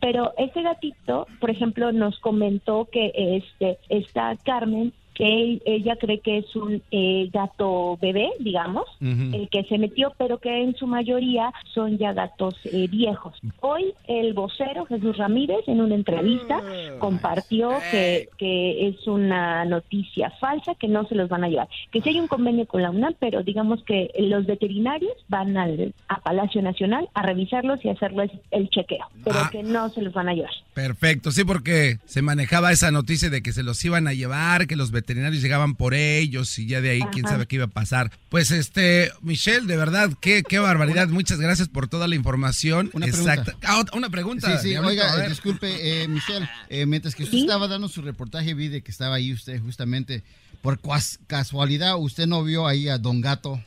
Pero 0.00 0.34
ese 0.36 0.62
gatito, 0.62 1.28
por 1.40 1.50
ejemplo, 1.50 1.92
nos 1.92 2.18
comentó 2.18 2.88
que 2.90 3.12
este 3.14 3.78
está 3.88 4.36
Carmen 4.44 4.92
que 5.14 5.60
ella 5.64 5.96
cree 5.96 6.18
que 6.18 6.38
es 6.38 6.56
un 6.56 6.82
eh, 6.90 7.30
gato 7.32 7.96
bebé, 8.00 8.30
digamos, 8.40 8.84
el 9.00 9.48
que 9.48 9.64
se 9.64 9.78
metió, 9.78 10.12
pero 10.18 10.38
que 10.38 10.62
en 10.62 10.74
su 10.76 10.86
mayoría 10.86 11.52
son 11.72 11.98
ya 11.98 12.12
gatos 12.12 12.54
eh, 12.64 12.88
viejos. 12.88 13.38
Hoy 13.60 13.94
el 14.08 14.34
vocero 14.34 14.86
Jesús 14.86 15.16
Ramírez 15.16 15.60
en 15.68 15.80
una 15.80 15.94
entrevista 15.94 16.60
ah. 16.60 16.98
compartió 16.98 17.70
que, 17.90 18.28
que 18.38 18.88
es 18.88 19.06
una 19.06 19.64
noticia 19.64 20.30
falsa, 20.40 20.74
que 20.74 20.88
no 20.88 21.06
se 21.06 21.14
los 21.14 21.28
van 21.28 21.44
a 21.44 21.48
llevar, 21.48 21.68
que 21.92 22.00
sí 22.00 22.10
hay 22.10 22.20
un 22.20 22.28
convenio 22.28 22.66
con 22.66 22.82
la 22.82 22.90
UNAM, 22.90 23.14
pero 23.20 23.42
digamos 23.42 23.84
que 23.84 24.10
los 24.18 24.46
veterinarios 24.46 25.14
van 25.28 25.56
al, 25.56 25.94
a 26.08 26.20
Palacio 26.20 26.60
Nacional 26.60 27.08
a 27.14 27.22
revisarlos 27.22 27.84
y 27.84 27.88
hacerles 27.88 28.32
el 28.50 28.68
chequeo, 28.70 29.06
pero 29.22 29.38
ah. 29.38 29.48
que 29.52 29.62
no 29.62 29.88
se 29.90 30.02
los 30.02 30.12
van 30.12 30.28
a 30.28 30.34
llevar. 30.34 30.52
Perfecto, 30.74 31.30
sí, 31.30 31.44
porque 31.44 31.98
se 32.04 32.20
manejaba 32.20 32.72
esa 32.72 32.90
noticia 32.90 33.30
de 33.30 33.42
que 33.42 33.52
se 33.52 33.62
los 33.62 33.84
iban 33.84 34.08
a 34.08 34.12
llevar, 34.12 34.66
que 34.66 34.74
los 34.74 34.90
veterinarios 34.90 35.03
veterinarios 35.04 35.42
llegaban 35.42 35.74
por 35.74 35.92
ellos 35.92 36.58
y 36.58 36.66
ya 36.66 36.80
de 36.80 36.90
ahí 36.90 37.00
quién 37.12 37.26
sabe 37.26 37.46
qué 37.46 37.56
iba 37.56 37.66
a 37.66 37.68
pasar. 37.68 38.10
Pues 38.30 38.50
este, 38.50 39.12
Michelle, 39.20 39.66
de 39.66 39.76
verdad, 39.76 40.10
qué, 40.18 40.42
qué 40.42 40.58
barbaridad. 40.58 41.08
Muchas 41.08 41.38
gracias 41.38 41.68
por 41.68 41.88
toda 41.88 42.08
la 42.08 42.14
información. 42.14 42.90
Una 42.94 43.04
Exacta. 43.06 43.44
pregunta. 43.44 43.68
Ah, 43.68 43.84
una 43.96 44.08
pregunta. 44.08 44.58
Sí, 44.58 44.70
sí, 44.70 44.76
oiga, 44.78 45.28
disculpe, 45.28 46.02
eh, 46.02 46.08
Michelle, 46.08 46.48
eh, 46.70 46.86
mientras 46.86 47.14
que 47.14 47.24
usted 47.24 47.36
estaba 47.36 47.68
dando 47.68 47.88
su 47.88 48.00
reportaje, 48.00 48.54
vi 48.54 48.68
de 48.68 48.82
que 48.82 48.90
estaba 48.90 49.16
ahí 49.16 49.32
usted 49.32 49.60
justamente. 49.60 50.22
Por 50.62 50.80
casualidad, 51.26 51.98
¿usted 51.98 52.26
no 52.26 52.42
vio 52.42 52.66
ahí 52.66 52.88
a 52.88 52.96
Don 52.96 53.20
Gato? 53.20 53.62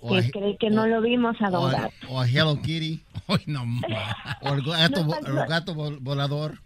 Pues 0.00 0.30
cree 0.30 0.56
que 0.58 0.70
no 0.70 0.86
lo 0.86 1.00
vimos 1.00 1.36
a 1.40 1.50
Don 1.50 1.72
Gato. 1.72 1.90
O 2.08 2.20
a 2.20 2.28
Hello 2.28 2.62
Kitty. 2.62 3.02
Ay, 3.26 3.42
no, 3.46 3.64
o 4.42 4.54
el 4.54 4.62
gato, 4.62 5.06
el 5.26 5.48
gato 5.48 5.74
volador. 5.74 6.60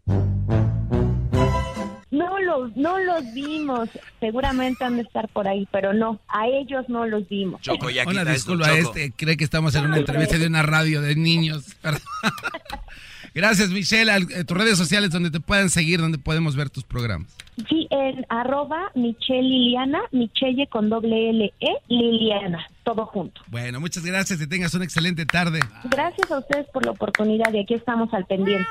No 2.12 2.38
los, 2.40 2.76
no 2.76 2.98
los 2.98 3.32
vimos. 3.32 3.88
Seguramente 4.20 4.84
han 4.84 4.96
de 4.96 5.02
estar 5.02 5.28
por 5.28 5.48
ahí, 5.48 5.66
pero 5.72 5.94
no, 5.94 6.20
a 6.28 6.46
ellos 6.46 6.84
no 6.88 7.06
los 7.06 7.26
vimos. 7.28 7.60
Choco, 7.62 7.88
ya 7.90 8.06
Una 8.06 8.24
disculpa, 8.24 8.68
a 8.68 8.76
este 8.76 9.12
cree 9.16 9.36
que 9.36 9.44
estamos 9.44 9.74
en 9.74 9.86
una 9.86 9.96
entrevista 9.96 10.38
de 10.38 10.46
una 10.46 10.62
radio 10.62 11.00
de 11.00 11.16
niños. 11.16 11.74
Gracias, 13.34 13.70
Michelle. 13.70 14.12
Eh, 14.14 14.44
tus 14.44 14.56
redes 14.56 14.76
sociales 14.76 15.10
donde 15.10 15.30
te 15.30 15.40
puedan 15.40 15.70
seguir, 15.70 16.00
donde 16.00 16.18
podemos 16.18 16.54
ver 16.54 16.68
tus 16.68 16.84
programas. 16.84 17.34
Sí, 17.68 17.86
en 17.90 18.26
arroba 18.28 18.90
Michelle 18.94 19.42
Liliana, 19.42 20.00
Michelle 20.10 20.66
con 20.68 20.90
doble 20.90 21.30
L 21.30 21.52
E 21.60 21.76
Liliana, 21.88 22.66
todo 22.84 23.06
junto. 23.06 23.40
Bueno, 23.48 23.80
muchas 23.80 24.04
gracias 24.04 24.38
y 24.40 24.46
tengas 24.46 24.74
una 24.74 24.84
excelente 24.84 25.24
tarde. 25.24 25.60
Gracias 25.84 26.30
a 26.30 26.38
ustedes 26.38 26.66
por 26.72 26.84
la 26.84 26.92
oportunidad 26.92 27.52
y 27.54 27.60
aquí 27.60 27.74
estamos 27.74 28.12
al 28.12 28.26
pendiente. 28.26 28.68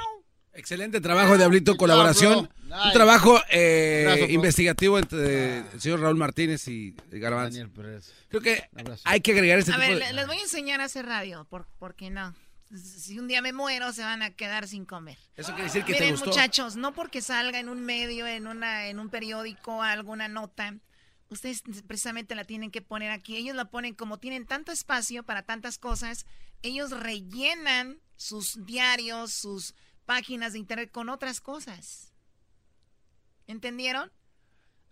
Excelente 0.62 1.02
trabajo, 1.02 1.40
Diablito, 1.40 1.76
colaboración. 1.76 2.48
Un 2.70 2.92
trabajo 2.94 3.42
eh, 3.50 4.28
investigativo 4.30 5.00
entre 5.00 5.58
el 5.58 5.82
señor 5.82 6.02
Raúl 6.02 6.18
Martínez 6.18 6.68
y 6.68 6.96
Garbanzo. 7.10 7.68
Creo 8.30 8.42
que 8.42 8.70
hay 9.04 9.22
que 9.22 9.32
agregar 9.32 9.58
ese 9.58 9.74
a 9.74 9.78
ver, 9.78 10.14
les 10.14 10.28
voy 10.28 10.38
a 10.38 10.42
enseñar 10.42 10.80
a 10.80 10.84
hacer 10.84 11.08
radio, 11.08 11.48
por, 11.50 11.66
porque 11.80 12.12
no. 12.12 12.36
Si 12.76 13.18
un 13.18 13.28
día 13.28 13.42
me 13.42 13.54
muero, 13.54 13.92
se 13.92 14.04
van 14.04 14.22
a 14.22 14.36
quedar 14.36 14.68
sin 14.68 14.86
comer. 14.86 15.18
Eso 15.36 15.52
quiere 15.54 15.64
decir 15.64 15.84
que 15.84 15.94
Miren, 15.94 16.10
te 16.10 16.12
gustó. 16.12 16.28
muchachos, 16.28 16.76
no 16.76 16.94
porque 16.94 17.24
salga 17.24 17.60
en 17.60 17.68
un 17.68 17.84
medio, 17.84 18.28
en, 18.28 18.46
una, 18.46 18.86
en 18.86 19.00
un 19.00 19.10
periódico, 19.10 19.82
alguna 19.82 20.28
nota, 20.28 20.76
ustedes 21.30 21.64
precisamente 21.88 22.36
la 22.36 22.46
tienen 22.46 22.70
que 22.70 22.84
poner 22.84 23.10
aquí. 23.10 23.36
Ellos 23.36 23.56
la 23.56 23.66
ponen 23.66 23.96
como 23.96 24.20
tienen 24.20 24.46
tanto 24.46 24.72
espacio 24.72 25.24
para 25.24 25.42
tantas 25.42 25.80
cosas, 25.80 26.28
ellos 26.62 26.92
rellenan 26.92 27.98
sus 28.16 28.64
diarios, 28.64 29.34
sus 29.34 29.74
páginas 30.12 30.52
de 30.52 30.60
internet 30.60 30.92
con 30.92 31.08
otras 31.08 31.40
cosas. 31.40 32.12
¿Entendieron? 33.48 34.12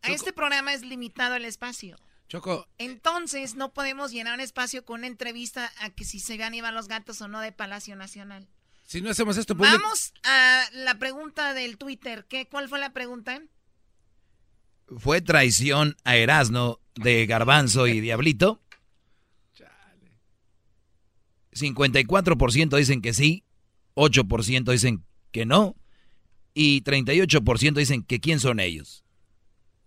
A 0.02 0.12
este 0.12 0.32
programa 0.32 0.74
es 0.74 0.82
limitado 0.82 1.36
el 1.36 1.44
espacio. 1.44 1.98
Choco. 2.30 2.66
Entonces 2.78 3.56
no 3.56 3.74
podemos 3.74 4.14
llenar 4.14 4.36
un 4.36 4.40
espacio 4.40 4.86
con 4.86 5.02
una 5.02 5.08
entrevista 5.08 5.74
a 5.82 5.90
que 5.90 6.06
si 6.06 6.22
se 6.22 6.38
van 6.38 6.54
a 6.54 6.56
llevar 6.56 6.74
los 6.74 6.88
gatos 6.88 7.20
o 7.20 7.28
no 7.28 7.42
de 7.42 7.52
Palacio 7.52 7.98
Nacional. 7.98 8.48
Si 8.88 9.02
no 9.02 9.10
hacemos 9.10 9.36
esto, 9.36 9.58
pues 9.58 9.70
Vamos 9.70 10.14
a 10.24 10.64
la 10.72 10.98
pregunta 10.98 11.54
del 11.54 11.78
Twitter. 11.78 12.26
¿Qué, 12.30 12.48
¿Cuál 12.48 12.70
fue 12.70 12.80
la 12.80 12.94
pregunta? 12.94 13.42
¿Fue 15.00 15.20
traición 15.20 15.98
a 16.06 16.16
Erasno 16.16 16.80
de 16.96 17.26
Garbanzo 17.26 17.88
y 17.88 18.00
Diablito? 18.00 18.62
54% 21.52 22.78
dicen 22.78 23.02
que 23.02 23.14
sí, 23.14 23.44
8% 23.96 24.72
dicen 24.72 25.04
que 25.32 25.46
no 25.46 25.76
y 26.54 26.82
38% 26.84 27.74
dicen 27.74 28.04
que 28.04 28.20
quién 28.20 28.40
son 28.40 28.60
ellos. 28.60 29.04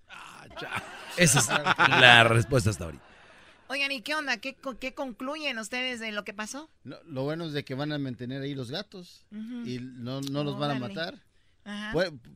Ah, 0.08 0.46
Esa 1.16 1.38
es 1.40 1.48
la 1.78 2.24
respuesta 2.24 2.70
hasta 2.70 2.84
ahorita. 2.84 3.04
Oigan, 3.68 3.90
¿y 3.90 4.02
qué 4.02 4.14
onda? 4.14 4.36
¿Qué, 4.36 4.54
concluyen 4.94 5.58
ustedes 5.58 5.98
de 5.98 6.12
lo 6.12 6.24
que 6.24 6.34
pasó? 6.34 6.68
lo 6.84 7.22
bueno 7.22 7.46
es 7.46 7.52
de 7.52 7.64
que 7.64 7.74
van 7.74 7.90
a 7.92 7.98
mantener 7.98 8.42
ahí 8.42 8.54
los 8.54 8.70
gatos 8.70 9.24
y 9.30 9.78
no, 9.80 10.20
no 10.20 10.44
los 10.44 10.58
van 10.58 10.72
a 10.72 10.78
matar. 10.78 11.22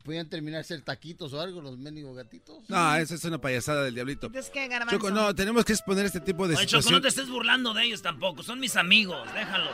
¿Pueden 0.03 0.29
terminar 0.29 0.63
ser 0.63 0.81
taquitos 0.81 1.33
o 1.33 1.41
algo 1.41 1.61
los 1.61 1.77
mendigos 1.77 2.15
gatitos? 2.15 2.67
No, 2.69 2.95
esa 2.95 3.15
es 3.15 3.23
una 3.25 3.39
payasada 3.39 3.83
del 3.83 3.93
diablito. 3.93 4.31
¿qué, 4.31 4.67
Garbanzo? 4.67 4.95
Choco, 4.95 5.11
no, 5.11 5.35
tenemos 5.35 5.65
que 5.65 5.73
exponer 5.73 6.05
este 6.05 6.21
tipo 6.21 6.47
de 6.47 6.55
Oye, 6.55 6.65
Choco, 6.65 6.81
situación. 6.81 6.93
no 6.95 7.01
te 7.01 7.07
estés 7.09 7.29
burlando 7.29 7.73
de 7.73 7.83
ellos 7.83 8.01
tampoco. 8.01 8.41
Son 8.41 8.59
mis 8.59 8.75
amigos. 8.75 9.31
Déjalos. 9.33 9.73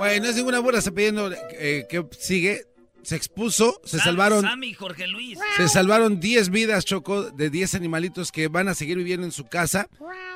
Güey, 0.00 0.20
no 0.20 0.26
es 0.28 0.36
ninguna 0.36 0.58
burla, 0.60 0.78
está 0.78 0.90
pidiendo 0.92 1.30
eh, 1.52 1.86
que 1.88 2.06
sigue. 2.18 2.64
Se 3.02 3.16
expuso, 3.16 3.80
se 3.84 3.96
Sam- 3.98 4.04
salvaron. 4.04 4.42
Sammy, 4.42 4.74
Jorge 4.74 5.06
Luis. 5.06 5.38
Se 5.56 5.68
salvaron 5.70 6.20
10 6.20 6.50
vidas, 6.50 6.84
Choco, 6.84 7.30
de 7.30 7.48
10 7.48 7.74
animalitos 7.74 8.30
que 8.30 8.48
van 8.48 8.68
a 8.68 8.74
seguir 8.74 8.98
viviendo 8.98 9.24
en 9.26 9.32
su 9.32 9.46
casa 9.48 9.88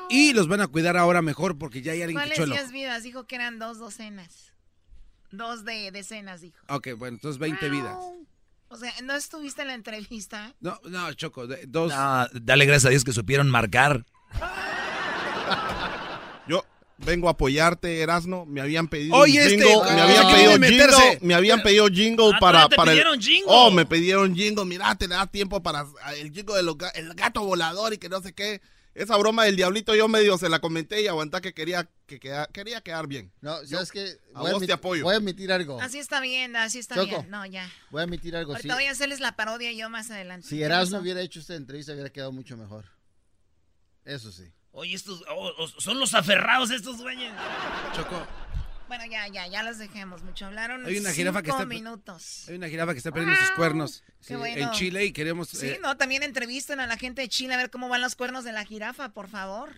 y 0.08 0.32
los 0.32 0.48
van 0.48 0.62
a 0.62 0.66
cuidar 0.66 0.96
ahora 0.96 1.20
mejor 1.20 1.58
porque 1.58 1.82
ya 1.82 1.92
hay 1.92 2.00
alguien 2.02 2.16
que 2.18 2.22
¿Cuáles 2.22 2.38
echó 2.38 2.44
el 2.44 2.52
ojo. 2.52 2.60
10 2.60 2.72
vidas? 2.72 3.02
Dijo 3.02 3.26
que 3.26 3.34
eran 3.36 3.58
dos 3.58 3.78
docenas. 3.78 4.52
Dos 5.30 5.64
de 5.66 5.90
decenas, 5.92 6.40
dijo. 6.40 6.58
Ok, 6.68 6.88
bueno, 6.96 7.16
entonces 7.16 7.38
20 7.38 7.68
vidas. 7.68 7.96
O 8.68 8.76
sea, 8.78 8.92
¿no 9.02 9.14
estuviste 9.14 9.60
en 9.62 9.68
la 9.68 9.74
entrevista? 9.74 10.54
No, 10.60 10.80
no, 10.88 11.12
Choco, 11.12 11.46
de- 11.46 11.66
dos. 11.66 11.92
No, 11.92 12.26
dale 12.32 12.64
gracias 12.64 12.86
a 12.86 12.90
Dios 12.90 13.04
que 13.04 13.12
supieron 13.12 13.50
marcar. 13.50 14.06
Vengo 16.98 17.28
a 17.28 17.32
apoyarte, 17.32 18.00
Erasno. 18.00 18.46
Me 18.46 18.60
habían 18.60 18.86
pedido 18.88 19.16
Oye, 19.16 19.32
un 19.40 19.46
este, 19.52 19.56
jingle. 19.64 19.80
ah, 19.82 19.94
me 19.94 20.00
habían 20.02 20.26
pedido 20.32 20.52
jingle. 20.52 21.18
Me 21.22 21.34
habían 21.34 21.62
pedido 21.62 21.86
jingle 21.88 22.30
Ah, 22.34 22.38
para, 22.40 22.68
te 22.68 22.76
para 22.76 22.92
el. 22.92 22.98
pidieron 22.98 23.20
jingle. 23.20 23.44
Oh, 23.48 23.70
me 23.70 23.84
pidieron 23.84 24.34
jingle. 24.34 24.64
Mira, 24.64 24.94
te 24.94 25.08
da 25.08 25.26
tiempo 25.26 25.62
para 25.62 25.84
el 26.16 26.32
jingle 26.32 26.54
del 26.56 26.66
ga- 26.68 26.92
el 26.94 27.12
gato 27.14 27.42
volador 27.44 27.92
y 27.92 27.98
que 27.98 28.08
no 28.08 28.20
sé 28.22 28.32
qué. 28.32 28.60
Esa 28.94 29.16
broma 29.16 29.44
del 29.44 29.56
diablito 29.56 29.92
yo 29.96 30.06
medio 30.06 30.38
se 30.38 30.48
la 30.48 30.60
comenté 30.60 31.02
y 31.02 31.08
aguantá 31.08 31.40
que 31.40 31.52
quería 31.52 31.90
que 32.06 32.20
queda- 32.20 32.46
quería 32.52 32.80
quedar 32.80 33.08
bien. 33.08 33.32
No, 33.40 33.56
¿sabes 33.66 33.90
qué? 33.90 34.18
A 34.32 34.42
Voy 34.42 34.50
a, 34.50 34.54
vos 34.54 34.64
te 34.64 34.72
apoyo. 34.72 35.02
voy 35.02 35.14
a 35.14 35.16
admitir 35.16 35.50
algo. 35.50 35.80
Así 35.80 35.98
está 35.98 36.20
bien, 36.20 36.54
así 36.54 36.78
está 36.78 36.94
Choco. 36.94 37.06
bien. 37.08 37.28
No, 37.28 37.44
ya. 37.44 37.68
Voy 37.90 38.02
a 38.02 38.04
admitir 38.04 38.36
algo. 38.36 38.52
Ahorita 38.52 38.72
sí. 38.72 38.78
voy 38.78 38.86
a 38.86 38.92
hacerles 38.92 39.18
la 39.18 39.34
parodia 39.34 39.72
yo 39.72 39.90
más 39.90 40.12
adelante. 40.12 40.46
Si 40.46 40.58
¿Qué 40.58 40.62
Erasmo 40.62 40.98
hubiera 40.98 41.20
hecho 41.22 41.40
esta 41.40 41.56
entrevista, 41.56 41.92
hubiera 41.92 42.10
quedado 42.10 42.30
mucho 42.30 42.56
mejor. 42.56 42.84
Eso 44.04 44.30
sí. 44.30 44.44
Oye, 44.74 44.94
estos 44.94 45.22
oh, 45.30 45.52
oh, 45.56 45.68
son 45.80 46.00
los 46.00 46.14
aferrados 46.14 46.70
estos 46.70 46.98
güeyes. 47.00 47.32
Choco. 47.94 48.26
Bueno, 48.88 49.04
ya, 49.06 49.26
ya, 49.28 49.46
ya 49.46 49.62
los 49.62 49.78
dejemos. 49.78 50.22
Mucho 50.22 50.46
hablaron. 50.46 50.84
Hay 50.84 50.98
una 50.98 51.12
jirafa 51.12 51.42
que 51.42 51.46
cinco 51.50 51.62
está- 51.62 51.66
minutos. 51.68 52.44
Hay 52.48 52.56
una 52.56 52.68
jirafa 52.68 52.92
que 52.92 52.98
está 52.98 53.12
perdiendo 53.12 53.38
sus 53.40 53.50
cuernos 53.52 54.02
Qué 54.20 54.28
sí, 54.28 54.34
bueno. 54.34 54.62
en 54.62 54.70
Chile 54.72 55.04
y 55.04 55.12
queremos. 55.12 55.48
Sí, 55.48 55.68
eh, 55.68 55.78
no, 55.80 55.96
también 55.96 56.22
entrevisten 56.22 56.80
a 56.80 56.86
la 56.86 56.96
gente 56.96 57.22
de 57.22 57.28
Chile 57.28 57.54
a 57.54 57.56
ver 57.56 57.70
cómo 57.70 57.88
van 57.88 58.02
los 58.02 58.14
cuernos 58.16 58.44
de 58.44 58.52
la 58.52 58.64
jirafa, 58.64 59.10
por 59.10 59.28
favor. 59.28 59.70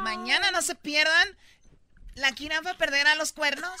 Mañana 0.00 0.50
no 0.50 0.60
se 0.60 0.74
pierdan. 0.74 1.28
¿La 2.14 2.32
jirafa 2.34 2.74
perderá 2.76 3.14
los 3.14 3.32
cuernos? 3.32 3.80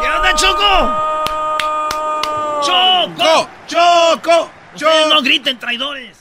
¿Qué 0.00 0.08
onda, 0.08 0.34
Choco? 0.34 1.14
¡Choco! 2.64 3.50
¡Choco! 3.66 4.50
Ustedes 4.74 5.08
no 5.08 5.22
griten, 5.22 5.58
traidores. 5.58 6.16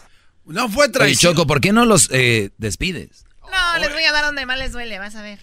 No 0.46 0.70
fue 0.70 0.86
Oye, 0.86 0.94
traición. 0.94 1.34
Choco, 1.34 1.48
¿por 1.48 1.62
qué 1.62 1.72
no 1.72 1.86
los 1.86 2.10
eh, 2.12 2.52
despides? 2.58 3.26
No, 3.52 3.80
les 3.80 3.92
voy 3.94 4.04
a 4.04 4.12
dar 4.12 4.26
donde 4.26 4.46
más 4.46 4.58
les 4.58 4.72
duele, 4.72 5.00
vas 5.00 5.16
a 5.16 5.22
ver. 5.22 5.40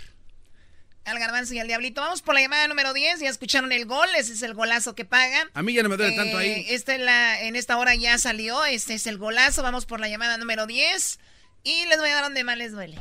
Al 1.04 1.18
garbanzo 1.18 1.54
y 1.54 1.58
al 1.58 1.66
diablito. 1.66 2.00
Vamos 2.02 2.22
por 2.22 2.34
la 2.34 2.40
llamada 2.42 2.68
número 2.68 2.92
10. 2.92 3.20
Ya 3.20 3.30
escucharon 3.30 3.72
el 3.72 3.86
gol. 3.86 4.08
Ese 4.16 4.34
es 4.34 4.42
el 4.42 4.54
golazo 4.54 4.94
que 4.94 5.04
pagan. 5.04 5.48
A 5.54 5.62
mí 5.62 5.72
ya 5.72 5.82
no 5.82 5.88
me 5.88 5.96
duele 5.96 6.14
tanto 6.14 6.36
ahí. 6.36 6.66
Este 6.68 6.96
es 6.96 7.00
la, 7.00 7.40
en 7.40 7.56
esta 7.56 7.78
hora 7.78 7.94
ya 7.94 8.18
salió. 8.18 8.64
Este 8.66 8.94
es 8.94 9.06
el 9.06 9.18
golazo. 9.18 9.62
Vamos 9.62 9.86
por 9.86 9.98
la 9.98 10.08
llamada 10.08 10.36
número 10.36 10.66
10. 10.66 11.18
Y 11.64 11.86
les 11.86 11.98
voy 11.98 12.10
a 12.10 12.14
dar 12.14 12.24
donde 12.24 12.44
más 12.44 12.58
les 12.58 12.72
duele. 12.72 12.98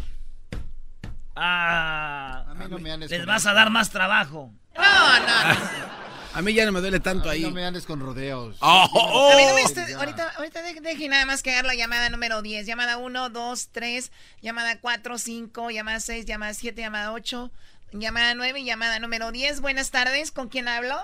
Ah, 1.41 2.43
A 2.49 2.53
mí 2.53 2.65
no 2.69 2.79
me 2.79 2.91
andes 2.91 3.09
les 3.09 3.19
con 3.21 3.27
vas 3.27 3.45
a 3.45 3.53
dar 3.53 3.69
más 3.69 3.89
trabajo. 3.89 4.51
No, 4.75 5.19
no. 5.19 5.89
A 6.35 6.41
mí 6.43 6.53
ya 6.53 6.63
no 6.65 6.71
me 6.71 6.79
duele 6.79 6.99
tanto 6.99 7.27
ahí. 7.29 7.41
No 7.41 7.49
me 7.51 7.65
andes 7.65 7.85
con 7.87 7.99
rodeos. 7.99 8.55
Oh, 8.59 8.87
oh, 8.93 9.31
A 9.33 9.35
mí 9.35 9.45
no 9.47 9.55
me 9.55 9.63
oh. 9.63 9.67
esté- 9.67 9.95
ahorita, 9.95 10.29
ahorita 10.37 10.61
de- 10.61 10.79
dejen 10.81 11.09
nada 11.09 11.25
más 11.25 11.41
que 11.41 11.51
dar 11.53 11.65
la 11.65 11.73
llamada 11.73 12.09
número 12.09 12.41
10. 12.43 12.67
Llamada 12.67 12.97
1, 12.97 13.29
2, 13.29 13.69
3, 13.71 14.11
llamada 14.41 14.79
4, 14.79 15.17
5, 15.17 15.71
llamada 15.71 15.99
6, 15.99 16.25
llamada 16.25 16.53
7, 16.53 16.79
llamada 16.81 17.13
8, 17.13 17.51
llamada 17.93 18.35
9 18.35 18.59
y 18.59 18.65
llamada 18.65 18.99
número 18.99 19.31
10. 19.31 19.61
Buenas 19.61 19.89
tardes, 19.89 20.31
¿con 20.31 20.49
quién 20.49 20.67
hablo? 20.67 20.95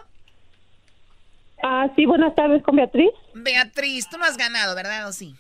Ah, 1.64 1.88
sí, 1.96 2.06
buenas 2.06 2.36
tardes 2.36 2.62
con 2.64 2.76
Beatriz. 2.76 3.10
Beatriz, 3.34 4.08
tú 4.10 4.18
no 4.20 4.26
has 4.26 4.38
ganado, 4.38 4.76
¿verdad 4.76 5.08
o 5.08 5.12
sí? 5.14 5.36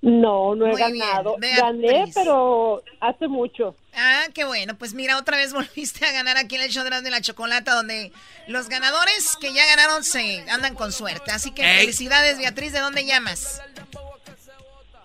No, 0.00 0.54
no 0.54 0.66
he 0.66 0.70
Muy 0.70 0.80
ganado. 0.80 1.36
Beatriz. 1.38 1.58
Gané, 1.60 2.04
pero 2.14 2.82
hace 3.00 3.26
mucho. 3.26 3.74
Ah, 3.94 4.26
qué 4.32 4.44
bueno. 4.44 4.78
Pues 4.78 4.94
mira, 4.94 5.18
otra 5.18 5.36
vez 5.36 5.52
volviste 5.54 6.06
a 6.06 6.12
ganar 6.12 6.36
aquí 6.36 6.54
en 6.54 6.62
el 6.62 6.70
show 6.70 6.84
de 6.84 6.90
la, 6.90 7.00
la 7.00 7.20
chocolata, 7.20 7.74
donde 7.74 8.12
los 8.46 8.68
ganadores 8.68 9.36
que 9.40 9.52
ya 9.52 9.66
ganaron 9.66 10.04
se 10.04 10.44
andan 10.50 10.74
con 10.76 10.92
suerte. 10.92 11.32
Así 11.32 11.50
que 11.50 11.62
Ey. 11.62 11.80
felicidades, 11.80 12.38
Beatriz. 12.38 12.72
¿De 12.72 12.78
dónde 12.80 13.04
llamas? 13.06 13.60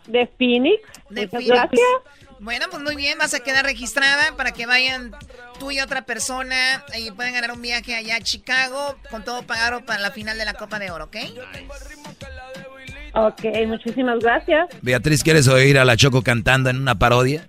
De 0.06 0.28
Phoenix. 0.38 0.82
De 1.10 1.22
Muchas 1.22 1.32
Phoenix. 1.32 1.48
gracias. 1.50 1.90
Bueno, 2.40 2.66
pues 2.70 2.84
muy 2.84 2.96
bien, 2.98 3.18
vas 3.18 3.34
a 3.34 3.40
quedar 3.40 3.64
registrada 3.64 4.36
para 4.36 4.52
que 4.52 4.66
vayan 4.66 5.16
tú 5.60 5.72
y 5.72 5.80
otra 5.80 6.02
persona 6.06 6.84
y 6.98 7.10
puedan 7.12 7.32
ganar 7.34 7.54
un 7.54 7.62
viaje 7.62 7.96
allá 7.96 8.18
a 8.18 8.22
Chicago 8.22 8.98
con 9.10 9.24
todo 9.24 9.44
pagado 9.44 9.86
para 9.86 10.02
la 10.02 10.12
final 10.12 10.38
de 10.38 10.44
la 10.44 10.54
Copa 10.54 10.78
de 10.78 10.92
Oro, 10.92 11.06
¿ok? 11.06 11.16
Ok, 13.14 13.44
muchísimas 13.68 14.20
gracias. 14.20 14.70
Beatriz, 14.82 15.24
¿quieres 15.24 15.48
oír 15.48 15.78
a 15.78 15.86
la 15.86 15.96
Choco 15.96 16.22
cantando 16.24 16.70
en 16.70 16.78
una 16.78 16.96
parodia? 16.98 17.48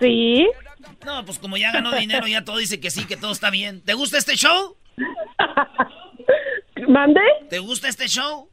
Sí. 0.00 0.48
No, 1.04 1.24
pues 1.24 1.38
como 1.38 1.56
ya 1.56 1.70
ganó 1.72 1.92
dinero, 1.94 2.26
ya 2.26 2.44
todo 2.44 2.56
dice 2.58 2.80
que 2.80 2.90
sí, 2.90 3.04
que 3.04 3.16
todo 3.16 3.32
está 3.32 3.50
bien. 3.50 3.80
¿Te 3.82 3.94
gusta 3.94 4.18
este 4.18 4.34
show? 4.36 4.76
¿Mande? 6.88 7.20
¿Te 7.50 7.58
gusta 7.60 7.88
este 7.88 8.08
show? 8.08 8.48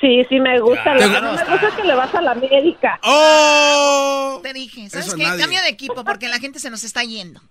Sí, 0.00 0.22
sí 0.28 0.38
me 0.38 0.60
gusta. 0.60 0.82
Claro, 0.82 1.00
Lo 1.00 1.06
que 1.14 1.20
no 1.20 1.32
me 1.32 1.38
gusta 1.38 1.68
es 1.68 1.74
que 1.74 1.84
le 1.84 1.94
vas 1.94 2.14
a 2.14 2.20
la 2.20 2.32
América. 2.32 3.00
¡Oh! 3.02 4.40
Te 4.42 4.52
dije, 4.52 4.90
¿sabes 4.90 5.06
Eso 5.06 5.16
qué? 5.16 5.22
nadie. 5.22 5.40
Cambia 5.40 5.62
de 5.62 5.68
equipo 5.70 6.04
porque 6.04 6.28
la 6.28 6.38
gente 6.38 6.58
se 6.58 6.68
nos 6.68 6.84
está 6.84 7.02
yendo. 7.02 7.40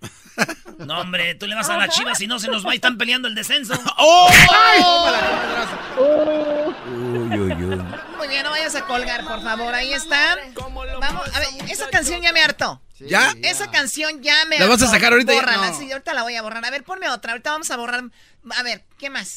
No, 0.78 1.00
hombre, 1.00 1.34
tú 1.34 1.46
le 1.46 1.54
vas 1.54 1.68
a 1.70 1.76
la 1.76 1.88
chiva 1.88 2.14
si 2.14 2.26
no 2.26 2.38
se 2.38 2.48
nos 2.48 2.66
va 2.66 2.72
y 2.74 2.76
están 2.76 2.98
peleando 2.98 3.28
el 3.28 3.34
descenso. 3.34 3.74
¡Oh! 3.98 4.30
Uy, 5.98 7.38
uy, 7.38 7.52
uy. 7.52 7.82
Muy 8.16 8.28
bien, 8.28 8.42
no 8.44 8.50
vayas 8.50 8.74
a 8.74 8.82
colgar, 8.82 9.24
por 9.24 9.42
favor. 9.42 9.74
Ahí 9.74 9.92
está. 9.92 10.36
Vamos, 11.00 11.28
a 11.34 11.40
ver, 11.40 11.48
esa 11.70 11.88
canción 11.88 12.20
ya 12.20 12.32
me 12.32 12.42
hartó. 12.42 12.80
¿Ya? 12.98 13.34
Esa 13.42 13.70
canción 13.70 14.22
ya 14.22 14.44
me 14.46 14.58
¿La 14.58 14.66
vas 14.66 14.80
a 14.82 14.86
sacar 14.86 15.12
ahorita? 15.12 15.32
Bórrala, 15.34 15.70
No. 15.70 15.78
sí, 15.78 15.90
ahorita 15.92 16.14
la 16.14 16.22
voy 16.22 16.34
a 16.36 16.42
borrar. 16.42 16.64
A 16.64 16.70
ver, 16.70 16.82
ponme 16.82 17.08
otra. 17.10 17.32
Ahorita 17.32 17.50
vamos 17.50 17.70
a 17.70 17.76
borrar. 17.76 18.04
A 18.56 18.62
ver, 18.62 18.84
¿qué 18.98 19.10
más? 19.10 19.36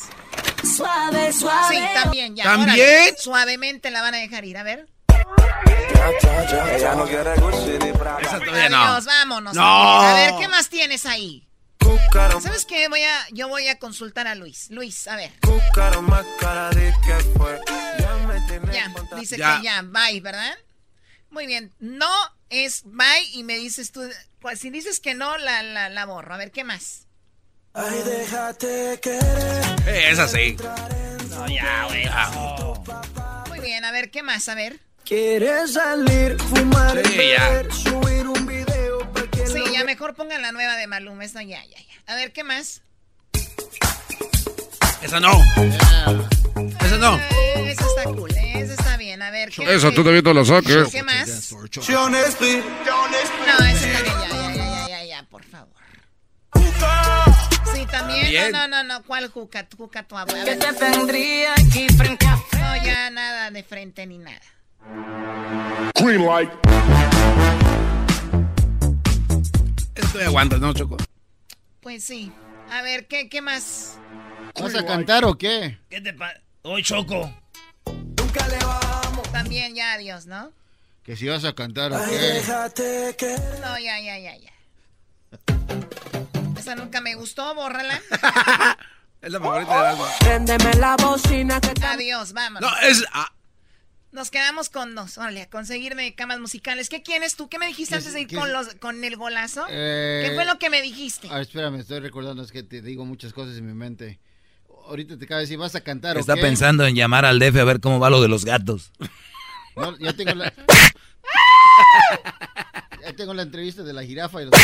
Suave, 0.75 1.33
suave. 1.33 1.75
Sí, 1.75 1.83
también, 1.93 2.35
ya. 2.35 2.43
¿También? 2.43 2.71
órale. 2.71 3.15
Suavemente 3.17 3.91
la 3.91 4.01
van 4.01 4.15
a 4.15 4.17
dejar 4.17 4.45
ir. 4.45 4.57
A 4.57 4.63
ver. 4.63 4.87
Ella 6.75 6.95
no 6.95 7.05
quiere 7.05 7.35
Gucci 7.35 7.77
ni 7.85 7.91
Prada. 7.91 8.19
Esa 8.21 8.39
todavía 8.39 8.69
no. 8.69 8.83
Adiós, 8.83 9.05
vámonos. 9.05 9.53
No. 9.53 10.01
A 10.01 10.13
ver, 10.13 10.33
¿qué 10.39 10.47
más 10.47 10.69
tienes 10.69 11.05
ahí? 11.05 11.45
¿Sabes 12.41 12.65
qué? 12.65 12.87
Voy 12.87 13.01
a, 13.03 13.27
yo 13.31 13.47
voy 13.47 13.67
a 13.67 13.77
consultar 13.79 14.27
a 14.27 14.35
Luis. 14.35 14.69
Luis, 14.69 15.07
a 15.07 15.15
ver. 15.15 15.31
Ya 18.71 18.93
dice 19.17 19.37
Ya. 19.37 19.57
que 19.57 19.63
ya, 19.63 19.81
bye, 19.83 20.19
¿verdad? 20.21 20.55
Muy 21.29 21.45
bien. 21.47 21.73
No 21.79 22.09
es 22.49 22.81
bye 22.85 23.23
y 23.33 23.43
me 23.43 23.57
dices 23.57 23.91
tú. 23.91 24.01
pues, 24.39 24.59
si 24.59 24.69
dices 24.69 24.99
que 24.99 25.13
no, 25.13 25.37
la, 25.37 25.61
la, 25.63 25.89
la 25.89 26.05
borro. 26.05 26.33
A 26.33 26.37
ver, 26.37 26.51
¿qué 26.51 26.63
más? 26.63 27.05
Ay, 27.73 28.01
déjate 28.03 28.99
querer. 29.01 29.63
Eh, 29.85 30.09
Esa 30.11 30.27
sí. 30.27 30.55
No, 31.29 31.47
ya, 31.47 31.85
güey. 31.85 32.07
Muy 33.49 33.59
bien, 33.59 33.85
a 33.85 33.91
ver, 33.91 34.09
¿qué 34.09 34.23
más? 34.23 34.49
A 34.49 34.55
ver. 34.55 34.79
Quieres 35.09 35.73
salir, 35.73 36.37
fumar, 36.39 37.01
Sí, 37.07 37.17
ya. 37.35 37.49
beber, 37.49 37.73
subir 37.73 38.27
un 38.27 38.45
video 38.45 38.99
pa' 39.11 39.23
que 39.31 39.47
Sí, 39.47 39.63
ya 39.73 39.83
mejor 39.83 40.13
pongan 40.13 40.43
la 40.43 40.51
nueva 40.51 40.75
de 40.75 40.85
Maluma. 40.85 41.25
Esta 41.25 41.41
ya, 41.41 41.65
ya, 41.65 41.77
ya. 41.79 42.13
A 42.13 42.15
ver, 42.15 42.31
¿qué 42.31 42.43
más? 42.43 42.83
Esa 45.01 45.19
no. 45.19 45.31
Esa 46.79 46.97
no. 46.99 47.17
Eh, 47.17 47.71
esa 47.71 47.85
está 47.87 48.03
cool, 48.03 48.29
eh, 48.35 48.59
esa 48.61 48.73
está 48.75 48.97
bien. 48.97 49.23
A 49.23 49.31
ver, 49.31 49.49
¿qué, 49.49 49.63
Esa 49.73 49.89
tú 49.89 50.03
también 50.03 50.23
te 50.23 50.31
la 50.31 50.45
saques. 50.45 50.89
¿Qué 50.91 51.01
más? 51.01 51.51
No, 51.53 51.65
ese 51.65 51.73
también, 51.81 52.13
ya, 52.85 54.27
ya, 54.29 54.53
ya, 54.53 54.53
ya, 54.53 54.87
ya, 54.89 55.03
ya, 55.05 55.23
por 55.23 55.43
favor. 55.43 55.73
Sí, 57.73 57.85
también. 57.87 57.89
También. 57.89 58.51
No, 58.51 58.67
no, 58.67 58.83
no, 58.83 58.99
no. 58.99 59.03
¿Cuál 59.05 59.29
juca? 59.29 59.67
Juca 59.75 60.03
tu 60.03 60.15
abuela. 60.15 60.45
¿Qué 60.45 60.55
te 60.55 60.71
tendría 60.73 61.53
aquí 61.55 61.87
frente 61.97 62.27
a 62.27 62.35
No, 62.35 62.85
ya 62.85 63.09
nada 63.09 63.49
de 63.49 63.63
frente 63.63 64.05
ni 64.05 64.19
nada. 64.19 64.39
Green 65.95 66.25
light. 66.25 66.49
Esto 69.95 70.19
aguantas, 70.19 70.59
¿no, 70.59 70.73
Choco? 70.73 70.97
Pues 71.81 72.03
sí. 72.03 72.31
A 72.71 72.81
ver, 72.81 73.07
¿qué, 73.07 73.29
qué 73.29 73.41
más? 73.41 73.97
¿Vas 74.59 74.75
a 74.75 74.85
cantar 74.85 75.25
o 75.25 75.37
qué? 75.37 75.77
¿Qué 75.89 76.01
te 76.01 76.13
pasa? 76.13 76.39
Hoy 76.61 76.83
Choco. 76.83 77.31
También 79.31 79.75
ya 79.75 79.93
adiós, 79.93 80.25
¿no? 80.25 80.51
Que 81.03 81.15
si 81.15 81.27
vas 81.27 81.45
a 81.45 81.53
cantar 81.53 81.91
o 81.93 81.97
qué. 82.05 82.41
No, 83.61 83.79
ya, 83.79 83.99
ya, 83.99 84.19
ya, 84.19 84.35
ya. 84.37 84.51
Esa 86.57 86.75
nunca 86.75 87.01
me 87.01 87.15
gustó, 87.15 87.55
bórrala. 87.55 87.99
Es 89.21 89.33
la 89.33 89.39
favorita 89.41 89.81
de 89.81 89.87
algo. 89.89 90.07
Préndeme 90.21 90.73
la 90.75 90.95
bocina 90.95 91.59
que 91.59 91.73
Adiós, 91.85 92.31
vamos. 92.31 92.61
No, 92.61 92.69
es. 92.83 93.03
ah, 93.11 93.29
Nos 94.11 94.31
quedamos 94.31 94.69
con 94.69 94.95
dos. 94.95 95.19
Órale, 95.19 95.43
a 95.43 95.49
conseguirme 95.49 96.15
camas 96.15 96.39
musicales. 96.39 96.89
¿Qué 96.89 97.03
quieres 97.03 97.35
tú? 97.35 97.47
¿Qué 97.47 97.59
me 97.59 97.67
dijiste 97.67 97.93
¿Qué 97.93 97.97
antes 97.97 98.13
de 98.13 98.21
ir 98.21 98.33
con, 98.33 98.51
los, 98.51 98.73
con 98.75 99.03
el 99.03 99.15
golazo? 99.17 99.65
Eh, 99.69 100.25
¿Qué 100.27 100.33
fue 100.33 100.45
lo 100.45 100.57
que 100.57 100.71
me 100.71 100.81
dijiste? 100.81 101.27
A 101.29 101.33
ver, 101.33 101.41
espérame, 101.43 101.75
estoy 101.75 101.99
recordando, 101.99 102.41
es 102.41 102.51
que 102.51 102.63
te 102.63 102.81
digo 102.81 103.05
muchas 103.05 103.33
cosas 103.33 103.55
en 103.57 103.67
mi 103.67 103.73
mente. 103.73 104.19
Ahorita 104.87 105.17
te 105.19 105.25
acabo 105.25 105.37
de 105.37 105.43
decir, 105.43 105.59
¿vas 105.59 105.75
a 105.75 105.81
cantar 105.81 106.17
o 106.17 106.19
Está 106.19 106.35
pensando 106.35 106.87
en 106.87 106.95
llamar 106.95 107.23
al 107.25 107.37
DF 107.37 107.57
a 107.57 107.63
ver 107.63 107.79
cómo 107.79 107.99
va 107.99 108.09
lo 108.09 108.21
de 108.21 108.27
los 108.27 108.45
gatos. 108.45 108.91
No, 109.75 109.95
ya 109.99 110.13
tengo 110.13 110.33
la... 110.33 110.51
ya 113.03 113.13
tengo 113.15 113.35
la 113.35 113.43
entrevista 113.43 113.83
de 113.83 113.93
la 113.93 114.03
jirafa 114.03 114.41
y 114.41 114.45
los... 114.45 114.53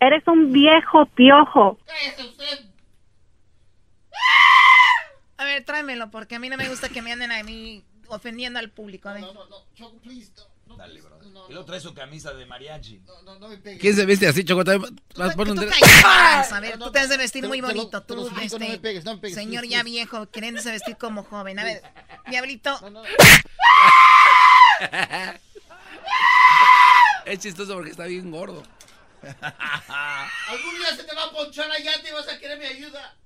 Eres 0.00 0.22
un 0.28 0.52
viejo 0.52 1.06
piojo. 1.06 1.78
A 1.88 2.65
ver, 5.56 5.64
tráemelo, 5.64 6.10
porque 6.10 6.36
a 6.36 6.38
mí 6.38 6.48
no 6.48 6.56
me 6.56 6.68
gusta 6.68 6.88
que 6.88 7.02
me 7.02 7.12
anden 7.12 7.32
a 7.32 7.42
mí 7.42 7.84
ofendiendo 8.08 8.58
al 8.58 8.70
público. 8.70 9.08
A 9.08 9.14
ver. 9.14 9.24
Dale, 10.76 11.00
bro. 11.00 11.16
Y 11.48 11.52
luego 11.52 11.64
trae 11.64 11.80
su 11.80 11.94
camisa 11.94 12.32
de 12.34 12.44
mariachi. 12.44 13.00
¿Quién 13.80 13.94
se 13.94 14.04
viste 14.04 14.26
así, 14.26 14.44
Choco? 14.44 14.64
Vas 14.64 15.30
a 15.32 15.36
poner 15.36 15.52
un- 15.54 15.70
A 16.52 16.60
ver, 16.60 16.78
tú 16.78 16.90
te 16.90 16.98
has 16.98 17.08
de 17.08 17.16
vestir 17.16 17.42
Te- 17.42 17.48
muy 17.48 17.58
te 17.60 17.62
lo- 17.62 17.68
bonito. 17.68 18.02
te 18.02 18.14
lo 18.14 18.22
Tú, 18.22 18.28
suplico, 18.28 18.58
no 18.58 18.64
este, 18.64 18.76
me 18.76 18.80
pegues, 18.80 19.04
no 19.04 19.14
me 19.14 19.20
pegues, 19.20 19.36
señor 19.36 19.60
please, 19.62 19.76
ya 19.76 19.82
please. 19.82 19.90
viejo, 19.96 20.30
queriéndose 20.30 20.70
vestir 20.72 20.96
como 20.96 21.22
joven. 21.22 21.58
A 21.60 21.64
ver, 21.64 21.82
diablito. 22.28 22.78
Es 27.24 27.38
chistoso 27.40 27.74
porque 27.74 27.90
está 27.90 28.04
bien 28.04 28.30
gordo. 28.30 28.62
Algún 30.48 30.78
día 30.78 30.94
se 30.94 31.02
te 31.04 31.14
va 31.14 31.24
a 31.24 31.30
ponchar 31.32 31.70
allá 31.70 31.92
y 32.08 32.12
vas 32.12 32.28
a 32.28 32.38
querer 32.38 32.58
mi 32.58 32.66
ayuda. 32.66 33.16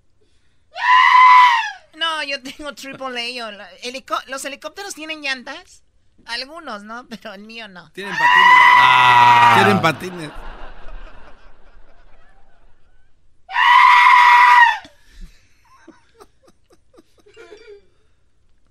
No, 1.97 2.23
yo 2.23 2.43
tengo 2.43 2.75
triple 2.75 3.41
A. 3.43 3.71
helico- 3.83 4.23
¿Los 4.27 4.45
helicópteros 4.45 4.95
tienen 4.95 5.21
llantas? 5.23 5.83
Algunos, 6.27 6.83
¿no? 6.83 7.07
Pero 7.09 7.35
el 7.35 7.43
mío 7.43 7.69
no. 7.69 7.91
Tienen 7.93 8.13
patines. 8.13 8.55
Ah. 8.77 9.53
Tienen 9.57 9.83
patines. 9.83 10.31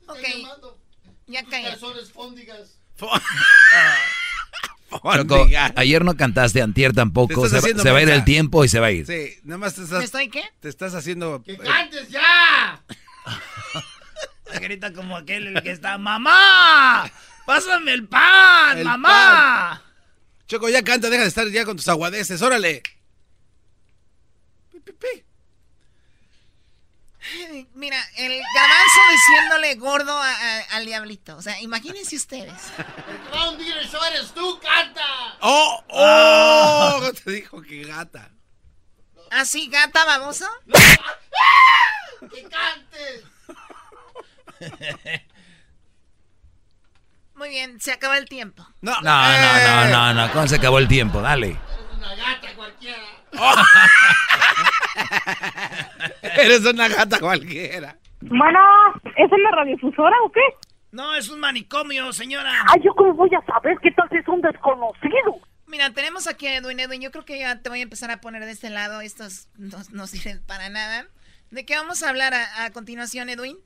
Ok. 0.08 0.18
Ya 1.28 1.44
caí. 1.46 1.64
Calzones 1.66 2.12
fóndigas. 2.12 2.78
Choco, 4.90 5.48
ayer 5.76 6.04
no 6.04 6.16
cantaste, 6.18 6.62
antier 6.62 6.94
tampoco. 6.94 7.48
Se, 7.48 7.54
va- 7.56 7.60
haciendo 7.60 7.84
se 7.84 7.92
va 7.92 8.00
a 8.00 8.02
ir 8.02 8.10
el 8.10 8.24
tiempo 8.24 8.64
y 8.66 8.70
se 8.70 8.80
va 8.80 8.88
a 8.88 8.92
ir. 8.92 9.06
Sí, 9.06 9.36
nada 9.44 9.58
más 9.60 9.76
te 9.76 9.82
¿Me 9.82 9.86
estás, 9.86 10.04
estoy 10.04 10.30
qué? 10.30 10.44
te 10.60 10.70
estás 10.70 10.96
haciendo. 10.96 11.44
¡Que 11.44 11.54
eh, 11.54 11.58
cantes 11.58 12.10
ya! 12.10 12.82
Grita 14.60 14.92
como 14.94 15.16
aquel 15.16 15.48
el 15.56 15.62
que 15.64 15.72
está. 15.72 15.98
¡Mamá! 15.98 17.10
¡Pásame 17.46 17.94
el 17.94 18.08
pan! 18.08 18.80
El 18.80 18.86
¡Mamá! 18.86 19.82
Choco, 20.48 20.68
ya 20.70 20.82
canta, 20.84 21.10
deja 21.12 21.22
de 21.22 21.30
estar 21.30 21.48
ya 21.50 21.66
con 21.66 21.78
tus 21.78 21.88
aguadeces, 21.88 22.42
órale. 22.42 22.82
Ay, 24.74 25.24
Mira, 27.74 27.98
el 28.18 28.42
garbanzo 28.56 29.00
diciéndole 29.12 29.76
gordo 29.76 30.18
a- 30.18 30.32
a- 30.32 30.62
al 30.78 30.86
diablito. 30.86 31.36
O 31.38 31.42
sea, 31.42 31.60
imagínense 31.62 32.16
ustedes. 32.16 32.54
El 32.78 32.86
que 33.20 33.30
va 33.30 33.42
a 33.44 33.50
hundir 33.50 33.76
el 33.78 33.90
show 33.90 34.02
eres 34.06 34.32
tú, 34.34 34.60
canta. 34.60 35.02
¡Oh! 35.42 35.84
¡Oh! 35.90 37.12
Te 37.24 37.32
dijo 37.32 37.62
que 37.62 37.84
gata. 37.84 38.30
¿Así, 39.32 39.70
gata 39.70 40.06
baboso? 40.06 40.46
¡Que 42.32 42.44
cantes! 42.50 43.24
Muy 47.36 47.50
bien, 47.50 47.80
se 47.80 47.94
acaba 47.94 48.18
el 48.18 48.28
tiempo. 48.28 48.68
No, 48.82 49.00
No, 49.02 49.32
no, 49.32 49.60
no, 49.64 49.86
no, 49.88 50.14
no. 50.14 50.32
¿Cómo 50.34 50.46
se 50.48 50.56
acabó 50.58 50.80
el 50.80 50.88
tiempo? 50.90 51.22
Dale. 51.22 51.58
Una 51.96 52.14
gata 52.16 52.54
cualquiera. 52.56 53.00
Eres 56.38 56.66
una 56.66 56.88
gata 56.88 57.20
cualquiera. 57.20 57.98
Bueno, 58.22 58.60
¿es 59.16 59.32
una 59.32 59.52
radiodifusora 59.52 60.16
o 60.26 60.32
qué? 60.32 60.42
No, 60.92 61.16
es 61.16 61.30
un 61.30 61.40
manicomio, 61.40 62.12
señora. 62.14 62.52
Ay, 62.68 62.82
¿yo 62.84 62.94
cómo 62.96 63.14
voy 63.14 63.30
a 63.36 63.46
saber 63.46 63.78
qué 63.82 63.92
tal 63.92 64.10
si 64.10 64.18
es 64.18 64.28
un 64.28 64.42
desconocido? 64.42 65.40
Mira, 65.68 65.92
tenemos 65.94 66.28
aquí 66.28 66.48
a 66.48 66.58
Edwin. 66.58 66.80
Edwin, 66.80 67.02
yo 67.02 67.12
creo 67.12 67.26
que 67.26 67.40
ya 67.40 67.62
te 67.62 67.70
voy 67.70 67.80
a 67.80 67.84
empezar 67.84 68.10
a 68.10 68.22
poner 68.22 68.44
de 68.44 68.52
este 68.52 68.70
lado. 68.72 69.02
Estos 69.02 69.48
no, 69.58 69.78
no 69.92 70.08
sirven 70.08 70.42
para 70.48 70.70
nada. 70.70 71.06
¿De 71.52 71.66
qué 71.66 71.76
vamos 71.76 72.02
a 72.02 72.10
hablar 72.10 72.34
a, 72.34 72.66
a 72.66 72.72
continuación, 72.72 73.30
Edwin? 73.30 73.58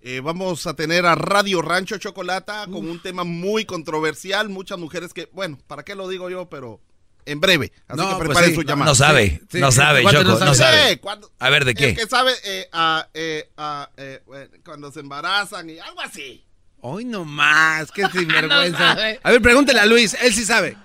Eh, 0.00 0.20
vamos 0.20 0.66
a 0.66 0.76
tener 0.76 1.06
a 1.06 1.14
Radio 1.14 1.62
Rancho 1.62 1.96
Chocolata 1.96 2.66
con 2.66 2.88
un 2.88 3.00
tema 3.00 3.24
muy 3.24 3.64
controversial. 3.64 4.50
Muchas 4.50 4.78
mujeres 4.78 5.14
que, 5.14 5.30
bueno, 5.32 5.58
¿para 5.66 5.82
qué 5.82 5.94
lo 5.94 6.08
digo 6.08 6.28
yo? 6.28 6.48
Pero 6.50 6.80
en 7.26 7.40
breve. 7.40 7.72
Así 7.88 7.96
No, 8.00 8.08
que 8.10 8.14
pues 8.16 8.26
preparen 8.28 8.50
sí. 8.50 8.54
su 8.56 8.62
llamada. 8.62 8.90
No 8.90 8.94
sabe, 8.94 9.28
Sí, 9.30 9.46
sí, 9.52 9.60
no 9.60 9.72
sabe, 9.72 10.02
¿cuánto 10.02 10.22
Choco, 10.22 10.38
no 10.38 10.44
no 10.46 10.54
sabe? 10.54 10.98
cuando- 11.00 11.30
A 11.38 11.48
ver, 11.50 11.64
¿de 11.64 11.70
El 11.72 11.76
qué? 11.76 11.94
que 11.94 12.06
sabe 12.06 12.32
eh, 12.44 12.68
ah, 12.72 13.06
eh, 13.14 13.48
eh, 13.96 14.20
cuando 14.64 14.90
se 14.92 15.00
embarazan 15.00 15.70
y 15.70 15.78
algo 15.78 16.00
así. 16.00 16.44
Hoy 16.80 17.04
no 17.04 17.24
más, 17.24 17.90
qué 17.92 18.06
sinvergüenza. 18.12 18.92
a 19.22 19.30
ver, 19.30 19.42
pregúntale 19.42 19.80
a 19.80 19.86
Luis, 19.86 20.14
él 20.20 20.34
sí 20.34 20.44
sabe. 20.44 20.76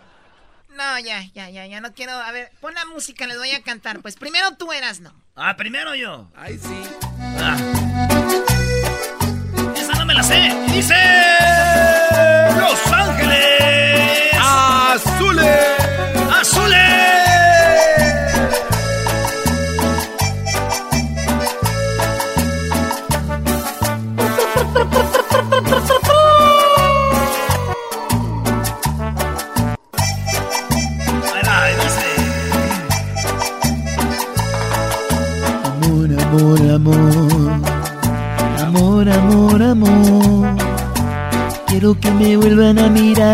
No, 0.70 0.98
ya, 1.00 1.26
ya, 1.34 1.50
ya, 1.50 1.66
ya 1.66 1.82
no 1.82 1.94
quiero. 1.94 2.14
A 2.14 2.32
ver, 2.32 2.52
pon 2.62 2.74
la 2.74 2.86
música, 2.86 3.28
les 3.28 3.38
voy 3.38 3.52
a 3.52 3.62
cantar. 3.62 4.00
Pues 4.00 4.16
primero 4.16 4.56
tú 4.58 4.72
eras, 4.72 5.02
¿no? 5.02 5.14
Ah, 5.36 5.58
primero 5.58 5.94
yo. 5.94 6.32
Ay, 6.38 6.58
sí. 6.58 6.82
Ah. 7.38 7.58
Esa 9.76 9.94
no 9.96 10.06
me 10.06 10.14
la 10.14 10.24
sé. 10.24 10.56
Dice. 10.74 10.96
Los 12.58 12.94
Ángeles. 12.94 13.49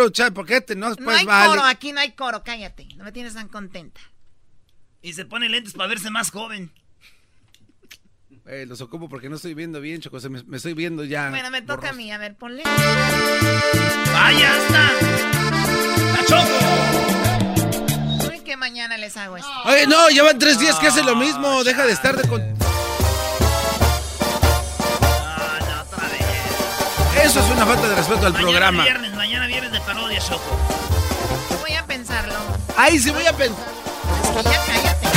coro, 0.00 0.10
chay, 0.10 0.30
¿por 0.30 0.46
qué 0.46 0.60
te 0.60 0.76
no, 0.76 0.94
no 0.94 1.10
hay 1.10 1.26
coro, 1.26 1.62
aquí 1.64 1.92
no 1.92 2.00
hay 2.00 2.12
coro, 2.12 2.42
cállate. 2.42 2.88
No 2.96 3.04
me 3.04 3.12
tienes 3.12 3.34
tan 3.34 3.48
contenta. 3.48 4.00
Y 5.02 5.12
se 5.12 5.24
pone 5.24 5.48
lentes 5.48 5.74
para 5.74 5.88
verse 5.88 6.10
más 6.10 6.30
joven. 6.30 6.72
Eh, 8.46 8.64
los 8.66 8.80
ocupo 8.80 9.08
porque 9.08 9.28
no 9.28 9.36
estoy 9.36 9.54
viendo 9.54 9.80
bien, 9.80 10.00
Choco. 10.00 10.18
me, 10.28 10.42
me, 10.44 10.56
estoy 10.56 10.74
viendo 10.74 11.04
ya. 11.04 11.30
Bueno, 11.30 11.50
me 11.50 11.62
toca 11.62 11.90
a 11.90 11.92
mí. 11.92 12.10
A 12.10 12.18
ver, 12.18 12.34
ponle. 12.36 12.64
¡Vaya, 14.12 14.56
está! 14.56 14.90
¡La 16.16 16.24
Choco! 16.26 16.58
Uy, 18.28 18.40
que 18.40 18.56
mañana 18.56 18.96
les 18.96 19.16
hago 19.16 19.36
esto. 19.36 19.48
Oye, 19.66 19.86
no, 19.86 20.08
llevan 20.08 20.38
tres 20.38 20.58
días 20.58 20.76
que 20.78 20.88
hace 20.88 21.04
lo 21.04 21.14
mismo. 21.16 21.62
Deja 21.64 21.84
de 21.86 21.92
estar 21.92 22.16
de 22.16 22.28
con... 22.28 22.40
Eso 27.22 27.40
es 27.40 27.50
una 27.50 27.66
falta 27.66 27.88
de 27.88 27.94
respeto 27.94 28.26
al 28.26 28.32
mañana 28.32 28.50
programa. 28.50 28.82
Viernes, 28.82 29.14
mañana 29.14 29.46
viernes 29.46 29.72
de 29.72 29.79
Choco. 30.18 30.42
Voy 31.60 31.74
a 31.74 31.84
pensarlo. 31.86 32.34
Ay, 32.76 32.98
sí, 32.98 33.10
voy 33.10 33.26
a 33.26 33.32
pensar. 33.32 33.64
Es 34.22 34.30
que 34.30 34.42
ya 34.42 34.64
cállate. 34.66 35.08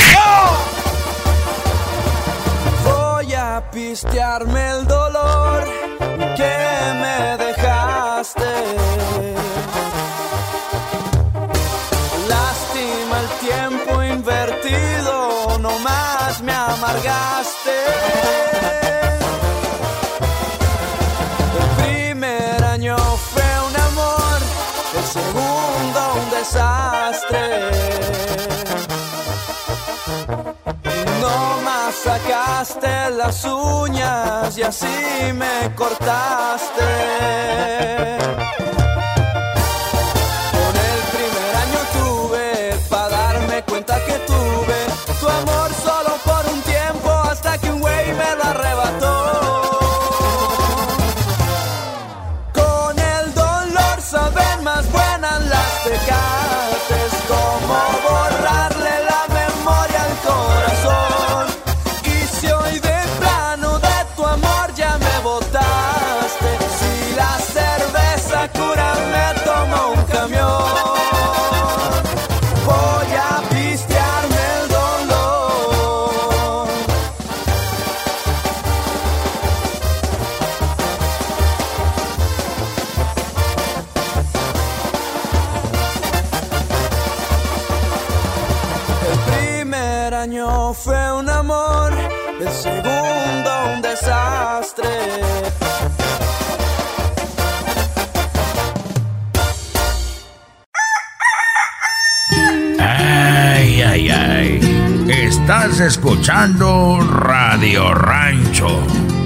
Voy 2.83 3.33
a 3.33 3.63
pistearme 3.71 4.69
el 4.71 4.87
dolor 4.87 5.63
que 6.35 6.57
me 7.01 7.37
dejaste. 7.37 8.51
Lástima 12.27 13.19
el 13.19 13.29
tiempo 13.47 14.03
invertido, 14.03 15.57
no 15.59 15.79
más 15.79 16.41
me 16.41 16.53
amargaste. 16.53 17.52
Sacaste 32.03 33.11
las 33.11 33.45
uñas 33.45 34.57
y 34.57 34.63
así 34.63 34.87
me 35.33 35.73
cortaste. 35.75 36.83
Estás 105.73 105.97
escuchando 105.97 106.99
Radio 106.99 107.95
Rancho. 107.95 108.79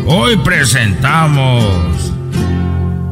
Hoy 0.06 0.38
presentamos... 0.38 2.14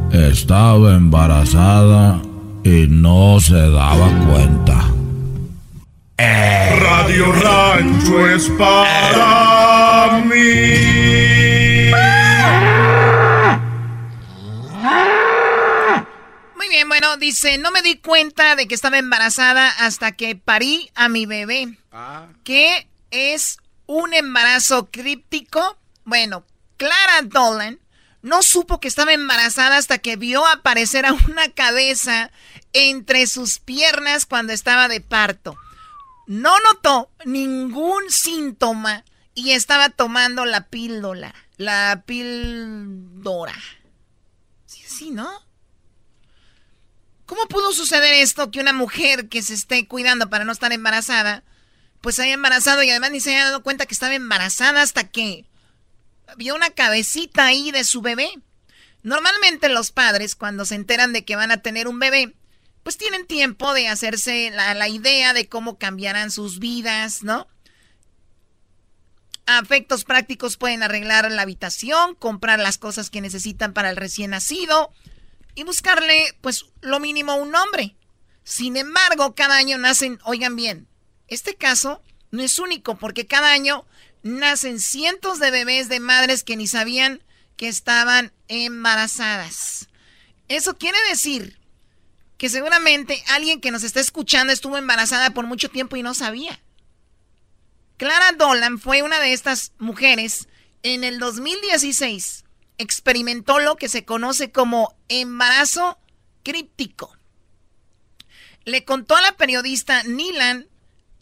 Estaba 0.09 0.95
embarazada 0.95 2.21
y 2.63 2.87
no 2.87 3.37
se 3.41 3.69
daba 3.71 4.07
cuenta. 4.25 4.85
Radio 6.17 7.33
Rancho 7.33 8.25
es 8.29 8.49
para 8.51 10.23
mí. 10.23 11.91
Muy 16.55 16.69
bien, 16.69 16.87
bueno, 16.87 17.17
dice, 17.17 17.57
no 17.57 17.71
me 17.71 17.81
di 17.81 17.97
cuenta 17.97 18.55
de 18.55 18.65
que 18.69 18.75
estaba 18.75 18.97
embarazada 18.97 19.67
hasta 19.81 20.13
que 20.13 20.37
parí 20.37 20.89
a 20.95 21.09
mi 21.09 21.25
bebé. 21.25 21.77
¿Qué 22.45 22.87
es 23.15 23.57
un 23.85 24.13
embarazo 24.13 24.89
críptico? 24.91 25.77
Bueno, 26.03 26.45
Clara 26.77 27.21
Dolan 27.23 27.79
no 28.21 28.41
supo 28.41 28.79
que 28.79 28.87
estaba 28.87 29.13
embarazada 29.13 29.77
hasta 29.77 29.99
que 29.99 30.15
vio 30.15 30.45
aparecer 30.47 31.05
a 31.05 31.13
una 31.13 31.49
cabeza 31.51 32.31
entre 32.73 33.27
sus 33.27 33.59
piernas 33.59 34.25
cuando 34.25 34.51
estaba 34.51 34.87
de 34.87 34.99
parto. 34.99 35.55
No 36.27 36.59
notó 36.59 37.11
ningún 37.23 38.09
síntoma 38.09 39.05
y 39.35 39.51
estaba 39.51 39.89
tomando 39.89 40.45
la 40.45 40.67
píldora, 40.67 41.35
la 41.57 42.03
píldora. 42.05 43.55
Sí, 44.65 44.81
sí, 44.87 45.11
¿no? 45.11 45.29
¿Cómo 47.25 47.47
pudo 47.47 47.73
suceder 47.73 48.13
esto 48.13 48.51
que 48.51 48.59
una 48.59 48.73
mujer 48.73 49.29
que 49.29 49.41
se 49.41 49.53
esté 49.53 49.87
cuidando 49.87 50.29
para 50.29 50.45
no 50.45 50.51
estar 50.51 50.71
embarazada, 50.73 51.43
pues 52.05 52.19
haya 52.19 52.35
embarazado 52.35 52.83
y 52.83 52.89
además 52.91 53.09
ni 53.09 53.19
se 53.19 53.31
haya 53.31 53.45
dado 53.45 53.63
cuenta 53.63 53.87
que 53.87 53.95
estaba 53.95 54.13
embarazada 54.13 54.83
hasta 54.83 55.07
que 55.07 55.43
vio 56.37 56.53
una 56.53 56.69
cabecita 56.69 57.47
ahí 57.47 57.71
de 57.71 57.83
su 57.83 58.03
bebé? 58.03 58.29
Normalmente 59.01 59.69
los 59.69 59.89
padres 59.89 60.35
cuando 60.35 60.65
se 60.65 60.75
enteran 60.75 61.13
de 61.13 61.25
que 61.25 61.35
van 61.35 61.49
a 61.49 61.63
tener 61.63 61.87
un 61.87 61.97
bebé, 61.97 62.35
pues 62.83 62.99
tienen 62.99 63.25
tiempo 63.25 63.73
de 63.73 63.87
hacerse 63.87 64.51
la, 64.51 64.75
la 64.75 64.87
idea 64.87 65.33
de 65.33 65.49
cómo 65.49 65.79
cambiarán 65.79 66.29
sus 66.29 66.59
vidas, 66.59 67.23
¿no? 67.23 67.47
A 69.47 69.57
efectos 69.57 70.03
prácticos 70.03 70.57
pueden 70.57 70.83
arreglar 70.83 71.31
la 71.31 71.41
habitación, 71.41 72.13
comprar 72.13 72.59
las 72.59 72.77
cosas 72.77 73.09
que 73.09 73.21
necesitan 73.21 73.73
para 73.73 73.89
el 73.89 73.95
recién 73.95 74.29
nacido 74.29 74.91
y 75.55 75.63
buscarle, 75.63 76.37
pues, 76.41 76.67
lo 76.81 76.99
mínimo 76.99 77.33
un 77.33 77.49
nombre. 77.49 77.95
Sin 78.43 78.77
embargo, 78.77 79.33
cada 79.33 79.57
año 79.57 79.79
nacen, 79.79 80.19
oigan 80.23 80.55
bien, 80.55 80.87
este 81.27 81.55
caso 81.55 82.01
no 82.31 82.43
es 82.43 82.59
único 82.59 82.97
porque 82.97 83.25
cada 83.25 83.51
año 83.51 83.85
nacen 84.23 84.79
cientos 84.79 85.39
de 85.39 85.51
bebés 85.51 85.89
de 85.89 85.99
madres 85.99 86.43
que 86.43 86.55
ni 86.55 86.67
sabían 86.67 87.21
que 87.57 87.67
estaban 87.67 88.33
embarazadas. 88.47 89.87
Eso 90.47 90.77
quiere 90.77 90.97
decir 91.09 91.59
que 92.37 92.49
seguramente 92.49 93.23
alguien 93.29 93.61
que 93.61 93.71
nos 93.71 93.83
está 93.83 93.99
escuchando 93.99 94.51
estuvo 94.51 94.77
embarazada 94.77 95.31
por 95.31 95.45
mucho 95.45 95.69
tiempo 95.69 95.95
y 95.95 96.03
no 96.03 96.13
sabía. 96.13 96.59
Clara 97.97 98.33
Dolan 98.33 98.77
fue 98.77 99.03
una 99.03 99.19
de 99.19 99.33
estas 99.33 99.71
mujeres 99.79 100.47
en 100.83 101.03
el 101.03 101.17
2016. 101.19 102.43
Experimentó 102.77 103.59
lo 103.59 103.77
que 103.77 103.87
se 103.87 104.03
conoce 104.03 104.51
como 104.51 104.95
embarazo 105.07 105.97
críptico. 106.43 107.15
Le 108.65 108.83
contó 108.83 109.15
a 109.15 109.21
la 109.21 109.37
periodista 109.37 110.03
Nilan 110.03 110.67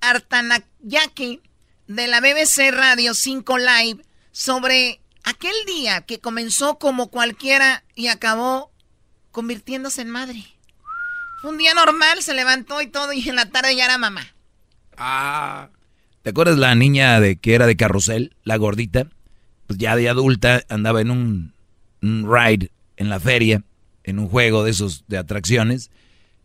Artanayake 0.04 1.42
de 1.88 2.08
la 2.08 2.20
BBC 2.20 2.72
Radio 2.72 3.14
5 3.14 3.58
Live 3.58 4.04
sobre 4.32 5.00
aquel 5.24 5.56
día 5.66 6.02
que 6.02 6.20
comenzó 6.20 6.78
como 6.78 7.10
cualquiera 7.10 7.84
y 7.96 8.08
acabó 8.08 8.72
convirtiéndose 9.32 10.02
en 10.02 10.10
madre. 10.10 10.46
Un 11.44 11.58
día 11.58 11.74
normal, 11.74 12.22
se 12.22 12.34
levantó 12.34 12.82
y 12.82 12.88
todo, 12.88 13.14
y 13.14 13.28
en 13.28 13.36
la 13.36 13.50
tarde 13.50 13.76
ya 13.76 13.86
era 13.86 13.98
mamá. 13.98 14.28
Ah. 14.98 15.70
¿Te 16.22 16.30
acuerdas 16.30 16.58
la 16.58 16.74
niña 16.76 17.20
de 17.20 17.38
que 17.38 17.54
era 17.54 17.68
de 17.68 17.76
carrusel, 17.76 18.36
la 18.44 18.56
gordita? 18.58 19.08
Pues 19.68 19.78
ya 19.78 19.96
de 19.96 20.08
adulta 20.08 20.64
andaba 20.70 21.02
en 21.02 21.12
un, 21.12 21.54
un 22.02 22.34
ride 22.34 22.72
en 22.96 23.10
la 23.10 23.20
feria, 23.20 23.64
en 24.04 24.20
un 24.20 24.30
juego 24.30 24.64
de 24.64 24.72
esos 24.72 25.04
de 25.08 25.18
atracciones. 25.18 25.92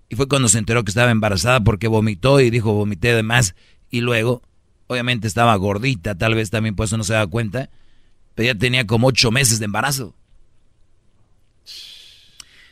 Y 0.09 0.17
fue 0.17 0.29
cuando 0.29 0.49
se 0.49 0.59
enteró 0.59 0.85
que 0.85 0.91
estaba 0.91 1.11
embarazada 1.11 1.61
porque 1.61 1.89
vomitó 1.89 2.41
y 2.41 2.51
dijo 2.51 2.73
vomité 2.73 3.15
de 3.15 3.23
más. 3.23 3.55
Y 3.91 4.01
luego, 4.01 4.43
obviamente 4.87 5.29
estaba 5.29 5.55
gordita, 5.57 6.15
tal 6.15 6.35
vez 6.35 6.51
también 6.51 6.77
por 6.77 6.87
eso 6.87 6.97
no 6.97 7.05
se 7.05 7.13
daba 7.13 7.27
cuenta. 7.27 7.69
Pero 8.35 8.53
ya 8.53 8.59
tenía 8.59 8.87
como 8.87 9.09
ocho 9.09 9.31
meses 9.31 9.59
de 9.59 9.67
embarazo. 9.67 10.15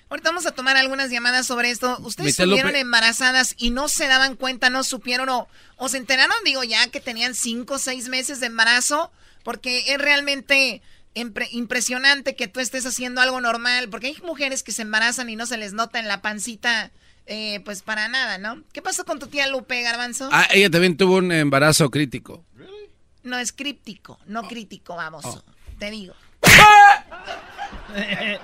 Ahorita 0.09 0.31
vamos 0.31 0.47
a 0.47 0.53
tomar 0.53 0.77
algunas 0.77 1.11
llamadas 1.11 1.47
sobre 1.47 1.71
esto. 1.71 1.99
¿Ustedes 2.01 2.39
estuvieron 2.39 2.77
embarazadas 2.77 3.55
y 3.59 3.71
no 3.71 3.89
se 3.89 4.07
daban 4.07 4.37
cuenta, 4.37 4.71
no 4.71 4.85
supieron 4.85 5.29
o, 5.29 5.49
o 5.77 5.89
se 5.89 5.97
enteraron, 5.99 6.37
digo, 6.45 6.63
ya 6.63 6.89
que 6.89 7.01
tenían 7.01 7.35
cinco 7.35 7.75
o 7.75 7.79
seis 7.79 8.09
meses 8.09 8.39
de 8.39 8.47
embarazo? 8.47 9.11
Porque 9.43 9.93
es 9.93 9.99
realmente 9.99 10.81
impresionante 11.15 12.37
que 12.37 12.47
tú 12.47 12.61
estés 12.61 12.87
haciendo 12.87 13.21
algo 13.21 13.41
normal, 13.41 13.89
porque 13.89 14.09
hay 14.09 14.17
mujeres 14.23 14.63
que 14.63 14.73
se 14.73 14.83
embarazan 14.83 15.29
y 15.31 15.37
no 15.37 15.47
se 15.47 15.57
les 15.57 15.73
nota 15.73 15.99
en 15.99 16.09
la 16.09 16.23
pancita, 16.23 16.93
eh, 17.27 17.61
pues 17.65 17.83
para 17.83 18.09
nada, 18.09 18.39
¿no? 18.39 18.63
¿Qué 18.73 18.83
pasó 18.83 19.05
con 19.05 19.19
tu 19.19 19.27
tía 19.27 19.49
Lupe, 19.49 19.83
Garbanzo? 19.83 20.29
Ah, 20.33 20.47
ella 20.53 20.71
también 20.71 20.97
tuvo 20.97 21.17
un 21.17 21.33
embarazo 21.33 21.91
crítico. 21.91 22.45
No 23.23 23.39
es 23.39 23.53
críptico, 23.53 24.19
no 24.27 24.47
crítico, 24.47 24.95
vamos, 24.95 25.25
oh. 25.25 25.43
te 25.79 25.91
digo. 25.91 26.15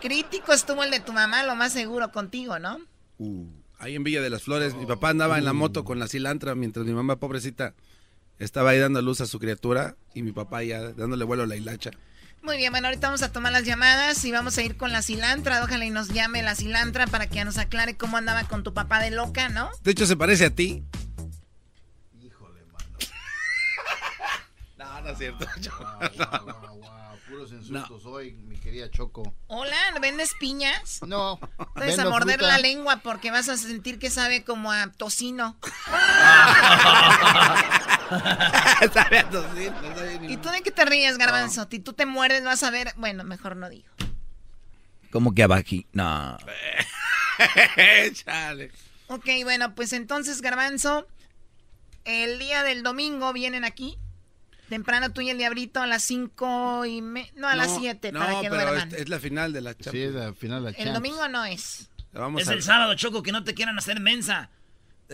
Crítico 0.00 0.52
estuvo 0.52 0.84
el 0.84 0.90
de 0.90 1.00
tu 1.00 1.12
mamá, 1.12 1.42
lo 1.44 1.54
más 1.54 1.72
seguro 1.72 2.12
contigo, 2.12 2.58
¿no? 2.58 2.78
Uh, 3.18 3.46
ahí 3.78 3.94
en 3.94 4.04
Villa 4.04 4.20
de 4.20 4.30
las 4.30 4.42
Flores, 4.42 4.74
mi 4.74 4.84
papá 4.84 5.10
andaba 5.10 5.38
en 5.38 5.44
la 5.44 5.52
moto 5.52 5.84
con 5.84 5.98
la 5.98 6.08
cilantra 6.08 6.54
mientras 6.54 6.86
mi 6.86 6.92
mamá, 6.92 7.16
pobrecita, 7.16 7.74
estaba 8.38 8.70
ahí 8.70 8.78
dando 8.78 9.00
luz 9.00 9.20
a 9.20 9.26
su 9.26 9.38
criatura 9.38 9.96
y 10.12 10.22
mi 10.22 10.32
papá 10.32 10.62
ya 10.62 10.92
dándole 10.92 11.24
vuelo 11.24 11.44
a 11.44 11.46
la 11.46 11.56
hilacha. 11.56 11.90
Muy 12.42 12.56
bien, 12.56 12.70
bueno, 12.70 12.88
ahorita 12.88 13.08
vamos 13.08 13.22
a 13.22 13.32
tomar 13.32 13.52
las 13.52 13.64
llamadas 13.64 14.24
y 14.24 14.30
vamos 14.30 14.56
a 14.56 14.62
ir 14.62 14.76
con 14.76 14.92
la 14.92 15.02
cilantra. 15.02 15.62
Ojalá 15.64 15.84
y 15.84 15.90
nos 15.90 16.08
llame 16.08 16.42
la 16.42 16.54
cilantra 16.54 17.06
para 17.06 17.26
que 17.26 17.44
nos 17.44 17.58
aclare 17.58 17.96
cómo 17.96 18.16
andaba 18.16 18.44
con 18.44 18.62
tu 18.62 18.72
papá 18.72 19.00
de 19.00 19.10
loca, 19.10 19.48
¿no? 19.48 19.70
De 19.82 19.90
hecho, 19.90 20.06
se 20.06 20.16
parece 20.16 20.46
a 20.46 20.50
ti. 20.50 20.84
Híjole, 22.22 22.60
mano. 22.72 22.86
no, 24.78 25.00
no 25.02 25.10
es 25.10 25.18
cierto. 25.18 25.46
puros 27.28 27.50
insultos 27.50 28.06
hoy, 28.06 28.32
mi 28.32 28.56
querida 28.56 28.88
Choco. 28.90 29.34
Hola, 29.48 29.76
¿vendes 30.00 30.34
piñas? 30.38 31.00
No. 31.04 31.40
Vas 31.74 31.98
a 31.98 32.08
morder 32.08 32.42
la 32.42 32.58
lengua 32.58 32.98
porque 32.98 33.32
vas 33.32 33.48
a 33.48 33.56
sentir 33.56 33.98
que 33.98 34.10
sabe 34.10 34.44
como 34.44 34.70
a 34.70 34.86
tocino. 34.92 35.56
sabe 38.92 39.18
a 39.18 39.28
tocino. 39.28 39.76
¿Y 40.28 40.36
tú 40.36 40.48
de 40.50 40.62
qué 40.62 40.70
te 40.70 40.84
ríes, 40.84 41.18
Garbanzo? 41.18 41.66
Si 41.70 41.78
tú 41.78 41.92
te 41.92 42.06
mueres, 42.06 42.44
vas 42.44 42.62
a 42.62 42.70
ver. 42.70 42.92
Bueno, 42.96 43.24
mejor 43.24 43.56
no 43.56 43.68
digo. 43.68 43.88
¿Cómo 45.10 45.34
que 45.34 45.42
abají? 45.42 45.86
No. 45.92 46.36
Chale. 48.12 48.70
Ok, 49.08 49.26
bueno, 49.44 49.74
pues 49.74 49.92
entonces, 49.92 50.42
Garbanzo, 50.42 51.06
el 52.04 52.38
día 52.38 52.62
del 52.62 52.82
domingo 52.82 53.32
vienen 53.32 53.64
aquí. 53.64 53.98
Temprano 54.68 55.12
tú 55.12 55.20
y 55.20 55.30
el 55.30 55.38
diabrito 55.38 55.80
a 55.80 55.86
las 55.86 56.02
5 56.02 56.86
y 56.86 57.00
me... 57.00 57.30
No, 57.36 57.46
a 57.46 57.54
las 57.54 57.76
7 57.76 58.12
para 58.12 58.40
que 58.40 58.50
pero 58.50 58.74
Es, 58.74 59.08
la 59.08 59.20
final 59.20 59.52
de 59.52 59.60
la 59.60 59.74
Champions. 59.74 59.92
Sí, 59.92 60.02
es 60.02 60.12
la 60.12 60.34
final 60.34 60.64
de 60.64 60.72
la 60.72 60.78
El 60.78 60.92
domingo 60.92 61.28
no 61.28 61.44
es. 61.44 61.88
es 62.38 62.48
el 62.48 62.62
sábado, 62.62 62.94
Choco, 62.94 63.22
que 63.22 63.30
no 63.30 63.44
te 63.44 63.54
quieran 63.54 63.78
hacer 63.78 64.00
mensa. 64.00 64.50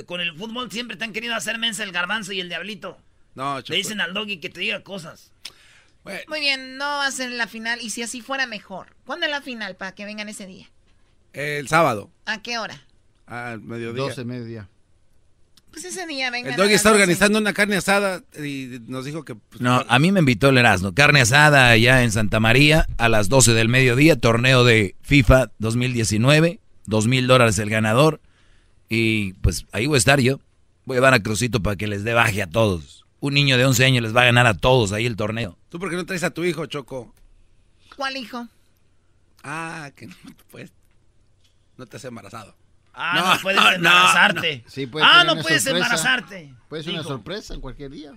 Con 0.07 0.21
el 0.21 0.35
fútbol 0.37 0.71
siempre 0.71 0.97
te 0.97 1.05
han 1.05 1.13
querido 1.13 1.35
hacer 1.35 1.59
mensa 1.59 1.85
el 1.85 1.93
garbanzo 1.93 2.33
y 2.33 2.41
el 2.41 2.49
diablito. 2.49 2.99
No, 3.35 3.61
Choco. 3.61 3.73
Le 3.73 3.79
dicen 3.79 4.01
al 4.01 4.15
doggy 4.15 4.39
que 4.39 4.49
te 4.49 4.61
diga 4.61 4.83
cosas. 4.83 5.33
Muy 6.29 6.41
bien, 6.41 6.77
no 6.79 6.85
va 6.85 7.07
a 7.07 7.11
ser 7.11 7.31
la 7.31 7.47
final. 7.47 7.81
Y 7.81 7.91
si 7.91 8.03
así 8.03 8.21
fuera, 8.21 8.47
mejor. 8.47 8.97
¿Cuándo 9.07 9.27
es 9.27 9.31
la 9.31 9.41
final 9.41 9.77
para 9.77 9.95
que 9.95 10.05
vengan 10.05 10.29
ese 10.29 10.47
día? 10.47 10.71
El 11.33 11.69
sábado. 11.69 12.11
¿A 12.27 12.43
qué 12.43 12.59
hora? 12.59 12.83
Al 13.27 13.61
mediodía. 13.61 14.03
12 14.03 14.25
mediodía. 14.25 14.69
Pues 15.71 15.85
ese 15.85 16.07
día 16.07 16.31
venga. 16.31 16.51
El 16.51 16.57
doggy 16.57 16.75
está 16.75 16.91
organizando 16.91 17.39
una 17.39 17.55
carne 17.55 17.77
asada 17.77 18.23
y 18.37 18.81
nos 18.89 19.07
dijo 19.07 19.25
que. 19.25 19.37
Pues, 19.37 19.61
no, 19.61 19.85
a 19.89 19.99
mí 19.99 20.13
me 20.13 20.21
invitó 20.21 20.51
el 20.51 20.59
Erasmo. 20.59 20.93
Carne 20.93 21.23
asada 21.23 21.71
allá 21.71 22.03
en 22.03 22.13
Santa 22.13 22.41
María 22.41 22.87
a 22.99 23.09
las 23.09 23.29
12 23.29 23.55
del 23.55 23.69
mediodía. 23.69 24.17
Torneo 24.17 24.65
de 24.65 24.97
FIFA 25.03 25.53
2019. 25.59 26.61
Dos 26.85 27.07
mil 27.07 27.27
dólares 27.27 27.59
el 27.59 27.71
ganador. 27.71 28.21
Y 28.95 29.33
pues 29.41 29.65
ahí 29.73 29.87
voy 29.87 29.95
a 29.95 29.99
estar 29.99 30.21
yo. 30.21 30.39
Voy 30.85 30.97
a 30.97 30.99
llevar 30.99 31.15
a 31.15 31.23
Crucito 31.23 31.63
para 31.63 31.77
que 31.77 31.87
les 31.87 32.05
dé 32.05 32.13
baje 32.13 32.43
a 32.43 32.47
todos. 32.47 33.07
Un 33.21 33.33
niño 33.33 33.57
de 33.57 33.65
11 33.65 33.87
años 33.87 34.03
les 34.03 34.15
va 34.15 34.21
a 34.21 34.27
ganar 34.27 34.47
a 34.47 34.53
todos 34.53 34.93
ahí 34.93 35.07
el 35.07 35.17
torneo. 35.17 35.57
¿Tú 35.71 35.79
por 35.79 35.89
qué 35.89 35.97
no 35.97 36.05
traes 36.05 36.25
a 36.25 36.31
tu 36.31 36.45
hijo, 36.45 36.67
Choco? 36.67 37.15
¿Cuál 37.97 38.19
hijo? 38.19 38.49
Ah, 39.43 39.91
que 39.97 40.09
no, 40.09 40.15
pues, 40.51 40.75
no 41.79 41.87
te 41.87 41.97
has 41.97 42.05
embarazado. 42.05 42.55
Ah, 42.93 43.37
no, 43.37 43.43
puedes 43.43 43.59
embarazarte. 43.77 44.65
ah, 45.01 45.25
no 45.25 45.41
puedes 45.41 45.65
embarazarte. 45.65 46.55
Puede 46.69 46.83
ser 46.83 46.93
una 46.93 47.03
sorpresa 47.03 47.55
en 47.55 47.63
cualquier 47.63 47.93
día. 47.93 48.13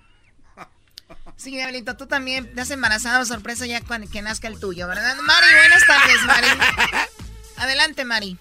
Sí, 1.38 1.52
Diablito, 1.52 1.96
tú 1.96 2.06
también 2.06 2.54
te 2.54 2.60
has 2.60 2.72
embarazado 2.72 3.24
sorpresa 3.24 3.66
ya 3.66 3.80
cuando 3.80 4.12
que 4.12 4.22
nazca 4.22 4.50
el 4.50 4.60
tuyo, 4.60 4.90
¿verdad? 4.90 5.16
Mari, 5.22 5.48
buenas 5.58 5.86
tardes, 5.86 6.22
Mari. 6.26 6.48
Adelante, 7.56 8.04
Mari. 8.04 8.38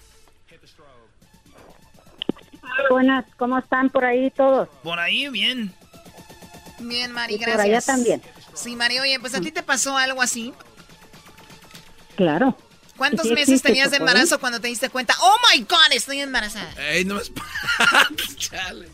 Buenas, 2.89 3.25
¿cómo 3.37 3.57
están 3.57 3.89
por 3.89 4.05
ahí 4.05 4.31
todos? 4.31 4.69
Por 4.83 4.99
ahí, 4.99 5.27
bien. 5.29 5.73
Bien, 6.79 7.11
Mari, 7.11 7.37
gracias. 7.37 7.55
Por 7.55 7.65
allá 7.65 7.81
también. 7.81 8.21
Sí, 8.53 8.75
Mari, 8.75 8.99
oye, 8.99 9.19
pues 9.19 9.35
a 9.35 9.41
ti 9.41 9.51
te 9.51 9.63
pasó 9.63 9.97
algo 9.97 10.21
así. 10.21 10.53
Claro. 12.15 12.55
¿Cuántos 12.97 13.29
meses 13.31 13.61
tenías 13.61 13.91
de 13.91 13.97
embarazo 13.97 14.39
cuando 14.39 14.61
te 14.61 14.69
diste 14.69 14.89
cuenta? 14.89 15.13
¡Oh, 15.21 15.35
my 15.53 15.61
God! 15.63 15.91
Estoy 15.93 16.21
embarazada. 16.21 16.71
Ey, 16.91 17.03
no 17.03 17.15
me... 17.15 17.21
Chale. 18.37 18.87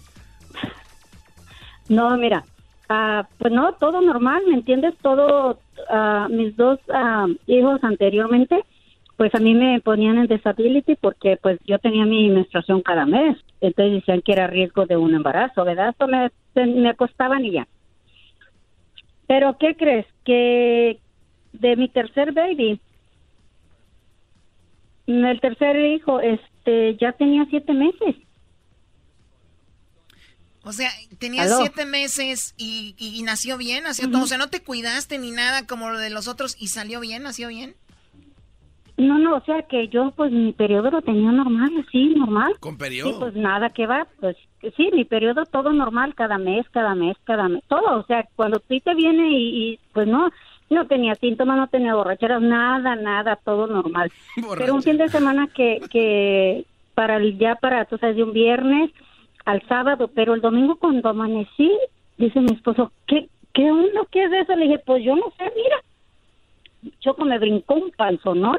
No, 1.87 2.17
mira, 2.17 2.43
uh, 2.89 3.23
pues 3.37 3.53
no, 3.53 3.73
todo 3.73 4.01
normal, 4.01 4.41
¿me 4.47 4.55
entiendes? 4.55 4.95
Todo, 5.01 5.59
uh, 5.89 6.29
mis 6.29 6.55
dos 6.55 6.79
uh, 6.87 7.35
hijos 7.45 7.83
anteriormente, 7.83 8.63
pues 9.21 9.35
a 9.35 9.39
mí 9.39 9.53
me 9.53 9.79
ponían 9.81 10.17
en 10.17 10.25
disability 10.25 10.95
porque 10.95 11.37
pues 11.37 11.59
yo 11.63 11.77
tenía 11.77 12.05
mi 12.05 12.27
menstruación 12.31 12.81
cada 12.81 13.05
mes. 13.05 13.37
Entonces 13.59 13.93
decían 13.93 14.23
que 14.23 14.31
era 14.31 14.47
riesgo 14.47 14.87
de 14.87 14.97
un 14.97 15.13
embarazo, 15.13 15.63
¿verdad? 15.63 15.93
Eso 15.93 16.07
me, 16.07 16.31
me 16.65 16.89
acostaban 16.89 17.45
y 17.45 17.51
ya. 17.51 17.67
Pero 19.27 19.59
¿qué 19.59 19.75
crees? 19.75 20.07
Que 20.25 20.99
de 21.53 21.75
mi 21.75 21.87
tercer 21.87 22.31
baby, 22.31 22.81
el 25.05 25.39
tercer 25.39 25.75
hijo, 25.75 26.19
este, 26.19 26.97
ya 26.99 27.11
tenía 27.11 27.45
siete 27.51 27.73
meses. 27.73 28.15
O 30.63 30.71
sea, 30.71 30.89
tenía 31.19 31.47
siete 31.47 31.85
meses 31.85 32.55
y, 32.57 32.95
y, 32.97 33.21
nació 33.21 33.59
bien, 33.59 33.83
nació 33.83 34.09
todo. 34.09 34.23
O 34.23 34.27
sea, 34.27 34.39
no 34.39 34.49
te 34.49 34.63
cuidaste 34.63 35.19
ni 35.19 35.29
nada 35.29 35.67
como 35.67 35.91
lo 35.91 35.99
de 35.99 36.09
los 36.09 36.27
otros 36.27 36.55
y 36.57 36.69
salió 36.69 36.99
bien, 37.01 37.21
nació 37.21 37.49
bien. 37.49 37.75
No, 38.97 39.17
no, 39.17 39.37
o 39.37 39.41
sea 39.41 39.63
que 39.63 39.87
yo 39.87 40.11
pues 40.15 40.31
mi 40.31 40.53
periodo 40.53 40.91
lo 40.91 41.01
tenía 41.01 41.31
normal, 41.31 41.85
sí, 41.91 42.13
normal. 42.15 42.53
¿Con 42.59 42.77
periodo? 42.77 43.11
Sí, 43.11 43.15
pues 43.19 43.35
nada 43.35 43.69
que 43.69 43.87
va, 43.87 44.07
pues 44.19 44.37
sí, 44.75 44.89
mi 44.93 45.05
periodo 45.05 45.45
todo 45.45 45.71
normal, 45.71 46.13
cada 46.15 46.37
mes, 46.37 46.67
cada 46.69 46.93
mes, 46.95 47.17
cada 47.23 47.47
mes, 47.47 47.63
todo. 47.67 47.99
O 47.99 48.03
sea, 48.05 48.27
cuando 48.35 48.59
tú 48.59 48.79
te 48.79 48.93
viene 48.93 49.29
y, 49.31 49.71
y 49.73 49.79
pues 49.93 50.07
no, 50.07 50.29
no 50.69 50.87
tenía 50.87 51.15
síntomas, 51.15 51.57
no 51.57 51.67
tenía 51.67 51.95
borracheras, 51.95 52.41
nada, 52.41 52.95
nada, 52.95 53.35
todo 53.35 53.67
normal. 53.67 54.11
Pero 54.57 54.75
un 54.75 54.83
fin 54.83 54.97
de 54.97 55.09
semana 55.09 55.47
que, 55.47 55.81
que 55.91 56.65
para 56.95 57.17
el, 57.17 57.37
ya 57.37 57.55
para, 57.55 57.85
tú 57.85 57.97
sabes, 57.97 58.15
de 58.15 58.23
un 58.23 58.33
viernes 58.33 58.91
al 59.45 59.61
sábado, 59.67 60.09
pero 60.13 60.35
el 60.35 60.41
domingo 60.41 60.75
cuando 60.75 61.09
amanecí, 61.09 61.71
dice 62.17 62.39
mi 62.41 62.53
esposo, 62.53 62.91
¿qué, 63.07 63.27
qué 63.53 63.71
uno 63.71 64.05
qué 64.11 64.25
es 64.25 64.31
eso? 64.33 64.55
Le 64.55 64.65
dije, 64.65 64.79
pues 64.85 65.03
yo 65.03 65.15
no 65.15 65.33
sé, 65.37 65.51
mira. 65.55 66.93
Choco 66.99 67.25
me 67.25 67.39
brincó 67.39 67.75
un 67.75 67.91
panzonón, 67.91 68.57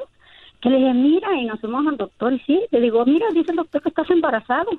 que 0.62 0.70
le 0.70 0.78
dije, 0.78 0.94
mira, 0.94 1.34
y 1.34 1.44
nos 1.44 1.60
fuimos 1.60 1.86
al 1.86 1.96
doctor, 1.96 2.32
y 2.32 2.38
sí, 2.40 2.60
le 2.70 2.80
digo, 2.80 3.04
mira, 3.04 3.26
dice 3.34 3.50
el 3.50 3.56
doctor 3.56 3.82
que 3.82 3.88
estás 3.88 4.08
embarazado. 4.10 4.70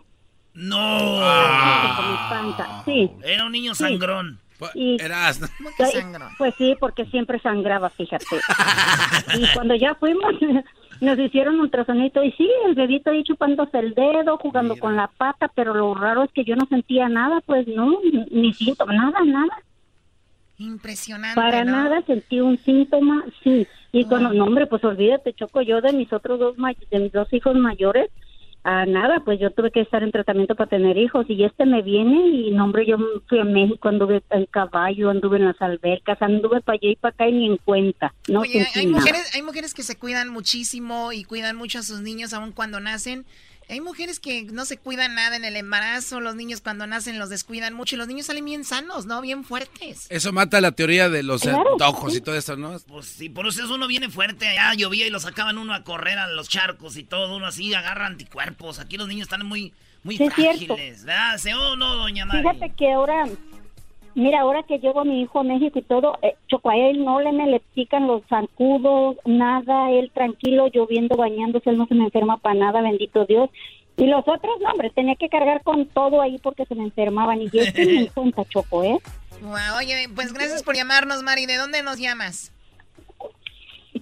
No. 0.53 0.77
Ah. 1.22 2.81
Sí. 2.85 3.11
Era 3.23 3.45
un 3.45 3.51
niño 3.51 3.76
sangrón. 3.76 4.39
Y, 4.76 4.97
Pues 6.38 6.55
sí, 6.57 6.76
porque 6.80 7.05
siempre 7.07 7.39
sangraba, 7.39 7.89
fíjate. 7.89 8.26
y 9.35 9.45
cuando 9.53 9.76
ya 9.76 9.95
fuimos, 9.95 10.34
nos 11.01 11.19
hicieron 11.19 11.55
un 11.55 11.61
ultrasonito 11.61 12.23
y 12.23 12.31
sí, 12.34 12.49
el 12.65 12.76
bebito 12.76 13.10
ahí 13.10 13.23
chupándose 13.23 13.77
el 13.80 13.93
dedo, 13.93 14.38
jugando 14.38 14.77
con 14.77 14.95
la 14.95 15.07
pata, 15.07 15.51
pero 15.53 15.73
lo 15.73 15.93
raro 15.95 16.23
es 16.23 16.31
que 16.31 16.45
yo 16.45 16.55
no 16.55 16.65
sentía 16.68 17.10
nada, 17.10 17.41
pues 17.45 17.68
no, 17.68 17.99
ni 18.31 18.53
síntoma, 18.53 18.93
nada, 18.93 19.19
nada. 19.26 19.61
Impresionante. 20.60 21.35
Para 21.35 21.65
nada 21.65 22.01
sentí 22.03 22.39
un 22.39 22.57
síntoma, 22.57 23.26
sí. 23.43 23.68
Y 23.94 24.06
con 24.06 24.26
el 24.26 24.36
nombre, 24.36 24.65
pues 24.65 24.84
olvídate, 24.84 25.34
Choco, 25.34 25.61
yo 25.61 25.80
de 25.80 25.94
mis 25.94 26.11
otros 26.11 26.40
dos, 26.40 26.56
de 26.90 26.99
mis 26.99 27.11
dos 27.11 27.32
hijos 27.32 27.56
mayores, 27.56 28.10
a 28.64 28.88
nada, 28.88 29.22
pues 29.24 29.40
yo 29.40 29.52
tuve 29.52 29.70
que 29.70 29.82
estar 29.82 30.02
en 30.02 30.11
tratamiento 30.11 30.56
para 30.56 30.70
tener 30.70 30.98
hijos 30.98 31.26
y 31.30 31.44
este 31.44 31.68
me 31.68 31.84
viene 31.84 32.28
y 32.28 32.52
no 32.52 32.64
hombre, 32.64 32.88
yo 32.88 32.98
fui 33.28 33.38
a 33.38 33.44
México, 33.44 33.90
anduve 33.90 34.24
en 34.32 34.45
caballo, 34.48 35.11
anduve 35.11 35.38
en 35.38 35.45
las 35.45 35.61
albercas, 35.61 36.20
anduve 36.22 36.61
para 36.61 36.78
allá 36.78 36.90
y 36.90 36.95
para 36.95 37.14
acá 37.14 37.28
y 37.28 37.34
ni 37.34 37.45
en 37.45 37.57
cuenta. 37.57 38.15
No 38.28 38.40
Oye, 38.40 38.65
hay 38.74 38.88
mujeres, 38.88 39.36
hay 39.36 39.44
mujeres 39.44 39.76
que 39.76 39.84
se 39.84 39.95
cuidan 39.95 40.30
muchísimo 40.30 41.11
y 41.11 41.24
cuidan 41.24 41.56
mucho 41.56 41.78
a 41.78 41.84
sus 41.84 42.02
niños 42.02 42.34
aun 42.34 42.52
cuando 42.52 42.80
nacen 42.80 43.26
Hay 43.69 43.81
mujeres 43.81 44.19
que 44.19 44.44
no 44.44 44.65
se 44.65 44.77
cuidan 44.77 45.15
nada 45.15 45.35
en 45.35 45.45
el 45.45 45.56
embarazo, 45.56 46.19
los 46.19 46.35
niños 46.35 46.61
cuando 46.61 46.85
nacen 46.88 47.19
los 47.19 47.30
descuidan 47.30 47.73
mucho 47.73 47.95
y 47.95 47.98
los 47.98 48.07
niños 48.07 48.26
salen 48.27 48.45
bien 48.45 48.64
sanos, 48.64 49.06
¿no? 49.06 49.22
Bien 49.22 49.44
fuertes. 49.44 50.07
Eso 50.10 50.31
mata 50.34 50.61
la 50.61 50.72
teoría 50.72 51.10
de 51.10 51.23
los 51.23 51.45
antojos 51.45 52.15
y 52.15 52.22
todo 52.22 52.35
eso, 52.35 52.56
¿no? 52.56 52.77
Pues 52.88 53.06
sí, 53.07 53.30
por 53.30 53.48
eso 53.48 53.73
uno 53.73 53.88
viene 53.88 54.10
fuerte. 54.10 54.48
Allá 54.48 54.73
llovía 54.76 55.07
y 55.07 55.10
lo 55.10 55.19
sacaban 55.19 55.57
uno 55.57 55.73
a 55.73 55.84
correr 55.84 56.18
a 56.18 56.27
los 56.27 56.49
charcos 56.49 56.98
y 56.98 57.03
todo. 57.03 57.35
Uno 57.35 57.48
así 57.48 57.73
agarra 57.73 58.06
anticuerpos. 58.07 58.80
Aquí 58.80 58.98
los 58.98 59.07
niños 59.07 59.23
están 59.27 59.45
muy, 59.45 59.73
muy 60.03 60.18
Sí, 60.18 60.26
es 60.26 60.34
cierto. 60.35 60.65
frágiles. 60.76 61.06
¿verdad? 61.06 61.38
¿Sí 61.38 61.52
o 61.53 61.76
no, 61.76 61.95
doña 61.95 62.26
Mari? 62.26 62.41
Fíjate 62.41 62.73
que 62.76 62.91
ahora, 62.91 63.26
mira, 64.15 64.41
ahora 64.41 64.64
que 64.64 64.80
llevo 64.80 65.02
a 65.02 65.06
mi 65.06 65.22
hijo 65.22 65.40
a 65.40 65.44
México 65.44 65.80
y 65.80 65.84
todo, 65.84 66.18
eh, 66.22 66.35
Choco, 66.48 66.69
a 66.69 66.77
él 66.77 67.03
no 67.03 67.19
le 67.19 67.31
me 67.31 67.48
le 67.48 67.60
pican 67.73 68.07
los 68.07 68.23
zancudos, 68.27 69.18
nada, 69.26 69.91
él 69.91 70.11
tranquilo, 70.14 70.68
lloviendo, 70.68 71.15
bañándose, 71.15 71.69
él 71.69 71.77
no 71.77 71.88
se 71.88 71.95
me 71.95 72.06
enferma 72.06 72.38
para 72.38 72.56
nada, 72.56 72.81
bendito 72.81 73.26
Dios. 73.26 73.49
Y 73.95 74.07
los 74.07 74.27
otros, 74.27 74.60
no, 74.61 74.72
hombre, 74.72 74.90
tenía 74.90 75.15
que 75.15 75.30
cargar 75.30 75.61
con 75.64 75.85
todo 75.88 76.22
ahí 76.22 76.40
porque 76.40 76.65
se 76.65 76.76
me 76.76 76.84
enfermaban. 76.84 77.41
Y 77.41 77.49
yo 77.49 77.61
estoy 77.61 77.98
en 77.98 78.07
cuenta, 78.07 78.44
Choco, 78.49 78.84
¿eh? 78.84 78.98
Wow, 79.41 79.77
oye, 79.77 80.07
pues 80.15 80.34
gracias 80.34 80.64
por 80.64 80.76
llamarnos, 80.76 81.22
Mari. 81.22 81.45
¿De 81.45 81.57
dónde 81.57 81.84
nos 81.84 81.99
llamas? 81.99 82.52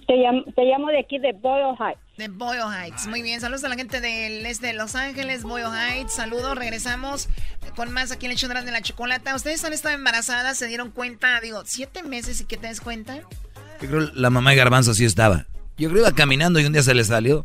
Te 0.06 0.16
llamo, 0.16 0.44
te 0.54 0.64
llamo 0.64 0.88
de 0.88 0.98
aquí 0.98 1.18
de 1.18 1.32
Boyle 1.32 1.76
Heights. 1.78 2.00
De 2.22 2.28
Boyle 2.28 2.62
Heights. 2.72 3.08
Muy 3.08 3.20
bien, 3.20 3.40
saludos 3.40 3.64
a 3.64 3.68
la 3.68 3.74
gente 3.74 4.00
del 4.00 4.46
este 4.46 4.68
de 4.68 4.74
Los 4.74 4.94
Ángeles, 4.94 5.42
Boyle 5.42 5.66
Heights. 5.66 6.14
Saludos, 6.14 6.56
regresamos 6.56 7.28
con 7.74 7.90
más 7.90 8.12
aquí 8.12 8.26
en 8.26 8.30
el 8.30 8.36
hecho 8.36 8.46
de 8.46 8.54
la 8.62 8.80
chocolata. 8.80 9.34
¿Ustedes 9.34 9.64
han 9.64 9.72
estado 9.72 9.96
embarazadas? 9.96 10.56
¿Se 10.56 10.68
dieron 10.68 10.92
cuenta? 10.92 11.40
Digo, 11.40 11.64
siete 11.66 12.04
meses 12.04 12.40
y 12.40 12.44
que 12.44 12.56
te 12.56 12.68
des 12.68 12.80
cuenta. 12.80 13.16
Yo 13.80 13.88
creo 13.88 14.00
la 14.14 14.30
mamá 14.30 14.50
de 14.50 14.56
Garbanzo 14.56 14.94
sí 14.94 15.04
estaba. 15.04 15.46
Yo 15.76 15.88
creo 15.88 15.94
que 15.94 16.08
iba 16.08 16.12
caminando 16.12 16.60
y 16.60 16.64
un 16.64 16.72
día 16.72 16.84
se 16.84 16.94
le 16.94 17.02
salió. 17.02 17.44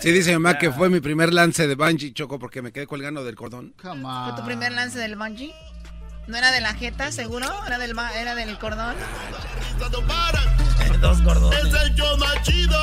Sí, 0.00 0.12
dice 0.12 0.28
mi 0.32 0.34
mamá 0.34 0.58
que 0.58 0.70
fue 0.70 0.90
mi 0.90 1.00
primer 1.00 1.32
lance 1.32 1.66
de 1.66 1.74
bungee, 1.74 2.12
Choco, 2.12 2.38
porque 2.38 2.60
me 2.60 2.70
quedé 2.70 2.86
colgando 2.86 3.24
del 3.24 3.34
cordón. 3.34 3.72
¿Fue 3.80 4.36
tu 4.36 4.44
primer 4.44 4.72
lance 4.72 4.98
del 4.98 5.16
bungee? 5.16 5.54
¿No 6.26 6.36
era 6.36 6.52
de 6.52 6.60
la 6.60 6.74
jeta, 6.74 7.10
seguro? 7.12 7.46
¿Era 7.66 7.78
del, 7.78 7.94
ba- 7.94 8.12
era 8.14 8.34
del 8.34 8.58
cordón? 8.58 8.94
Dos. 11.50 11.54
Es 11.54 11.74
el 11.82 11.94
más 12.18 12.42
chido. 12.42 12.78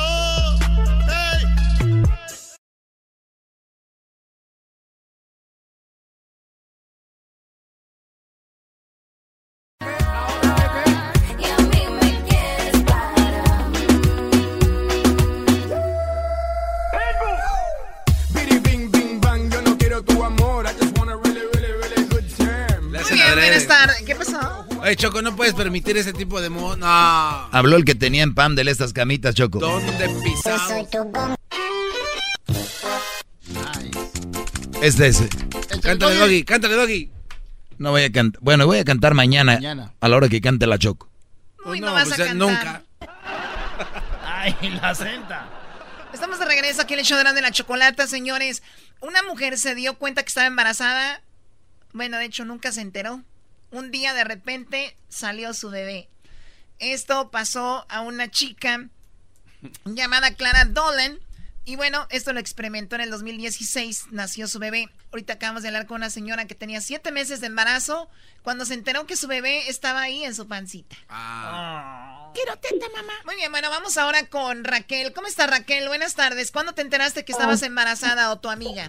¿Qué 24.06 24.14
pasó? 24.14 24.66
Oye, 24.80 24.96
Choco, 24.96 25.22
no 25.22 25.34
puedes 25.36 25.54
permitir 25.54 25.96
ese 25.96 26.12
tipo 26.12 26.40
de 26.40 26.50
mo... 26.50 26.76
No. 26.76 26.86
Habló 26.86 27.76
el 27.76 27.84
que 27.84 27.94
tenía 27.94 28.22
en 28.22 28.34
Pam 28.34 28.54
de 28.54 28.62
estas 28.70 28.92
camitas, 28.92 29.34
Choco. 29.34 29.58
¿Dónde 29.58 30.08
pisamos? 30.22 30.86
Este 34.82 35.08
es. 35.08 35.22
Cántale, 35.82 36.14
Doggy, 36.16 36.44
cántale, 36.44 36.74
Doggy. 36.74 37.10
No 37.78 37.90
voy 37.90 38.02
a 38.04 38.12
cantar. 38.12 38.40
Bueno, 38.42 38.66
voy 38.66 38.78
a 38.78 38.84
cantar 38.84 39.14
mañana, 39.14 39.54
Mañana. 39.54 39.92
a 40.00 40.08
la 40.08 40.16
hora 40.16 40.28
que 40.28 40.40
cante 40.40 40.66
la 40.66 40.78
Choco. 40.78 41.08
Uy, 41.64 41.80
no, 41.80 41.88
no, 41.88 41.92
vas 41.92 42.08
pues, 42.08 42.20
a 42.20 42.24
eh, 42.24 42.26
cantar. 42.28 42.48
nunca. 42.48 42.82
Ay, 44.24 44.54
la 44.80 44.94
senta. 44.94 45.48
Estamos 46.12 46.38
de 46.38 46.44
regreso 46.46 46.82
aquí 46.82 46.94
en 46.94 47.00
el 47.00 47.06
show 47.06 47.18
de 47.18 47.24
la- 47.24 47.32
de 47.32 47.42
la 47.42 47.50
chocolata, 47.50 48.06
señores. 48.06 48.62
Una 49.00 49.22
mujer 49.22 49.58
se 49.58 49.74
dio 49.74 49.94
cuenta 49.94 50.22
que 50.22 50.28
estaba 50.28 50.46
embarazada. 50.46 51.20
Bueno, 51.92 52.16
de 52.18 52.24
hecho, 52.26 52.44
nunca 52.44 52.72
se 52.72 52.80
enteró. 52.80 53.22
Un 53.70 53.90
día 53.90 54.14
de 54.14 54.24
repente 54.24 54.96
salió 55.08 55.54
su 55.54 55.70
bebé. 55.70 56.08
Esto 56.78 57.30
pasó 57.30 57.86
a 57.88 58.00
una 58.00 58.30
chica 58.30 58.88
llamada 59.84 60.34
Clara 60.34 60.64
Dolan. 60.64 61.18
Y 61.64 61.76
bueno, 61.76 62.06
esto 62.10 62.32
lo 62.32 62.40
experimentó 62.40 62.96
en 62.96 63.02
el 63.02 63.10
2016. 63.10 64.06
Nació 64.10 64.48
su 64.48 64.58
bebé. 64.58 64.88
Ahorita 65.12 65.34
acabamos 65.34 65.62
de 65.62 65.68
hablar 65.68 65.86
con 65.86 65.96
una 65.96 66.10
señora 66.10 66.46
que 66.46 66.54
tenía 66.54 66.80
siete 66.80 67.12
meses 67.12 67.40
de 67.40 67.48
embarazo 67.48 68.08
cuando 68.42 68.64
se 68.64 68.74
enteró 68.74 69.06
que 69.06 69.16
su 69.16 69.28
bebé 69.28 69.68
estaba 69.68 70.00
ahí 70.00 70.24
en 70.24 70.34
su 70.34 70.48
pancita. 70.48 70.96
Quiero 72.34 72.56
teta, 72.58 72.86
mamá. 72.94 73.12
Muy 73.24 73.36
bien, 73.36 73.52
bueno, 73.52 73.70
vamos 73.70 73.98
ahora 73.98 74.26
con 74.26 74.64
Raquel. 74.64 75.12
¿Cómo 75.12 75.26
está 75.28 75.46
Raquel? 75.46 75.86
Buenas 75.88 76.14
tardes. 76.14 76.50
¿Cuándo 76.50 76.72
te 76.72 76.82
enteraste 76.82 77.24
que 77.24 77.32
estabas 77.32 77.62
embarazada 77.62 78.32
o 78.32 78.38
tu 78.38 78.48
amiga? 78.48 78.88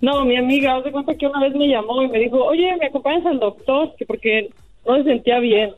No, 0.00 0.24
mi 0.24 0.36
amiga, 0.36 0.76
haz 0.76 0.84
de 0.84 0.92
cuenta 0.92 1.14
que 1.14 1.26
una 1.26 1.40
vez 1.40 1.54
me 1.54 1.68
llamó 1.68 2.02
y 2.02 2.08
me 2.08 2.18
dijo, 2.20 2.44
oye, 2.44 2.76
¿me 2.78 2.86
acompañas 2.86 3.26
al 3.26 3.40
doctor? 3.40 3.94
Que 3.96 4.06
porque 4.06 4.50
no 4.86 4.96
se 4.96 5.04
sentía 5.04 5.40
bien. 5.40 5.72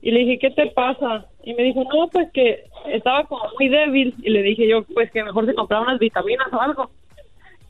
Y 0.00 0.12
le 0.12 0.20
dije, 0.20 0.38
¿qué 0.38 0.50
te 0.50 0.66
pasa? 0.68 1.26
Y 1.42 1.54
me 1.54 1.64
dijo, 1.64 1.82
no, 1.84 2.08
pues 2.08 2.30
que 2.32 2.64
estaba 2.86 3.24
como 3.24 3.42
muy 3.58 3.68
débil. 3.68 4.14
Y 4.22 4.30
le 4.30 4.42
dije 4.42 4.68
yo, 4.68 4.84
pues 4.84 5.10
que 5.10 5.24
mejor 5.24 5.46
se 5.46 5.54
compraba 5.54 5.84
unas 5.84 5.98
vitaminas 5.98 6.52
o 6.52 6.60
algo. 6.60 6.90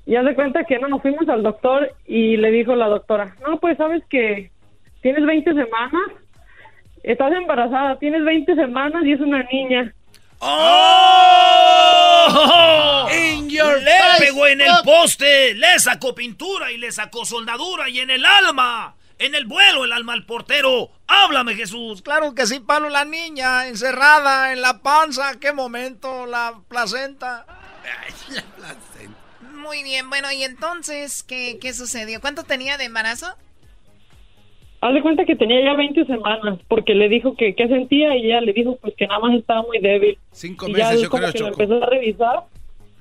Y 0.05 0.17
haz 0.17 0.25
de 0.25 0.35
cuenta 0.35 0.65
que 0.65 0.79
no, 0.79 0.89
nos 0.89 1.03
fuimos 1.03 1.29
al 1.29 1.43
doctor 1.43 1.91
y 2.07 2.37
le 2.37 2.51
dijo 2.51 2.75
la 2.75 2.89
doctora, 2.89 3.35
no, 3.47 3.59
pues 3.59 3.77
sabes 3.77 4.03
que 4.07 4.51
tienes 5.03 5.25
20 5.25 5.51
semanas, 5.53 6.03
estás 7.03 7.33
embarazada, 7.33 7.99
tienes 7.99 8.25
20 8.25 8.55
semanas 8.55 9.05
y 9.05 9.13
es 9.13 9.21
una 9.21 9.43
niña. 9.45 9.95
¡Oh! 10.41 12.29
In 13.13 13.49
your 13.51 13.81
le 13.83 13.99
face, 13.99 14.25
pegó 14.27 14.47
en 14.47 14.61
el 14.61 14.73
poste, 14.85 15.55
le 15.55 15.79
sacó 15.79 16.15
pintura 16.15 16.71
y 16.71 16.79
le 16.79 16.93
sacó 16.93 17.25
soldadura 17.25 17.89
y 17.89 17.99
en 18.01 18.11
el 18.11 18.25
alma, 18.25 18.95
en 19.19 19.35
el 19.35 19.47
vuelo, 19.47 19.85
el 19.85 19.93
alma 19.93 20.13
al 20.13 20.27
portero. 20.27 20.93
Háblame, 21.09 21.57
Jesús. 21.57 22.03
Claro 22.03 22.35
que 22.35 22.47
sí, 22.47 22.61
Pablo, 22.61 22.89
la 22.89 23.05
niña 23.05 23.67
encerrada 23.67 24.53
en 24.53 24.61
la 24.63 24.79
panza. 24.81 25.41
¿Qué 25.41 25.53
momento? 25.53 26.27
La 26.27 26.61
placenta. 26.69 27.45
Muy 29.53 29.83
bien, 29.83 30.09
bueno, 30.09 30.31
y 30.31 30.45
entonces, 30.45 31.25
¿qué, 31.25 31.59
qué 31.61 31.75
sucedió? 31.75 32.21
¿Cuánto 32.21 32.45
tenía 32.45 32.79
de 32.79 32.85
embarazo? 32.85 33.35
Haz 34.81 34.95
de 34.95 35.03
cuenta 35.03 35.25
que 35.25 35.35
tenía 35.35 35.61
ya 35.63 35.75
20 35.75 36.05
semanas 36.05 36.59
porque 36.69 36.95
le 36.95 37.09
dijo 37.09 37.35
que 37.37 37.55
qué 37.57 37.67
sentía 37.67 38.17
y 38.17 38.27
ella 38.27 38.41
le 38.41 38.53
dijo 38.53 38.77
pues 38.81 38.95
que 38.97 39.07
nada 39.09 39.19
más 39.21 39.35
estaba 39.35 39.63
muy 39.63 39.79
débil. 39.81 40.17
Cinco 40.33 40.69
y 40.69 40.75
ya 40.75 40.85
meses, 40.91 41.03
yo 41.03 41.11
como 41.11 41.23
creo, 41.23 41.33
que 41.33 41.39
lo 41.41 41.49
empezó 41.49 41.83
a 41.83 41.87
revisar. 41.87 42.41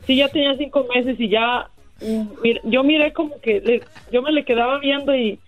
Sí, 0.07 0.15
ya 0.15 0.27
tenía 0.29 0.55
cinco 0.57 0.87
meses 0.93 1.19
y 1.19 1.29
ya 1.29 1.67
mm, 2.01 2.21
mir- 2.41 2.61
yo 2.63 2.83
miré 2.83 3.13
como 3.13 3.39
que 3.41 3.61
le- 3.61 3.83
yo 4.11 4.21
me 4.23 4.31
le 4.31 4.43
quedaba 4.43 4.79
viendo 4.79 5.15
y 5.15 5.39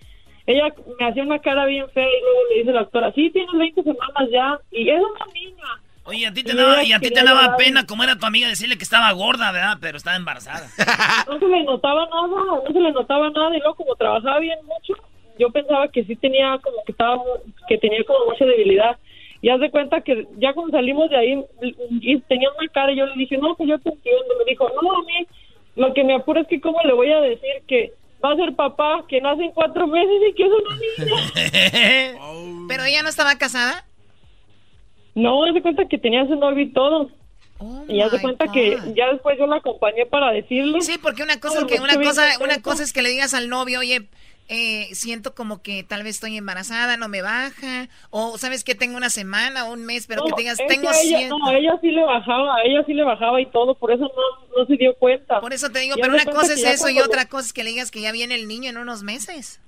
ella 0.45 0.73
me 0.99 1.07
hacía 1.07 1.23
una 1.23 1.39
cara 1.39 1.65
bien 1.65 1.89
fea 1.89 2.05
y 2.05 2.21
luego 2.21 2.39
le 2.51 2.59
dice 2.59 2.71
la 2.73 2.79
doctora, 2.81 3.11
sí, 3.13 3.29
tienes 3.31 3.51
20 3.53 3.81
semanas 3.83 4.29
ya 4.31 4.59
y 4.71 4.89
es 4.89 4.99
una 5.01 5.33
niña. 5.33 5.63
Oye, 6.05 6.25
a 6.27 6.33
ti 6.33 6.43
te 6.43 6.53
Y 6.53 6.55
daba, 6.55 6.83
y 6.83 6.91
a 6.93 6.99
ti 6.99 7.09
te 7.11 7.23
daba 7.23 7.55
pena, 7.55 7.85
como 7.85 8.03
era 8.03 8.15
tu 8.17 8.25
amiga, 8.25 8.47
decirle 8.47 8.77
que 8.77 8.83
estaba 8.83 9.11
gorda, 9.11 9.51
¿verdad? 9.51 9.77
Pero 9.79 9.97
estaba 9.97 10.15
embarazada. 10.15 10.67
No 11.27 11.37
se 11.39 11.47
le 11.47 11.63
notaba 11.63 12.05
nada, 12.07 12.27
no 12.27 12.63
se 12.73 12.79
le 12.79 12.91
notaba 12.91 13.29
nada 13.29 13.55
y 13.55 13.59
luego 13.59 13.75
como 13.75 13.95
trabajaba 13.95 14.39
bien 14.39 14.57
mucho, 14.65 14.93
yo 15.39 15.49
pensaba 15.51 15.87
que 15.87 16.03
sí 16.03 16.15
tenía 16.15 16.59
como 16.61 16.83
que 16.85 16.91
estaba, 16.91 17.23
que 17.67 17.77
tenía 17.77 18.03
como 18.03 18.25
mucha 18.25 18.45
debilidad. 18.45 18.97
Y 19.41 19.49
haz 19.49 19.61
de 19.61 19.71
cuenta 19.71 20.01
que 20.01 20.27
ya 20.37 20.53
cuando 20.53 20.77
salimos 20.77 21.09
de 21.09 21.15
ahí 21.17 21.43
y 22.01 22.19
tenía 22.21 22.49
una 22.51 22.67
cara 22.71 22.91
y 22.91 22.97
yo 22.97 23.05
le 23.05 23.15
dije, 23.15 23.37
no, 23.37 23.55
pues 23.55 23.69
yo 23.69 23.79
te 23.79 23.89
entiendo. 23.89 24.35
Me 24.37 24.51
dijo, 24.51 24.69
no, 24.81 24.91
a 24.91 25.01
mí 25.03 25.27
lo 25.77 25.93
que 25.93 26.03
me 26.03 26.13
apura 26.13 26.41
es 26.41 26.47
que 26.47 26.59
cómo 26.59 26.77
le 26.83 26.93
voy 26.93 27.11
a 27.11 27.21
decir 27.21 27.49
que 27.65 27.93
va 28.23 28.33
a 28.33 28.35
ser 28.35 28.53
papá, 28.53 29.05
que 29.07 29.21
nace 29.21 29.43
en 29.45 29.51
cuatro 29.51 29.87
meses 29.87 30.21
y 30.29 30.33
que 30.33 30.43
es 30.43 30.49
una 30.51 30.75
niña. 30.75 32.19
¿Pero 32.67 32.83
ella 32.83 33.01
no 33.01 33.09
estaba 33.09 33.35
casada? 33.37 33.85
No, 35.15 35.43
haz 35.45 35.53
de 35.53 35.61
cuenta 35.61 35.85
que 35.85 35.97
tenía 35.97 36.25
su 36.27 36.35
novio 36.35 36.63
y 36.63 36.73
todo. 36.73 37.09
y 37.87 38.01
haz 38.01 38.11
de 38.11 38.21
cuenta 38.21 38.45
God. 38.47 38.53
que 38.53 38.77
ya 38.95 39.11
después 39.11 39.37
yo 39.37 39.47
la 39.47 39.57
acompañé 39.57 40.05
para 40.05 40.31
decirle. 40.31 40.81
Sí, 40.81 40.97
porque 41.01 41.23
una 41.23 41.39
cosa 41.39 41.61
No, 41.61 41.67
que 41.67 41.79
una 41.79 41.95
cosa, 41.95 42.23
una 42.41 42.61
cosa 42.61 42.83
es 42.83 42.91
que 42.93 43.01
le 43.01 43.09
digas 43.09 43.33
al 43.33 43.47
novio, 43.49 43.79
oye, 43.79 44.01
eh, 44.51 44.87
siento 44.93 45.35
como 45.35 45.61
que 45.61 45.83
tal 45.83 46.01
vez 46.01 46.15
estoy 46.15 46.35
embarazada, 46.35 46.97
no 46.97 47.07
me 47.07 47.21
baja, 47.21 47.87
o 48.09 48.37
sabes 48.39 48.63
que 48.63 48.73
tengo 48.73 48.97
una 48.97 49.11
semana 49.11 49.65
o 49.65 49.73
un 49.73 49.85
mes, 49.85 50.07
pero 50.07 50.23
que 50.23 50.31
No, 50.31 50.35
te 50.35 50.41
digas, 50.41 50.59
es 50.59 50.67
que 50.67 50.73
tengo 50.73 50.89
ella, 50.91 51.29
no, 51.29 51.51
ella 51.51 51.77
sí 51.79 51.91
le 51.91 52.03
bajaba, 52.03 52.55
a 52.55 52.63
ella 52.63 52.83
sí 52.85 52.93
le 52.93 53.03
bajaba 53.03 53.39
y 53.39 53.45
todo, 53.45 53.75
por 53.75 53.91
eso 53.91 54.03
no, 54.03 54.57
no 54.57 54.65
se 54.65 54.75
dio 54.75 54.95
cuenta. 54.95 55.39
Por 55.39 55.53
eso 55.53 55.69
te 55.69 55.79
digo, 55.79 55.95
pero 56.01 56.13
una 56.13 56.25
cosa 56.25 56.53
es 56.53 56.63
eso 56.65 56.89
y 56.89 56.99
otra 56.99 57.27
cosa 57.27 57.45
es 57.45 57.53
que 57.53 57.63
le 57.63 57.69
digas 57.69 57.91
que 57.91 58.01
ya 58.01 58.11
viene 58.11 58.33
el 58.33 58.47
niño 58.47 58.71
en 58.71 58.79
unos 58.79 59.03
meses. 59.03 59.61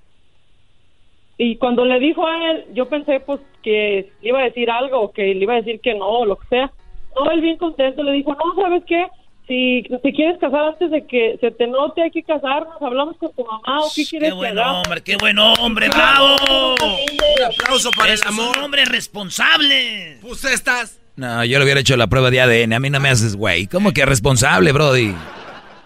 Y 1.38 1.56
cuando 1.56 1.84
le 1.84 2.00
dijo 2.00 2.26
a 2.26 2.50
él, 2.50 2.66
yo 2.72 2.88
pensé 2.88 3.20
pues 3.20 3.40
que 3.62 4.10
le 4.20 4.28
iba 4.28 4.40
a 4.40 4.44
decir 4.44 4.68
algo, 4.68 5.12
que 5.12 5.22
le 5.22 5.42
iba 5.42 5.54
a 5.54 5.62
decir 5.62 5.80
que 5.80 5.94
no, 5.94 6.08
o 6.08 6.26
lo 6.26 6.36
que 6.36 6.48
sea. 6.48 6.72
No, 7.14 7.30
él 7.30 7.40
bien 7.40 7.56
contento 7.56 8.02
le 8.02 8.12
dijo, 8.12 8.34
no, 8.34 8.60
¿sabes 8.60 8.82
qué? 8.86 9.06
Si 9.52 9.82
te 10.02 10.12
quieres 10.14 10.38
casar 10.38 10.64
antes 10.64 10.90
de 10.90 11.06
que 11.06 11.36
se 11.38 11.50
te 11.50 11.66
note, 11.66 12.02
hay 12.02 12.10
que 12.10 12.22
casarnos, 12.22 12.80
hablamos 12.80 13.18
con 13.18 13.34
tu 13.34 13.44
mamá, 13.44 13.80
o 13.80 13.90
qué 13.94 14.06
quieres 14.06 14.30
Qué 14.30 14.34
buen 14.34 14.54
que 14.54 14.60
hagamos?" 14.60 14.86
hombre, 14.86 15.02
qué 15.02 15.16
buen 15.16 15.38
hombre, 15.38 15.88
bravo. 15.90 16.36
Un 16.80 17.44
aplauso 17.44 17.90
para 17.90 18.14
el 18.14 18.20
amor. 18.24 18.54
son 18.54 18.64
hombres 18.64 18.88
responsables. 18.88 20.20
Pues 20.22 20.42
estás. 20.46 20.98
No, 21.16 21.44
yo 21.44 21.58
le 21.58 21.64
hubiera 21.64 21.80
hecho 21.80 21.98
la 21.98 22.06
prueba 22.06 22.30
de 22.30 22.40
ADN. 22.40 22.72
A 22.72 22.80
mí 22.80 22.88
no 22.88 22.98
me 22.98 23.10
haces, 23.10 23.36
güey. 23.36 23.66
¿Cómo 23.66 23.92
que 23.92 24.06
responsable, 24.06 24.72
Brody? 24.72 25.14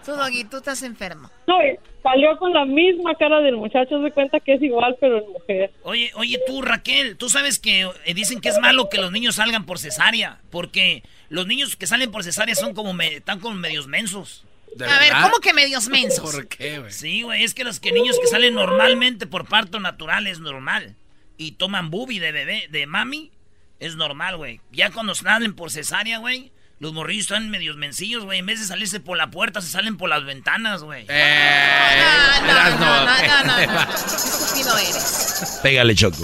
Tú, 0.05 0.13
Doggy, 0.13 0.45
tú 0.45 0.57
estás 0.57 0.81
enfermo. 0.83 1.29
No, 1.45 1.57
salió 2.01 2.37
con 2.37 2.53
la 2.53 2.63
misma 2.63 3.15
cara 3.15 3.41
del 3.41 3.57
muchacho, 3.57 4.01
se 4.01 4.11
cuenta 4.11 4.39
que 4.39 4.53
es 4.53 4.61
igual, 4.61 4.95
pero 5.01 5.17
en 5.17 5.29
mujer. 5.33 5.71
Oye, 5.83 6.09
oye, 6.15 6.39
tú, 6.47 6.61
Raquel, 6.61 7.17
tú 7.17 7.27
sabes 7.27 7.59
que 7.59 7.81
eh, 7.81 8.13
dicen 8.13 8.39
que 8.39 8.47
es 8.47 8.57
malo 8.59 8.87
que 8.89 8.97
los 8.97 9.11
niños 9.11 9.35
salgan 9.35 9.65
por 9.65 9.77
cesárea, 9.77 10.39
porque 10.49 11.03
los 11.29 11.47
niños 11.47 11.75
que 11.75 11.87
salen 11.87 12.11
por 12.11 12.23
cesárea 12.23 12.55
son 12.55 12.73
como, 12.73 12.93
me, 12.93 13.15
están 13.15 13.39
como 13.39 13.55
medios 13.55 13.87
mensos. 13.87 14.45
A 14.79 14.99
ver, 14.99 15.13
¿cómo 15.23 15.39
que 15.39 15.53
medios 15.53 15.87
mensos? 15.87 16.31
¿Por 16.31 16.47
qué, 16.47 16.79
güey? 16.79 16.91
Sí, 16.91 17.23
güey, 17.23 17.43
es 17.43 17.53
que 17.53 17.63
los 17.63 17.79
que 17.79 17.91
niños 17.91 18.17
que 18.21 18.27
salen 18.27 18.53
normalmente 18.53 19.25
por 19.25 19.47
parto 19.47 19.79
natural 19.79 20.27
es 20.27 20.39
normal. 20.39 20.95
Y 21.37 21.53
toman 21.53 21.89
bubi 21.89 22.19
de 22.19 22.31
bebé, 22.31 22.67
de 22.69 22.85
mami, 22.85 23.31
es 23.79 23.95
normal, 23.95 24.37
güey. 24.37 24.61
Ya 24.71 24.91
cuando 24.91 25.15
salen 25.15 25.53
por 25.53 25.71
cesárea, 25.71 26.19
güey, 26.19 26.51
los 26.79 26.93
morrillos 26.93 27.25
están 27.25 27.49
medios 27.49 27.75
mencillos, 27.75 28.23
güey. 28.23 28.39
En 28.39 28.45
vez 28.45 28.59
de 28.59 28.67
salirse 28.67 28.99
por 28.99 29.17
la 29.17 29.31
puerta, 29.31 29.61
se 29.61 29.69
salen 29.69 29.97
por 29.97 30.09
las 30.09 30.25
ventanas, 30.25 30.83
güey. 30.83 31.05
Eh, 31.09 32.01
no, 32.41 32.69
no, 32.69 32.77
no, 32.77 33.05
no, 33.05 33.43
no, 33.43 33.73
no. 33.73 33.93
Estúpido 33.93 34.77
eres. 34.77 35.59
Pégale, 35.63 35.95
Choco. 35.95 36.23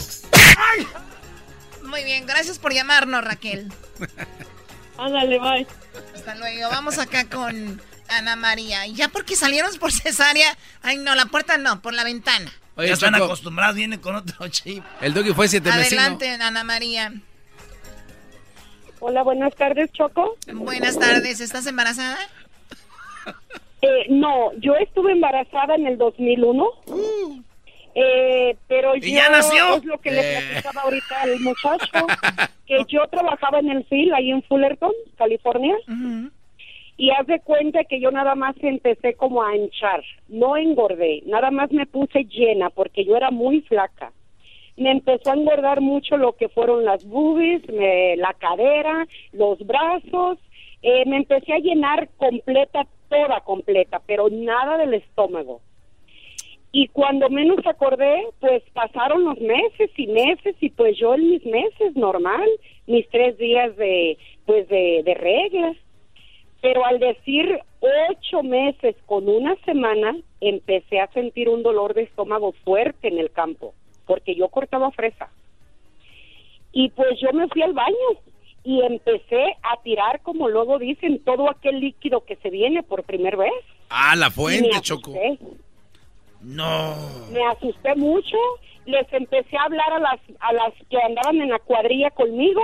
Muy 1.84 2.04
bien, 2.04 2.26
gracias 2.26 2.60
por 2.60 2.74
llamarnos, 2.74 3.24
Raquel. 3.24 3.72
Ándale, 4.98 5.40
bye. 5.40 5.68
Hasta 6.16 6.36
luego. 6.36 6.70
Vamos 6.70 7.00
acá 7.00 7.28
con 7.30 7.82
Ana 8.10 8.36
María. 8.36 8.86
¿Y 8.88 8.96
ya 8.96 9.10
porque 9.10 9.36
salieron 9.36 9.74
por 9.80 9.92
cesárea? 9.92 10.56
Ay, 10.82 10.98
no, 10.98 11.16
la 11.16 11.26
puerta 11.26 11.58
no, 11.58 11.82
por 11.82 11.94
la 11.94 12.04
ventana. 12.04 12.52
Oye, 12.76 12.88
ya 12.88 12.94
están 12.94 13.16
acostumbrados, 13.16 13.76
vienen 13.76 14.00
con 14.00 14.16
otro 14.16 14.48
chip. 14.50 14.84
El 15.02 15.14
doggy 15.14 15.34
fue 15.34 15.48
siete 15.48 15.70
meses. 15.72 15.94
Adelante, 15.98 16.30
Ana 16.30 16.64
María. 16.64 17.14
Hola, 19.00 19.22
buenas 19.22 19.54
tardes, 19.56 19.92
Choco. 19.92 20.38
Buenas 20.54 20.98
tardes, 20.98 21.42
¿estás 21.42 21.68
embarazada? 21.68 22.18
Eh, 23.82 24.06
no, 24.10 24.54
yo 24.60 24.76
estuve 24.76 25.12
embarazada 25.12 25.76
en 25.76 25.88
el 25.88 25.98
2001. 25.98 26.66
Eh, 27.96 28.56
pero 28.68 28.96
¿Y 28.96 29.02
yo 29.02 29.08
ya 29.16 29.30
nació? 29.30 29.76
es 29.76 29.86
lo 29.86 29.98
que 30.00 30.12
le 30.12 30.20
Eh. 30.22 30.40
platicaba 30.50 30.82
ahorita 30.82 31.22
al 31.22 31.40
muchacho, 31.42 31.92
que 32.66 32.78
yo 32.88 33.08
trabajaba 33.08 33.60
en 33.60 33.70
el 33.70 33.84
FIL 33.86 34.14
ahí 34.14 34.32
en 34.32 34.42
Fullerton, 34.44 34.92
California. 35.18 35.76
Y 36.96 37.10
haz 37.12 37.26
de 37.28 37.40
cuenta 37.40 37.84
que 37.86 38.00
yo 38.00 38.12
nada 38.12 38.36
más 38.36 38.56
empecé 38.62 39.16
como 39.16 39.44
a 39.44 39.56
hinchar, 39.56 40.04
no 40.28 40.56
engordé, 40.58 41.24
nada 41.26 41.50
más 41.52 41.72
me 41.72 41.86
puse 41.88 42.24
llena 42.26 42.70
porque 42.70 43.04
yo 43.04 43.16
era 43.16 43.32
muy 43.32 43.62
flaca. 43.62 44.12
Me 44.78 44.92
empezó 44.92 45.32
a 45.32 45.36
engordar 45.36 45.82
mucho 45.82 46.18
lo 46.18 46.34
que 46.34 46.50
fueron 46.50 46.86
las 46.86 47.04
boobies, 47.06 47.68
me- 47.70 48.16
la 48.18 48.34
cadera, 48.34 49.06
los 49.32 49.60
brazos, 49.66 50.38
eh, 50.84 51.04
me 51.08 51.18
empecé 51.18 51.54
a 51.54 51.60
llenar 51.60 52.10
completa, 52.18 52.86
toda 53.10 53.42
completa, 53.42 54.02
pero 54.06 54.30
nada 54.32 54.78
del 54.78 54.94
estómago. 54.96 55.62
Y 56.76 56.88
cuando 56.88 57.30
menos 57.30 57.60
acordé, 57.68 58.26
pues 58.40 58.64
pasaron 58.74 59.24
los 59.26 59.40
meses 59.40 59.92
y 59.96 60.08
meses 60.08 60.56
y 60.60 60.72
pues 60.72 60.98
yo 60.98 61.14
en 61.14 61.30
mis 61.30 61.46
meses 61.46 61.96
normal, 61.96 62.50
mis 62.88 63.08
tres 63.10 63.38
días 63.38 63.78
de, 63.78 64.18
pues 64.48 64.68
de, 64.70 65.04
de 65.06 65.14
reglas. 65.14 65.78
Pero 66.62 66.84
al 66.84 66.98
decir 66.98 67.60
ocho 67.80 68.42
meses 68.42 68.96
con 69.06 69.30
una 69.30 69.56
semana, 69.66 70.18
empecé 70.42 71.00
a 71.00 71.12
sentir 71.12 71.48
un 71.48 71.62
dolor 71.62 71.94
de 71.94 72.04
estómago 72.04 72.54
fuerte 72.64 73.08
en 73.08 73.20
el 73.20 73.30
campo, 73.30 73.76
porque 74.08 74.34
yo 74.34 74.48
cortaba 74.48 74.90
fresa. 74.90 75.30
Y 76.72 76.90
pues 76.90 77.20
yo 77.22 77.32
me 77.34 77.48
fui 77.50 77.62
al 77.62 77.74
baño 77.74 78.18
y 78.64 78.82
empecé 78.82 79.44
a 79.62 79.80
tirar, 79.84 80.22
como 80.22 80.50
luego 80.50 80.80
dicen, 80.80 81.20
todo 81.24 81.52
aquel 81.52 81.82
líquido 81.82 82.26
que 82.26 82.38
se 82.38 82.50
viene 82.50 82.82
por 82.82 83.04
primera 83.04 83.38
vez. 83.38 83.54
Ah, 83.90 84.16
la 84.16 84.32
fuente, 84.32 84.82
Choco. 84.82 85.14
No. 86.44 86.96
Me 87.32 87.46
asusté 87.48 87.96
mucho, 87.96 88.38
les 88.86 89.12
empecé 89.14 89.58
a 89.58 89.64
hablar 89.64 89.94
a 89.94 90.00
las, 90.00 90.20
a 90.40 90.54
las 90.54 90.74
que 90.90 91.02
andaban 91.02 91.42
en 91.42 91.50
la 91.50 91.60
cuadrilla 91.60 92.10
conmigo, 92.12 92.62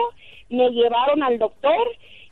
me 0.50 0.70
llevaron 0.70 1.24
al 1.24 1.40
doctor 1.40 1.88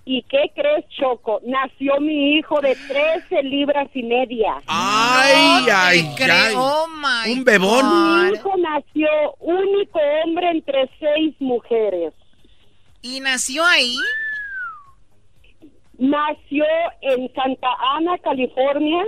y 0.10 0.24
¿qué 0.24 0.50
crees, 0.56 0.86
Choco? 0.98 1.42
Nació 1.44 2.00
mi 2.00 2.38
hijo 2.38 2.62
de 2.62 2.76
13 2.76 3.44
libras 3.44 3.90
y 3.94 4.04
media. 4.04 4.62
Ay, 4.66 5.66
ay, 5.70 6.16
ay. 6.18 6.54
Oh, 6.56 6.88
my 6.88 7.34
Un 7.34 7.44
bebón. 7.44 8.30
Mi 8.30 8.36
hijo 8.38 8.54
nació 8.58 9.10
único 9.42 10.00
hombre 10.24 10.50
entre 10.52 10.90
seis 10.98 11.36
mujeres. 11.40 12.14
¿Y 13.02 13.20
nació 13.20 13.66
ahí? 13.66 13.98
Nació 15.98 16.64
en 17.02 17.30
Santa 17.34 17.68
Ana, 17.98 18.18
California, 18.20 19.04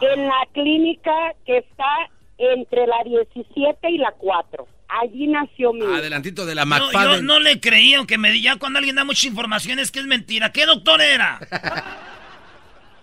en 0.00 0.26
la 0.26 0.46
clínica 0.52 1.12
que 1.46 1.58
está 1.58 1.84
entre 2.38 2.86
la 2.86 3.02
17 3.04 3.90
y 3.90 3.98
la 3.98 4.12
4. 4.12 4.66
Allí 4.88 5.26
nació 5.26 5.72
mi 5.72 5.80
hijo. 5.80 5.94
Adelantito 5.94 6.46
de 6.46 6.54
la 6.54 6.64
No, 6.64 6.90
yo 6.92 7.22
no 7.22 7.40
le 7.40 7.60
creí, 7.60 7.94
aunque 7.94 8.16
me 8.16 8.30
di 8.30 8.42
ya 8.42 8.56
cuando 8.56 8.78
alguien 8.78 8.96
da 8.96 9.04
mucha 9.04 9.26
información 9.26 9.78
es 9.78 9.90
que 9.90 10.00
es 10.00 10.06
mentira. 10.06 10.50
¿Qué 10.52 10.64
doctor 10.66 11.00
era? 11.00 11.38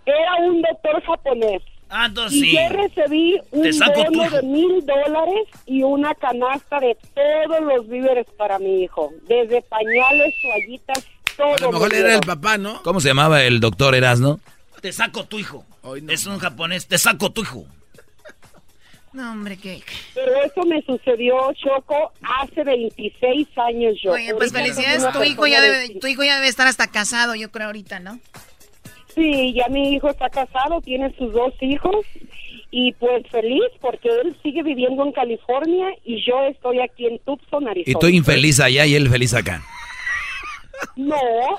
Era 0.06 0.36
un 0.48 0.62
doctor 0.62 1.02
japonés. 1.04 1.64
Ah, 1.90 2.08
entonces 2.08 2.38
Y 2.38 2.42
sí. 2.42 2.56
yo 2.56 2.76
recibí 2.76 3.40
un 3.52 3.70
bono 4.12 4.30
de 4.30 4.42
mil 4.44 4.86
dólares 4.86 5.48
y 5.66 5.84
una 5.84 6.14
canasta 6.16 6.80
de 6.80 6.98
todos 7.14 7.62
los 7.62 7.88
víveres 7.88 8.26
para 8.38 8.60
mi 8.60 8.84
hijo. 8.84 9.12
Desde 9.28 9.62
pañales, 9.64 10.34
toallitas, 10.42 11.06
todo. 11.38 11.56
A 11.56 11.60
lo 11.60 11.72
mejor 11.72 11.92
me 11.92 12.00
era 12.00 12.16
el 12.16 12.22
papá, 12.22 12.58
¿no? 12.58 12.82
¿Cómo 12.84 13.00
se 13.00 13.08
llamaba 13.10 13.44
el 13.44 13.60
doctor 13.60 13.96
Erasno? 13.96 14.40
Te 14.82 14.92
saco 14.92 15.26
tu 15.26 15.40
hijo. 15.40 15.64
Es 16.10 16.26
un 16.26 16.40
japonés. 16.40 16.88
Te 16.88 16.98
saco 16.98 17.32
tu 17.32 17.42
hijo. 17.42 17.66
No, 19.14 19.32
hombre, 19.32 19.56
¿qué? 19.58 19.82
Pero 20.14 20.32
eso 20.44 20.64
me 20.66 20.82
sucedió, 20.82 21.36
Choco, 21.54 22.12
hace 22.42 22.64
26 22.66 23.48
años 23.58 23.96
yo. 24.04 24.12
Oye, 24.12 24.36
pues 24.36 24.52
felicidades, 24.52 25.10
tu 25.14 25.24
hijo, 25.24 25.48
ya 25.48 25.62
debe, 25.62 25.88
de- 25.88 26.00
tu 26.02 26.08
hijo 26.08 26.22
ya 26.24 26.36
debe 26.36 26.50
estar 26.50 26.68
hasta 26.68 26.88
casado, 26.88 27.34
yo 27.34 27.50
creo, 27.50 27.68
ahorita, 27.68 28.02
¿no? 28.02 28.20
Sí, 29.16 29.54
ya 29.54 29.70
mi 29.70 29.94
hijo 29.96 30.10
está 30.10 30.30
casado, 30.30 30.82
tiene 30.82 31.16
sus 31.18 31.32
dos 31.32 31.54
hijos 31.62 32.06
y 32.72 32.92
pues 32.94 33.26
feliz 33.32 33.64
porque 33.80 34.10
él 34.10 34.36
sigue 34.44 34.62
viviendo 34.64 35.06
en 35.06 35.14
California 35.14 35.88
y 36.04 36.22
yo 36.28 36.44
estoy 36.48 36.82
aquí 36.82 37.06
en 37.06 37.20
Tucson, 37.20 37.70
Arizona. 37.70 37.98
Y 37.98 38.02
tú 38.02 38.08
infeliz 38.10 38.60
allá 38.60 38.86
y 38.86 38.96
él 38.96 39.10
feliz 39.10 39.34
acá. 39.34 39.64
No, 40.96 41.16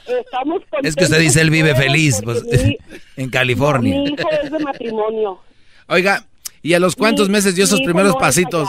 estamos 0.07 0.61
contentos. 0.71 0.85
Es 0.85 0.97
que 0.97 1.05
usted 1.05 1.21
dice 1.21 1.41
él 1.41 1.51
vive 1.51 1.75
feliz 1.75 2.21
pues, 2.25 2.43
mi- 2.45 2.77
en 3.17 3.31
California. 3.31 3.97
Mi 3.99 4.05
hijo 4.11 4.31
es 4.43 4.51
de 4.51 4.59
matrimonio. 4.59 5.39
Oiga, 5.89 6.27
¿y 6.63 6.75
a 6.75 6.79
los 6.81 6.97
cuántos 6.97 7.29
Mi- 7.29 7.33
meses 7.35 7.55
dio 7.55 7.65
esos 7.65 7.81
primeros 7.81 8.15
no 8.15 8.19
pasitos? 8.19 8.69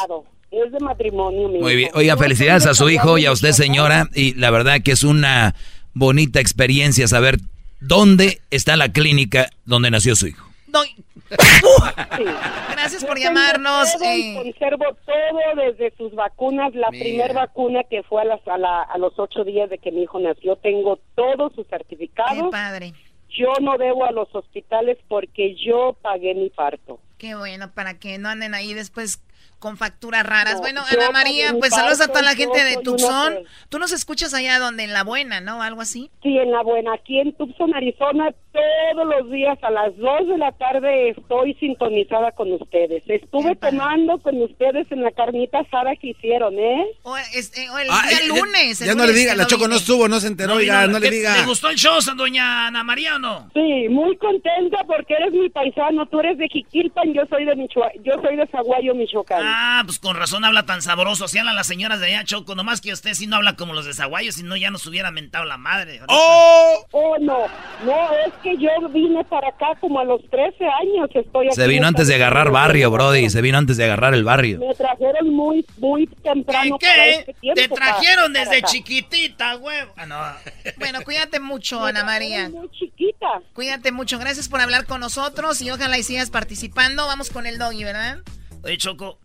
Es 0.52 0.72
de 0.72 0.80
matrimonio, 0.80 1.50
mi 1.50 1.60
Muy 1.60 1.76
bien. 1.76 1.90
hijo. 1.90 1.98
Oiga, 2.00 2.18
felicidades 2.18 2.66
a 2.66 2.74
su 2.74 2.90
hijo 2.90 3.18
y 3.18 3.26
a 3.26 3.32
usted, 3.32 3.52
señora. 3.52 4.10
Y 4.14 4.34
la 4.36 4.50
verdad 4.50 4.82
que 4.82 4.92
es 4.92 5.04
una 5.04 5.56
bonita 5.94 6.40
experiencia 6.40 7.08
saber 7.08 7.40
dónde 7.80 8.42
está 8.50 8.76
la 8.78 8.92
clínica 8.92 9.50
donde 9.66 9.92
nació 9.92 10.16
su 10.16 10.28
hijo. 10.28 10.48
Doy- 10.68 10.96
Sí. 11.30 12.24
Gracias 12.72 13.04
por 13.06 13.20
llamarnos. 13.20 13.92
todo 13.94 14.04
y 14.16 14.22
eh, 14.22 14.36
conservo 14.36 14.86
todo 15.06 15.66
desde 15.66 15.96
sus 15.98 16.14
vacunas. 16.14 16.74
La 16.76 16.90
primera 16.90 17.34
vacuna 17.34 17.82
que 17.90 18.04
fue 18.04 18.22
a, 18.22 18.26
las- 18.26 18.48
a, 18.48 18.58
la- 18.58 18.84
a 18.84 18.98
los 18.98 19.18
ocho 19.18 19.44
días 19.44 19.70
de 19.70 19.78
que 19.78 19.92
mi 19.92 20.04
hijo 20.04 20.20
nació. 20.20 20.56
Tengo 20.58 21.00
todos 21.16 21.54
sus 21.54 21.68
certificados. 21.68 22.34
Qué 22.46 22.50
padre. 22.52 22.94
Yo 23.30 23.48
no 23.62 23.78
debo 23.78 24.06
a 24.06 24.12
los 24.12 24.34
hospitales 24.34 24.98
porque 25.08 25.56
yo 25.56 25.98
pagué 26.02 26.34
mi 26.34 26.50
parto. 26.50 27.00
Qué 27.18 27.36
bueno, 27.36 27.72
para 27.74 28.00
que 28.00 28.18
no 28.18 28.30
anden 28.30 28.54
ahí 28.56 28.74
después 28.74 29.22
con 29.60 29.76
facturas 29.76 30.24
raras. 30.26 30.56
No, 30.56 30.60
bueno, 30.62 30.82
Ana 30.90 31.10
María, 31.12 31.52
pues 31.60 31.74
saludos 31.74 32.00
a 32.02 32.08
toda 32.08 32.22
la 32.22 32.36
gente 32.36 32.64
de 32.64 32.78
Tucson. 32.78 33.40
Tú 33.70 33.80
nos 33.80 33.92
escuchas 33.92 34.34
allá 34.36 34.60
donde 34.60 34.84
en 34.84 34.94
La 34.94 35.04
Buena, 35.04 35.42
¿no? 35.42 35.62
Algo 35.64 35.82
así. 35.82 36.12
Sí, 36.22 36.38
en 36.38 36.52
la 36.52 36.62
buena, 36.62 36.94
aquí 36.94 37.20
en 37.20 37.34
Tucson, 37.34 37.74
Arizona, 37.76 38.34
todos 38.58 39.08
los 39.08 39.32
días 39.32 39.58
a 39.62 39.70
las 39.72 39.96
2 39.98 40.28
de 40.28 40.38
la 40.38 40.52
tarde 40.54 41.10
estoy 41.10 41.54
sintonizada 41.56 42.32
con 42.32 42.52
ustedes. 42.54 43.04
Estuve 43.08 43.56
tomando 43.56 44.18
con 44.20 44.42
ustedes 44.42 44.92
en 44.92 45.04
la 45.04 45.12
carnita 45.12 45.60
asada 45.60 45.96
que 45.96 46.10
hicieron, 46.10 46.58
¿eh? 46.58 46.86
O, 47.04 47.16
es- 47.18 47.56
eh, 47.58 47.70
o 47.70 47.78
el 47.78 47.88
Ah, 47.90 48.02
día 48.08 48.18
eh, 48.18 48.22
ya- 48.28 48.36
lunes. 48.36 48.82
el 48.82 48.88
Ya 48.88 48.96
no 48.96 49.06
le 49.06 49.14
diga, 49.14 49.36
la 49.36 49.44
no 49.44 49.50
Choco 49.50 49.68
no 49.68 49.76
estuvo, 49.76 50.08
no 50.08 50.20
se 50.20 50.28
enteró, 50.28 50.56
oiga, 50.56 50.82
vino. 50.82 50.94
no 50.94 51.00
le 51.00 51.10
¿Qué- 51.10 51.16
diga. 51.16 51.38
¿Le 51.38 51.46
gustó 51.46 51.70
el 51.70 51.76
show, 51.76 51.98
doña 52.16 52.68
Ana 52.68 52.84
María 52.84 53.16
o 53.16 53.20
no? 53.20 53.50
Sí, 53.54 53.88
muy 53.90 54.18
contenta 54.18 54.84
porque 54.86 55.14
eres 55.14 55.32
mi 55.34 55.50
paisano. 55.50 56.06
Tú 56.08 56.20
eres 56.20 56.38
de 56.38 56.48
Jiquilpan, 56.48 57.14
yo 57.14 57.22
soy 57.30 57.46
de 57.46 57.56
Michoa 57.56 57.92
yo 58.04 58.14
soy 58.22 58.36
de 58.36 58.48
Zaguayo, 58.48 58.96
Michoacán. 58.96 59.42
Ah, 59.44 59.82
pues 59.86 60.00
con 60.00 60.16
razón 60.16 60.44
habla 60.46 60.66
tan 60.66 60.82
sabroso. 60.82 61.26
Así 61.26 61.38
hablan 61.38 61.56
las 61.56 61.68
señoras 61.68 62.00
de 62.00 62.08
allá, 62.08 62.24
Choco. 62.24 62.56
Nomás 62.56 62.82
que 62.82 62.92
usted 62.94 63.14
sí 63.14 63.28
no 63.28 63.36
habla 63.38 63.56
como 63.56 63.74
los 63.74 63.86
de 63.86 63.94
Zaguayo, 63.94 64.32
si 64.32 64.44
no 64.44 64.56
ya 64.58 64.72
nos 64.72 64.86
hubiera 64.88 65.12
mentado 65.12 65.46
la 65.46 65.58
madre. 65.58 66.00
¡Oh! 66.08 66.86
Oh, 66.92 67.16
no, 67.20 67.40
no, 67.86 68.10
es 68.26 68.34
que 68.44 68.47
yo 68.58 68.90
vine 68.90 69.24
para 69.26 69.50
acá 69.50 69.68
como 69.82 70.00
a 70.00 70.04
los 70.06 70.22
13 70.30 70.64
años. 70.66 71.10
Estoy 71.14 71.50
Se 71.52 71.68
vino 71.68 71.88
antes 71.88 72.08
de 72.08 72.16
agarrar 72.16 72.52
barrio, 72.52 72.90
Brody. 72.92 73.30
Se 73.30 73.42
vino 73.42 73.58
antes 73.58 73.78
de 73.78 73.84
agarrar 73.86 74.14
el 74.14 74.24
barrio. 74.24 74.60
Me 74.60 74.74
trajeron 74.76 75.34
muy, 75.34 75.66
muy 75.78 76.08
temprano. 76.08 76.78
¿Qué? 76.80 76.88
para 76.88 77.06
este 77.08 77.34
tiempo, 77.34 77.62
Te 77.62 77.68
trajeron 77.68 78.34
para- 78.34 78.46
desde 78.46 78.62
para 78.62 78.72
chiquitita, 78.72 79.58
huevo. 79.58 79.94
Ah, 79.98 80.06
no. 80.06 80.18
Bueno, 80.78 81.00
cuídate 81.04 81.40
mucho, 81.40 81.82
Me 81.82 81.90
Ana 81.90 82.04
María. 82.04 82.50
Muy 82.50 82.70
chiquita. 82.72 83.42
Cuídate 83.54 83.92
mucho. 83.92 84.20
Gracias 84.20 84.48
por 84.48 84.62
hablar 84.62 84.86
con 84.86 85.00
nosotros 85.02 85.62
y 85.62 85.72
ojalá 85.72 85.98
y 85.98 86.04
sigas 86.04 86.30
participando. 86.30 87.06
Vamos 87.08 87.30
con 87.30 87.46
el 87.48 87.58
doggy, 87.58 87.84
¿verdad? 87.84 88.20
Oye, 88.64 88.78
Choco. 88.78 89.20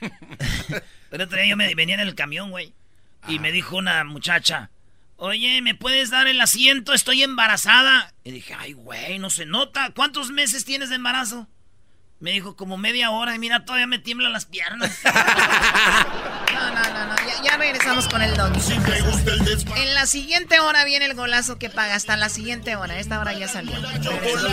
El 1.10 1.20
otro 1.20 1.36
día 1.36 1.46
yo 1.46 1.56
me 1.56 1.74
venía 1.74 1.94
en 1.94 2.00
el 2.00 2.14
camión, 2.14 2.50
güey. 2.50 2.72
Y 3.28 3.38
me 3.38 3.52
dijo 3.52 3.76
una 3.76 4.02
muchacha, 4.04 4.70
oye, 5.22 5.62
¿me 5.62 5.74
puedes 5.74 6.10
dar 6.10 6.26
el 6.26 6.40
asiento? 6.40 6.92
Estoy 6.92 7.22
embarazada. 7.22 8.12
Y 8.24 8.32
dije, 8.32 8.54
ay, 8.58 8.72
güey, 8.72 9.20
no 9.20 9.30
se 9.30 9.46
nota. 9.46 9.90
¿Cuántos 9.94 10.30
meses 10.30 10.64
tienes 10.64 10.88
de 10.88 10.96
embarazo? 10.96 11.46
Me 12.18 12.32
dijo, 12.32 12.56
como 12.56 12.76
media 12.76 13.10
hora. 13.10 13.34
Y 13.34 13.38
mira, 13.38 13.64
todavía 13.64 13.86
me 13.86 13.98
tiemblan 13.98 14.32
las 14.32 14.46
piernas. 14.46 14.98
No, 16.52 16.70
no, 16.70 16.82
no, 16.82 17.06
no. 17.06 17.16
Ya, 17.16 17.42
ya 17.42 17.56
regresamos 17.56 18.06
con 18.06 18.22
el 18.22 18.36
doggy. 18.36 18.60
En 19.74 19.94
la 19.94 20.06
siguiente 20.06 20.60
hora 20.60 20.84
viene 20.84 21.06
el 21.06 21.14
golazo 21.14 21.58
que 21.58 21.70
paga. 21.70 21.94
Hasta 21.94 22.16
la 22.16 22.28
siguiente 22.28 22.76
hora. 22.76 22.98
Esta 23.00 23.18
hora 23.18 23.32
ya 23.32 23.48
salió. 23.48 23.74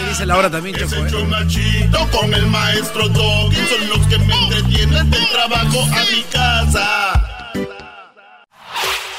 Dice 0.08 0.26
la 0.26 0.38
hora 0.38 0.50
también, 0.50 0.78
Choco. 0.78 0.96
¿eh? 0.96 1.26
Machito 1.26 2.10
con 2.10 2.34
el 2.34 2.48
maestro 2.48 3.10
Doggy 3.10 3.58
son 3.68 3.90
los 3.90 4.08
que 4.08 4.18
me 4.18 4.34
entretienen 4.34 5.10
del 5.12 5.28
trabajo 5.28 5.84
a 5.84 6.16
mi 6.16 6.24
casa. 6.32 7.39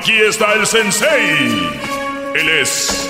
Aquí 0.00 0.16
está 0.16 0.54
el 0.54 0.66
sensei. 0.66 1.68
Él 2.34 2.48
es 2.62 3.06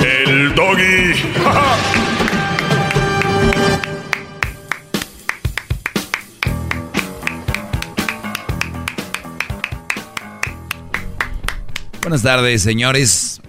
el 0.00 0.52
doggy. 0.52 1.14
Buenas 12.02 12.24
tardes, 12.24 12.62
señores. 12.62 13.40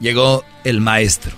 Llegó 0.00 0.44
el 0.64 0.82
maestro. 0.82 1.32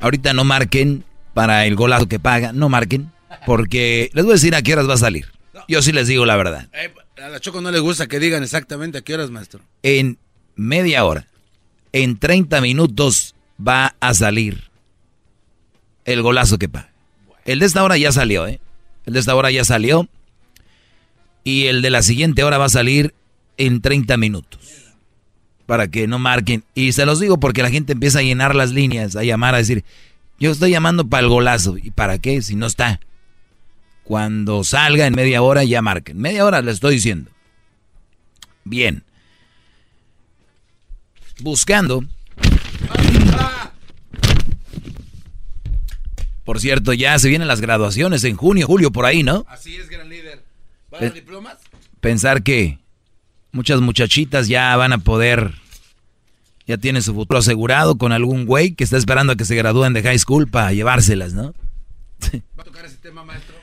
Ahorita 0.00 0.34
no 0.34 0.44
marquen 0.44 1.02
para 1.32 1.64
el 1.64 1.76
golazo 1.76 2.08
que 2.08 2.20
paga, 2.20 2.52
no 2.52 2.68
marquen, 2.68 3.10
porque 3.46 4.10
les 4.12 4.26
voy 4.26 4.32
a 4.32 4.34
decir 4.34 4.54
a 4.54 4.60
qué 4.60 4.74
horas 4.74 4.86
va 4.86 4.92
a 4.94 4.98
salir. 4.98 5.32
Yo 5.66 5.80
sí 5.80 5.92
les 5.92 6.08
digo 6.08 6.26
la 6.26 6.36
verdad. 6.36 6.68
A 7.22 7.28
la 7.28 7.40
Choco 7.40 7.60
no 7.60 7.70
le 7.70 7.80
gusta 7.80 8.06
que 8.06 8.20
digan 8.20 8.42
exactamente 8.44 8.98
a 8.98 9.00
qué 9.00 9.14
horas, 9.14 9.30
maestro. 9.30 9.60
En 9.82 10.18
media 10.54 11.04
hora, 11.04 11.26
en 11.92 12.16
30 12.18 12.60
minutos 12.60 13.34
va 13.66 13.96
a 13.98 14.14
salir 14.14 14.70
el 16.04 16.22
golazo 16.22 16.58
que 16.58 16.68
paga. 16.68 16.92
El 17.44 17.58
de 17.58 17.66
esta 17.66 17.82
hora 17.82 17.96
ya 17.96 18.12
salió, 18.12 18.46
¿eh? 18.46 18.60
El 19.04 19.14
de 19.14 19.20
esta 19.20 19.34
hora 19.34 19.50
ya 19.50 19.64
salió. 19.64 20.08
Y 21.42 21.66
el 21.66 21.82
de 21.82 21.90
la 21.90 22.02
siguiente 22.02 22.44
hora 22.44 22.58
va 22.58 22.66
a 22.66 22.70
salir 22.70 23.14
en 23.56 23.80
30 23.80 24.16
minutos. 24.16 24.60
Para 25.66 25.88
que 25.88 26.06
no 26.06 26.18
marquen. 26.18 26.62
Y 26.74 26.92
se 26.92 27.06
los 27.06 27.18
digo 27.18 27.40
porque 27.40 27.62
la 27.62 27.70
gente 27.70 27.94
empieza 27.94 28.20
a 28.20 28.22
llenar 28.22 28.54
las 28.54 28.70
líneas, 28.70 29.16
a 29.16 29.24
llamar, 29.24 29.54
a 29.54 29.58
decir, 29.58 29.82
yo 30.38 30.50
estoy 30.50 30.70
llamando 30.70 31.08
para 31.08 31.22
el 31.22 31.28
golazo. 31.28 31.78
¿Y 31.78 31.90
para 31.90 32.18
qué? 32.18 32.42
Si 32.42 32.54
no 32.54 32.66
está. 32.66 33.00
Cuando 34.08 34.64
salga 34.64 35.06
en 35.06 35.14
media 35.14 35.42
hora 35.42 35.64
ya 35.64 35.82
marquen. 35.82 36.16
Media 36.18 36.46
hora 36.46 36.62
le 36.62 36.70
estoy 36.70 36.94
diciendo. 36.94 37.30
Bien. 38.64 39.04
Buscando. 41.40 42.02
Por 46.44 46.58
cierto, 46.58 46.94
ya 46.94 47.18
se 47.18 47.28
vienen 47.28 47.48
las 47.48 47.60
graduaciones 47.60 48.24
en 48.24 48.34
junio, 48.36 48.66
julio, 48.66 48.90
por 48.90 49.04
ahí, 49.04 49.22
¿no? 49.22 49.44
Así 49.46 49.76
es, 49.76 49.90
gran 49.90 50.08
líder. 50.08 50.42
¿Va 50.90 50.96
a 50.96 51.00
Eh, 51.02 51.04
dar 51.04 51.12
diplomas? 51.12 51.58
Pensar 52.00 52.42
que 52.42 52.78
muchas 53.52 53.82
muchachitas 53.82 54.48
ya 54.48 54.74
van 54.76 54.94
a 54.94 54.98
poder, 54.98 55.52
ya 56.66 56.78
tienen 56.78 57.02
su 57.02 57.12
futuro 57.12 57.40
asegurado 57.40 57.98
con 57.98 58.12
algún 58.12 58.46
güey 58.46 58.72
que 58.72 58.84
está 58.84 58.96
esperando 58.96 59.34
a 59.34 59.36
que 59.36 59.44
se 59.44 59.54
gradúen 59.54 59.92
de 59.92 60.02
high 60.02 60.18
school 60.18 60.48
para 60.48 60.72
llevárselas, 60.72 61.34
¿no? 61.34 61.52
¿Va 62.58 62.62
a 62.62 62.64
tocar 62.64 62.86
ese 62.86 62.96
tema, 62.96 63.22
maestro? 63.22 63.57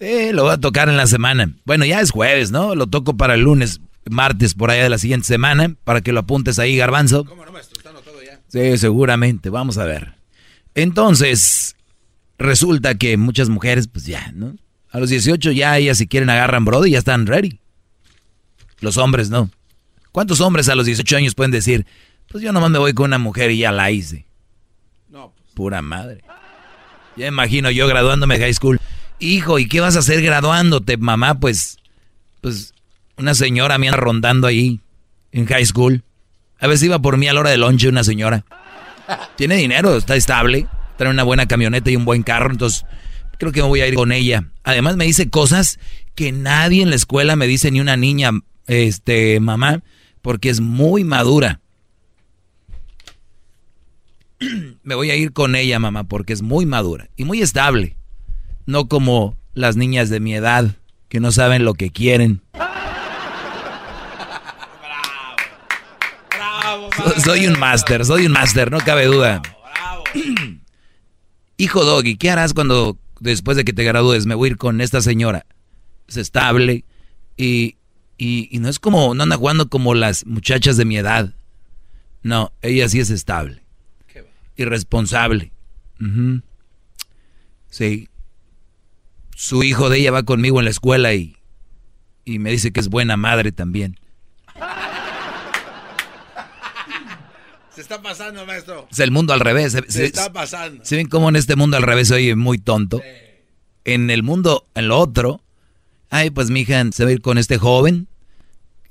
Eh, 0.00 0.32
lo 0.32 0.44
voy 0.44 0.52
a 0.52 0.58
tocar 0.58 0.88
en 0.88 0.96
la 0.96 1.06
semana. 1.06 1.52
Bueno, 1.64 1.84
ya 1.84 2.00
es 2.00 2.10
jueves, 2.10 2.50
¿no? 2.50 2.74
Lo 2.74 2.86
toco 2.86 3.16
para 3.16 3.34
el 3.34 3.40
lunes, 3.40 3.80
martes, 4.08 4.54
por 4.54 4.70
allá 4.70 4.84
de 4.84 4.88
la 4.88 4.98
siguiente 4.98 5.26
semana, 5.26 5.74
para 5.84 6.00
que 6.00 6.12
lo 6.12 6.20
apuntes 6.20 6.58
ahí, 6.58 6.76
garbanzo. 6.76 7.24
¿Cómo 7.24 7.44
no, 7.44 7.52
maestro? 7.52 7.78
Anotado 7.90 8.22
ya. 8.22 8.40
Sí, 8.48 8.78
seguramente, 8.78 9.50
vamos 9.50 9.78
a 9.78 9.84
ver. 9.84 10.14
Entonces, 10.74 11.74
resulta 12.38 12.94
que 12.94 13.16
muchas 13.16 13.48
mujeres, 13.48 13.88
pues 13.88 14.06
ya, 14.06 14.30
¿no? 14.34 14.54
A 14.90 15.00
los 15.00 15.10
18 15.10 15.50
ya 15.52 15.76
ellas 15.76 15.98
si 15.98 16.06
quieren 16.06 16.30
agarran 16.30 16.64
brody 16.64 16.90
y 16.90 16.92
ya 16.92 16.98
están 16.98 17.26
ready. 17.26 17.60
Los 18.80 18.96
hombres 18.96 19.28
no. 19.28 19.50
¿Cuántos 20.12 20.40
hombres 20.40 20.68
a 20.68 20.74
los 20.74 20.86
18 20.86 21.16
años 21.16 21.34
pueden 21.34 21.50
decir, 21.50 21.86
pues 22.28 22.42
yo 22.42 22.52
nomás 22.52 22.70
me 22.70 22.78
voy 22.78 22.94
con 22.94 23.06
una 23.06 23.18
mujer 23.18 23.50
y 23.50 23.58
ya 23.58 23.72
la 23.72 23.90
hice? 23.90 24.26
No, 25.10 25.32
pues. 25.36 25.52
Pura 25.54 25.82
madre. 25.82 26.22
Ya 27.16 27.26
imagino 27.26 27.70
yo 27.70 27.88
graduándome 27.88 28.38
de 28.38 28.44
high 28.44 28.54
school. 28.54 28.80
Hijo, 29.20 29.58
¿y 29.58 29.66
qué 29.66 29.80
vas 29.80 29.96
a 29.96 30.00
hacer 30.00 30.22
graduándote, 30.22 30.96
mamá? 30.96 31.40
Pues, 31.40 31.78
pues, 32.40 32.74
una 33.16 33.34
señora 33.34 33.78
me 33.78 33.88
anda 33.88 33.98
rondando 33.98 34.46
ahí 34.46 34.80
en 35.32 35.46
high 35.46 35.66
school. 35.66 36.04
A 36.60 36.66
veces 36.66 36.84
iba 36.84 37.00
por 37.00 37.16
mí 37.16 37.28
a 37.28 37.32
la 37.32 37.40
hora 37.40 37.50
de 37.50 37.58
lonche 37.58 37.88
una 37.88 38.04
señora. 38.04 38.44
Tiene 39.36 39.56
dinero, 39.56 39.96
está 39.96 40.16
estable, 40.16 40.66
trae 40.96 41.10
una 41.10 41.22
buena 41.22 41.46
camioneta 41.46 41.90
y 41.90 41.96
un 41.96 42.04
buen 42.04 42.22
carro, 42.22 42.50
entonces 42.50 42.84
creo 43.38 43.52
que 43.52 43.62
me 43.62 43.68
voy 43.68 43.80
a 43.80 43.88
ir 43.88 43.94
con 43.94 44.12
ella. 44.12 44.50
Además 44.64 44.96
me 44.96 45.04
dice 45.04 45.30
cosas 45.30 45.78
que 46.14 46.32
nadie 46.32 46.82
en 46.82 46.90
la 46.90 46.96
escuela 46.96 47.36
me 47.36 47.46
dice 47.46 47.70
ni 47.70 47.80
una 47.80 47.96
niña, 47.96 48.30
este, 48.66 49.40
mamá, 49.40 49.82
porque 50.22 50.50
es 50.50 50.60
muy 50.60 51.04
madura. 51.04 51.60
me 54.82 54.94
voy 54.94 55.10
a 55.10 55.16
ir 55.16 55.32
con 55.32 55.56
ella, 55.56 55.78
mamá, 55.78 56.04
porque 56.04 56.32
es 56.32 56.42
muy 56.42 56.66
madura 56.66 57.08
y 57.16 57.24
muy 57.24 57.40
estable. 57.40 57.96
No 58.68 58.86
como 58.86 59.34
las 59.54 59.76
niñas 59.76 60.10
de 60.10 60.20
mi 60.20 60.34
edad 60.34 60.76
que 61.08 61.20
no 61.20 61.32
saben 61.32 61.64
lo 61.64 61.72
que 61.72 61.88
quieren. 61.90 62.42
So- 66.94 67.20
soy 67.22 67.46
un 67.46 67.58
máster, 67.58 68.04
soy 68.04 68.26
un 68.26 68.32
máster, 68.32 68.70
no 68.70 68.76
cabe 68.80 69.06
duda. 69.06 69.40
Hijo 71.56 71.82
Doggy, 71.82 72.16
¿qué 72.18 72.30
harás 72.30 72.52
cuando 72.52 72.98
después 73.20 73.56
de 73.56 73.64
que 73.64 73.72
te 73.72 73.84
gradúes 73.84 74.26
me 74.26 74.34
voy 74.34 74.50
a 74.50 74.52
ir 74.52 74.58
con 74.58 74.82
esta 74.82 75.00
señora? 75.00 75.46
Es 76.06 76.18
estable 76.18 76.84
y, 77.38 77.76
y, 78.18 78.48
y 78.54 78.58
no 78.58 78.68
es 78.68 78.78
como, 78.78 79.14
no 79.14 79.22
anda 79.22 79.36
jugando 79.36 79.70
como 79.70 79.94
las 79.94 80.26
muchachas 80.26 80.76
de 80.76 80.84
mi 80.84 80.98
edad. 80.98 81.32
No, 82.22 82.52
ella 82.60 82.86
sí 82.90 83.00
es 83.00 83.08
estable. 83.08 83.62
Irresponsable. 84.56 85.52
Sí. 87.70 88.10
Su 89.40 89.62
hijo 89.62 89.88
de 89.88 89.98
ella 89.98 90.10
va 90.10 90.24
conmigo 90.24 90.58
en 90.58 90.64
la 90.64 90.72
escuela 90.72 91.14
y, 91.14 91.36
y 92.24 92.40
me 92.40 92.50
dice 92.50 92.72
que 92.72 92.80
es 92.80 92.88
buena 92.88 93.16
madre 93.16 93.52
también. 93.52 93.96
Se 97.70 97.80
está 97.82 98.02
pasando, 98.02 98.44
maestro. 98.44 98.88
Es 98.90 98.98
el 98.98 99.12
mundo 99.12 99.32
al 99.32 99.38
revés. 99.40 99.70
Se, 99.72 99.82
Se 99.82 99.92
se- 99.92 100.04
está 100.06 100.32
pasando. 100.32 100.84
¿se 100.84 100.96
ven 100.96 101.08
cómo 101.08 101.28
en 101.28 101.36
este 101.36 101.54
mundo 101.54 101.76
al 101.76 101.84
revés 101.84 102.08
se 102.08 102.14
oye 102.14 102.34
muy 102.34 102.58
tonto? 102.58 103.00
En 103.84 104.10
el 104.10 104.24
mundo, 104.24 104.66
en 104.74 104.88
lo 104.88 104.98
otro, 104.98 105.40
ay, 106.10 106.30
pues 106.30 106.50
mi 106.50 106.62
hija 106.62 106.82
se 106.92 107.04
va 107.04 107.10
a 107.10 107.12
ir 107.12 107.20
con 107.20 107.38
este 107.38 107.58
joven, 107.58 108.08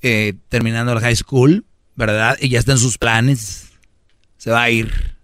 eh, 0.01 0.33
terminando 0.47 0.95
la 0.95 1.01
high 1.01 1.15
school, 1.17 1.65
¿verdad? 1.95 2.37
Y 2.39 2.47
ya 2.47 2.59
está 2.59 2.71
en 2.71 2.77
sus 2.77 2.97
planes. 2.97 3.67
Se 4.37 4.49
va 4.51 4.63
a 4.63 4.69
ir. 4.69 5.17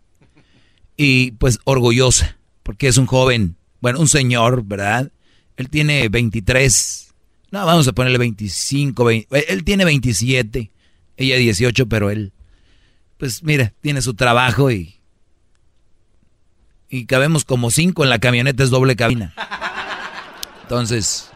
Y 0.97 1.31
pues 1.31 1.59
orgullosa, 1.63 2.37
porque 2.63 2.89
es 2.89 2.97
un 2.97 3.05
joven, 3.05 3.55
bueno, 3.83 3.99
un 3.99 4.07
señor, 4.07 4.63
¿verdad? 4.63 5.11
Él 5.57 5.69
tiene 5.69 6.07
23, 6.07 7.13
no, 7.51 7.65
vamos 7.65 7.85
a 7.85 7.91
ponerle 7.91 8.17
25, 8.17 9.03
20, 9.03 9.51
él 9.51 9.65
tiene 9.65 9.83
27, 9.83 10.71
ella 11.17 11.35
18, 11.35 11.89
pero 11.89 12.09
él, 12.09 12.31
pues 13.17 13.43
mira, 13.43 13.73
tiene 13.81 14.01
su 14.01 14.13
trabajo 14.13 14.71
y, 14.71 14.95
Y 16.89 17.07
cabemos 17.07 17.43
como 17.43 17.71
cinco 17.71 18.05
en 18.05 18.09
la 18.09 18.19
camioneta, 18.19 18.63
es 18.63 18.69
doble 18.69 18.95
cabina. 18.95 19.33
Entonces, 20.61 21.29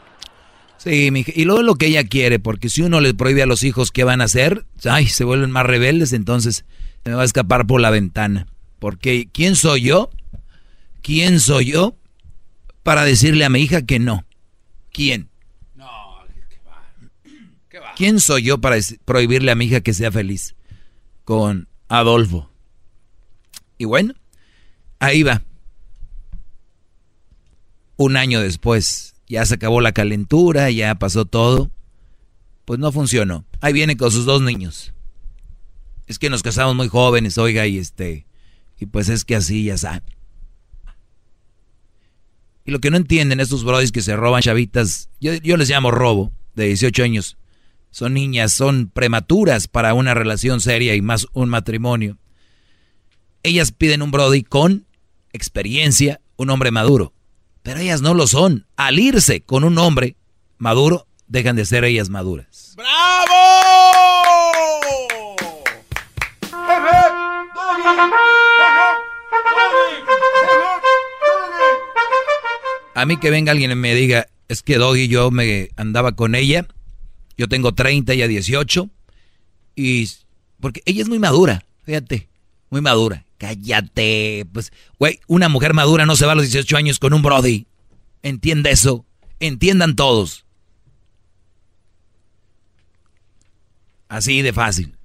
sí, 0.78 1.12
mi, 1.12 1.26
y 1.28 1.44
luego 1.44 1.64
lo 1.64 1.76
que 1.76 1.88
ella 1.88 2.06
quiere, 2.06 2.40
porque 2.40 2.70
si 2.70 2.82
uno 2.82 3.02
le 3.02 3.14
prohíbe 3.14 3.44
a 3.44 3.46
los 3.46 3.64
hijos 3.64 3.92
qué 3.92 4.06
van 4.06 4.22
a 4.22 4.24
hacer, 4.24 4.66
ay, 4.86 5.08
se 5.08 5.26
vuelven 5.26 5.52
más 5.52 5.66
rebeldes, 5.66 6.14
entonces 6.14 6.64
se 7.04 7.10
me 7.10 7.18
va 7.18 7.24
a 7.24 7.26
escapar 7.26 7.68
por 7.68 7.82
la 7.82 7.90
ventana. 7.90 8.48
Porque 8.80 9.28
¿quién 9.34 9.58
soy 9.58 9.82
yo? 9.82 10.12
¿Quién 11.02 11.42
soy 11.42 11.74
yo 11.74 11.98
para 12.88 13.04
decirle 13.04 13.44
a 13.44 13.50
mi 13.50 13.60
hija 13.60 13.82
que 13.82 14.00
no? 14.00 14.24
¿Quién? 14.94 15.30
No, 15.76 15.90
¿qué 17.68 17.80
va? 17.80 17.94
¿Quién 17.98 18.22
soy 18.22 18.44
yo 18.44 18.62
para 18.62 18.78
prohibirle 19.04 19.52
a 19.52 19.56
mi 19.56 19.66
hija 19.66 19.82
que 19.82 19.94
sea 19.94 20.10
feliz? 20.10 20.56
Con 21.26 21.68
Adolfo. 21.90 22.50
Y 23.78 23.84
bueno, 23.84 24.14
ahí 25.00 25.22
va. 25.22 25.42
Un 27.98 28.16
año 28.16 28.40
después, 28.40 29.16
ya 29.28 29.46
se 29.46 29.56
acabó 29.56 29.82
la 29.82 29.92
calentura, 29.92 30.72
ya 30.72 30.96
pasó 30.96 31.26
todo. 31.26 31.70
Pues 32.64 32.80
no 32.80 32.94
funcionó. 32.94 33.44
Ahí 33.60 33.74
viene 33.74 33.98
con 33.98 34.12
sus 34.12 34.24
dos 34.24 34.42
niños. 34.42 34.94
Es 36.06 36.20
que 36.20 36.30
nos 36.30 36.42
casamos 36.42 36.74
muy 36.74 36.88
jóvenes, 36.88 37.38
oiga, 37.38 37.68
y 37.68 37.80
este. 37.80 38.26
Y 38.80 38.86
pues 38.86 39.10
es 39.10 39.26
que 39.26 39.36
así 39.36 39.66
ya 39.66 39.78
sabe. 39.78 40.04
Y 42.68 42.72
lo 42.72 42.80
que 42.80 42.92
no 42.92 42.98
entienden 42.98 43.40
estos 43.40 43.64
brodis 43.64 43.94
que 43.94 44.02
se 44.02 44.18
roban 44.18 44.42
chavitas, 44.42 45.10
yo, 45.22 45.34
yo 45.36 45.56
les 45.56 45.70
llamo 45.70 45.90
robo, 45.90 46.34
de 46.54 46.66
18 46.66 47.02
años. 47.02 47.38
Son 47.92 48.14
niñas, 48.14 48.52
son 48.52 48.92
prematuras 48.94 49.70
para 49.70 49.94
una 49.94 50.14
relación 50.14 50.60
seria 50.60 50.94
y 50.94 51.02
más 51.02 51.28
un 51.32 51.48
matrimonio. 51.48 52.18
Ellas 53.42 53.72
piden 53.72 54.02
un 54.02 54.12
brody 54.12 54.44
con 54.44 54.86
experiencia, 55.32 56.20
un 56.36 56.50
hombre 56.50 56.72
maduro. 56.72 57.14
Pero 57.64 57.80
ellas 57.80 58.02
no 58.02 58.14
lo 58.14 58.28
son. 58.28 58.68
Al 58.76 59.00
irse 59.00 59.40
con 59.40 59.64
un 59.64 59.78
hombre 59.78 60.18
maduro, 60.58 61.08
dejan 61.26 61.56
de 61.56 61.64
ser 61.64 61.86
ellas 61.86 62.10
maduras. 62.10 62.74
¡Bravo! 62.76 63.38
A 72.98 73.06
mí 73.06 73.18
que 73.18 73.30
venga 73.30 73.52
alguien 73.52 73.70
y 73.70 73.76
me 73.76 73.94
diga, 73.94 74.26
es 74.48 74.64
que 74.64 74.78
Doggy 74.78 75.08
yo 75.08 75.30
me 75.30 75.70
andaba 75.76 76.14
con 76.14 76.34
ella, 76.34 76.66
yo 77.38 77.48
tengo 77.48 77.76
30, 77.76 78.12
ella 78.14 78.28
18, 78.28 78.90
y 79.76 80.10
porque 80.60 80.82
ella 80.84 81.04
es 81.04 81.08
muy 81.08 81.20
madura, 81.20 81.64
fíjate, 81.84 82.28
muy 82.72 82.82
madura. 82.82 83.24
Cállate. 83.38 84.48
Pues, 84.52 84.72
güey, 84.98 85.20
una 85.28 85.48
mujer 85.48 85.76
madura 85.76 86.08
no 86.08 86.16
se 86.16 86.26
va 86.26 86.32
a 86.32 86.36
los 86.36 86.46
18 86.46 86.76
años 86.76 86.98
con 86.98 87.14
un 87.14 87.22
Brody. 87.22 87.68
Entiende 88.24 88.72
eso. 88.72 89.06
Entiendan 89.40 89.96
todos. 89.96 90.44
Así 94.10 94.42
de 94.42 94.54
fácil. 94.54 94.96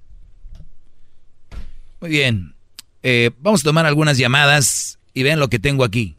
Muy 2.01 2.09
bien. 2.09 2.55
Eh, 3.03 3.29
vamos 3.39 3.61
a 3.61 3.65
tomar 3.65 3.85
algunas 3.85 4.17
llamadas 4.17 4.97
y 5.13 5.21
vean 5.21 5.39
lo 5.39 5.47
que 5.47 5.59
tengo 5.59 5.83
aquí. 5.83 6.15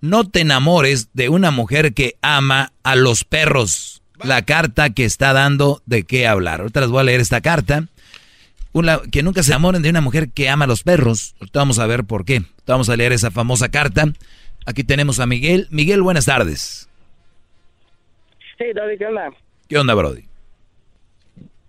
No 0.00 0.28
te 0.28 0.40
enamores 0.40 1.10
de 1.14 1.28
una 1.28 1.50
mujer 1.50 1.92
que 1.92 2.16
ama 2.22 2.72
a 2.82 2.96
los 2.96 3.24
perros. 3.24 4.02
La 4.22 4.42
carta 4.42 4.90
que 4.90 5.04
está 5.04 5.32
dando 5.32 5.82
de 5.86 6.04
qué 6.04 6.26
hablar. 6.26 6.60
Ahorita 6.60 6.80
les 6.80 6.90
voy 6.90 7.00
a 7.00 7.04
leer 7.04 7.20
esta 7.20 7.40
carta 7.40 7.84
que 9.10 9.22
nunca 9.22 9.42
se 9.42 9.50
enamoren 9.52 9.82
de 9.82 9.90
una 9.90 10.00
mujer 10.00 10.30
que 10.30 10.48
ama 10.48 10.64
a 10.64 10.68
los 10.68 10.82
perros. 10.82 11.34
vamos 11.52 11.78
a 11.78 11.86
ver 11.86 12.04
por 12.04 12.24
qué. 12.24 12.42
Vamos 12.66 12.88
a 12.88 12.96
leer 12.96 13.12
esa 13.12 13.30
famosa 13.30 13.70
carta. 13.70 14.04
Aquí 14.66 14.84
tenemos 14.84 15.20
a 15.20 15.26
Miguel. 15.26 15.66
Miguel, 15.70 16.02
buenas 16.02 16.26
tardes. 16.26 16.88
Hey, 18.58 18.72
David, 18.74 18.98
¿qué 18.98 19.06
onda? 19.06 19.30
¿Qué 19.68 19.78
onda, 19.78 19.94
Brody? 19.94 20.24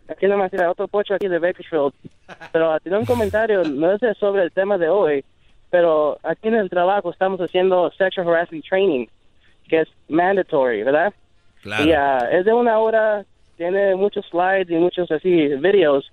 Aquí 0.09 0.27
nomás 0.27 0.51
era 0.53 0.71
otro 0.71 0.87
pocho 0.87 1.13
aquí 1.13 1.27
de 1.27 1.39
Bakersfield. 1.39 1.93
Pero 2.51 2.79
tiene 2.79 2.97
un 2.97 3.05
comentario, 3.05 3.63
no 3.63 3.93
es 3.93 4.01
sobre 4.19 4.43
el 4.43 4.51
tema 4.51 4.77
de 4.77 4.89
hoy, 4.89 5.23
pero 5.69 6.17
aquí 6.23 6.47
en 6.47 6.55
el 6.55 6.69
trabajo 6.69 7.11
estamos 7.11 7.39
haciendo 7.39 7.91
sexual 7.91 8.27
harassment 8.27 8.65
training, 8.65 9.07
que 9.67 9.81
es 9.81 9.89
mandatory, 10.07 10.83
¿verdad? 10.83 11.13
Claro. 11.61 11.85
Y 11.85 11.91
uh, 11.91 12.37
es 12.37 12.45
de 12.45 12.53
una 12.53 12.79
hora, 12.79 13.25
tiene 13.57 13.95
muchos 13.95 14.25
slides 14.27 14.69
y 14.69 14.75
muchos 14.75 15.11
así 15.11 15.47
videos 15.57 16.09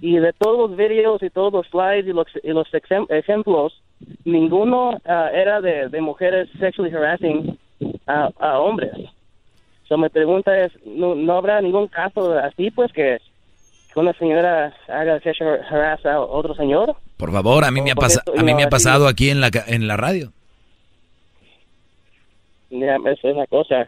y 0.00 0.16
de 0.16 0.32
todos 0.32 0.70
los 0.70 0.76
videos 0.76 1.22
y 1.22 1.30
todos 1.30 1.52
los 1.52 1.66
slides 1.68 2.06
y 2.06 2.12
los, 2.12 2.26
y 2.42 2.48
los 2.48 2.68
ejemplos, 3.10 3.82
ninguno 4.24 4.98
ah, 5.04 5.30
era 5.32 5.60
de, 5.60 5.88
de, 5.88 6.00
mujeres 6.00 6.48
sexually 6.58 6.90
harassing 6.90 7.58
a, 8.06 8.30
a 8.38 8.58
hombres. 8.58 8.94
So, 9.86 9.98
mi 9.98 10.08
pregunta 10.08 10.56
es, 10.58 10.72
¿no, 10.86 11.32
habrá 11.34 11.60
ningún 11.60 11.88
caso 11.88 12.38
así, 12.38 12.70
pues, 12.70 12.92
que, 12.92 13.18
una 13.96 14.12
señora 14.14 14.72
haga 14.88 15.20
sexual 15.20 15.60
harass 15.68 16.06
a 16.06 16.20
otro 16.20 16.54
señor? 16.54 16.96
Por 17.20 17.32
favor, 17.32 17.66
a 17.66 17.70
mí 17.70 17.82
me 17.82 17.90
ha, 17.90 17.94
pasado 17.94 18.32
a 18.34 18.42
mí 18.42 18.54
me 18.54 18.64
ha 18.64 18.70
pasado 18.70 19.06
aquí 19.06 19.28
en 19.28 19.42
la, 19.42 19.50
en 19.66 19.86
la 19.86 19.98
radio. 19.98 20.32
Ya, 22.70 22.96
es 22.96 23.18
una 23.22 23.46
cosa. 23.46 23.86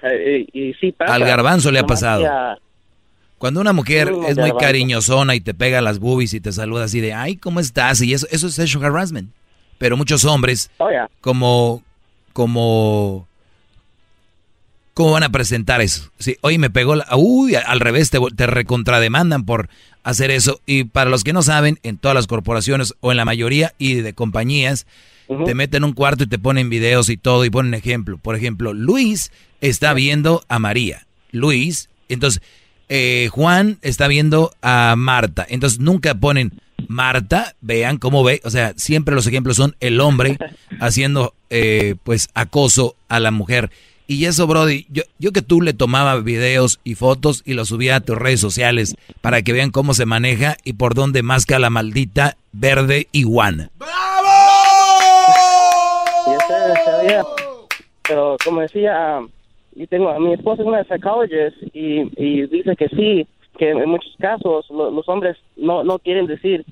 Y, 0.53 0.75
sí 0.75 0.93
pasa. 0.93 1.15
Al 1.15 1.25
garbanzo 1.25 1.71
le 1.71 1.79
ha 1.79 1.85
pasado. 1.85 2.59
Cuando 3.39 3.63
una 3.63 3.73
mujer 3.73 4.13
es 4.29 4.37
muy 4.37 4.53
cariñosona 4.53 5.35
y 5.35 5.41
te 5.41 5.55
pega 5.55 5.81
las 5.81 5.99
boobies 5.99 6.35
y 6.35 6.41
te 6.41 6.53
saluda 6.53 6.85
así 6.85 7.01
de, 7.01 7.15
ay, 7.15 7.37
¿cómo 7.37 7.59
estás? 7.59 8.03
Y 8.03 8.13
eso, 8.13 8.27
eso 8.31 8.49
es 8.49 8.55
sexual 8.55 8.85
harassment. 8.85 9.31
Pero 9.79 9.97
muchos 9.97 10.27
hombres, 10.27 10.71
oh, 10.77 10.91
como, 11.23 11.83
como, 12.35 13.27
¿cómo 14.95 15.13
van 15.13 15.23
a 15.23 15.33
presentar 15.33 15.81
eso? 15.81 16.11
Sí, 16.19 16.37
oye, 16.41 16.59
me 16.59 16.71
pegó 16.71 16.97
la, 16.97 17.07
uy, 17.17 17.55
al 17.55 17.81
revés, 17.81 18.11
te, 18.11 18.19
te 18.35 18.47
recontrademandan 18.47 19.45
por 19.45 19.69
hacer 20.03 20.31
eso. 20.31 20.61
Y 20.67 20.85
para 20.85 21.11
los 21.11 21.25
que 21.25 21.33
no 21.33 21.43
saben, 21.43 21.79
en 21.83 21.99
todas 21.99 22.15
las 22.15 22.27
corporaciones 22.27 22.95
o 23.01 23.11
en 23.11 23.17
la 23.17 23.25
mayoría 23.25 23.75
y 23.79 23.95
de 23.95 24.13
compañías, 24.13 24.87
te 25.47 25.55
meten 25.55 25.79
en 25.79 25.85
un 25.85 25.93
cuarto 25.93 26.25
y 26.25 26.27
te 26.27 26.39
ponen 26.39 26.69
videos 26.69 27.09
y 27.09 27.17
todo 27.17 27.45
y 27.45 27.51
ponen 27.51 27.75
ejemplo. 27.75 28.19
Por 28.19 28.37
ejemplo, 28.37 28.75
Luis 28.75 29.33
está 29.61 29.95
viendo 29.95 30.45
a 30.49 30.59
María. 30.59 31.07
Luis, 31.31 31.89
entonces 32.09 32.43
eh, 32.89 33.29
Juan 33.33 33.79
está 33.81 34.09
viendo 34.09 34.53
a 34.61 34.95
Marta. 34.97 35.47
Entonces 35.49 35.79
nunca 35.79 36.15
ponen 36.15 36.53
Marta, 36.89 37.55
vean 37.61 37.99
cómo 37.99 38.23
ve. 38.25 38.41
O 38.45 38.51
sea, 38.51 38.75
siempre 38.77 39.15
los 39.15 39.27
ejemplos 39.27 39.57
son 39.57 39.77
el 39.81 40.01
hombre 40.01 40.37
haciendo 40.81 41.35
eh, 41.49 41.95
pues 42.05 42.29
acoso 42.35 42.97
a 43.09 43.21
la 43.21 43.31
mujer. 43.31 43.71
Y 44.13 44.27
eso, 44.27 44.47
Brody, 44.47 44.85
yo, 44.91 45.05
yo 45.19 45.33
que 45.33 45.41
tú 45.41 45.63
le 45.63 45.73
tomaba 45.73 46.21
videos 46.21 46.81
y 46.85 46.97
fotos 46.97 47.43
y 47.47 47.55
los 47.55 47.69
subía 47.69 47.97
a 47.97 48.01
tus 48.01 48.19
redes 48.19 48.41
sociales 48.41 48.95
para 49.23 49.41
que 49.41 49.55
vean 49.55 49.71
cómo 49.71 49.95
se 49.95 50.05
maneja 50.05 50.59
y 50.65 50.75
por 50.75 50.95
dónde 50.95 51.23
masca 51.23 51.59
la 51.59 51.71
maldita 51.71 52.37
verde 52.53 53.09
iguana. 53.13 53.71
¡Bravo! 53.79 53.93
Pero 58.07 58.37
como 58.45 58.61
decía 58.61 59.21
y 59.75 59.87
tengo 59.87 60.11
a 60.11 60.19
mi 60.19 60.35
esposa 60.35 60.61
es 60.61 60.69
una 60.69 60.85
psicologist 60.85 61.57
y, 61.73 62.03
y 62.23 62.47
dice 62.49 62.77
que 62.77 62.89
sí 62.89 63.27
que 63.57 63.71
en 63.71 63.89
muchos 63.89 64.15
casos 64.19 64.67
los 64.69 65.09
hombres 65.09 65.39
no 65.57 65.83
no 65.83 65.99
quieren 65.99 66.27
decir 66.27 66.65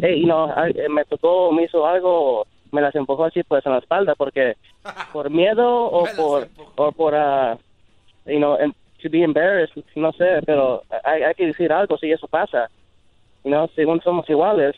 hey 0.00 0.24
no 0.24 0.48
eh, 0.66 0.88
me 0.88 1.04
tocó 1.04 1.52
me 1.52 1.64
hizo 1.64 1.86
algo 1.86 2.46
me 2.76 2.82
las 2.82 2.94
empujó 2.94 3.24
así 3.24 3.42
pues 3.42 3.64
en 3.66 3.72
la 3.72 3.78
espalda 3.78 4.14
porque 4.14 4.56
por 5.12 5.30
miedo 5.30 5.86
o 5.86 6.06
por 6.16 6.48
o 6.76 6.92
por 6.92 7.14
uh, 7.14 7.58
you 8.26 8.38
know 8.38 8.56
to 9.02 9.10
be 9.10 9.22
embarrassed 9.22 9.74
no 9.94 10.12
sé 10.12 10.42
pero 10.44 10.82
hay, 11.04 11.22
hay 11.22 11.34
que 11.34 11.46
decir 11.46 11.72
algo 11.72 11.96
si 11.98 12.12
eso 12.12 12.28
pasa 12.28 12.70
you 13.44 13.50
know 13.50 13.68
según 13.74 14.00
somos 14.02 14.28
iguales 14.28 14.76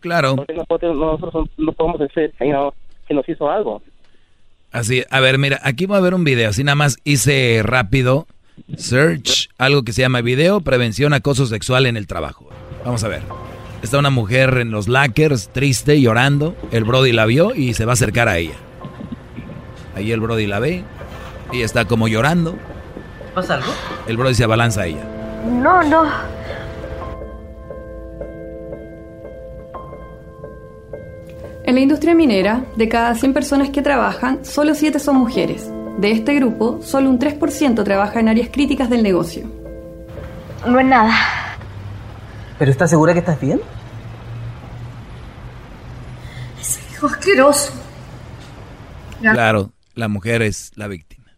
claro 0.00 0.36
porque 0.36 0.86
nosotros 0.86 1.48
no 1.56 1.72
podemos 1.72 2.00
decir 2.00 2.32
you 2.40 2.50
know 2.50 2.72
que 3.06 3.14
nos 3.14 3.28
hizo 3.28 3.48
algo 3.48 3.80
Así, 4.72 5.02
a 5.10 5.18
ver, 5.18 5.36
mira, 5.38 5.58
aquí 5.64 5.86
voy 5.86 5.96
a 5.96 6.00
ver 6.00 6.14
un 6.14 6.22
video. 6.22 6.50
Así 6.50 6.62
nada 6.62 6.76
más 6.76 6.98
hice 7.04 7.60
rápido 7.64 8.26
search, 8.76 9.48
algo 9.58 9.82
que 9.82 9.92
se 9.92 10.02
llama 10.02 10.20
video, 10.20 10.60
prevención, 10.60 11.12
acoso 11.12 11.46
sexual 11.46 11.86
en 11.86 11.96
el 11.96 12.06
trabajo. 12.06 12.48
Vamos 12.84 13.02
a 13.04 13.08
ver. 13.08 13.22
Está 13.82 13.98
una 13.98 14.10
mujer 14.10 14.58
en 14.58 14.70
los 14.70 14.88
lackers, 14.88 15.48
triste, 15.48 16.00
llorando. 16.00 16.54
El 16.70 16.84
Brody 16.84 17.12
la 17.12 17.24
vio 17.24 17.54
y 17.54 17.74
se 17.74 17.86
va 17.86 17.92
a 17.92 17.94
acercar 17.94 18.28
a 18.28 18.36
ella. 18.36 18.54
Ahí 19.96 20.12
el 20.12 20.20
Brody 20.20 20.46
la 20.46 20.58
ve. 20.58 20.84
Y 21.52 21.62
está 21.62 21.86
como 21.86 22.06
llorando. 22.06 22.56
¿Pasa 23.34 23.54
algo? 23.54 23.72
El 24.06 24.16
Brody 24.16 24.34
se 24.34 24.44
abalanza 24.44 24.82
a 24.82 24.86
ella. 24.86 25.04
No, 25.46 25.82
no. 25.82 26.04
En 31.64 31.74
la 31.74 31.80
industria 31.80 32.14
minera, 32.14 32.64
de 32.76 32.88
cada 32.88 33.14
100 33.14 33.32
personas 33.32 33.70
que 33.70 33.80
trabajan, 33.80 34.44
solo 34.44 34.74
7 34.74 34.98
son 34.98 35.16
mujeres. 35.16 35.70
De 35.98 36.10
este 36.10 36.34
grupo, 36.34 36.80
solo 36.82 37.08
un 37.08 37.18
3% 37.18 37.82
trabaja 37.84 38.20
en 38.20 38.28
áreas 38.28 38.48
críticas 38.50 38.90
del 38.90 39.02
negocio. 39.02 39.44
No 40.66 40.78
es 40.78 40.86
nada. 40.86 41.39
¿Pero 42.60 42.72
estás 42.72 42.90
segura 42.90 43.14
que 43.14 43.20
estás 43.20 43.40
bien? 43.40 43.58
Ese 46.60 46.92
hijo 46.92 47.06
asqueroso. 47.06 47.72
Claro, 49.22 49.70
la 49.94 50.08
mujer 50.08 50.42
es 50.42 50.70
la 50.76 50.86
víctima. 50.86 51.32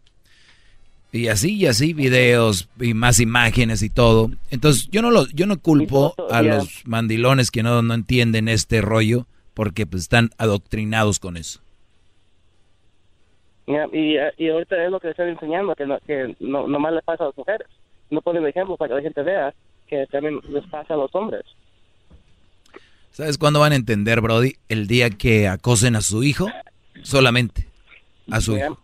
Y 1.13 1.29
así 1.29 1.55
y 1.55 1.67
así 1.67 1.93
videos 1.93 2.67
y 2.77 2.93
más 2.93 3.21
imágenes 3.21 3.83
y 3.83 3.89
todo. 3.89 4.31
Entonces 4.51 4.89
yo 4.91 5.01
no 5.01 5.11
lo, 5.11 5.25
yo 5.27 5.45
no 5.45 5.61
culpo 5.61 6.13
a 6.29 6.41
los 6.41 6.85
mandilones 6.85 7.51
que 7.51 7.63
no, 7.63 7.81
no 7.81 7.93
entienden 7.93 8.49
este 8.49 8.81
rollo 8.81 9.25
porque 9.53 9.85
pues 9.85 10.03
están 10.03 10.31
adoctrinados 10.37 11.19
con 11.19 11.37
eso. 11.37 11.61
Y, 13.65 14.17
y 14.37 14.49
ahorita 14.49 14.83
es 14.83 14.91
lo 14.91 14.99
que 14.99 15.07
le 15.07 15.11
estoy 15.11 15.29
enseñando, 15.29 15.73
que, 15.73 15.85
no, 15.85 15.97
que 16.05 16.35
no, 16.41 16.67
nomás 16.67 16.91
le 16.91 17.01
pasa 17.01 17.23
a 17.23 17.27
las 17.27 17.37
mujeres. 17.37 17.69
No 18.09 18.19
ponen 18.19 18.45
ejemplo 18.45 18.75
para 18.75 18.89
que 18.89 18.95
la 18.95 19.01
gente 19.03 19.23
vea 19.23 19.53
que 19.93 20.07
también 20.11 20.39
les 20.49 20.65
pasa 20.67 20.93
a 20.93 20.97
los 20.97 21.13
hombres. 21.13 21.43
¿Sabes 23.11 23.37
cuándo 23.37 23.59
van 23.59 23.73
a 23.73 23.75
entender, 23.75 24.21
Brody? 24.21 24.55
El 24.69 24.87
día 24.87 25.09
que 25.11 25.47
acosen 25.47 25.95
a 25.95 26.01
su 26.01 26.23
hijo, 26.23 26.49
solamente. 27.03 27.67
A 28.31 28.41
su 28.41 28.57
hijo. 28.57 28.79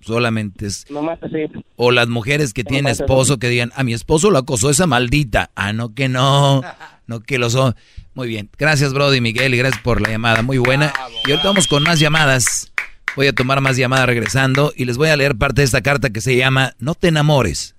Solamente 0.00 0.66
es. 0.66 0.90
Nomás 0.90 1.22
así. 1.22 1.46
O 1.76 1.90
las 1.90 2.08
mujeres 2.08 2.52
que 2.52 2.64
tienen 2.64 2.90
esposo 2.90 3.38
que 3.38 3.48
digan, 3.48 3.72
a 3.74 3.84
mi 3.84 3.92
esposo 3.92 4.30
lo 4.30 4.38
acosó 4.38 4.70
esa 4.70 4.86
maldita. 4.86 5.50
Ah, 5.54 5.72
no, 5.72 5.94
que 5.94 6.08
no. 6.08 6.62
No, 7.06 7.20
que 7.20 7.38
lo 7.38 7.50
son. 7.50 7.74
Muy 8.14 8.28
bien. 8.28 8.50
Gracias, 8.58 8.92
Brody 8.92 9.20
Miguel, 9.20 9.54
y 9.54 9.58
gracias 9.58 9.82
por 9.82 10.00
la 10.00 10.10
llamada. 10.10 10.42
Muy 10.42 10.58
buena. 10.58 10.92
Y 11.26 11.30
ahorita 11.30 11.48
vamos 11.48 11.66
con 11.66 11.82
más 11.82 12.00
llamadas. 12.00 12.72
Voy 13.16 13.26
a 13.26 13.32
tomar 13.32 13.60
más 13.60 13.76
llamadas 13.76 14.06
regresando 14.06 14.72
y 14.76 14.84
les 14.84 14.96
voy 14.96 15.08
a 15.08 15.16
leer 15.16 15.36
parte 15.36 15.62
de 15.62 15.64
esta 15.64 15.82
carta 15.82 16.10
que 16.10 16.20
se 16.20 16.36
llama 16.36 16.74
No 16.78 16.94
te 16.94 17.08
enamores 17.08 17.74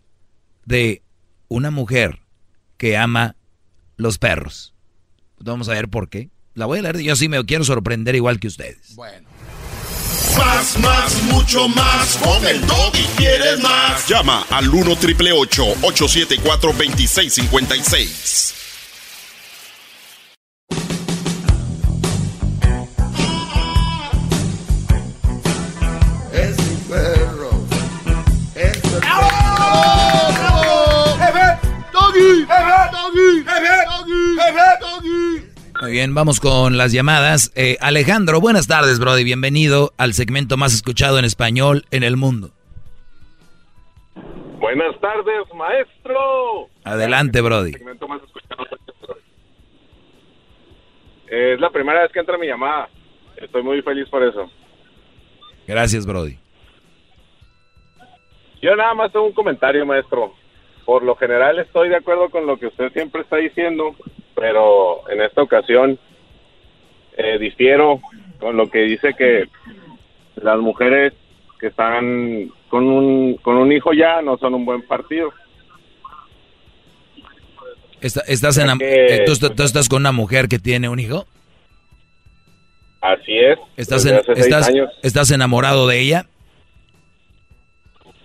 de 0.66 1.02
una 1.48 1.72
mujer 1.72 2.20
que 2.82 2.98
ama 2.98 3.36
los 3.96 4.18
perros. 4.18 4.74
Vamos 5.38 5.70
a 5.70 5.74
ver 5.74 5.88
por 5.88 6.10
qué. 6.10 6.32
La 6.56 6.66
voy 6.66 6.80
a 6.80 6.82
leer. 6.82 6.98
Yo 7.02 7.16
sí 7.16 7.30
me 7.30 7.46
quiero 7.46 7.64
sorprender 7.64 8.16
igual 8.16 8.40
que 8.40 8.48
ustedes. 8.48 8.96
Bueno. 8.96 9.30
Más, 10.36 10.80
más, 10.80 11.24
mucho 11.26 11.68
más. 11.68 12.18
Con 12.18 12.44
el 12.44 12.60
y 12.60 13.04
quieres 13.18 13.62
más. 13.62 14.08
Llama 14.08 14.48
al 14.50 14.68
1 14.68 14.96
triple 14.96 15.32
874 15.32 16.72
2656. 16.72 18.56
Muy 35.82 35.94
bien, 35.94 36.14
vamos 36.14 36.40
con 36.40 36.78
las 36.78 36.92
llamadas. 36.92 37.52
Eh, 37.56 37.76
Alejandro, 37.82 38.40
buenas 38.40 38.68
tardes, 38.68 39.00
Brody. 39.00 39.24
Bienvenido 39.24 39.94
al 39.98 40.14
segmento 40.14 40.56
más 40.56 40.76
escuchado 40.76 41.18
en 41.18 41.26
español 41.26 41.86
en 41.90 42.04
el 42.04 42.18
mundo. 42.18 42.52
Buenas 44.60 45.00
tardes, 45.02 45.52
maestro. 45.56 46.70
Adelante, 46.84 47.42
Brody. 47.42 47.72
Segmento 47.72 48.08
más 48.08 48.22
escuchado. 48.22 48.64
Es 51.28 51.60
la 51.60 51.72
primera 51.72 52.04
vez 52.04 52.12
que 52.12 52.20
entra 52.20 52.38
mi 52.38 52.46
llamada. 52.46 52.88
Estoy 53.38 53.64
muy 53.64 53.82
feliz 53.82 54.08
por 54.08 54.22
eso. 54.22 54.52
Gracias, 55.66 56.06
Brody. 56.06 56.38
Yo 58.62 58.76
nada 58.76 58.94
más 58.94 59.12
tengo 59.12 59.26
un 59.26 59.34
comentario, 59.34 59.84
maestro. 59.84 60.36
Por 60.92 61.04
lo 61.04 61.16
general 61.16 61.58
estoy 61.58 61.88
de 61.88 61.96
acuerdo 61.96 62.30
con 62.30 62.46
lo 62.46 62.58
que 62.58 62.68
usted 62.68 62.92
siempre 62.92 63.22
está 63.22 63.38
diciendo, 63.38 63.96
pero 64.36 65.10
en 65.10 65.22
esta 65.22 65.42
ocasión 65.42 65.98
eh, 67.16 67.38
difiero 67.40 68.02
con 68.42 68.58
lo 68.58 68.70
que 68.70 68.80
dice 68.80 69.14
que 69.18 69.46
las 70.36 70.58
mujeres 70.60 71.14
que 71.62 71.68
están 71.68 72.52
con 72.68 72.90
un, 72.90 73.36
con 73.36 73.56
un 73.56 73.72
hijo 73.72 73.94
ya 73.94 74.22
no 74.22 74.38
son 74.38 74.54
un 74.54 74.66
buen 74.66 74.82
partido. 74.86 75.32
Está- 78.02 78.24
¿Estás, 78.28 78.58
que- 78.78 79.16
eh, 79.16 79.24
¿tú, 79.26 79.50
tú 79.56 79.64
estás 79.64 79.88
con 79.88 80.02
una 80.02 80.12
mujer 80.12 80.50
que 80.50 80.60
tiene 80.60 80.90
un 80.90 81.00
hijo? 81.00 81.26
Así 83.00 83.38
es. 83.38 83.58
¿Estás, 83.78 84.06
en-. 84.06 84.16
¿Estás 85.04 85.32
enamorado 85.32 85.88
de 85.88 86.02
ella? 86.02 86.26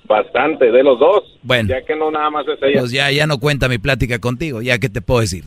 Bastante, 0.07 0.71
de 0.71 0.83
los 0.83 0.99
dos. 0.99 1.25
Bueno. 1.43 1.69
Ya 1.69 1.85
que 1.85 1.97
no 1.97 2.11
nada 2.11 2.31
más 2.31 2.47
es 2.49 2.59
ella. 2.63 2.81
Pues 2.81 2.93
ya, 2.93 3.11
ya 3.11 3.27
no 3.27 3.39
cuenta 3.39 3.69
mi 3.69 3.79
plática 3.79 4.19
contigo, 4.19 4.63
ya 4.63 4.79
que 4.79 4.89
te 4.89 5.01
puedo 5.01 5.21
decir. 5.21 5.45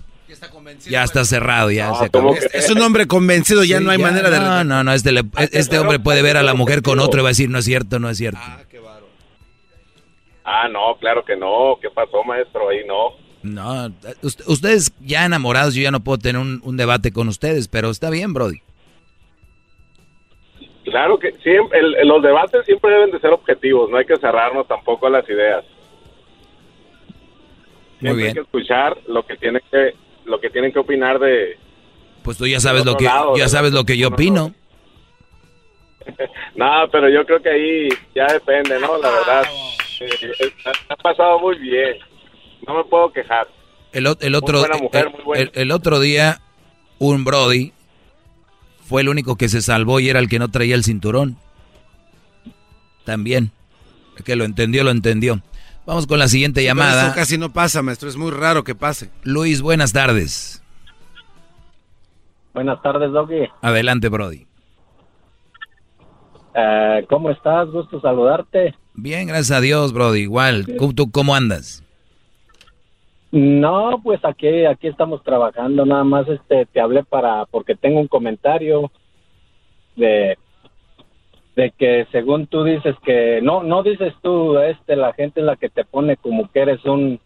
Ya 0.87 1.03
está 1.03 1.25
cerrado, 1.25 1.71
ya 1.71 1.93
se 1.95 2.05
acabó. 2.05 2.35
Es, 2.35 2.47
es 2.53 2.69
un 2.69 2.79
hombre 2.81 3.07
convencido, 3.07 3.63
ya 3.63 3.79
Sí, 3.79 3.83
no 3.83 3.89
hay 3.91 3.97
ya, 3.97 4.05
manera 4.05 4.29
de... 4.29 4.39
No, 4.39 4.63
no, 4.63 4.83
no, 4.83 4.93
este, 4.93 5.11
le- 5.11 5.23
este 5.51 5.79
hombre 5.79 5.99
puede 5.99 6.21
ver 6.21 6.37
a 6.37 6.43
la 6.43 6.53
mujer 6.53 6.81
con 6.83 6.99
otro 6.99 7.21
y 7.21 7.23
va 7.23 7.29
a 7.29 7.31
decir, 7.31 7.49
no 7.49 7.57
es 7.59 7.65
cierto, 7.65 7.97
no 7.99 8.09
es 8.09 8.17
cierto. 8.17 8.39
Ah, 10.43 10.67
no, 10.71 10.97
claro 10.99 11.23
que 11.25 11.35
no. 11.35 11.77
¿Qué 11.81 11.89
pasó, 11.89 12.23
maestro? 12.23 12.69
Ahí 12.69 12.79
no. 12.87 13.11
No, 13.41 13.89
ust- 14.21 14.43
ustedes 14.47 14.91
ya 14.99 15.25
enamorados, 15.25 15.73
yo 15.73 15.81
ya 15.83 15.91
no 15.91 16.01
puedo 16.03 16.17
tener 16.17 16.41
un, 16.41 16.59
un 16.63 16.75
debate 16.77 17.11
con 17.11 17.27
ustedes, 17.27 17.67
pero 17.67 17.89
está 17.89 18.09
bien, 18.09 18.33
Brody. 18.33 18.61
Claro 20.89 21.17
que 21.19 21.31
siempre, 21.43 21.79
el- 21.79 22.07
los 22.07 22.21
debates 22.21 22.65
siempre 22.65 22.91
deben 22.91 23.11
de 23.11 23.19
ser 23.19 23.31
objetivos. 23.31 23.89
No 23.89 23.97
hay 23.97 24.05
que 24.05 24.17
cerrarnos 24.17 24.67
tampoco 24.67 25.07
a 25.07 25.09
las 25.09 25.29
ideas. 25.29 25.63
Muy 28.01 28.15
bien. 28.15 28.27
hay 28.29 28.33
que 28.33 28.39
escuchar 28.41 28.97
lo 29.07 29.25
que 29.25 29.35
tienen 29.35 29.61
que 29.69 29.93
lo 30.25 30.39
que 30.39 30.49
tienen 30.49 30.71
que 30.71 30.79
opinar 30.79 31.19
de 31.19 31.57
Pues 32.23 32.37
tú 32.37 32.47
ya 32.47 32.59
sabes 32.61 32.85
lo 32.85 32.95
que 32.95 33.03
lado, 33.05 33.35
ya 33.35 33.49
sabes 33.49 33.73
lo 33.73 33.83
que 33.83 33.97
yo 33.97 34.07
opino. 34.09 34.53
nada, 36.55 36.87
pero 36.87 37.09
yo 37.09 37.25
creo 37.25 37.41
que 37.41 37.49
ahí 37.49 37.89
ya 38.15 38.25
depende, 38.27 38.79
¿no? 38.79 38.97
La 38.99 39.09
verdad, 39.09 39.43
eh, 40.01 40.09
eh, 40.39 40.51
ha 40.89 40.95
pasado 40.95 41.39
muy 41.39 41.57
bien. 41.57 41.97
No 42.65 42.75
me 42.75 42.83
puedo 42.85 43.11
quejar. 43.11 43.47
El, 43.91 44.07
el 44.21 44.35
otro 44.35 44.59
buena 44.59 44.77
mujer, 44.77 45.05
el- 45.07 45.11
muy 45.13 45.23
buena. 45.23 45.43
el- 45.43 45.51
el 45.53 45.71
otro 45.71 45.99
día 45.99 46.39
un 46.99 47.23
Brody 47.25 47.73
fue 48.89 49.01
el 49.03 49.09
único 49.09 49.35
que 49.35 49.47
se 49.49 49.61
salvó 49.61 49.99
y 49.99 50.09
era 50.09 50.19
el 50.19 50.27
que 50.27 50.39
no 50.39 50.49
traía 50.49 50.73
el 50.75 50.83
cinturón. 50.83 51.37
También. 53.05 53.51
El 54.17 54.23
que 54.23 54.35
lo 54.35 54.43
entendió, 54.43 54.83
lo 54.83 54.89
entendió. 54.89 55.41
Vamos 55.85 56.07
con 56.07 56.17
la 56.19 56.27
siguiente 56.27 56.63
llamada. 56.63 57.05
Eso 57.07 57.15
casi 57.15 57.37
no 57.37 57.53
pasa, 57.53 57.81
maestro. 57.83 58.09
Es 58.09 58.17
muy 58.17 58.31
raro 58.31 58.63
que 58.63 58.73
pase. 58.75 59.09
Luis, 59.23 59.61
buenas 59.61 59.93
tardes. 59.93 60.61
Buenas 62.53 62.81
tardes, 62.81 63.11
Doggy. 63.11 63.47
Adelante, 63.61 64.09
Brody. 64.09 64.47
Eh, 66.55 67.05
¿Cómo 67.09 67.29
estás? 67.29 67.69
Gusto 67.69 68.01
saludarte. 68.01 68.73
Bien, 68.95 69.27
gracias 69.27 69.57
a 69.57 69.61
Dios, 69.61 69.93
Brody. 69.93 70.21
Igual. 70.21 70.65
¿Cómo- 70.77 70.93
¿Tú 70.93 71.11
cómo 71.11 71.35
andas? 71.35 71.83
No, 73.31 74.01
pues 74.03 74.19
aquí 74.25 74.65
aquí 74.65 74.87
estamos 74.87 75.23
trabajando. 75.23 75.85
Nada 75.85 76.03
más 76.03 76.27
este 76.27 76.65
te 76.65 76.81
hablé 76.81 77.03
para 77.03 77.45
porque 77.45 77.75
tengo 77.75 77.99
un 77.99 78.07
comentario 78.07 78.91
de 79.95 80.37
de 81.55 81.71
que 81.71 82.07
según 82.11 82.47
tú 82.47 82.63
dices 82.63 82.95
que 83.03 83.41
no 83.41 83.63
no 83.63 83.83
dices 83.83 84.13
tú 84.21 84.57
este 84.59 84.95
la 84.95 85.13
gente 85.13 85.41
es 85.41 85.45
la 85.45 85.57
que 85.57 85.69
te 85.69 85.83
pone 85.83 86.17
como 86.17 86.49
que 86.51 86.61
eres 86.61 86.83
un 86.85 87.19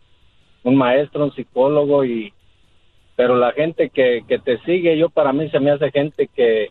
un 0.64 0.76
maestro, 0.76 1.26
un 1.26 1.34
psicólogo 1.36 2.04
y 2.04 2.34
pero 3.16 3.36
la 3.36 3.52
gente 3.52 3.90
que, 3.90 4.24
que 4.28 4.40
te 4.40 4.58
sigue 4.60 4.98
yo 4.98 5.10
para 5.10 5.34
mí 5.34 5.50
se 5.50 5.60
me 5.60 5.72
hace 5.72 5.92
gente 5.92 6.28
que 6.28 6.70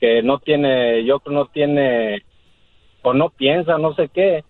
que 0.00 0.22
no 0.22 0.38
tiene 0.38 1.04
yo 1.04 1.20
no 1.26 1.46
tiene 1.46 2.22
o 3.02 3.12
no 3.12 3.30
piensa 3.30 3.76
no 3.78 3.94
sé 3.94 4.08
qué 4.08 4.44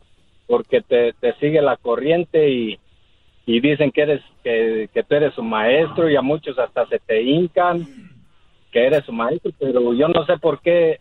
porque 0.47 0.81
te, 0.83 1.13
te 1.15 1.33
sigue 1.35 1.63
la 1.63 1.77
corriente 1.77 2.51
y 2.51 2.79
y 3.49 3.61
dicen 3.61 3.91
que 3.91 4.03
eres 4.03 4.21
que, 4.45 4.91
que 4.93 5.03
tú 5.03 5.15
eres 5.15 5.33
su 5.33 5.43
maestro 5.43 6.11
y 6.11 6.17
a 6.17 6.21
muchos 6.21 6.59
hasta 6.59 6.87
se 6.87 6.99
te 6.99 7.23
hincan 7.23 7.87
que 8.71 8.87
eres 8.87 9.07
su 9.07 9.13
maestro 9.13 9.51
pero 9.59 9.95
yo 9.95 10.07
no 10.07 10.27
sé 10.27 10.37
por 10.37 10.61
qué 10.61 11.01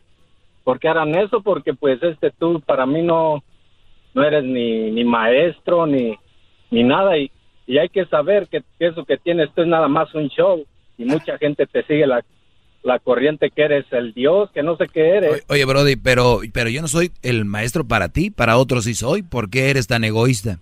por 0.63 0.79
qué 0.79 0.87
harán 0.87 1.13
eso 1.15 1.41
porque 1.41 1.73
pues 1.73 2.01
este 2.01 2.31
tú 2.31 2.61
para 2.61 2.85
mí 2.85 3.01
no 3.01 3.43
no 4.13 4.23
eres 4.23 4.45
ni, 4.45 4.91
ni 4.91 5.03
maestro 5.03 5.85
ni 5.85 6.17
ni 6.71 6.83
nada 6.85 7.17
y, 7.17 7.29
y 7.65 7.79
hay 7.79 7.89
que 7.89 8.05
saber 8.05 8.47
que, 8.47 8.63
eso 8.79 9.03
que 9.03 9.17
tienes 9.17 9.53
tú 9.53 9.63
es 9.63 9.67
nada 9.67 9.89
más 9.89 10.15
un 10.15 10.29
show 10.29 10.65
y 10.97 11.03
mucha 11.03 11.37
gente 11.37 11.67
te 11.67 11.83
sigue 11.83 12.07
la 12.07 12.23
la 12.81 12.99
corriente 12.99 13.49
que 13.49 13.63
eres 13.63 13.85
el 13.91 14.13
dios 14.13 14.49
que 14.51 14.63
no 14.63 14.77
sé 14.77 14.87
qué 14.87 15.17
eres 15.17 15.45
Oye, 15.49 15.65
Brody, 15.65 15.97
pero, 15.97 16.39
pero 16.53 16.69
yo 16.69 16.81
no 16.81 16.87
soy 16.87 17.11
el 17.23 17.43
maestro 17.43 17.85
para 17.85 18.07
ti, 18.07 18.31
para 18.31 18.57
otros 18.57 18.85
sí 18.85 18.93
soy. 18.93 19.23
¿Por 19.23 19.49
qué 19.49 19.69
eres 19.69 19.87
tan 19.87 20.05
egoísta? 20.05 20.59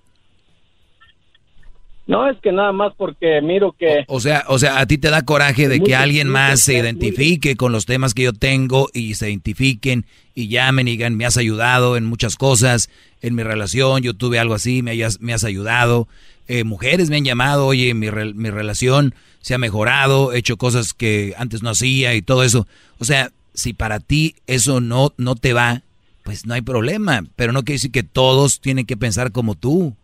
No 2.08 2.30
es 2.30 2.38
que 2.42 2.52
nada 2.52 2.72
más 2.72 2.94
porque 2.98 3.42
miro 3.42 3.72
que 3.78 4.06
O 4.08 4.20
sea, 4.20 4.46
o 4.48 4.60
sea, 4.60 4.80
a 4.80 4.86
ti 4.86 4.98
te 4.98 5.10
da 5.10 5.24
coraje 5.24 5.68
de 5.68 5.80
que 5.82 5.96
alguien 5.96 6.28
más 6.30 6.60
se 6.62 6.74
identifique 6.78 7.56
con 7.56 7.72
los 7.72 7.86
temas 7.86 8.14
que 8.14 8.24
yo 8.24 8.34
tengo 8.34 8.90
y 8.94 9.16
se 9.16 9.30
identifiquen 9.30 10.06
y 10.36 10.48
llamen 10.50 10.88
y 10.88 10.92
digan, 10.92 11.16
me 11.18 11.26
has 11.26 11.38
ayudado 11.38 11.98
en 11.98 12.06
muchas 12.06 12.36
cosas, 12.36 12.90
en 13.22 13.36
mi 13.36 13.44
relación, 13.44 14.02
yo 14.04 14.14
tuve 14.14 14.38
algo 14.40 14.54
así, 14.54 14.82
me, 14.84 14.92
hayas- 14.92 15.20
me 15.22 15.34
has 15.34 15.44
ayudado. 15.44 16.08
Eh, 16.48 16.64
mujeres 16.64 17.10
me 17.10 17.16
han 17.18 17.26
llamado, 17.26 17.66
oye, 17.66 17.94
mi, 17.96 18.08
rel- 18.08 18.36
mi 18.36 18.50
relación 18.52 19.16
se 19.42 19.56
ha 19.56 19.58
mejorado, 19.58 20.34
he 20.34 20.38
hecho 20.40 20.58
cosas 20.58 20.94
que 20.94 21.34
antes 21.38 21.64
no 21.64 21.70
hacía 21.72 22.14
y 22.14 22.22
todo 22.22 22.44
eso. 22.44 22.68
O 23.00 23.06
sea, 23.06 23.32
si 23.54 23.74
para 23.74 24.00
ti 24.00 24.36
eso 24.46 24.80
no, 24.82 25.14
no 25.18 25.36
te 25.36 25.54
va, 25.54 25.82
pues 26.24 26.46
no 26.46 26.54
hay 26.54 26.62
problema. 26.62 27.24
Pero 27.36 27.52
no 27.54 27.64
quiere 27.64 27.76
decir 27.78 27.92
que 27.92 28.04
todos 28.04 28.60
tienen 28.60 28.86
que 28.86 28.98
pensar 28.98 29.32
como 29.32 29.56
tú. 29.56 29.96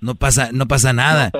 No 0.00 0.14
pasa, 0.14 0.50
no 0.52 0.66
pasa 0.68 0.92
nada. 0.92 1.32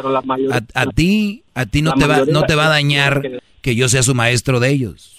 a, 0.74 0.86
ti, 0.86 1.44
a 1.54 1.66
ti 1.66 1.82
no 1.82 1.92
te 1.94 2.06
va, 2.06 2.24
no 2.26 2.42
te 2.42 2.54
va 2.54 2.66
a 2.66 2.70
dañar 2.70 3.22
que 3.62 3.74
yo 3.76 3.88
sea 3.88 4.02
su 4.02 4.14
maestro 4.14 4.60
de 4.60 4.70
ellos. 4.70 5.18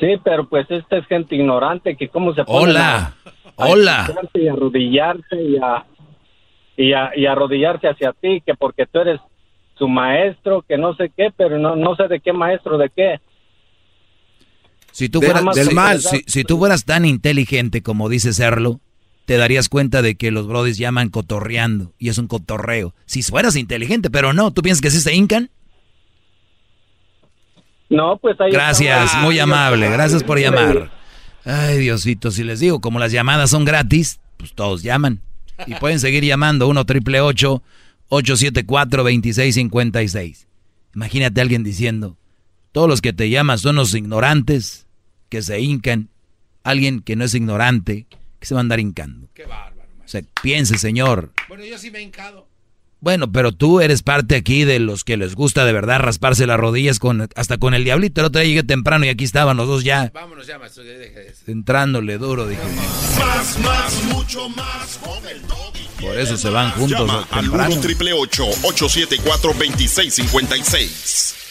Sí, 0.00 0.16
pero 0.22 0.48
pues 0.48 0.70
esta 0.70 0.98
es 0.98 1.06
gente 1.06 1.36
ignorante 1.36 1.96
que 1.96 2.08
cómo 2.08 2.34
se 2.34 2.44
pone 2.44 2.72
Hola, 2.72 3.14
hola. 3.56 4.12
Y 4.34 4.48
arrodillarse 4.48 5.42
y 5.42 5.56
a, 5.56 5.84
y, 6.76 6.92
a, 6.92 7.10
y 7.16 7.26
arrodillarse 7.26 7.88
hacia 7.88 8.12
ti, 8.12 8.42
que 8.44 8.54
porque 8.54 8.86
tú 8.86 9.00
eres 9.00 9.20
su 9.76 9.88
maestro, 9.88 10.62
que 10.62 10.78
no 10.78 10.94
sé 10.94 11.12
qué, 11.16 11.32
pero 11.36 11.58
no, 11.58 11.76
no 11.76 11.96
sé 11.96 12.08
de 12.08 12.20
qué 12.20 12.32
maestro, 12.32 12.78
de 12.78 12.90
qué. 12.90 13.20
Si 14.90 15.08
tú, 15.08 15.20
fueras, 15.20 15.44
del 15.54 15.74
mal. 15.74 16.00
Si, 16.00 16.44
tú 16.44 16.58
fueras 16.58 16.84
tan 16.84 17.04
inteligente 17.04 17.82
como 17.82 18.08
dice 18.08 18.32
serlo, 18.32 18.80
te 19.24 19.36
darías 19.36 19.68
cuenta 19.68 20.02
de 20.02 20.16
que 20.16 20.30
los 20.30 20.46
brodis 20.46 20.78
llaman 20.78 21.08
cotorreando 21.08 21.92
y 21.98 22.08
es 22.08 22.18
un 22.18 22.26
cotorreo. 22.26 22.94
Si 23.06 23.22
fueras 23.22 23.56
inteligente, 23.56 24.10
pero 24.10 24.32
no, 24.32 24.52
¿tú 24.52 24.62
piensas 24.62 24.82
que 24.82 24.90
sí 24.90 25.00
se 25.00 25.14
hincan? 25.14 25.50
No, 27.88 28.18
pues 28.18 28.40
ahí 28.40 28.50
Gracias, 28.50 29.14
muy 29.22 29.38
amable, 29.38 29.88
gracias 29.90 30.22
por 30.22 30.38
llamar. 30.38 30.90
Ay, 31.44 31.78
Diosito, 31.78 32.30
si 32.30 32.42
les 32.42 32.60
digo, 32.60 32.80
como 32.80 32.98
las 32.98 33.12
llamadas 33.12 33.50
son 33.50 33.64
gratis, 33.64 34.20
pues 34.36 34.54
todos 34.54 34.82
llaman. 34.82 35.20
Y 35.66 35.74
pueden 35.74 36.00
seguir 36.00 36.24
llamando 36.24 36.66
1 36.68 36.84
triple 36.84 37.20
874 37.20 39.02
2656. 39.02 40.48
Imagínate 40.94 41.40
a 41.40 41.42
alguien 41.42 41.62
diciendo, 41.62 42.16
todos 42.72 42.88
los 42.88 43.00
que 43.00 43.12
te 43.12 43.30
llaman 43.30 43.58
son 43.58 43.76
los 43.76 43.94
ignorantes 43.94 44.86
que 45.28 45.42
se 45.42 45.60
hincan. 45.60 46.08
Alguien 46.62 47.00
que 47.00 47.14
no 47.14 47.24
es 47.24 47.34
ignorante, 47.34 48.06
que 48.44 48.48
se 48.48 48.54
va 48.54 48.60
a 48.60 48.62
andar 48.62 48.78
hincando. 48.78 49.28
Qué 49.32 49.46
bárbaro. 49.46 49.88
O 50.04 50.08
sea, 50.08 50.20
piense, 50.42 50.76
señor. 50.76 51.32
Bueno, 51.48 51.64
yo 51.64 51.78
sí 51.78 51.90
me 51.90 52.00
he 52.00 52.02
hincado. 52.02 52.46
Bueno, 53.00 53.32
pero 53.32 53.52
tú 53.52 53.80
eres 53.80 54.02
parte 54.02 54.36
aquí 54.36 54.64
de 54.64 54.80
los 54.80 55.02
que 55.02 55.16
les 55.16 55.34
gusta 55.34 55.64
de 55.64 55.72
verdad 55.72 56.00
rasparse 56.00 56.46
las 56.46 56.60
rodillas 56.60 56.98
con 56.98 57.26
hasta 57.36 57.56
con 57.56 57.72
el 57.72 57.84
diablito. 57.84 58.20
El 58.20 58.26
otro 58.26 58.42
día 58.42 58.48
llegué 58.48 58.62
temprano 58.62 59.06
y 59.06 59.08
aquí 59.08 59.24
estaban 59.24 59.56
los 59.56 59.66
dos 59.66 59.82
ya. 59.82 60.10
Vámonos 60.12 60.46
ya, 60.46 60.58
maestro. 60.58 60.84
Entrándole 61.46 62.18
duro, 62.18 62.46
dije. 62.46 62.60
Más, 63.18 63.58
más, 63.60 64.04
mucho 64.04 64.48
más 64.50 64.98
con 64.98 65.26
el 65.26 65.40
Por 66.00 66.18
eso 66.18 66.36
se 66.36 66.50
van 66.50 66.70
juntos. 66.72 67.06
Llama 67.06 67.26
al 67.30 67.48
1 67.48 67.80
triple 67.80 68.12
874 68.12 69.54
2656. 69.54 71.43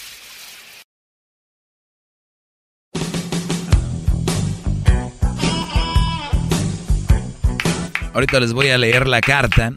Ahorita 8.13 8.39
les 8.39 8.53
voy 8.53 8.69
a 8.69 8.77
leer 8.77 9.07
la 9.07 9.21
carta 9.21 9.73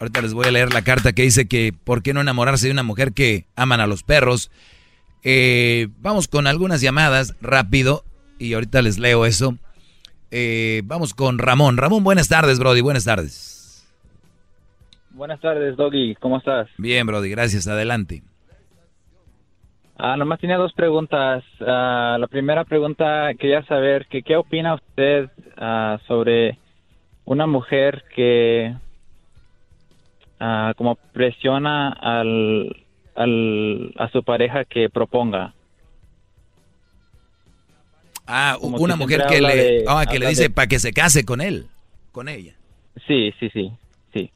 Ahorita 0.00 0.22
les 0.22 0.32
voy 0.32 0.46
a 0.46 0.52
leer 0.52 0.72
la 0.72 0.82
carta 0.82 1.12
que 1.12 1.22
dice 1.22 1.48
que 1.48 1.72
por 1.84 2.02
qué 2.02 2.14
no 2.14 2.20
enamorarse 2.20 2.66
de 2.66 2.72
una 2.72 2.84
mujer 2.84 3.12
que 3.12 3.46
aman 3.56 3.80
a 3.80 3.88
los 3.88 4.04
perros. 4.04 4.50
Eh, 5.24 5.88
vamos 5.98 6.28
con 6.28 6.46
algunas 6.46 6.80
llamadas 6.80 7.36
rápido 7.40 8.04
y 8.38 8.54
ahorita 8.54 8.80
les 8.80 8.98
leo 8.98 9.26
eso. 9.26 9.56
Eh, 10.30 10.82
vamos 10.84 11.14
con 11.14 11.38
Ramón. 11.38 11.78
Ramón, 11.78 12.04
buenas 12.04 12.28
tardes, 12.28 12.60
Brody. 12.60 12.80
Buenas 12.80 13.04
tardes. 13.04 13.84
Buenas 15.10 15.40
tardes, 15.40 15.76
Doggy. 15.76 16.14
¿Cómo 16.20 16.38
estás? 16.38 16.68
Bien, 16.78 17.04
Brody. 17.04 17.30
Gracias. 17.30 17.66
Adelante. 17.66 18.22
Ah, 19.96 20.16
nomás 20.16 20.38
tenía 20.38 20.58
dos 20.58 20.72
preguntas. 20.74 21.42
Ah, 21.66 22.18
la 22.20 22.28
primera 22.28 22.62
pregunta 22.64 23.34
quería 23.36 23.64
saber 23.64 24.06
que 24.06 24.22
qué 24.22 24.36
opina 24.36 24.74
usted 24.74 25.28
ah, 25.56 25.98
sobre 26.06 26.56
una 27.28 27.46
mujer 27.46 28.04
que 28.14 28.74
como 30.76 30.94
presiona 31.12 31.90
al, 31.90 32.74
al, 33.14 33.92
a 33.98 34.08
su 34.10 34.22
pareja 34.22 34.64
que 34.64 34.88
proponga. 34.88 35.52
Ah, 38.26 38.56
una 38.60 38.96
mujer 38.96 39.26
que 39.28 39.40
le, 39.40 39.84
ah, 39.86 40.06
que 40.06 40.18
le 40.18 40.28
dice 40.28 40.48
para 40.48 40.68
que 40.68 40.78
se 40.78 40.92
case 40.92 41.24
con 41.24 41.40
él, 41.40 41.66
con 42.12 42.28
ella. 42.28 42.54
Sí, 43.06 43.34
sí, 43.38 43.50
sí, 43.52 43.72
sí. 44.14 44.30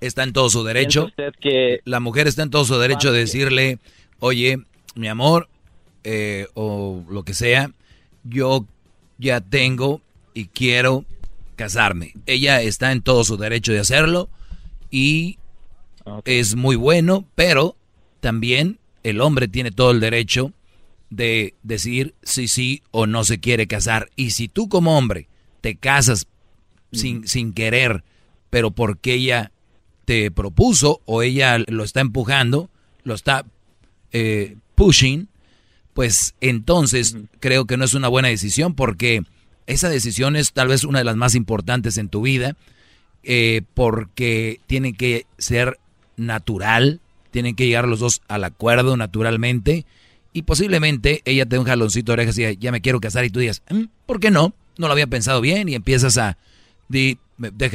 Está 0.00 0.24
en 0.24 0.32
todo 0.32 0.50
su 0.50 0.64
derecho. 0.64 1.10
que 1.40 1.80
la 1.84 2.00
mujer 2.00 2.26
está 2.26 2.42
en 2.42 2.50
todo 2.50 2.64
su 2.64 2.76
derecho 2.76 3.12
de 3.12 3.20
decirle, 3.20 3.78
oye, 4.18 4.58
mi 4.96 5.06
amor, 5.06 5.48
eh, 6.02 6.48
o 6.54 7.04
lo 7.08 7.22
que 7.22 7.34
sea, 7.34 7.70
yo 8.24 8.64
ya 9.18 9.40
tengo 9.40 10.00
y 10.38 10.46
quiero 10.46 11.04
casarme. 11.56 12.14
Ella 12.24 12.62
está 12.62 12.92
en 12.92 13.02
todo 13.02 13.24
su 13.24 13.36
derecho 13.36 13.72
de 13.72 13.80
hacerlo 13.80 14.28
y 14.88 15.38
es 16.24 16.54
muy 16.54 16.76
bueno, 16.76 17.26
pero 17.34 17.74
también 18.20 18.78
el 19.02 19.20
hombre 19.20 19.48
tiene 19.48 19.72
todo 19.72 19.90
el 19.90 19.98
derecho 19.98 20.52
de 21.10 21.54
decir 21.64 22.14
si 22.22 22.46
sí 22.46 22.82
o 22.92 23.08
no 23.08 23.24
se 23.24 23.40
quiere 23.40 23.66
casar. 23.66 24.10
Y 24.14 24.30
si 24.30 24.46
tú 24.46 24.68
como 24.68 24.96
hombre 24.96 25.26
te 25.60 25.74
casas 25.74 26.28
sin, 26.92 27.26
sin 27.26 27.52
querer, 27.52 28.04
pero 28.48 28.70
porque 28.70 29.14
ella 29.14 29.50
te 30.04 30.30
propuso 30.30 31.00
o 31.04 31.22
ella 31.22 31.58
lo 31.66 31.82
está 31.82 32.00
empujando, 32.00 32.70
lo 33.02 33.16
está 33.16 33.44
eh, 34.12 34.54
pushing, 34.76 35.26
pues 35.94 36.36
entonces 36.40 37.16
creo 37.40 37.64
que 37.64 37.76
no 37.76 37.84
es 37.84 37.94
una 37.94 38.06
buena 38.06 38.28
decisión 38.28 38.76
porque 38.76 39.24
esa 39.68 39.88
decisión 39.88 40.34
es 40.34 40.52
tal 40.52 40.68
vez 40.68 40.82
una 40.82 40.98
de 40.98 41.04
las 41.04 41.16
más 41.16 41.34
importantes 41.34 41.98
en 41.98 42.08
tu 42.08 42.22
vida 42.22 42.56
eh, 43.22 43.62
porque 43.74 44.60
tiene 44.66 44.94
que 44.94 45.26
ser 45.36 45.78
natural, 46.16 47.00
tienen 47.30 47.54
que 47.54 47.66
llegar 47.66 47.86
los 47.86 48.00
dos 48.00 48.22
al 48.28 48.44
acuerdo 48.44 48.96
naturalmente 48.96 49.84
y 50.32 50.42
posiblemente 50.42 51.20
ella 51.26 51.44
te 51.44 51.56
dé 51.56 51.58
un 51.60 51.66
jaloncito 51.66 52.10
de 52.10 52.14
orejas 52.14 52.38
y 52.38 52.56
ya 52.56 52.72
me 52.72 52.80
quiero 52.80 52.98
casar 52.98 53.26
y 53.26 53.30
tú 53.30 53.40
digas, 53.40 53.62
mm, 53.68 53.84
¿por 54.06 54.20
qué 54.20 54.30
no? 54.30 54.54
No 54.78 54.86
lo 54.86 54.92
había 54.92 55.06
pensado 55.06 55.42
bien 55.42 55.68
y 55.68 55.74
empiezas 55.74 56.16
a, 56.16 56.38
di, 56.88 57.18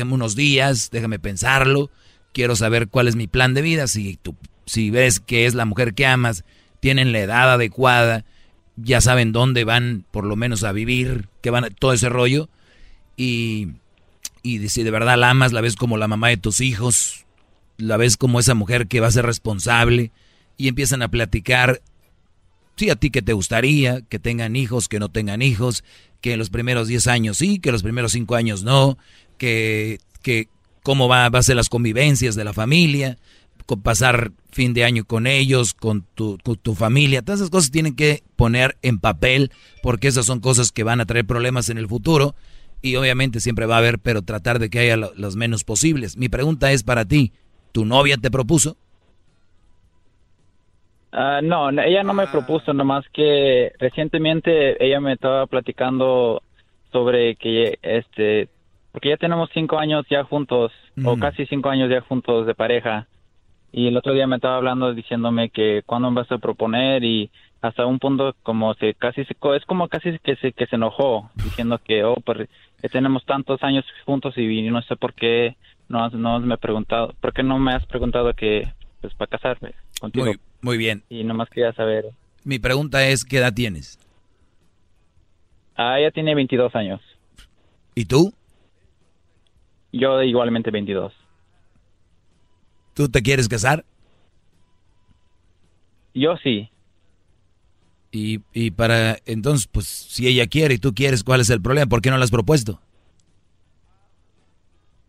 unos 0.10 0.36
días, 0.36 0.90
déjame 0.92 1.20
pensarlo, 1.20 1.92
quiero 2.34 2.56
saber 2.56 2.88
cuál 2.88 3.08
es 3.08 3.16
mi 3.16 3.28
plan 3.28 3.54
de 3.54 3.62
vida, 3.62 3.88
si, 3.88 4.18
tú, 4.18 4.36
si 4.66 4.90
ves 4.90 5.20
que 5.20 5.46
es 5.46 5.54
la 5.54 5.66
mujer 5.66 5.94
que 5.94 6.08
amas, 6.08 6.44
tienen 6.80 7.12
la 7.12 7.20
edad 7.20 7.54
adecuada, 7.54 8.26
ya 8.76 9.02
saben 9.02 9.32
dónde 9.32 9.64
van 9.64 10.06
por 10.12 10.26
lo 10.26 10.36
menos 10.36 10.64
a 10.64 10.72
vivir, 10.72 11.28
que 11.42 11.50
van 11.50 11.66
a, 11.66 11.70
todo 11.70 11.94
ese 11.94 12.10
rollo. 12.10 12.50
Y, 13.18 13.70
y 14.42 14.70
si 14.70 14.84
de 14.84 14.92
verdad 14.92 15.18
la 15.18 15.30
amas, 15.30 15.54
la 15.54 15.62
ves 15.62 15.76
como 15.76 15.98
la 15.98 16.08
mamá 16.08 16.30
de 16.30 16.38
tus 16.38 16.62
hijos, 16.62 17.26
la 17.78 17.98
ves 17.98 18.18
como 18.18 18.40
esa 18.40 18.56
mujer 18.56 18.88
que 18.88 19.00
va 19.00 19.08
a 19.08 19.12
ser 19.12 19.26
responsable 19.26 20.12
y 20.58 20.68
empiezan 20.68 21.02
a 21.02 21.10
platicar, 21.10 21.82
sí, 22.76 22.90
a 22.90 22.96
ti 22.96 23.10
que 23.10 23.22
te 23.22 23.34
gustaría, 23.34 24.02
que 24.02 24.20
tengan 24.20 24.56
hijos, 24.56 24.88
que 24.88 25.00
no 25.00 25.10
tengan 25.10 25.42
hijos, 25.42 25.84
que 26.22 26.34
en 26.34 26.40
los 26.40 26.50
primeros 26.50 26.88
10 26.88 27.08
años 27.08 27.38
sí, 27.38 27.60
que 27.60 27.72
los 27.72 27.84
primeros 27.84 28.14
5 28.14 28.36
años 28.36 28.64
no, 28.64 28.98
que, 29.38 30.00
que 30.22 30.48
cómo 30.82 31.08
va, 31.08 31.30
va 31.30 31.40
a 31.40 31.44
ser 31.44 31.56
las 31.56 31.70
convivencias 31.70 32.36
de 32.36 32.44
la 32.44 32.54
familia, 32.54 33.18
pasar 33.82 34.32
fin 34.52 34.74
de 34.74 34.84
año 34.84 35.06
con 35.06 35.28
ellos, 35.28 35.74
con 35.74 36.06
tu, 36.16 36.38
tu, 36.38 36.76
familia. 36.76 37.22
Todas 37.22 37.42
esas 37.42 37.50
cosas 37.50 37.72
tienen 37.72 37.96
que 37.96 38.24
poner 38.36 38.76
en 38.82 39.00
papel 39.00 39.52
porque 39.82 40.08
esas 40.08 40.26
son 40.26 40.40
cosas 40.40 40.72
que 40.72 40.84
van 40.84 41.02
a 41.02 41.06
traer 41.06 41.26
problemas 41.26 41.70
en 41.70 41.78
el 41.78 41.88
futuro 41.88 42.36
y 42.82 42.96
obviamente 42.96 43.40
siempre 43.40 43.66
va 43.66 43.76
a 43.76 43.80
haber, 43.80 44.00
pero 44.00 44.22
tratar 44.22 44.60
de 44.60 44.70
que 44.70 44.80
haya 44.80 44.98
los 44.98 45.36
menos 45.36 45.64
posibles. 45.64 46.18
Mi 46.18 46.30
pregunta 46.30 46.72
es 46.72 46.84
para 46.84 47.06
ti, 47.06 47.32
¿tu 47.72 47.86
novia 47.86 48.18
te 48.18 48.30
propuso? 48.30 48.78
Ah, 51.12 51.42
no, 51.44 51.70
ella 51.70 52.04
no 52.04 52.14
me 52.14 52.28
propuso, 52.28 52.74
nomás 52.74 53.06
que 53.14 53.72
recientemente 53.80 54.84
ella 54.84 55.00
me 55.00 55.14
estaba 55.14 55.46
platicando 55.48 56.42
sobre 56.92 57.36
que 57.36 57.78
este 57.82 58.50
porque 58.92 59.10
ya 59.10 59.18
tenemos 59.18 59.50
cinco 59.54 59.80
años 59.80 60.06
ya 60.10 60.24
juntos 60.24 60.72
o 61.04 61.16
mm. 61.16 61.20
casi 61.20 61.46
cinco 61.48 61.70
años 61.70 61.90
ya 61.90 62.02
juntos 62.02 62.46
de 62.46 62.54
pareja 62.54 63.08
y 63.76 63.88
el 63.88 63.98
otro 63.98 64.14
día 64.14 64.28
me 64.28 64.36
estaba 64.36 64.58
hablando 64.58 64.94
diciéndome 64.94 65.50
que 65.50 65.82
cuándo 65.84 66.12
me 66.12 66.22
vas 66.22 66.32
a 66.32 66.38
proponer 66.38 67.04
y 67.04 67.32
hasta 67.60 67.88
un 67.88 67.98
punto 67.98 68.36
como 68.44 68.76
se 68.76 68.94
casi 68.94 69.26
se, 69.26 69.36
es 69.56 69.66
como 69.66 69.88
casi 69.88 70.20
que 70.20 70.36
se 70.36 70.54
que 70.54 70.68
se 70.68 70.76
enojó 70.76 71.32
diciendo 71.44 71.80
que 71.84 72.04
oh 72.04 72.16
pues 72.24 72.48
tenemos 72.92 73.26
tantos 73.26 73.64
años 73.64 73.84
juntos 74.06 74.38
y 74.38 74.62
no 74.70 74.82
sé 74.84 74.96
por 74.96 75.16
qué 75.16 75.58
no 75.90 76.08
no 76.10 76.40
me 76.40 76.58
preguntado 76.58 77.16
por 77.20 77.34
qué 77.34 77.42
no 77.42 77.58
me 77.58 77.74
has 77.74 77.84
preguntado 77.88 78.34
que 78.36 78.72
pues 79.02 79.14
para 79.16 79.32
casarme 79.32 79.74
contigo. 80.00 80.26
Muy, 80.26 80.40
muy 80.62 80.78
bien. 80.78 81.04
Y 81.10 81.24
nomás 81.24 81.50
quería 81.50 81.74
saber. 81.74 82.06
Mi 82.46 82.60
pregunta 82.60 83.06
es 83.08 83.26
qué 83.26 83.40
edad 83.40 83.54
tienes 83.54 83.98
ah 85.76 86.00
ella 86.00 86.12
tiene 86.12 86.36
22 86.36 86.76
años. 86.76 87.02
Y 87.96 88.06
tú 88.06 88.34
yo 89.92 90.22
igualmente 90.22 90.70
22 90.70 91.12
¿Tú 92.94 93.10
te 93.10 93.22
quieres 93.22 93.48
casar? 93.48 93.86
Yo 96.14 96.36
sí. 96.38 96.70
Y, 98.12 98.42
y 98.54 98.70
para, 98.72 99.18
entonces, 99.26 99.68
pues, 99.72 99.88
si 99.88 100.28
ella 100.28 100.46
quiere 100.46 100.76
y 100.76 100.78
tú 100.78 100.94
quieres, 100.94 101.24
¿cuál 101.24 101.42
es 101.42 101.50
el 101.50 101.62
problema? 101.62 101.88
¿Por 101.88 102.02
qué 102.02 102.12
no 102.12 102.18
la 102.18 102.26
has 102.26 102.32
propuesto? 102.32 102.80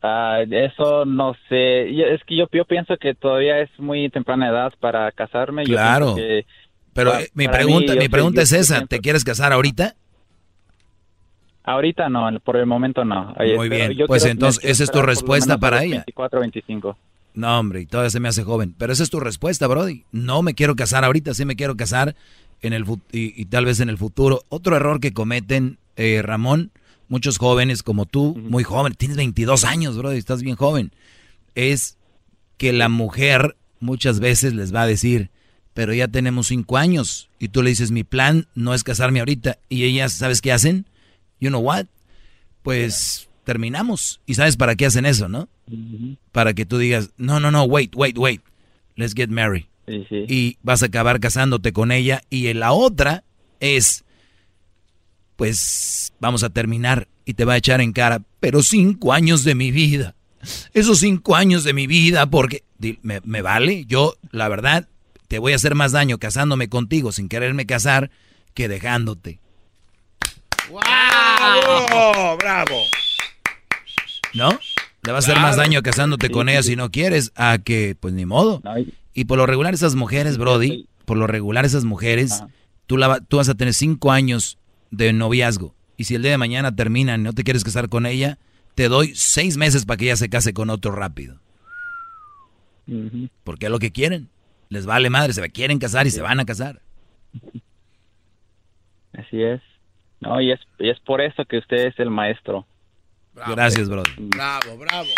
Ah, 0.02 0.40
eso 0.50 1.04
no 1.04 1.34
sé. 1.48 1.94
Yo- 1.94 2.06
Es 2.06 2.22
que 2.24 2.36
yo, 2.36 2.46
yo 2.52 2.64
pienso 2.64 2.96
que 2.98 3.14
todavía 3.14 3.60
es 3.60 3.70
muy 3.78 4.08
temprana 4.10 4.48
edad 4.48 4.72
para 4.80 5.10
casarme. 5.12 5.64
Claro. 5.64 6.14
que 6.14 6.46
Pero 6.92 7.18
eh, 7.18 7.30
mi 7.34 7.46
para 7.46 7.58
pregunta, 7.58 7.92
mí, 7.94 7.98
mi 7.98 8.08
pregunta 8.08 8.42
es 8.42 8.52
esa, 8.52 8.86
¿te 8.86 9.00
quieres 9.00 9.24
casar 9.24 9.52
ahorita? 9.52 9.94
Ahorita 11.64 12.10
no, 12.10 12.28
por 12.40 12.56
el 12.56 12.66
momento 12.66 13.04
no. 13.06 13.34
Oye, 13.38 13.56
Muy 13.56 13.70
bien, 13.70 13.96
pues 14.06 14.22
quiero- 14.22 14.32
entonces, 14.32 14.62
esa 14.64 14.84
es 14.84 14.90
tu 14.90 15.00
respuesta 15.00 15.56
para 15.58 15.82
ella. 15.82 15.96
24, 16.06 16.40
25. 16.40 16.98
No, 17.34 17.58
hombre, 17.58 17.80
y 17.80 17.86
todavía 17.86 18.10
se 18.10 18.20
me 18.20 18.28
hace 18.28 18.44
joven. 18.44 18.74
Pero 18.78 18.92
esa 18.92 19.02
es 19.02 19.10
tu 19.10 19.20
respuesta, 19.20 19.66
Brody. 19.66 20.04
No 20.12 20.42
me 20.42 20.54
quiero 20.54 20.76
casar 20.76 21.04
ahorita, 21.04 21.34
sí 21.34 21.44
me 21.44 21.56
quiero 21.56 21.76
casar 21.76 22.14
en 22.62 22.72
el 22.72 22.84
y, 23.12 23.40
y 23.40 23.44
tal 23.46 23.64
vez 23.64 23.80
en 23.80 23.88
el 23.88 23.98
futuro. 23.98 24.44
Otro 24.48 24.76
error 24.76 25.00
que 25.00 25.12
cometen, 25.12 25.78
eh, 25.96 26.22
Ramón, 26.22 26.70
muchos 27.08 27.38
jóvenes 27.38 27.82
como 27.82 28.06
tú, 28.06 28.36
muy 28.36 28.62
joven, 28.62 28.94
tienes 28.94 29.16
22 29.16 29.64
años, 29.64 29.96
Brody, 29.96 30.16
estás 30.16 30.42
bien 30.42 30.56
joven, 30.56 30.92
es 31.54 31.98
que 32.56 32.72
la 32.72 32.88
mujer 32.88 33.56
muchas 33.80 34.20
veces 34.20 34.54
les 34.54 34.74
va 34.74 34.82
a 34.82 34.86
decir, 34.86 35.30
pero 35.74 35.92
ya 35.92 36.08
tenemos 36.08 36.46
5 36.46 36.76
años. 36.76 37.28
Y 37.38 37.48
tú 37.48 37.62
le 37.62 37.70
dices, 37.70 37.90
mi 37.90 38.04
plan 38.04 38.46
no 38.54 38.74
es 38.74 38.84
casarme 38.84 39.18
ahorita. 39.18 39.58
Y 39.68 39.84
ellas, 39.84 40.12
¿sabes 40.12 40.40
qué 40.40 40.52
hacen? 40.52 40.86
You 41.40 41.48
know 41.50 41.60
what? 41.60 41.86
Pues 42.62 43.28
terminamos. 43.44 44.20
¿Y 44.26 44.34
sabes 44.34 44.56
para 44.56 44.74
qué 44.74 44.86
hacen 44.86 45.06
eso, 45.06 45.28
no? 45.28 45.48
para 46.32 46.52
que 46.52 46.66
tú 46.66 46.76
digas, 46.76 47.10
no, 47.16 47.40
no, 47.40 47.50
no, 47.50 47.64
wait, 47.64 47.94
wait, 47.96 48.18
wait, 48.18 48.42
let's 48.96 49.14
get 49.14 49.28
married. 49.28 49.64
Sí, 49.86 50.04
sí. 50.08 50.24
Y 50.28 50.58
vas 50.62 50.82
a 50.82 50.86
acabar 50.86 51.20
casándote 51.20 51.72
con 51.72 51.92
ella. 51.92 52.22
Y 52.28 52.48
en 52.48 52.60
la 52.60 52.72
otra 52.72 53.24
es, 53.60 54.04
pues 55.36 56.12
vamos 56.20 56.42
a 56.42 56.50
terminar 56.50 57.08
y 57.24 57.34
te 57.34 57.44
va 57.44 57.54
a 57.54 57.58
echar 57.58 57.80
en 57.80 57.92
cara, 57.92 58.22
pero 58.40 58.62
cinco 58.62 59.12
años 59.12 59.44
de 59.44 59.54
mi 59.54 59.70
vida. 59.70 60.14
Esos 60.74 60.98
cinco 60.98 61.36
años 61.36 61.64
de 61.64 61.72
mi 61.72 61.86
vida, 61.86 62.26
porque 62.26 62.64
me, 63.02 63.20
me 63.24 63.40
vale, 63.40 63.86
yo 63.86 64.16
la 64.30 64.48
verdad 64.48 64.88
te 65.28 65.38
voy 65.38 65.52
a 65.52 65.56
hacer 65.56 65.74
más 65.74 65.92
daño 65.92 66.18
casándome 66.18 66.68
contigo 66.68 67.12
sin 67.12 67.28
quererme 67.28 67.64
casar 67.64 68.10
que 68.52 68.68
dejándote. 68.68 69.40
¡Bravo! 70.70 72.36
¡Bravo! 72.36 72.84
¿No? 74.34 74.50
Le 75.02 75.12
va 75.12 75.18
a 75.18 75.20
hacer 75.20 75.38
más 75.38 75.56
daño 75.56 75.82
casándote 75.82 76.30
con 76.30 76.48
ella 76.48 76.62
si 76.62 76.76
no 76.76 76.90
quieres, 76.90 77.32
a 77.36 77.58
que, 77.58 77.96
pues 77.98 78.14
ni 78.14 78.24
modo. 78.24 78.62
Y 79.12 79.26
por 79.26 79.38
lo 79.38 79.46
regular 79.46 79.74
esas 79.74 79.94
mujeres, 79.94 80.38
Brody, 80.38 80.86
por 81.04 81.16
lo 81.16 81.26
regular 81.26 81.64
esas 81.64 81.84
mujeres, 81.84 82.42
tú, 82.86 82.96
la, 82.96 83.20
tú 83.20 83.36
vas 83.36 83.48
a 83.48 83.54
tener 83.54 83.74
cinco 83.74 84.12
años 84.12 84.58
de 84.90 85.12
noviazgo. 85.12 85.74
Y 85.96 86.04
si 86.04 86.14
el 86.14 86.22
día 86.22 86.32
de 86.32 86.38
mañana 86.38 86.74
terminan 86.74 87.20
y 87.20 87.24
no 87.24 87.32
te 87.32 87.44
quieres 87.44 87.64
casar 87.64 87.88
con 87.88 88.06
ella, 88.06 88.38
te 88.74 88.88
doy 88.88 89.14
seis 89.14 89.56
meses 89.56 89.84
para 89.84 89.98
que 89.98 90.06
ella 90.06 90.16
se 90.16 90.28
case 90.28 90.52
con 90.52 90.70
otro 90.70 90.92
rápido. 90.92 91.38
Porque 93.44 93.66
es 93.66 93.72
lo 93.72 93.78
que 93.78 93.92
quieren. 93.92 94.28
Les 94.68 94.86
vale 94.86 95.10
madre, 95.10 95.32
se 95.32 95.50
quieren 95.50 95.78
casar 95.78 96.06
y 96.06 96.10
se 96.10 96.22
van 96.22 96.40
a 96.40 96.44
casar. 96.44 96.80
Así 99.12 99.42
es. 99.42 99.60
No, 100.20 100.40
y 100.40 100.50
es, 100.50 100.60
y 100.78 100.88
es 100.88 100.98
por 101.00 101.20
eso 101.20 101.44
que 101.44 101.58
usted 101.58 101.86
es 101.86 101.98
el 101.98 102.10
maestro. 102.10 102.66
Gracias, 103.34 103.88
Brody. 103.88 104.10
Bravo, 104.18 104.76
bravo. 104.78 105.08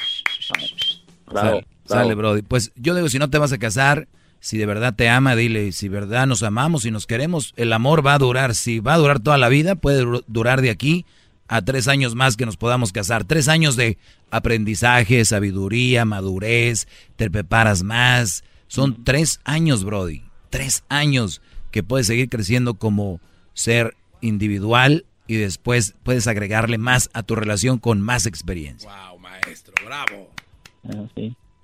Bravo, 1.30 1.48
Sale, 1.50 1.66
sale, 1.86 2.14
Brody. 2.14 2.42
Pues 2.42 2.72
yo 2.76 2.94
digo, 2.94 3.08
si 3.08 3.18
no 3.18 3.30
te 3.30 3.38
vas 3.38 3.52
a 3.52 3.58
casar, 3.58 4.08
si 4.40 4.58
de 4.58 4.66
verdad 4.66 4.94
te 4.94 5.08
ama, 5.08 5.34
dile, 5.34 5.72
si 5.72 5.88
de 5.88 5.94
verdad 5.94 6.26
nos 6.26 6.42
amamos 6.42 6.84
y 6.86 6.90
nos 6.90 7.06
queremos, 7.06 7.52
el 7.56 7.72
amor 7.72 8.06
va 8.06 8.14
a 8.14 8.18
durar. 8.18 8.54
Si 8.54 8.78
va 8.80 8.94
a 8.94 8.98
durar 8.98 9.20
toda 9.20 9.38
la 9.38 9.48
vida, 9.48 9.74
puede 9.74 10.04
dur- 10.04 10.24
durar 10.28 10.60
de 10.62 10.70
aquí 10.70 11.04
a 11.48 11.62
tres 11.62 11.88
años 11.88 12.14
más 12.14 12.36
que 12.36 12.46
nos 12.46 12.56
podamos 12.56 12.92
casar. 12.92 13.24
Tres 13.24 13.48
años 13.48 13.76
de 13.76 13.98
aprendizaje, 14.30 15.24
sabiduría, 15.24 16.04
madurez, 16.04 16.86
te 17.16 17.30
preparas 17.30 17.82
más. 17.82 18.44
Son 18.68 19.04
tres 19.04 19.40
años, 19.44 19.84
Brody. 19.84 20.22
Tres 20.50 20.84
años 20.88 21.40
que 21.72 21.82
puedes 21.82 22.06
seguir 22.06 22.28
creciendo 22.28 22.74
como 22.74 23.20
ser 23.52 23.96
individual 24.20 25.04
y 25.26 25.36
después 25.36 25.94
puedes 26.02 26.26
agregarle 26.26 26.78
más 26.78 27.10
a 27.12 27.22
tu 27.22 27.34
relación 27.34 27.78
con 27.78 28.00
más 28.00 28.26
experiencia. 28.26 28.90
Wow, 29.10 29.18
maestro, 29.18 29.74
bravo. 29.84 30.30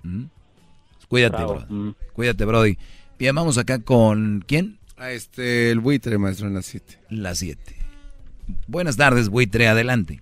¿Mm? 0.03 0.25
Cuídate, 1.07 1.37
Bravo. 1.37 1.53
Brody. 1.69 1.95
Cuídate, 2.13 2.45
Brody. 2.45 2.77
Bien, 3.19 3.35
vamos 3.35 3.57
acá 3.57 3.79
con 3.79 4.43
¿quién? 4.47 4.79
A 4.97 5.11
este, 5.11 5.71
el 5.71 5.79
buitre, 5.79 6.17
maestro, 6.17 6.47
en 6.47 6.55
las 6.55 6.65
7. 6.65 6.99
La 7.09 7.35
7. 7.35 7.75
Buenas 8.67 8.97
tardes, 8.97 9.29
buitre, 9.29 9.67
adelante. 9.67 10.21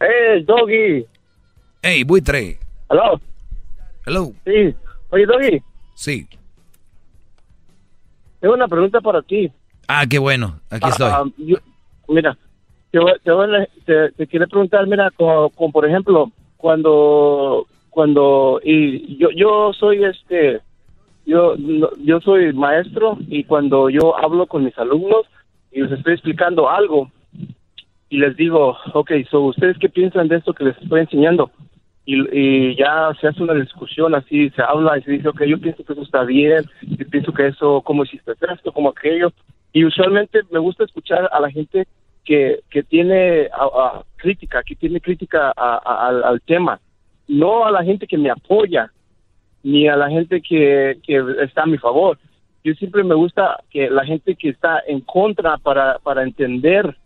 ¡Eh, 0.00 0.44
Doggy! 0.46 1.06
Hey, 1.82 2.04
buitre. 2.04 2.58
¿Aló? 2.88 3.20
Hello. 4.06 4.32
Sí. 4.44 4.74
Oye, 5.10 5.26
Doggy, 5.26 5.62
Sí. 5.94 6.28
tengo 8.40 8.54
una 8.54 8.68
pregunta 8.68 9.00
para 9.00 9.22
ti. 9.22 9.50
Ah, 9.88 10.04
qué 10.08 10.18
bueno. 10.18 10.60
Aquí 10.70 10.84
Ah, 10.86 10.90
estoy. 10.90 11.10
ah, 11.12 11.24
yo- 11.38 11.58
mira, 12.12 12.36
te, 12.90 13.00
te, 13.84 14.12
te, 14.12 14.26
quiero 14.26 14.46
preguntar, 14.48 14.86
mira, 14.86 15.10
como, 15.10 15.50
como 15.50 15.72
por 15.72 15.86
ejemplo, 15.86 16.30
cuando, 16.56 17.66
cuando, 17.90 18.60
y 18.62 19.16
yo, 19.16 19.30
yo 19.30 19.72
soy 19.72 20.04
este, 20.04 20.60
yo, 21.26 21.54
yo 22.00 22.20
soy 22.20 22.52
maestro 22.52 23.16
y 23.28 23.44
cuando 23.44 23.88
yo 23.88 24.16
hablo 24.16 24.46
con 24.46 24.64
mis 24.64 24.76
alumnos 24.78 25.26
y 25.70 25.82
les 25.82 25.92
estoy 25.92 26.14
explicando 26.14 26.68
algo 26.68 27.10
y 28.08 28.18
les 28.18 28.36
digo, 28.36 28.76
ok, 28.92 29.10
so, 29.30 29.40
¿ustedes 29.40 29.78
qué 29.78 29.88
piensan 29.88 30.28
de 30.28 30.36
esto 30.36 30.52
que 30.52 30.64
les 30.64 30.76
estoy 30.78 31.00
enseñando? 31.00 31.50
Y, 32.04 32.76
ya 32.76 33.12
se 33.20 33.28
hace 33.28 33.42
una 33.42 33.54
discusión 33.54 34.14
así, 34.14 34.50
se 34.50 34.62
habla 34.62 34.98
y 34.98 35.02
se 35.02 35.12
dice, 35.12 35.28
ok, 35.28 35.44
yo 35.44 35.58
pienso 35.58 35.84
que 35.84 35.92
eso 35.92 36.02
está 36.02 36.24
bien, 36.24 36.64
yo 36.82 37.06
pienso 37.08 37.32
que 37.32 37.46
eso, 37.46 37.80
¿cómo 37.82 38.04
hiciste 38.04 38.32
esto, 38.32 38.72
como 38.72 38.90
aquello? 38.90 39.32
Y 39.72 39.84
usualmente 39.84 40.40
me 40.50 40.58
gusta 40.58 40.84
escuchar 40.84 41.30
a 41.32 41.40
la 41.40 41.50
gente 41.50 41.86
que, 42.24 42.60
que 42.70 42.82
tiene 42.82 43.48
a- 43.52 43.64
a 43.98 44.04
crítica, 44.16 44.62
que 44.62 44.76
tiene 44.76 45.00
crítica 45.00 45.52
a- 45.56 46.08
al, 46.28 46.40
tema, 46.42 46.80
no 47.28 47.64
a 47.66 47.70
la 47.70 47.82
gente 47.84 48.06
que 48.06 48.18
me 48.18 48.30
apoya, 48.30 48.92
ni 49.62 49.88
a 49.88 49.96
la 49.96 50.08
gente 50.08 50.40
que, 50.40 50.98
que 51.04 51.24
está 51.42 51.62
a 51.62 51.66
mi 51.66 51.78
favor. 51.78 52.18
Yo 52.64 52.74
siempre 52.74 53.02
me 53.02 53.14
gusta 53.14 53.58
que 53.70 53.90
la 53.90 54.04
gente 54.04 54.34
que 54.36 54.50
está 54.50 54.80
en 54.86 55.00
contra 55.00 55.56
para, 55.58 55.98
para 55.98 56.22
entender, 56.22 56.96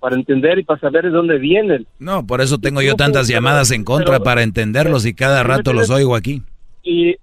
para 0.00 0.14
entender 0.16 0.58
y 0.58 0.64
para 0.64 0.78
saber 0.80 1.04
de 1.04 1.10
dónde 1.10 1.38
vienen. 1.38 1.86
No, 1.98 2.24
por 2.26 2.40
eso 2.40 2.58
tengo 2.58 2.82
yo 2.82 2.94
tantas 2.94 3.26
llamadas 3.28 3.70
en 3.72 3.84
contra 3.84 4.20
para 4.20 4.42
entenderlos 4.42 5.06
y 5.06 5.14
cada 5.14 5.42
rato 5.42 5.72
los 5.72 5.90
oigo 5.90 6.14
aquí. 6.14 6.42
y 6.84 7.10
eh, 7.10 7.18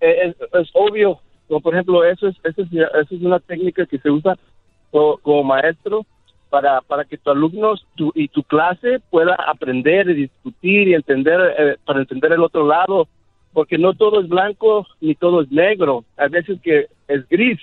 es, 0.00 0.36
es 0.52 0.68
obvio, 0.74 1.18
como 1.48 1.60
por 1.62 1.72
ejemplo, 1.74 2.04
eso 2.04 2.28
es, 2.28 2.36
eso 2.44 2.62
es, 2.62 2.68
eso 2.72 3.14
es 3.14 3.22
una 3.22 3.38
técnica 3.40 3.86
que 3.86 3.98
se 3.98 4.10
usa 4.10 4.36
co- 4.90 5.18
como, 5.22 5.42
maestro 5.44 6.04
para, 6.54 6.82
para 6.82 7.04
que 7.04 7.18
tu 7.18 7.32
alumnos 7.32 7.84
tu, 7.96 8.12
y 8.14 8.28
tu 8.28 8.44
clase 8.44 9.00
pueda 9.10 9.34
aprender 9.34 10.08
y 10.08 10.14
discutir 10.14 10.86
y 10.86 10.94
entender, 10.94 11.40
eh, 11.58 11.76
para 11.84 11.98
entender 11.98 12.30
el 12.32 12.44
otro 12.44 12.64
lado, 12.64 13.08
porque 13.52 13.76
no 13.76 13.92
todo 13.94 14.20
es 14.20 14.28
blanco 14.28 14.86
ni 15.00 15.16
todo 15.16 15.42
es 15.42 15.50
negro, 15.50 16.04
a 16.16 16.28
veces 16.28 16.60
que 16.62 16.86
es 17.08 17.28
gris 17.28 17.58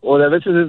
o 0.00 0.16
a 0.16 0.26
veces 0.26 0.52
es, 0.56 0.68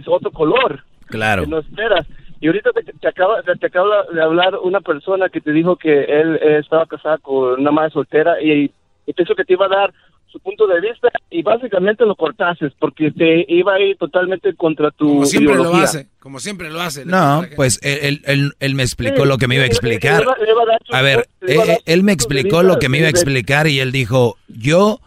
es 0.00 0.08
otro 0.08 0.32
color 0.32 0.82
Claro. 1.06 1.44
que 1.44 1.50
no 1.50 1.58
esperas. 1.60 2.08
Y 2.40 2.48
ahorita 2.48 2.72
te, 2.72 2.82
te 2.92 3.06
acaba, 3.06 3.40
te, 3.40 3.66
acaba 3.66 4.02
de 4.12 4.20
hablar 4.20 4.58
una 4.60 4.80
persona 4.80 5.28
que 5.28 5.40
te 5.40 5.52
dijo 5.52 5.76
que 5.76 6.02
él 6.02 6.40
eh, 6.42 6.58
estaba 6.58 6.86
casada 6.86 7.18
con 7.18 7.60
una 7.60 7.70
madre 7.70 7.90
soltera 7.90 8.42
y, 8.42 8.68
y 9.06 9.12
pensó 9.12 9.36
que 9.36 9.44
te 9.44 9.52
iba 9.52 9.66
a 9.66 9.68
dar 9.68 9.94
su 10.32 10.40
punto 10.40 10.66
de 10.66 10.80
vista 10.80 11.08
y 11.30 11.42
básicamente 11.42 12.04
lo 12.06 12.16
cortaste 12.16 12.72
porque 12.80 13.10
te 13.10 13.44
iba 13.48 13.74
a 13.74 13.80
ir 13.80 13.96
totalmente 13.98 14.54
contra 14.56 14.90
tu 14.90 15.06
Como 15.06 15.26
siempre 15.26 15.54
lo 15.56 15.74
hace, 15.74 16.08
como 16.18 16.40
siempre 16.40 16.70
lo 16.70 16.80
hace. 16.80 17.04
No, 17.04 17.44
pues 17.54 17.78
él, 17.82 17.98
él- 18.02 18.22
él- 18.24 18.52
él 18.58 18.74
me 18.74 18.82
explicó 18.82 19.22
Sí, 19.22 19.28
lo 19.28 19.38
que 19.38 19.46
me 19.48 19.56
iba 19.56 19.64
a 19.64 19.66
le- 19.66 19.72
explicar. 19.72 20.18
le 20.18 20.22
iba- 20.24 20.36
le 20.44 20.50
iba 20.50 20.62
a 20.98 21.02
ver, 21.02 21.28
iba 21.46 21.62
a 21.74 21.78
él, 21.84 22.02
me 22.02 22.12
explicó 22.12 22.62
lo 22.62 22.78
que 22.78 22.88
me 22.88 22.98
iba 22.98 23.06
a 23.06 23.10
explicar 23.10 23.66
y 23.68 23.78
él 23.80 23.92
dijo, 23.92 24.36
yo 24.48 25.00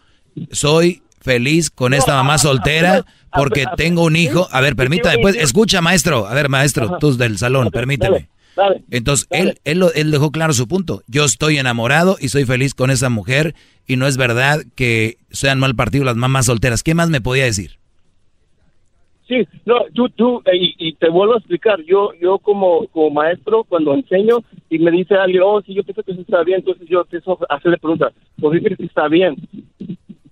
soy 0.51 1.01
feliz 1.21 1.69
con 1.71 1.93
esta 1.93 2.13
mamá 2.13 2.37
soltera 2.37 3.03
porque 3.33 3.65
tengo 3.77 4.03
un 4.03 4.15
hijo. 4.15 4.47
A 4.51 4.61
ver, 4.61 4.75
permítame, 4.75 5.17
pues, 5.21 5.35
escucha, 5.35 5.81
maestro. 5.81 6.27
A 6.27 6.33
ver, 6.33 6.49
maestro, 6.49 6.97
tú 6.99 7.17
del 7.17 7.37
salón, 7.37 7.69
permíteme. 7.71 8.29
Entonces, 8.91 9.27
él, 9.31 9.59
él, 9.65 9.79
lo- 9.79 9.93
él 9.93 10.11
dejó 10.11 10.31
claro 10.31 10.53
su 10.53 10.67
punto. 10.67 11.01
Yo 11.07 11.25
estoy 11.25 11.57
enamorado 11.57 12.15
y 12.19 12.29
soy 12.29 12.45
feliz 12.45 12.73
con 12.73 12.89
esa 12.89 13.09
mujer 13.09 13.53
y 13.87 13.95
no 13.97 14.07
es 14.07 14.17
verdad 14.17 14.61
que 14.75 15.17
sean 15.29 15.59
mal 15.59 15.75
partido 15.75 16.05
las 16.05 16.15
mamás 16.15 16.45
solteras. 16.45 16.81
¿Qué 16.83 16.93
más 16.95 17.09
me 17.09 17.21
podía 17.21 17.43
decir? 17.45 17.71
Sí, 19.27 19.47
no, 19.65 19.75
tú, 19.93 20.07
tú, 20.09 20.41
eh, 20.45 20.55
y, 20.55 20.75
y 20.77 20.93
te 20.93 21.09
vuelvo 21.09 21.33
a 21.33 21.37
explicar, 21.37 21.81
yo, 21.83 22.11
yo 22.21 22.37
como, 22.37 22.85
como 22.89 23.09
maestro, 23.09 23.63
cuando 23.63 23.95
enseño 23.95 24.37
y 24.69 24.77
me 24.77 24.91
dice 24.91 25.15
alguien, 25.15 25.41
oh, 25.43 25.61
sí, 25.63 25.73
yo 25.73 25.83
pienso 25.83 26.03
que 26.03 26.11
eso 26.11 26.21
está 26.21 26.43
bien, 26.43 26.59
entonces 26.59 26.87
yo 26.87 27.01
empiezo 27.01 27.39
a 27.49 27.55
hacerle 27.55 27.79
preguntas, 27.79 28.13
¿por 28.39 28.53
qué 28.53 28.61
crees 28.61 28.77
que 28.77 28.85
está 28.85 29.07
bien? 29.07 29.35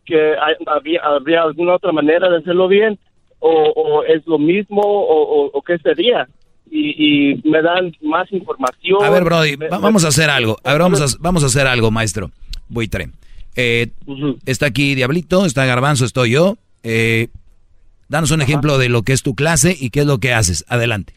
¿Que 0.06 0.36
hay- 0.40 0.56
había, 0.68 1.02
habría 1.02 1.42
alguna 1.42 1.74
otra 1.76 1.92
manera 1.92 2.30
de 2.30 2.38
hacerlo 2.38 2.68
bien? 2.68 3.00
o, 3.46 3.50
o 3.76 4.04
es 4.06 4.26
lo 4.26 4.40
mismo 4.40 4.82
o, 4.82 5.22
o- 5.46 5.52
o 5.52 5.62
qué 5.64 5.78
sería? 5.80 6.30
Y, 6.72 7.32
y 7.34 7.42
me 7.50 7.62
dan 7.62 7.94
más 8.02 8.32
información. 8.32 9.04
A 9.04 9.10
ver, 9.10 9.24
Brody, 9.24 9.58
Me- 9.58 9.68
va- 9.70 9.78
me- 9.78 9.84
vamos 9.84 10.06
a 10.06 10.08
hacer 10.08 10.30
algo. 10.30 10.58
A 10.64 10.72
ver, 10.74 10.82
vamos 10.82 11.02
a, 11.02 11.18
vamos 11.20 11.44
a 11.44 11.48
hacer 11.48 11.68
algo, 11.68 11.92
maestro. 11.92 12.32
Buitre. 12.70 13.10
Eh, 13.56 13.92
Está 14.46 14.66
aquí 14.68 14.96
Diablito, 14.96 15.46
está 15.46 15.66
Garbanzo, 15.66 16.06
estoy 16.06 16.32
yo. 16.32 16.56
Eh, 16.82 17.28
danos 18.10 18.32
un 18.32 18.42
ejemplo 18.42 18.78
de 18.80 18.90
lo 18.90 19.04
que 19.04 19.14
es 19.14 19.22
tu 19.22 19.36
clase 19.36 19.76
y 19.80 19.90
qué 19.92 20.00
es 20.02 20.06
lo 20.08 20.18
que 20.18 20.34
haces. 20.34 20.66
Adelante. 20.68 21.14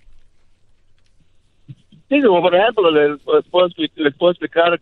Sí, 2.09 2.21
como 2.23 2.41
por 2.41 2.55
ejemplo, 2.55 2.91
les, 2.91 3.11
les 3.35 3.45
puedo, 3.51 3.69
expli- 3.69 3.91
les 3.97 4.15
puedo 4.15 4.31
explicar, 4.33 4.79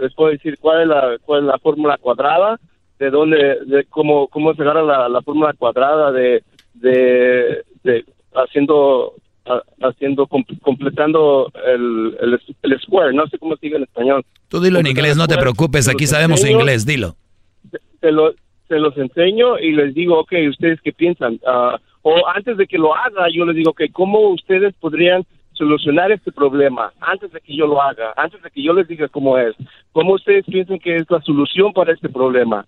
les 0.00 0.14
puedo 0.14 0.30
decir 0.32 0.56
cuál 0.60 0.82
es 0.82 0.88
la, 0.88 1.16
cuál 1.24 1.40
es 1.42 1.46
la 1.46 1.58
fórmula 1.58 1.96
cuadrada, 1.98 2.58
de 2.98 3.10
dónde, 3.10 3.58
de 3.66 3.84
cómo, 3.88 4.26
cómo 4.28 4.52
se 4.54 4.62
agarra 4.62 4.82
la, 4.82 5.08
la 5.08 5.22
fórmula 5.22 5.52
cuadrada 5.52 6.10
de, 6.10 6.42
de, 6.74 7.62
de 7.84 8.04
haciendo, 8.34 9.14
haciendo, 9.80 10.26
com- 10.26 10.44
completando 10.60 11.50
el, 11.66 12.16
el, 12.20 12.40
el 12.62 12.80
square, 12.80 13.12
no 13.12 13.26
sé 13.26 13.38
cómo 13.38 13.56
diga 13.60 13.76
en 13.76 13.84
español. 13.84 14.24
Tú 14.48 14.60
dilo 14.60 14.78
en 14.80 14.86
inglés, 14.86 15.16
no 15.16 15.26
te 15.26 15.36
preocupes, 15.36 15.88
aquí 15.88 16.06
sabemos 16.06 16.44
inglés, 16.44 16.86
dilo. 16.86 17.16
se, 18.00 18.12
lo, 18.12 18.32
se 18.68 18.78
los 18.78 18.96
enseño 18.96 19.58
y 19.58 19.72
les 19.72 19.94
digo, 19.94 20.18
ok, 20.20 20.32
¿ustedes 20.50 20.80
qué 20.82 20.92
piensan? 20.92 21.40
Ah, 21.46 21.78
o 22.02 22.26
antes 22.28 22.56
de 22.56 22.66
que 22.66 22.78
lo 22.78 22.94
haga, 22.94 23.26
yo 23.32 23.44
les 23.44 23.56
digo, 23.56 23.70
ok, 23.70 23.82
¿cómo 23.92 24.28
ustedes 24.30 24.74
podrían 24.80 25.24
solucionar 25.52 26.10
este 26.10 26.32
problema 26.32 26.92
antes 27.00 27.30
de 27.32 27.40
que 27.40 27.54
yo 27.56 27.66
lo 27.66 27.80
haga, 27.80 28.12
antes 28.16 28.42
de 28.42 28.50
que 28.50 28.62
yo 28.62 28.72
les 28.72 28.88
diga 28.88 29.08
cómo 29.08 29.38
es? 29.38 29.54
¿Cómo 29.92 30.14
ustedes 30.14 30.44
piensan 30.46 30.78
que 30.78 30.96
es 30.96 31.04
la 31.10 31.20
solución 31.22 31.72
para 31.72 31.92
este 31.92 32.08
problema? 32.08 32.66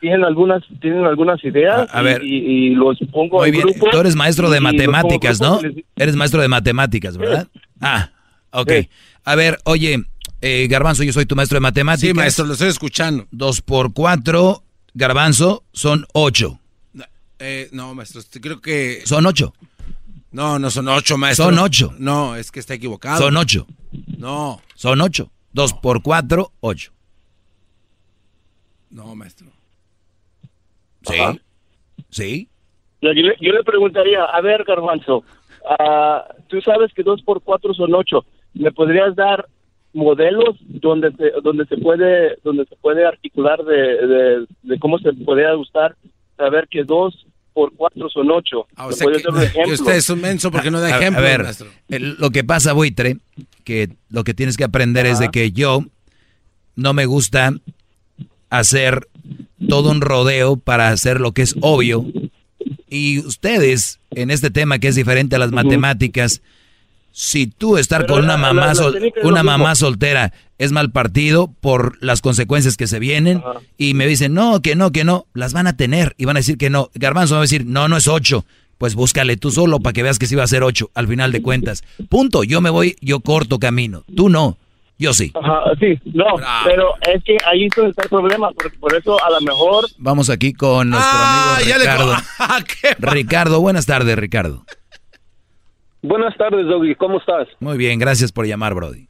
¿Tienen 0.00 0.24
algunas, 0.24 0.62
tienen 0.80 1.04
algunas 1.04 1.42
ideas? 1.44 1.88
A- 1.90 1.98
a 1.98 2.02
ver. 2.02 2.22
Y, 2.22 2.36
y- 2.36 2.66
y 2.66 2.70
los 2.74 2.98
pongo 3.10 3.38
Muy 3.38 3.48
en 3.48 3.54
bien, 3.54 3.68
tú 3.90 3.98
eres 3.98 4.14
maestro 4.16 4.50
de 4.50 4.58
y 4.58 4.60
matemáticas, 4.60 5.40
¿no? 5.40 5.60
y 5.60 5.72
les- 5.72 5.84
Eres 5.96 6.16
maestro 6.16 6.42
de 6.42 6.48
matemáticas, 6.48 7.16
¿verdad? 7.16 7.48
Ah, 7.80 8.10
ok. 8.50 8.70
A 9.24 9.34
ver, 9.34 9.58
oye, 9.64 10.04
eh, 10.42 10.66
Garbanzo, 10.68 11.02
yo 11.04 11.12
soy 11.12 11.24
tu 11.24 11.34
maestro 11.36 11.56
de 11.56 11.60
matemáticas. 11.60 12.08
Sí, 12.08 12.14
maestro, 12.14 12.44
lo 12.44 12.52
estoy 12.52 12.68
escuchando. 12.68 13.26
Dos 13.30 13.62
por 13.62 13.94
cuatro, 13.94 14.62
Garbanzo, 14.92 15.64
son 15.72 16.06
ocho. 16.12 16.60
Eh, 17.38 17.68
no, 17.72 17.94
maestro, 17.94 18.20
este, 18.20 18.40
creo 18.40 18.60
que... 18.60 19.02
Son 19.06 19.24
ocho. 19.26 19.54
No, 20.32 20.58
no 20.58 20.70
son 20.70 20.88
ocho, 20.88 21.16
maestro. 21.16 21.46
Son 21.46 21.58
ocho. 21.58 21.94
No, 21.98 22.36
es 22.36 22.50
que 22.50 22.60
está 22.60 22.74
equivocado. 22.74 23.18
Son 23.18 23.36
ocho. 23.36 23.66
No, 24.18 24.60
Son 24.74 25.00
ocho. 25.00 25.30
Dos 25.52 25.72
por 25.72 26.02
cuatro, 26.02 26.52
ocho. 26.60 26.92
no, 28.90 29.14
maestro. 29.14 29.48
Sí. 31.06 31.40
Sí. 32.10 32.48
Yo 33.00 33.10
le, 33.12 33.36
yo 33.40 33.52
le 33.52 33.62
preguntaría, 33.64 34.24
a 34.24 34.40
ver, 34.40 34.64
Garbanzo, 34.64 35.24
ah, 35.78 36.24
tú 36.48 36.60
sabes 36.62 36.92
que 36.94 37.02
dos 37.02 37.22
por 37.22 37.42
cuatro 37.42 37.74
son 37.74 37.94
ocho. 37.94 38.24
¿Me 38.54 38.72
podrías 38.72 39.14
dar 39.16 39.46
modelos 39.92 40.56
donde 40.60 41.12
se, 41.12 41.30
donde 41.42 41.66
se 41.66 41.76
puede 41.76 42.36
donde 42.42 42.64
se 42.66 42.76
puede 42.76 43.06
articular 43.06 43.62
de, 43.64 44.06
de, 44.06 44.46
de 44.62 44.78
cómo 44.78 44.98
se 44.98 45.12
podría 45.12 45.54
usar 45.56 45.94
saber 46.36 46.66
que 46.68 46.82
dos 46.84 47.26
por 47.52 47.72
cuatro 47.76 48.08
son 48.08 48.30
ocho? 48.30 48.66
Ah, 48.76 48.86
o 48.86 48.88
¿Me 48.88 48.94
sea 48.94 49.04
puedes 49.04 49.22
que- 49.22 49.28
dar 49.28 49.34
un 49.36 49.42
ejemplo? 49.46 49.64
que 49.66 49.72
usted 49.82 49.92
es 49.96 50.10
un 50.10 50.20
menso 50.20 50.50
porque 50.50 50.70
no 50.70 50.80
da 50.80 50.86
A- 50.94 50.98
ejemplo, 50.98 51.20
A 51.20 51.22
ver, 51.22 51.46
el- 51.90 52.14
lo 52.18 52.30
que 52.30 52.42
pasa, 52.44 52.72
buitre, 52.72 53.18
que 53.64 53.90
lo 54.08 54.24
que 54.24 54.34
tienes 54.34 54.56
que 54.56 54.64
aprender 54.64 55.06
es 55.06 55.18
de 55.18 55.26
Ajá. 55.26 55.32
que 55.32 55.52
yo 55.52 55.80
no 56.76 56.92
me 56.94 57.06
gusta 57.06 57.52
hacer 58.58 59.08
todo 59.68 59.90
un 59.90 60.00
rodeo 60.00 60.56
para 60.56 60.88
hacer 60.90 61.20
lo 61.20 61.32
que 61.32 61.42
es 61.42 61.54
obvio. 61.60 62.04
Y 62.88 63.18
ustedes, 63.20 63.98
en 64.10 64.30
este 64.30 64.50
tema 64.50 64.78
que 64.78 64.88
es 64.88 64.94
diferente 64.94 65.36
a 65.36 65.38
las 65.38 65.52
matemáticas, 65.52 66.42
si 67.12 67.46
tú 67.46 67.76
estar 67.76 68.02
Pero 68.02 68.14
con 68.14 68.26
la- 68.26 68.34
una 68.34 68.42
mamá, 68.42 68.66
la- 68.66 68.74
sol- 68.74 68.98
una 69.22 69.42
mismo. 69.42 69.58
mamá 69.58 69.74
soltera 69.74 70.32
es 70.58 70.72
mal 70.72 70.90
partido 70.90 71.52
por 71.60 71.96
las 72.02 72.20
consecuencias 72.20 72.76
que 72.76 72.86
se 72.86 72.98
vienen 72.98 73.42
y 73.78 73.94
me 73.94 74.06
dicen, 74.06 74.34
no, 74.34 74.60
que 74.60 74.74
no, 74.74 74.90
que 74.92 75.04
no, 75.04 75.26
las 75.34 75.52
van 75.52 75.66
a 75.66 75.76
tener 75.76 76.14
y 76.18 76.24
van 76.24 76.36
a 76.36 76.40
decir 76.40 76.58
que 76.58 76.70
no. 76.70 76.90
Garbanzo 76.94 77.34
va 77.34 77.40
a 77.40 77.42
decir, 77.42 77.66
no, 77.66 77.88
no 77.88 77.96
es 77.96 78.08
ocho. 78.08 78.44
Pues 78.78 78.96
búscale 78.96 79.36
tú 79.36 79.52
solo 79.52 79.78
para 79.78 79.92
que 79.92 80.02
veas 80.02 80.18
que 80.18 80.26
sí 80.26 80.34
va 80.34 80.42
a 80.42 80.48
ser 80.48 80.64
ocho 80.64 80.90
al 80.94 81.06
final 81.06 81.30
de 81.30 81.42
cuentas. 81.42 81.84
Punto. 82.08 82.42
Yo 82.42 82.60
me 82.60 82.70
voy, 82.70 82.96
yo 83.00 83.20
corto 83.20 83.58
camino. 83.60 84.02
Tú 84.16 84.28
no. 84.28 84.58
Yo 84.98 85.12
sí. 85.12 85.32
Ajá, 85.34 85.64
sí, 85.80 85.98
no, 86.04 86.24
pero 86.64 86.94
es 87.12 87.22
que 87.24 87.36
ahí 87.46 87.66
está 87.66 87.82
el 87.84 88.08
problema, 88.08 88.52
por, 88.52 88.78
por 88.78 88.94
eso 88.94 89.22
a 89.24 89.28
lo 89.30 89.40
mejor 89.40 89.84
Vamos 89.98 90.30
aquí 90.30 90.52
con 90.52 90.90
nuestro 90.90 91.10
Ah, 91.12 91.56
amigo 91.56 91.68
ya 91.68 91.78
le- 91.78 91.84
Ricardo. 91.84 92.12
Ah, 92.38 92.58
Ricardo, 92.98 93.60
buenas 93.60 93.86
tardes, 93.86 94.16
Ricardo. 94.16 94.64
Buenas 96.02 96.36
tardes, 96.36 96.66
Doggy. 96.66 96.94
¿Cómo 96.94 97.18
estás? 97.18 97.48
Muy 97.60 97.76
bien, 97.76 97.98
gracias 97.98 98.30
por 98.30 98.46
llamar, 98.46 98.74
Brody. 98.74 99.08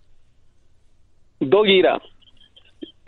Doggy, 1.41 1.83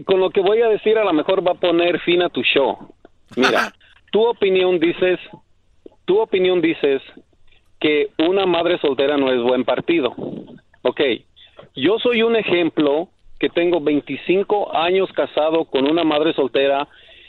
con 0.04 0.20
lo 0.20 0.30
que 0.30 0.40
voy 0.40 0.60
a 0.60 0.68
decir 0.68 0.98
a 0.98 1.04
lo 1.04 1.12
mejor 1.12 1.46
va 1.46 1.52
a 1.52 1.54
poner 1.54 2.00
fin 2.00 2.22
a 2.22 2.28
tu 2.28 2.42
show. 2.42 2.94
Mira, 3.36 3.72
tu 4.12 4.22
opinión 4.26 4.78
dices, 4.78 5.18
tu 6.04 6.18
opinión 6.18 6.60
dices 6.60 7.00
que 7.80 8.10
una 8.18 8.44
madre 8.46 8.78
soltera 8.80 9.16
no 9.16 9.32
es 9.32 9.40
buen 9.42 9.64
partido. 9.64 10.14
Ok, 10.82 11.00
yo 11.76 11.98
soy 11.98 12.22
un 12.22 12.36
ejemplo 12.36 13.08
que 13.38 13.48
tengo 13.48 13.80
25 13.80 14.74
años 14.74 15.10
casado 15.12 15.66
con 15.66 15.88
una 15.90 16.04
madre 16.04 16.32
soltera 16.32 16.88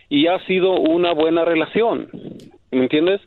y 0.09 0.27
ha 0.27 0.39
sido 0.45 0.71
una 0.71 1.13
buena 1.13 1.43
relación. 1.43 2.09
¿Me 2.71 2.83
entiendes? 2.83 3.21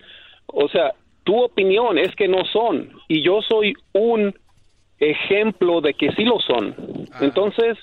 O 0.47 0.69
sea, 0.69 0.95
tu 1.25 1.43
opinión 1.43 1.99
es 1.99 2.15
que 2.17 2.27
no 2.27 2.45
son 2.47 2.91
y 3.07 3.23
yo 3.23 3.41
soy 3.43 3.75
un 3.93 4.35
ejemplo 4.99 5.81
de 5.81 5.95
que 5.95 6.13
sí 6.13 6.25
lo 6.25 6.41
son. 6.41 6.75
Entonces, 7.21 7.77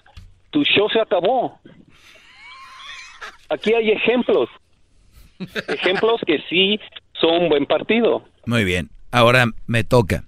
tu 0.50 0.64
show 0.64 0.90
se 0.90 1.00
acabó. 1.00 1.60
Aquí 3.50 3.74
hay 3.74 3.92
ejemplos. 3.92 4.50
Ejemplos 5.68 6.20
que 6.26 6.40
sí 6.50 6.80
son 7.14 7.48
buen 7.48 7.68
partido. 7.68 8.24
Muy 8.48 8.64
bien. 8.64 8.90
Ahora 9.12 9.46
me 9.68 9.84
toca. 9.84 10.24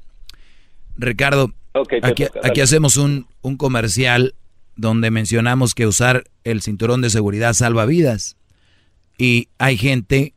Ricardo, 0.98 1.50
Aquí, 1.74 2.26
toca, 2.26 2.40
aquí 2.40 2.50
dale. 2.50 2.62
hacemos 2.64 2.98
un, 2.98 3.28
un 3.42 3.58
comercial 3.58 4.34
donde 4.76 5.12
mencionamos 5.12 5.76
que 5.76 5.88
usar 5.88 6.24
el 6.44 6.62
cinturón 6.62 7.02
de 7.02 7.10
seguridad 7.10 7.54
salva 7.54 7.86
vidas. 7.86 8.38
Y 9.18 9.50
hay 9.58 9.78
gente 9.78 10.34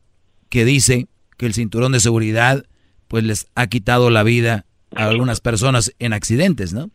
que 0.49 0.65
dice 0.65 1.07
que 1.37 1.45
el 1.45 1.53
cinturón 1.53 1.91
de 1.93 1.99
seguridad 1.99 2.65
pues 3.07 3.23
les 3.23 3.47
ha 3.55 3.67
quitado 3.67 4.09
la 4.09 4.23
vida 4.23 4.65
a 4.95 5.05
algunas 5.07 5.39
personas 5.41 5.93
en 5.99 6.13
accidentes, 6.13 6.73
¿no? 6.73 6.89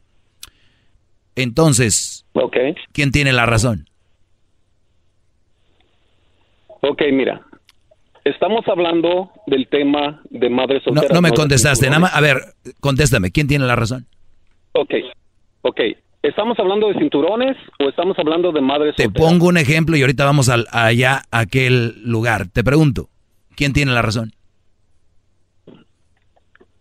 Entonces, 1.37 2.25
Okay. 2.35 2.75
¿quién 2.93 3.11
tiene 3.11 3.33
la 3.33 3.47
razón? 3.47 3.89
Ok, 6.83 7.03
mira. 7.13 7.43
Estamos 8.25 8.65
hablando 8.69 9.31
del 9.47 9.67
tema 9.69 10.21
de 10.31 10.51
madres 10.51 10.83
No, 10.87 10.93
solteras. 10.95 11.15
no 11.15 11.23
me 11.23 11.31
de 11.31 11.37
contestaste, 11.37 11.87
nada 11.87 12.01
más, 12.01 12.15
a 12.15 12.21
ver, 12.21 12.55
contéstame, 12.81 13.31
¿quién 13.31 13.47
tiene 13.49 13.65
la 13.67 13.75
razón? 13.75 14.07
Ok, 14.73 14.95
ok. 15.63 15.81
¿Estamos 16.23 16.59
hablando 16.59 16.89
de 16.89 16.95
cinturones 16.99 17.57
o 17.79 17.89
estamos 17.89 18.19
hablando 18.19 18.51
de 18.53 18.61
madres 18.61 18.97
Te 18.97 19.05
solteras? 19.05 19.29
pongo 19.31 19.47
un 19.47 19.57
ejemplo 19.57 19.97
y 19.97 20.01
ahorita 20.01 20.25
vamos 20.25 20.49
al- 20.49 20.67
allá 20.73 21.23
a 21.31 21.39
aquel 21.41 22.03
lugar. 22.05 22.49
Te 22.49 22.65
pregunto, 22.65 23.09
¿quién 23.55 23.73
tiene 23.73 23.93
la 23.93 24.03
razón? 24.03 24.33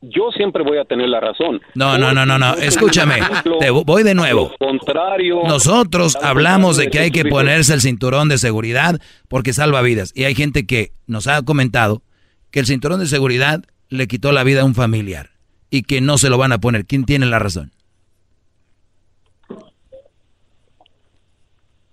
Yo 0.02 0.30
siempre 0.36 0.64
voy 0.64 0.78
a 0.78 0.86
tener 0.86 1.10
la 1.10 1.20
razón. 1.20 1.60
No, 1.74 1.98
no, 1.98 2.14
no, 2.14 2.26
no, 2.26 2.38
no. 2.38 2.54
Escúchame. 2.56 3.16
Te 3.60 3.72
vo- 3.72 3.84
voy 3.84 4.04
de 4.04 4.14
nuevo. 4.14 4.52
Contrario. 4.60 5.42
Nosotros 5.48 6.16
hablamos 6.22 6.78
de 6.78 6.88
que 6.90 7.00
hay 7.00 7.12
que 7.12 7.26
ponerse 7.26 7.74
el 7.74 7.82
cinturón 7.82 8.30
de 8.30 8.38
seguridad 8.38 9.00
porque 9.28 9.54
salva 9.54 9.82
vidas. 9.82 10.14
Y 10.16 10.26
hay 10.26 10.36
gente 10.36 10.66
que 10.68 10.92
nos 11.08 11.28
ha 11.28 11.42
comentado 11.42 12.04
que 12.52 12.60
el 12.60 12.68
cinturón 12.68 13.00
de 13.00 13.08
seguridad 13.08 13.64
le 13.90 14.08
quitó 14.08 14.32
la 14.32 14.44
vida 14.44 14.62
a 14.62 14.66
un 14.66 14.76
familiar 14.76 15.32
y 15.72 15.82
que 15.82 16.00
no 16.00 16.18
se 16.20 16.30
lo 16.30 16.38
van 16.38 16.52
a 16.54 16.60
poner. 16.60 16.86
¿Quién 16.86 17.04
tiene 17.06 17.26
la 17.26 17.40
razón? 17.40 17.72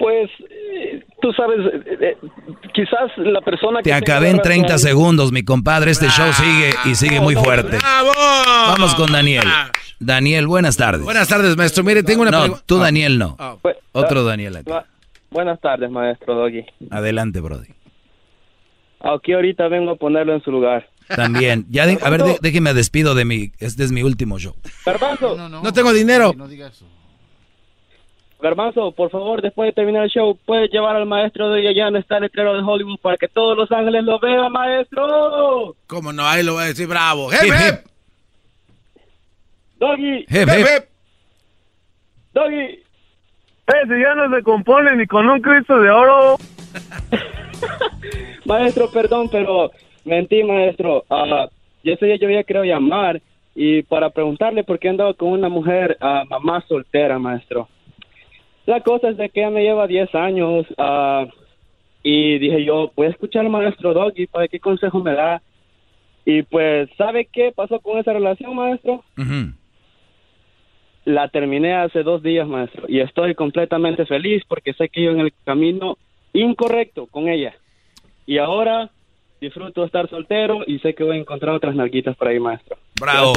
Pues, 0.04 0.28
eh, 0.50 1.02
tú 1.22 1.32
sabes, 1.32 1.60
eh, 1.60 1.96
eh, 1.98 2.16
quizás 2.74 3.10
la 3.16 3.40
persona 3.40 3.78
que... 3.78 3.84
Te 3.84 3.94
acabé 3.94 4.28
en 4.28 4.36
razón- 4.36 4.52
30 4.52 4.76
segundos, 4.76 5.32
mi 5.32 5.42
compadre. 5.42 5.92
Este 5.92 6.08
show 6.10 6.30
sigue 6.34 6.74
y 6.84 6.94
sigue 6.94 7.20
muy 7.22 7.34
fuerte. 7.34 7.78
Vamos 8.68 8.94
con 8.96 9.10
Daniel. 9.10 9.44
Daniel, 9.98 10.46
buenas 10.46 10.76
tardes. 10.76 11.02
Buenas 11.04 11.26
tardes, 11.26 11.56
maestro. 11.56 11.84
Mire, 11.84 12.02
tengo 12.02 12.20
una 12.20 12.30
No, 12.32 12.40
pregunta. 12.42 12.64
tú 12.66 12.76
Daniel 12.78 13.18
no. 13.18 13.38
Pues, 13.62 13.76
Otro 13.92 14.20
ah, 14.20 14.24
Daniel 14.24 14.56
aquí. 14.56 14.70
bu- 14.70 14.84
Buenas 15.30 15.58
tardes, 15.62 15.90
maestro 15.90 16.34
Doggy. 16.34 16.66
Adelante, 16.90 17.40
Brody. 17.40 17.68
Aquí 19.00 19.32
ahorita 19.32 19.68
vengo 19.68 19.92
a 19.92 19.96
ponerlo 19.96 20.34
en 20.34 20.42
su 20.42 20.50
lugar. 20.50 20.86
También. 21.16 21.64
Ya 21.70 21.86
de- 21.86 21.98
a 22.02 22.10
ver, 22.10 22.24
de- 22.24 22.38
déjeme 22.42 22.74
despido 22.74 23.14
de 23.14 23.24
mi. 23.24 23.52
Este 23.58 23.84
es 23.84 23.90
mi 23.92 24.02
último 24.02 24.38
show. 24.38 24.54
Garbanzo. 24.84 25.34
No 25.48 25.72
tengo 25.72 25.94
dinero. 25.94 26.34
Garbanzo, 28.44 28.92
por 28.92 29.08
favor, 29.10 29.40
después 29.40 29.68
de 29.68 29.72
terminar 29.72 30.04
el 30.04 30.10
show, 30.10 30.38
puedes 30.44 30.70
llevar 30.70 30.96
al 30.96 31.06
maestro 31.06 31.48
de 31.48 31.66
allá 31.66 31.86
donde 31.86 32.00
está 32.00 32.16
el 32.16 32.24
letrero 32.24 32.52
de 32.52 32.62
Hollywood 32.62 32.98
para 33.00 33.16
que 33.16 33.26
todos 33.26 33.56
los 33.56 33.72
ángeles 33.72 34.04
lo 34.04 34.18
vean, 34.18 34.52
maestro. 34.52 35.74
¿Cómo 35.86 36.12
no? 36.12 36.26
Ahí 36.26 36.42
lo 36.42 36.52
voy 36.52 36.64
a 36.64 36.66
decir 36.66 36.86
bravo. 36.86 37.32
Hip, 37.32 37.38
Hip, 37.42 37.54
hip. 37.54 37.60
hip. 37.66 37.90
Doggy. 39.78 40.18
Hip, 40.28 40.48
hip. 40.58 40.84
Doggy. 42.34 42.82
Ese 43.66 44.00
ya 44.02 44.14
no 44.14 44.36
se 44.36 44.42
compone 44.42 44.94
ni 44.94 45.06
con 45.06 45.26
un 45.26 45.40
Cristo 45.40 45.80
de 45.80 45.88
oro. 45.88 46.36
Maestro, 48.44 48.90
perdón, 48.90 49.30
pero 49.32 49.70
mentí, 50.04 50.44
maestro. 50.44 51.06
Ah, 51.08 51.48
yo 51.82 51.94
ese 51.94 52.04
día 52.04 52.16
yo 52.16 52.26
había 52.26 52.44
querido 52.44 52.64
llamar 52.64 53.22
y 53.54 53.82
para 53.84 54.10
preguntarle 54.10 54.64
por 54.64 54.78
qué 54.78 54.90
andaba 54.90 55.14
con 55.14 55.30
una 55.30 55.48
mujer, 55.48 55.96
ah, 56.02 56.24
mamá 56.28 56.62
soltera, 56.68 57.18
maestro. 57.18 57.68
La 58.66 58.80
cosa 58.80 59.10
es 59.10 59.16
de 59.16 59.28
que 59.28 59.40
ella 59.40 59.50
me 59.50 59.62
lleva 59.62 59.86
10 59.86 60.14
años 60.14 60.66
ah, 60.78 61.26
y 62.02 62.38
dije 62.38 62.64
yo, 62.64 62.92
voy 62.96 63.08
a 63.08 63.10
escuchar 63.10 63.44
al 63.44 63.50
maestro 63.50 63.92
Doggy 63.92 64.26
para 64.26 64.42
ver 64.42 64.50
qué 64.50 64.60
consejo 64.60 65.00
me 65.02 65.14
da. 65.14 65.42
Y 66.24 66.42
pues, 66.42 66.88
¿sabe 66.96 67.28
qué 67.30 67.52
pasó 67.54 67.80
con 67.80 67.98
esa 67.98 68.12
relación, 68.12 68.54
maestro? 68.56 69.04
La 71.04 71.28
terminé 71.28 71.74
hace 71.74 72.02
dos 72.02 72.22
días, 72.22 72.48
maestro, 72.48 72.86
y 72.88 73.00
estoy 73.00 73.34
completamente 73.34 74.06
feliz 74.06 74.42
porque 74.48 74.72
sé 74.72 74.88
que 74.88 75.02
iba 75.02 75.12
en 75.12 75.20
el 75.20 75.32
camino 75.44 75.98
incorrecto 76.32 77.06
con 77.06 77.28
ella. 77.28 77.54
Y 78.26 78.38
ahora 78.38 78.90
disfruto 79.40 79.84
estar 79.84 80.08
soltero 80.08 80.60
y 80.66 80.78
sé 80.78 80.94
que 80.94 81.04
voy 81.04 81.16
a 81.16 81.20
encontrar 81.20 81.54
otras 81.54 81.74
nalguitas 81.74 82.16
por 82.16 82.28
ahí, 82.28 82.40
maestro. 82.40 82.76
Bravo, 83.00 83.32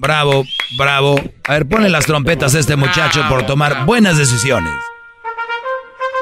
bravo, 0.00 0.44
bravo. 0.78 1.16
A 1.48 1.52
ver, 1.54 1.68
ponle 1.68 1.88
las 1.88 2.06
trompetas 2.06 2.54
a 2.54 2.58
este 2.58 2.76
muchacho 2.76 3.22
por 3.28 3.46
tomar 3.46 3.86
buenas 3.86 4.18
decisiones. 4.18 4.72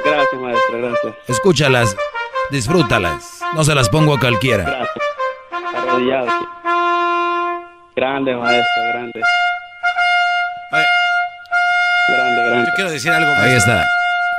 Gracias, 0.05 0.41
maestro, 0.41 0.79
gracias. 0.79 1.15
Escúchalas, 1.29 1.97
disfrútalas. 2.51 3.43
No 3.55 3.65
se 3.65 3.75
las 3.75 3.89
pongo 3.89 4.15
a 4.15 4.19
cualquiera. 4.21 4.65
Gracias. 4.65 4.89
Arrodillado. 5.75 6.29
Grande, 7.97 8.37
maestro, 8.37 8.83
grande. 8.93 9.21
Grande, 12.09 12.47
grande. 12.47 12.67
Yo 12.67 12.73
quiero 12.77 12.91
decir 12.91 13.11
algo. 13.11 13.31
Ahí 13.37 13.51
maestro. 13.51 13.75
está. 13.75 13.98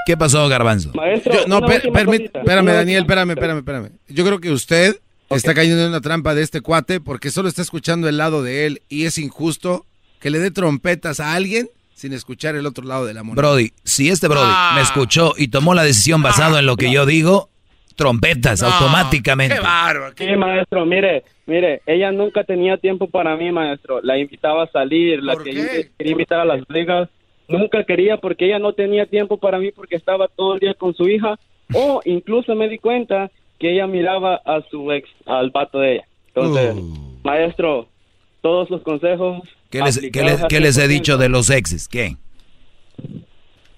¿Qué 0.10 0.18
pasó, 0.18 0.48
Garbanzo? 0.50 0.92
Maestro, 0.96 1.32
Yo- 1.34 1.46
no, 1.46 1.62
per- 1.62 1.84
permit- 1.92 2.32
espérame, 2.36 2.66
Daniel, 2.66 3.02
espérame, 3.02 3.30
espérame, 3.30 3.58
espérame. 3.60 3.90
Yo 4.08 4.26
creo 4.26 4.40
que 4.40 4.50
usted 4.52 4.96
está 5.30 5.54
cayendo 5.54 5.84
en 5.84 5.90
una 5.90 6.02
trampa 6.02 6.34
de 6.34 6.42
este 6.42 6.62
cuate 6.62 7.00
porque 7.00 7.30
solo 7.30 7.48
está 7.48 7.62
escuchando 7.62 8.10
el 8.10 8.18
lado 8.18 8.42
de 8.42 8.66
él 8.66 8.82
y 8.90 9.06
es 9.06 9.20
injusto 9.20 9.86
que 10.20 10.32
le 10.32 10.40
dé 10.40 10.50
trompetas 10.50 11.20
a 11.20 11.36
alguien 11.36 11.70
sin 11.94 12.14
escuchar 12.14 12.56
el 12.56 12.66
otro 12.66 12.86
lado 12.86 13.06
de 13.06 13.14
la 13.14 13.22
moneda. 13.22 13.40
Brody, 13.40 13.72
si 13.84 14.10
este 14.10 14.28
Brody 14.28 14.50
Ah. 14.52 14.72
me 14.74 14.82
escuchó 14.82 15.34
y 15.38 15.50
tomó 15.50 15.76
la 15.76 15.84
decisión 15.84 16.24
basado 16.24 16.58
en 16.58 16.66
lo 16.66 16.76
que 16.76 16.92
yo 16.92 17.06
digo, 17.06 17.52
trompetas 17.96 18.64
automáticamente. 18.64 19.58
Sí, 20.18 20.36
maestro, 20.38 20.88
mire, 20.88 21.24
mire, 21.46 21.84
ella 21.86 22.12
nunca 22.12 22.44
tenía 22.44 22.78
tiempo 22.78 23.08
para 23.12 23.36
mí, 23.38 23.52
maestro. 23.52 24.00
La 24.02 24.18
invitaba 24.18 24.64
a 24.64 24.72
salir, 24.72 25.22
la 25.22 25.36
que- 25.36 25.92
quería 26.00 26.12
invitar 26.14 26.40
a 26.40 26.46
las 26.46 26.62
ligas. 26.68 27.10
Nunca 27.50 27.84
quería 27.84 28.18
porque 28.18 28.46
ella 28.46 28.60
no 28.60 28.74
tenía 28.74 29.06
tiempo 29.06 29.38
para 29.38 29.58
mí 29.60 29.72
porque 29.72 29.96
estaba 29.96 30.28
todo 30.28 30.54
el 30.54 30.60
día 30.60 30.74
con 30.76 30.94
su 30.94 31.08
hija. 31.10 31.38
O 31.74 32.02
incluso 32.06 32.56
me 32.56 32.70
di 32.70 32.78
cuenta 32.78 33.30
que 33.60 33.74
ella 33.74 33.88
miraba 33.88 34.36
a 34.46 34.62
su 34.70 34.92
ex, 34.92 35.10
al 35.26 35.50
vato 35.50 35.80
de 35.80 35.96
ella. 35.96 36.06
Entonces, 36.28 36.76
maestro, 37.24 37.88
todos 38.42 38.70
los 38.70 38.82
consejos 38.82 39.42
¿Qué 39.70 39.82
les, 39.82 40.00
qué 40.12 40.24
les- 40.24 40.42
al 40.44 40.48
qué 40.48 40.60
les 40.60 40.78
he 40.78 40.82
100%, 40.86 40.88
dicho 40.88 41.18
de 41.18 41.30
los 41.30 41.50
exes? 41.50 41.88
¿Qué? 41.88 42.16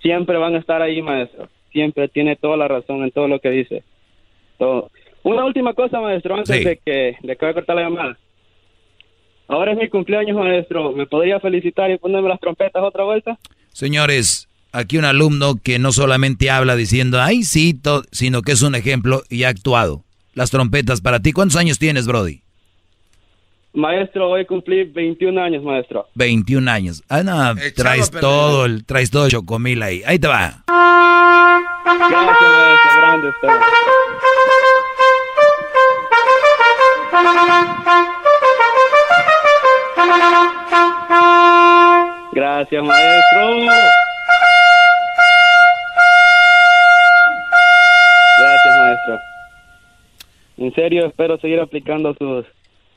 siempre 0.01 0.37
van 0.37 0.55
a 0.55 0.59
estar 0.59 0.81
ahí, 0.81 1.01
maestro. 1.01 1.47
Siempre 1.71 2.07
tiene 2.09 2.35
toda 2.35 2.57
la 2.57 2.67
razón 2.67 3.03
en 3.03 3.11
todo 3.11 3.27
lo 3.27 3.39
que 3.39 3.49
dice. 3.49 3.83
Todo. 4.57 4.89
Una 5.23 5.45
última 5.45 5.73
cosa, 5.73 6.01
maestro, 6.01 6.35
antes 6.35 6.57
Sí. 6.57 6.63
de 6.63 6.77
que 6.77 7.17
de 7.21 7.35
que 7.35 7.45
voy 7.45 7.51
a 7.51 7.53
cortar 7.53 7.75
la 7.75 7.83
llamada. 7.83 8.17
Ahora 9.47 9.73
es 9.73 9.77
mi 9.77 9.87
cumpleaños, 9.89 10.35
maestro. 10.37 10.91
¿Me 10.91 11.05
podría 11.05 11.39
felicitar 11.39 11.91
y 11.91 11.97
ponerme 11.97 12.29
las 12.29 12.39
trompetas 12.39 12.81
otra 12.83 13.03
vuelta? 13.03 13.37
Señores, 13.73 14.47
aquí 14.71 14.97
un 14.97 15.05
alumno 15.05 15.55
que 15.55 15.79
no 15.79 15.91
solamente 15.91 16.49
habla 16.49 16.75
diciendo, 16.75 17.21
ay, 17.21 17.43
sí, 17.43 17.73
to-", 17.73 18.03
sino 18.11 18.41
que 18.41 18.51
es 18.53 18.61
un 18.61 18.75
ejemplo 18.75 19.23
y 19.29 19.43
ha 19.43 19.49
actuado. 19.49 20.03
Las 20.33 20.49
trompetas 20.49 21.01
para 21.01 21.19
ti. 21.19 21.33
¿Cuántos 21.33 21.57
años 21.57 21.77
tienes, 21.77 22.07
Brody? 22.07 22.41
Maestro, 23.73 24.27
voy 24.27 24.41
a 24.41 24.45
cumplir 24.47 24.91
21 24.91 25.41
años, 25.41 25.63
maestro. 25.63 26.07
21 26.15 26.69
años. 26.69 27.03
Ah, 27.07 27.23
no, 27.23 27.51
Echado 27.51 27.71
traes 27.75 28.11
todo 28.11 28.65
el, 28.65 28.85
traes 28.85 29.11
todo 29.11 29.25
el 29.25 29.31
chocomil 29.31 29.81
ahí. 29.81 30.03
Ahí 30.05 30.19
te 30.19 30.27
va. 30.27 30.63
Gracias, 31.85 32.11
maestro. 32.41 32.95
Grande 32.97 33.29
usted. 33.29 33.49
Gracias, 42.53 42.83
maestro. 42.83 43.55
Gracias, 48.39 48.77
maestro. 48.77 49.19
En 50.57 50.73
serio, 50.73 51.05
espero 51.05 51.37
seguir 51.37 51.61
aplicando 51.61 52.13
sus, 52.15 52.45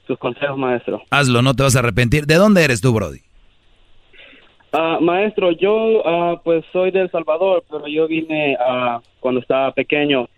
sus 0.09 0.19
consejos, 0.19 0.59
maestro. 0.59 1.03
Hazlo, 1.09 1.41
no 1.41 1.55
te 1.55 1.63
vas 1.63 1.77
a 1.77 1.79
arrepentir. 1.79 2.27
¿De 2.27 2.35
dónde 2.35 2.65
eres 2.65 2.81
tú, 2.81 2.93
Brody? 2.93 3.21
Ah, 4.73 4.99
maestro, 5.01 5.53
yo 5.53 6.03
ah, 6.05 6.41
pues 6.43 6.65
soy 6.73 6.91
de 6.91 7.03
El 7.03 7.11
Salvador, 7.13 7.63
pero 7.71 7.87
yo 7.87 8.09
vine 8.09 8.57
ah, 8.59 9.01
cuando 9.21 9.41
estaba 9.41 9.71
pequeño. 9.71 10.29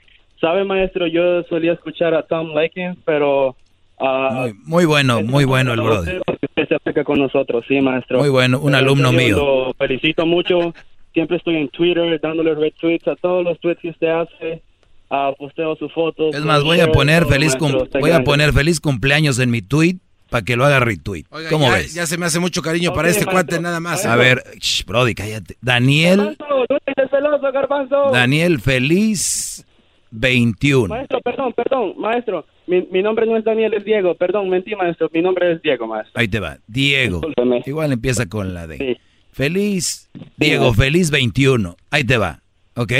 ¿Sabe, 0.43 0.62
maestro? 0.65 1.07
Yo 1.07 1.43
solía 1.45 1.73
escuchar 1.73 2.12
a 2.12 2.23
Tom 2.23 2.53
Lakins, 2.53 2.99
pero... 3.07 3.57
ah, 3.99 4.49
Muy 4.65 4.84
bueno, 4.84 5.23
muy 5.23 5.44
bueno 5.44 5.73
el 5.75 5.81
Brody. 5.81 6.18
Usted 6.18 6.68
se 6.68 6.75
acerca 6.75 7.05
con 7.05 7.18
nosotros, 7.18 7.65
sí, 7.68 7.81
maestro. 7.81 8.18
Muy 8.18 8.28
bueno, 8.31 8.58
un 8.60 8.75
Eh, 8.75 8.78
alumno 8.78 9.12
yo 9.12 9.18
mío. 9.18 9.36
Lo 9.36 9.75
felicito 9.75 10.26
mucho. 10.26 10.75
Siempre 11.12 11.36
estoy 11.39 11.57
en 11.57 11.68
Twitter 11.68 12.20
dándole 12.20 12.55
retweets 12.55 13.08
a 13.08 13.16
todos 13.16 13.44
los 13.44 13.58
tweets 13.60 13.81
que 13.81 13.89
usted 13.91 14.08
hace. 14.08 14.62
Ah, 15.08 15.33
posteo 15.39 15.76
sus 15.76 15.92
fotos. 15.92 16.34
Es 16.34 16.42
más, 16.44 16.62
voy 16.65 16.81
a 16.81 16.91
poner 16.91 17.23
todo, 17.23 17.33
feliz 17.33 17.57
maestro, 17.60 18.00
voy 18.00 18.10
a 18.10 18.25
poner 18.25 18.52
feliz 18.52 18.81
cumpleaños 18.81 19.39
en 19.39 19.50
mi 19.50 19.62
tweet 19.62 19.97
para 20.31 20.44
que 20.44 20.57
lo 20.57 20.65
haga 20.66 20.81
retweet. 20.81 21.25
Oiga, 21.31 21.49
¿Cómo 21.49 21.68
ya, 21.68 21.75
ves? 21.75 21.94
ya 21.94 22.07
se 22.07 22.18
me 22.18 22.26
hace 22.26 22.41
mucho 22.41 22.60
cariño 22.60 22.92
para 22.92 23.08
este 23.08 23.25
maestro. 23.25 23.33
cuate 23.47 23.60
nada 23.62 23.78
más. 23.81 24.05
A 24.05 24.16
ver, 24.16 24.42
shh, 24.58 24.84
Brody, 24.84 25.15
cállate. 25.15 25.57
Daniel, 25.62 26.16
Garbanzo, 26.18 26.66
no 26.68 26.76
estés 26.84 27.10
celoso, 27.10 27.52
Garbanzo. 27.52 28.10
Daniel 28.12 28.60
Feliz 28.60 29.65
21. 30.10 30.89
Maestro, 30.89 31.20
perdón, 31.20 31.52
perdón, 31.52 31.94
maestro. 31.99 32.47
Mi, 32.67 32.83
mi 32.91 33.02
nombre 33.02 33.26
no 33.26 33.36
es 33.36 33.44
Daniel, 33.44 33.75
es 33.75 33.85
Diego. 33.85 34.15
Perdón, 34.15 34.49
mentí, 34.49 34.75
maestro. 34.75 35.10
Mi 35.12 35.23
nombre 35.23 35.52
es 35.52 35.62
Diego, 35.62 35.86
maestro. 35.86 36.12
Ahí 36.15 36.28
te 36.28 36.41
va. 36.41 36.59
Diego. 36.67 37.17
Discúlpeme. 37.17 37.62
Igual 37.67 37.93
empieza 37.93 38.26
con 38.26 38.55
la 38.55 38.67
D. 38.67 38.99
Feliz, 39.33 40.09
Diego, 40.36 40.73
feliz 40.73 41.10
21. 41.10 41.76
Ahí 41.91 42.05
te 42.05 42.17
va. 42.17 42.41
¿Ok? 42.76 42.93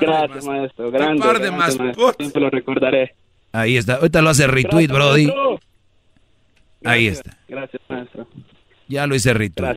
Gracias, 0.00 0.44
maestro. 0.44 0.90
Grande, 0.90 1.22
par 1.22 1.34
de 1.38 1.40
grande, 1.46 1.50
más 1.58 1.78
maestro. 1.78 2.12
Siempre 2.18 2.40
lo 2.40 2.50
recordaré. 2.50 3.14
Ahí 3.52 3.76
está. 3.76 3.94
Ahorita 3.96 4.22
lo 4.22 4.30
hace 4.30 4.46
retweet, 4.46 4.88
Gracias, 4.88 4.98
Brody. 4.98 5.26
maestro. 5.26 5.60
Ahí 6.84 7.04
Gracias, 7.06 7.26
está. 7.26 7.38
Gracias, 7.48 7.82
maestro. 7.88 8.26
Ya 8.88 9.06
lo 9.06 9.14
hice 9.14 9.34
retweet. 9.34 9.76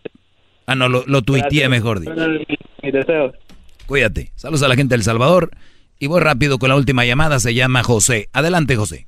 Ah, 0.66 0.75
no, 0.75 0.88
lo, 0.90 1.03
lo 1.08 1.22
tuiteé 1.22 1.67
mejor. 1.69 2.00
dicho. 2.00 2.14
Mi, 2.16 2.45
mi 2.82 2.92
deseo. 2.92 3.33
Cuídate. 3.85 4.32
Saludos 4.35 4.64
a 4.64 4.67
la 4.67 4.75
gente 4.75 4.95
del 4.95 5.03
Salvador. 5.03 5.51
Y 6.03 6.07
voy 6.07 6.19
rápido 6.19 6.59
con 6.59 6.67
la 6.67 6.75
última 6.75 7.06
llamada. 7.06 7.40
Se 7.40 7.53
llama 7.53 7.82
José. 7.82 8.27
Adelante, 8.33 8.75
José. 8.75 9.07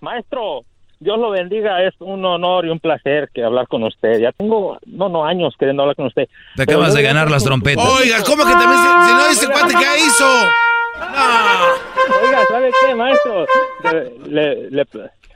Maestro, 0.00 0.62
Dios 0.98 1.16
lo 1.20 1.30
bendiga, 1.30 1.84
es 1.84 1.94
un 2.00 2.24
honor 2.24 2.66
y 2.66 2.70
un 2.70 2.80
placer 2.80 3.30
que 3.32 3.44
hablar 3.44 3.68
con 3.68 3.84
usted. 3.84 4.18
Ya 4.18 4.32
tengo, 4.32 4.76
no, 4.86 5.08
no, 5.08 5.24
años 5.24 5.54
queriendo 5.56 5.84
hablar 5.84 5.94
con 5.94 6.06
usted. 6.06 6.28
Te 6.56 6.64
acabas 6.64 6.94
de 6.94 7.02
ganar 7.04 7.30
las 7.30 7.44
trompetas. 7.44 7.84
Oiga, 8.00 8.24
¿cómo 8.26 8.44
que 8.44 8.50
también 8.50 8.80
se- 8.80 9.06
si 9.08 9.12
no 9.14 9.28
dice 9.28 9.46
cuate 9.52 9.74
qué 9.74 10.04
hizo? 10.04 10.26
Oiga, 12.24 12.40
¿sabe 12.48 12.70
qué, 12.84 12.94
maestro? 12.96 13.46
Le- 14.28 14.68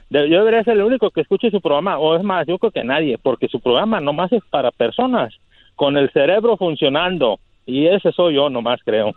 yo 0.09 0.39
debería 0.39 0.63
ser 0.65 0.73
el 0.73 0.83
único 0.83 1.09
que 1.09 1.21
escuche 1.21 1.49
su 1.51 1.61
programa, 1.61 1.99
o 1.99 2.17
es 2.17 2.23
más, 2.23 2.45
yo 2.47 2.57
creo 2.57 2.71
que 2.71 2.83
nadie, 2.83 3.17
porque 3.17 3.47
su 3.47 3.61
programa 3.61 4.01
nomás 4.01 4.33
es 4.33 4.43
para 4.49 4.71
personas 4.71 5.33
con 5.77 5.95
el 5.95 6.11
cerebro 6.11 6.57
funcionando, 6.57 7.39
y 7.65 7.87
ese 7.87 8.11
soy 8.11 8.35
yo 8.35 8.49
nomás, 8.49 8.81
creo. 8.83 9.13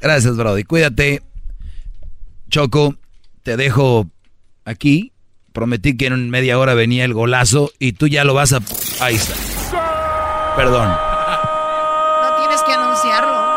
Gracias, 0.00 0.36
Brody. 0.36 0.64
Cuídate. 0.64 1.22
Choco, 2.48 2.96
te 3.42 3.56
dejo 3.56 4.08
aquí. 4.64 5.12
Prometí 5.52 5.96
que 5.96 6.06
en 6.06 6.30
media 6.30 6.58
hora 6.58 6.74
venía 6.74 7.04
el 7.04 7.14
golazo 7.14 7.70
y 7.78 7.92
tú 7.92 8.08
ya 8.08 8.24
lo 8.24 8.34
vas 8.34 8.52
a... 8.52 8.60
Ahí 9.00 9.14
está. 9.14 9.34
Perdón. 10.56 10.88
No 10.88 12.36
tienes 12.40 12.62
que 12.62 12.72
anunciarlo. 12.72 13.54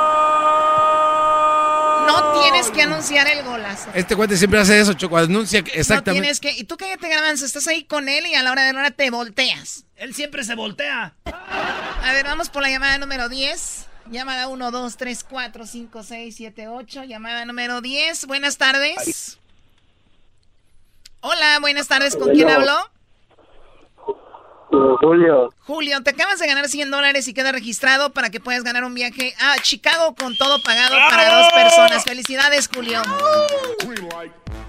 No 2.07 2.39
tienes 2.41 2.69
que 2.71 2.81
anunciar 2.83 3.27
el 3.27 3.43
golazo. 3.43 3.89
Este 3.95 4.15
cuate 4.15 4.37
siempre 4.37 4.59
hace 4.59 4.79
eso, 4.79 4.93
Choco. 4.93 5.17
Anuncia 5.17 5.63
que- 5.63 5.73
No 5.73 5.81
exactamente. 5.81 6.21
tienes 6.21 6.39
que. 6.39 6.51
Y 6.61 6.63
tú 6.65 6.77
cállate, 6.77 7.09
Garbanzo. 7.09 7.45
Estás 7.45 7.67
ahí 7.67 7.83
con 7.83 8.07
él 8.09 8.25
y 8.27 8.35
a 8.35 8.43
la 8.43 8.51
hora 8.51 8.63
de 8.65 8.73
la 8.73 8.79
hora 8.79 8.91
te 8.91 9.09
volteas. 9.09 9.85
Él 9.95 10.13
siempre 10.15 10.43
se 10.43 10.55
voltea. 10.55 11.15
A 11.25 12.13
ver, 12.13 12.25
vamos 12.25 12.49
por 12.49 12.61
la 12.61 12.69
llamada 12.69 12.97
número 12.99 13.27
10. 13.27 13.86
Llamada 14.11 14.47
1, 14.47 14.71
2, 14.71 14.97
3, 14.97 15.23
4, 15.23 15.65
5, 15.65 16.03
6, 16.03 16.35
7, 16.35 16.67
8. 16.67 17.03
Llamada 17.03 17.45
número 17.45 17.81
10. 17.81 18.25
Buenas 18.27 18.57
tardes. 18.57 19.39
Hola, 21.21 21.59
buenas 21.59 21.87
tardes. 21.87 22.15
¿Con 22.15 22.31
quién 22.31 22.49
habló? 22.49 22.75
Julio. 25.01 25.53
Julio, 25.65 26.03
te 26.03 26.11
acabas 26.11 26.39
de 26.39 26.47
ganar 26.47 26.67
100 26.67 26.91
dólares 26.91 27.27
y 27.27 27.33
queda 27.33 27.51
registrado 27.51 28.11
para 28.11 28.29
que 28.29 28.39
puedas 28.39 28.63
ganar 28.63 28.83
un 28.83 28.93
viaje 28.93 29.33
a 29.39 29.55
Chicago 29.61 30.15
con 30.15 30.35
todo 30.37 30.61
pagado 30.61 30.95
para 31.09 31.37
dos 31.37 31.53
personas. 31.53 32.03
Felicidades, 32.03 32.69
Julio. 32.73 33.01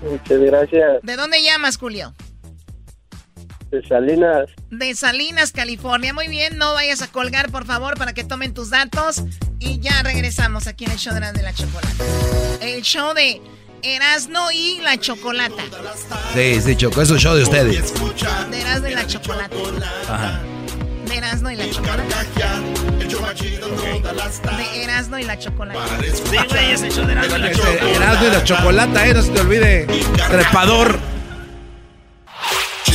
Muchas 0.03 0.41
gracias. 0.41 1.03
¿De 1.03 1.17
dónde 1.17 1.43
llamas, 1.43 1.77
Julio? 1.77 2.15
De 3.71 3.87
Salinas. 3.87 4.49
De 4.71 4.95
Salinas, 4.95 5.53
California. 5.53 6.15
Muy 6.15 6.29
bien, 6.29 6.57
no 6.57 6.73
vayas 6.75 7.03
a 7.03 7.09
colgar, 7.09 7.51
por 7.51 7.67
favor, 7.67 7.99
para 7.99 8.15
que 8.15 8.25
tomen 8.25 8.55
tus 8.55 8.71
datos. 8.71 9.23
Y 9.59 9.79
ya 9.81 10.03
regresamos 10.03 10.67
aquí 10.67 10.85
en 10.87 10.93
el 10.93 10.99
show 10.99 11.13
de 11.13 11.21
la, 11.21 11.33
de 11.33 11.43
la 11.43 11.53
chocolate. 11.53 11.89
El 12.61 12.83
show 12.83 13.13
de 13.15 13.43
Erasno 13.83 14.51
y 14.53 14.81
la 14.83 14.97
chocolata. 14.99 15.63
Sí, 16.35 16.61
sí, 16.63 16.77
Choco, 16.77 17.03
es 17.03 17.11
un 17.11 17.19
show 17.19 17.35
de 17.37 17.43
ustedes. 17.43 17.93
De 18.51 18.61
Erasno 18.61 18.89
y 18.89 18.95
la 18.95 19.07
chocolata. 19.07 19.57
Ajá. 20.09 20.41
De 21.07 21.17
Erasno 21.17 21.51
y 21.51 21.57
la 21.57 21.71
chocolata. 21.71 22.25
De 24.57 24.83
Erasno 24.83 25.19
y 25.19 25.25
la 25.25 25.39
chocolata. 25.39 25.81
Sí, 26.01 26.37
güey, 26.49 26.73
es 26.73 26.83
el 26.83 26.91
show 26.93 27.07
de 27.07 27.13
Erasmo 27.13 27.37
y 27.37 27.41
la 27.41 27.51
Ese 27.51 27.61
chocolata. 27.61 27.91
Erasmo 27.91 28.27
y 28.27 28.31
la 28.31 28.45
chocolata, 28.45 29.07
eh, 29.07 29.15
no 29.15 29.23
se 29.23 29.31
te 29.31 29.41
olvide. 29.41 29.87
Trepador. 30.31 31.18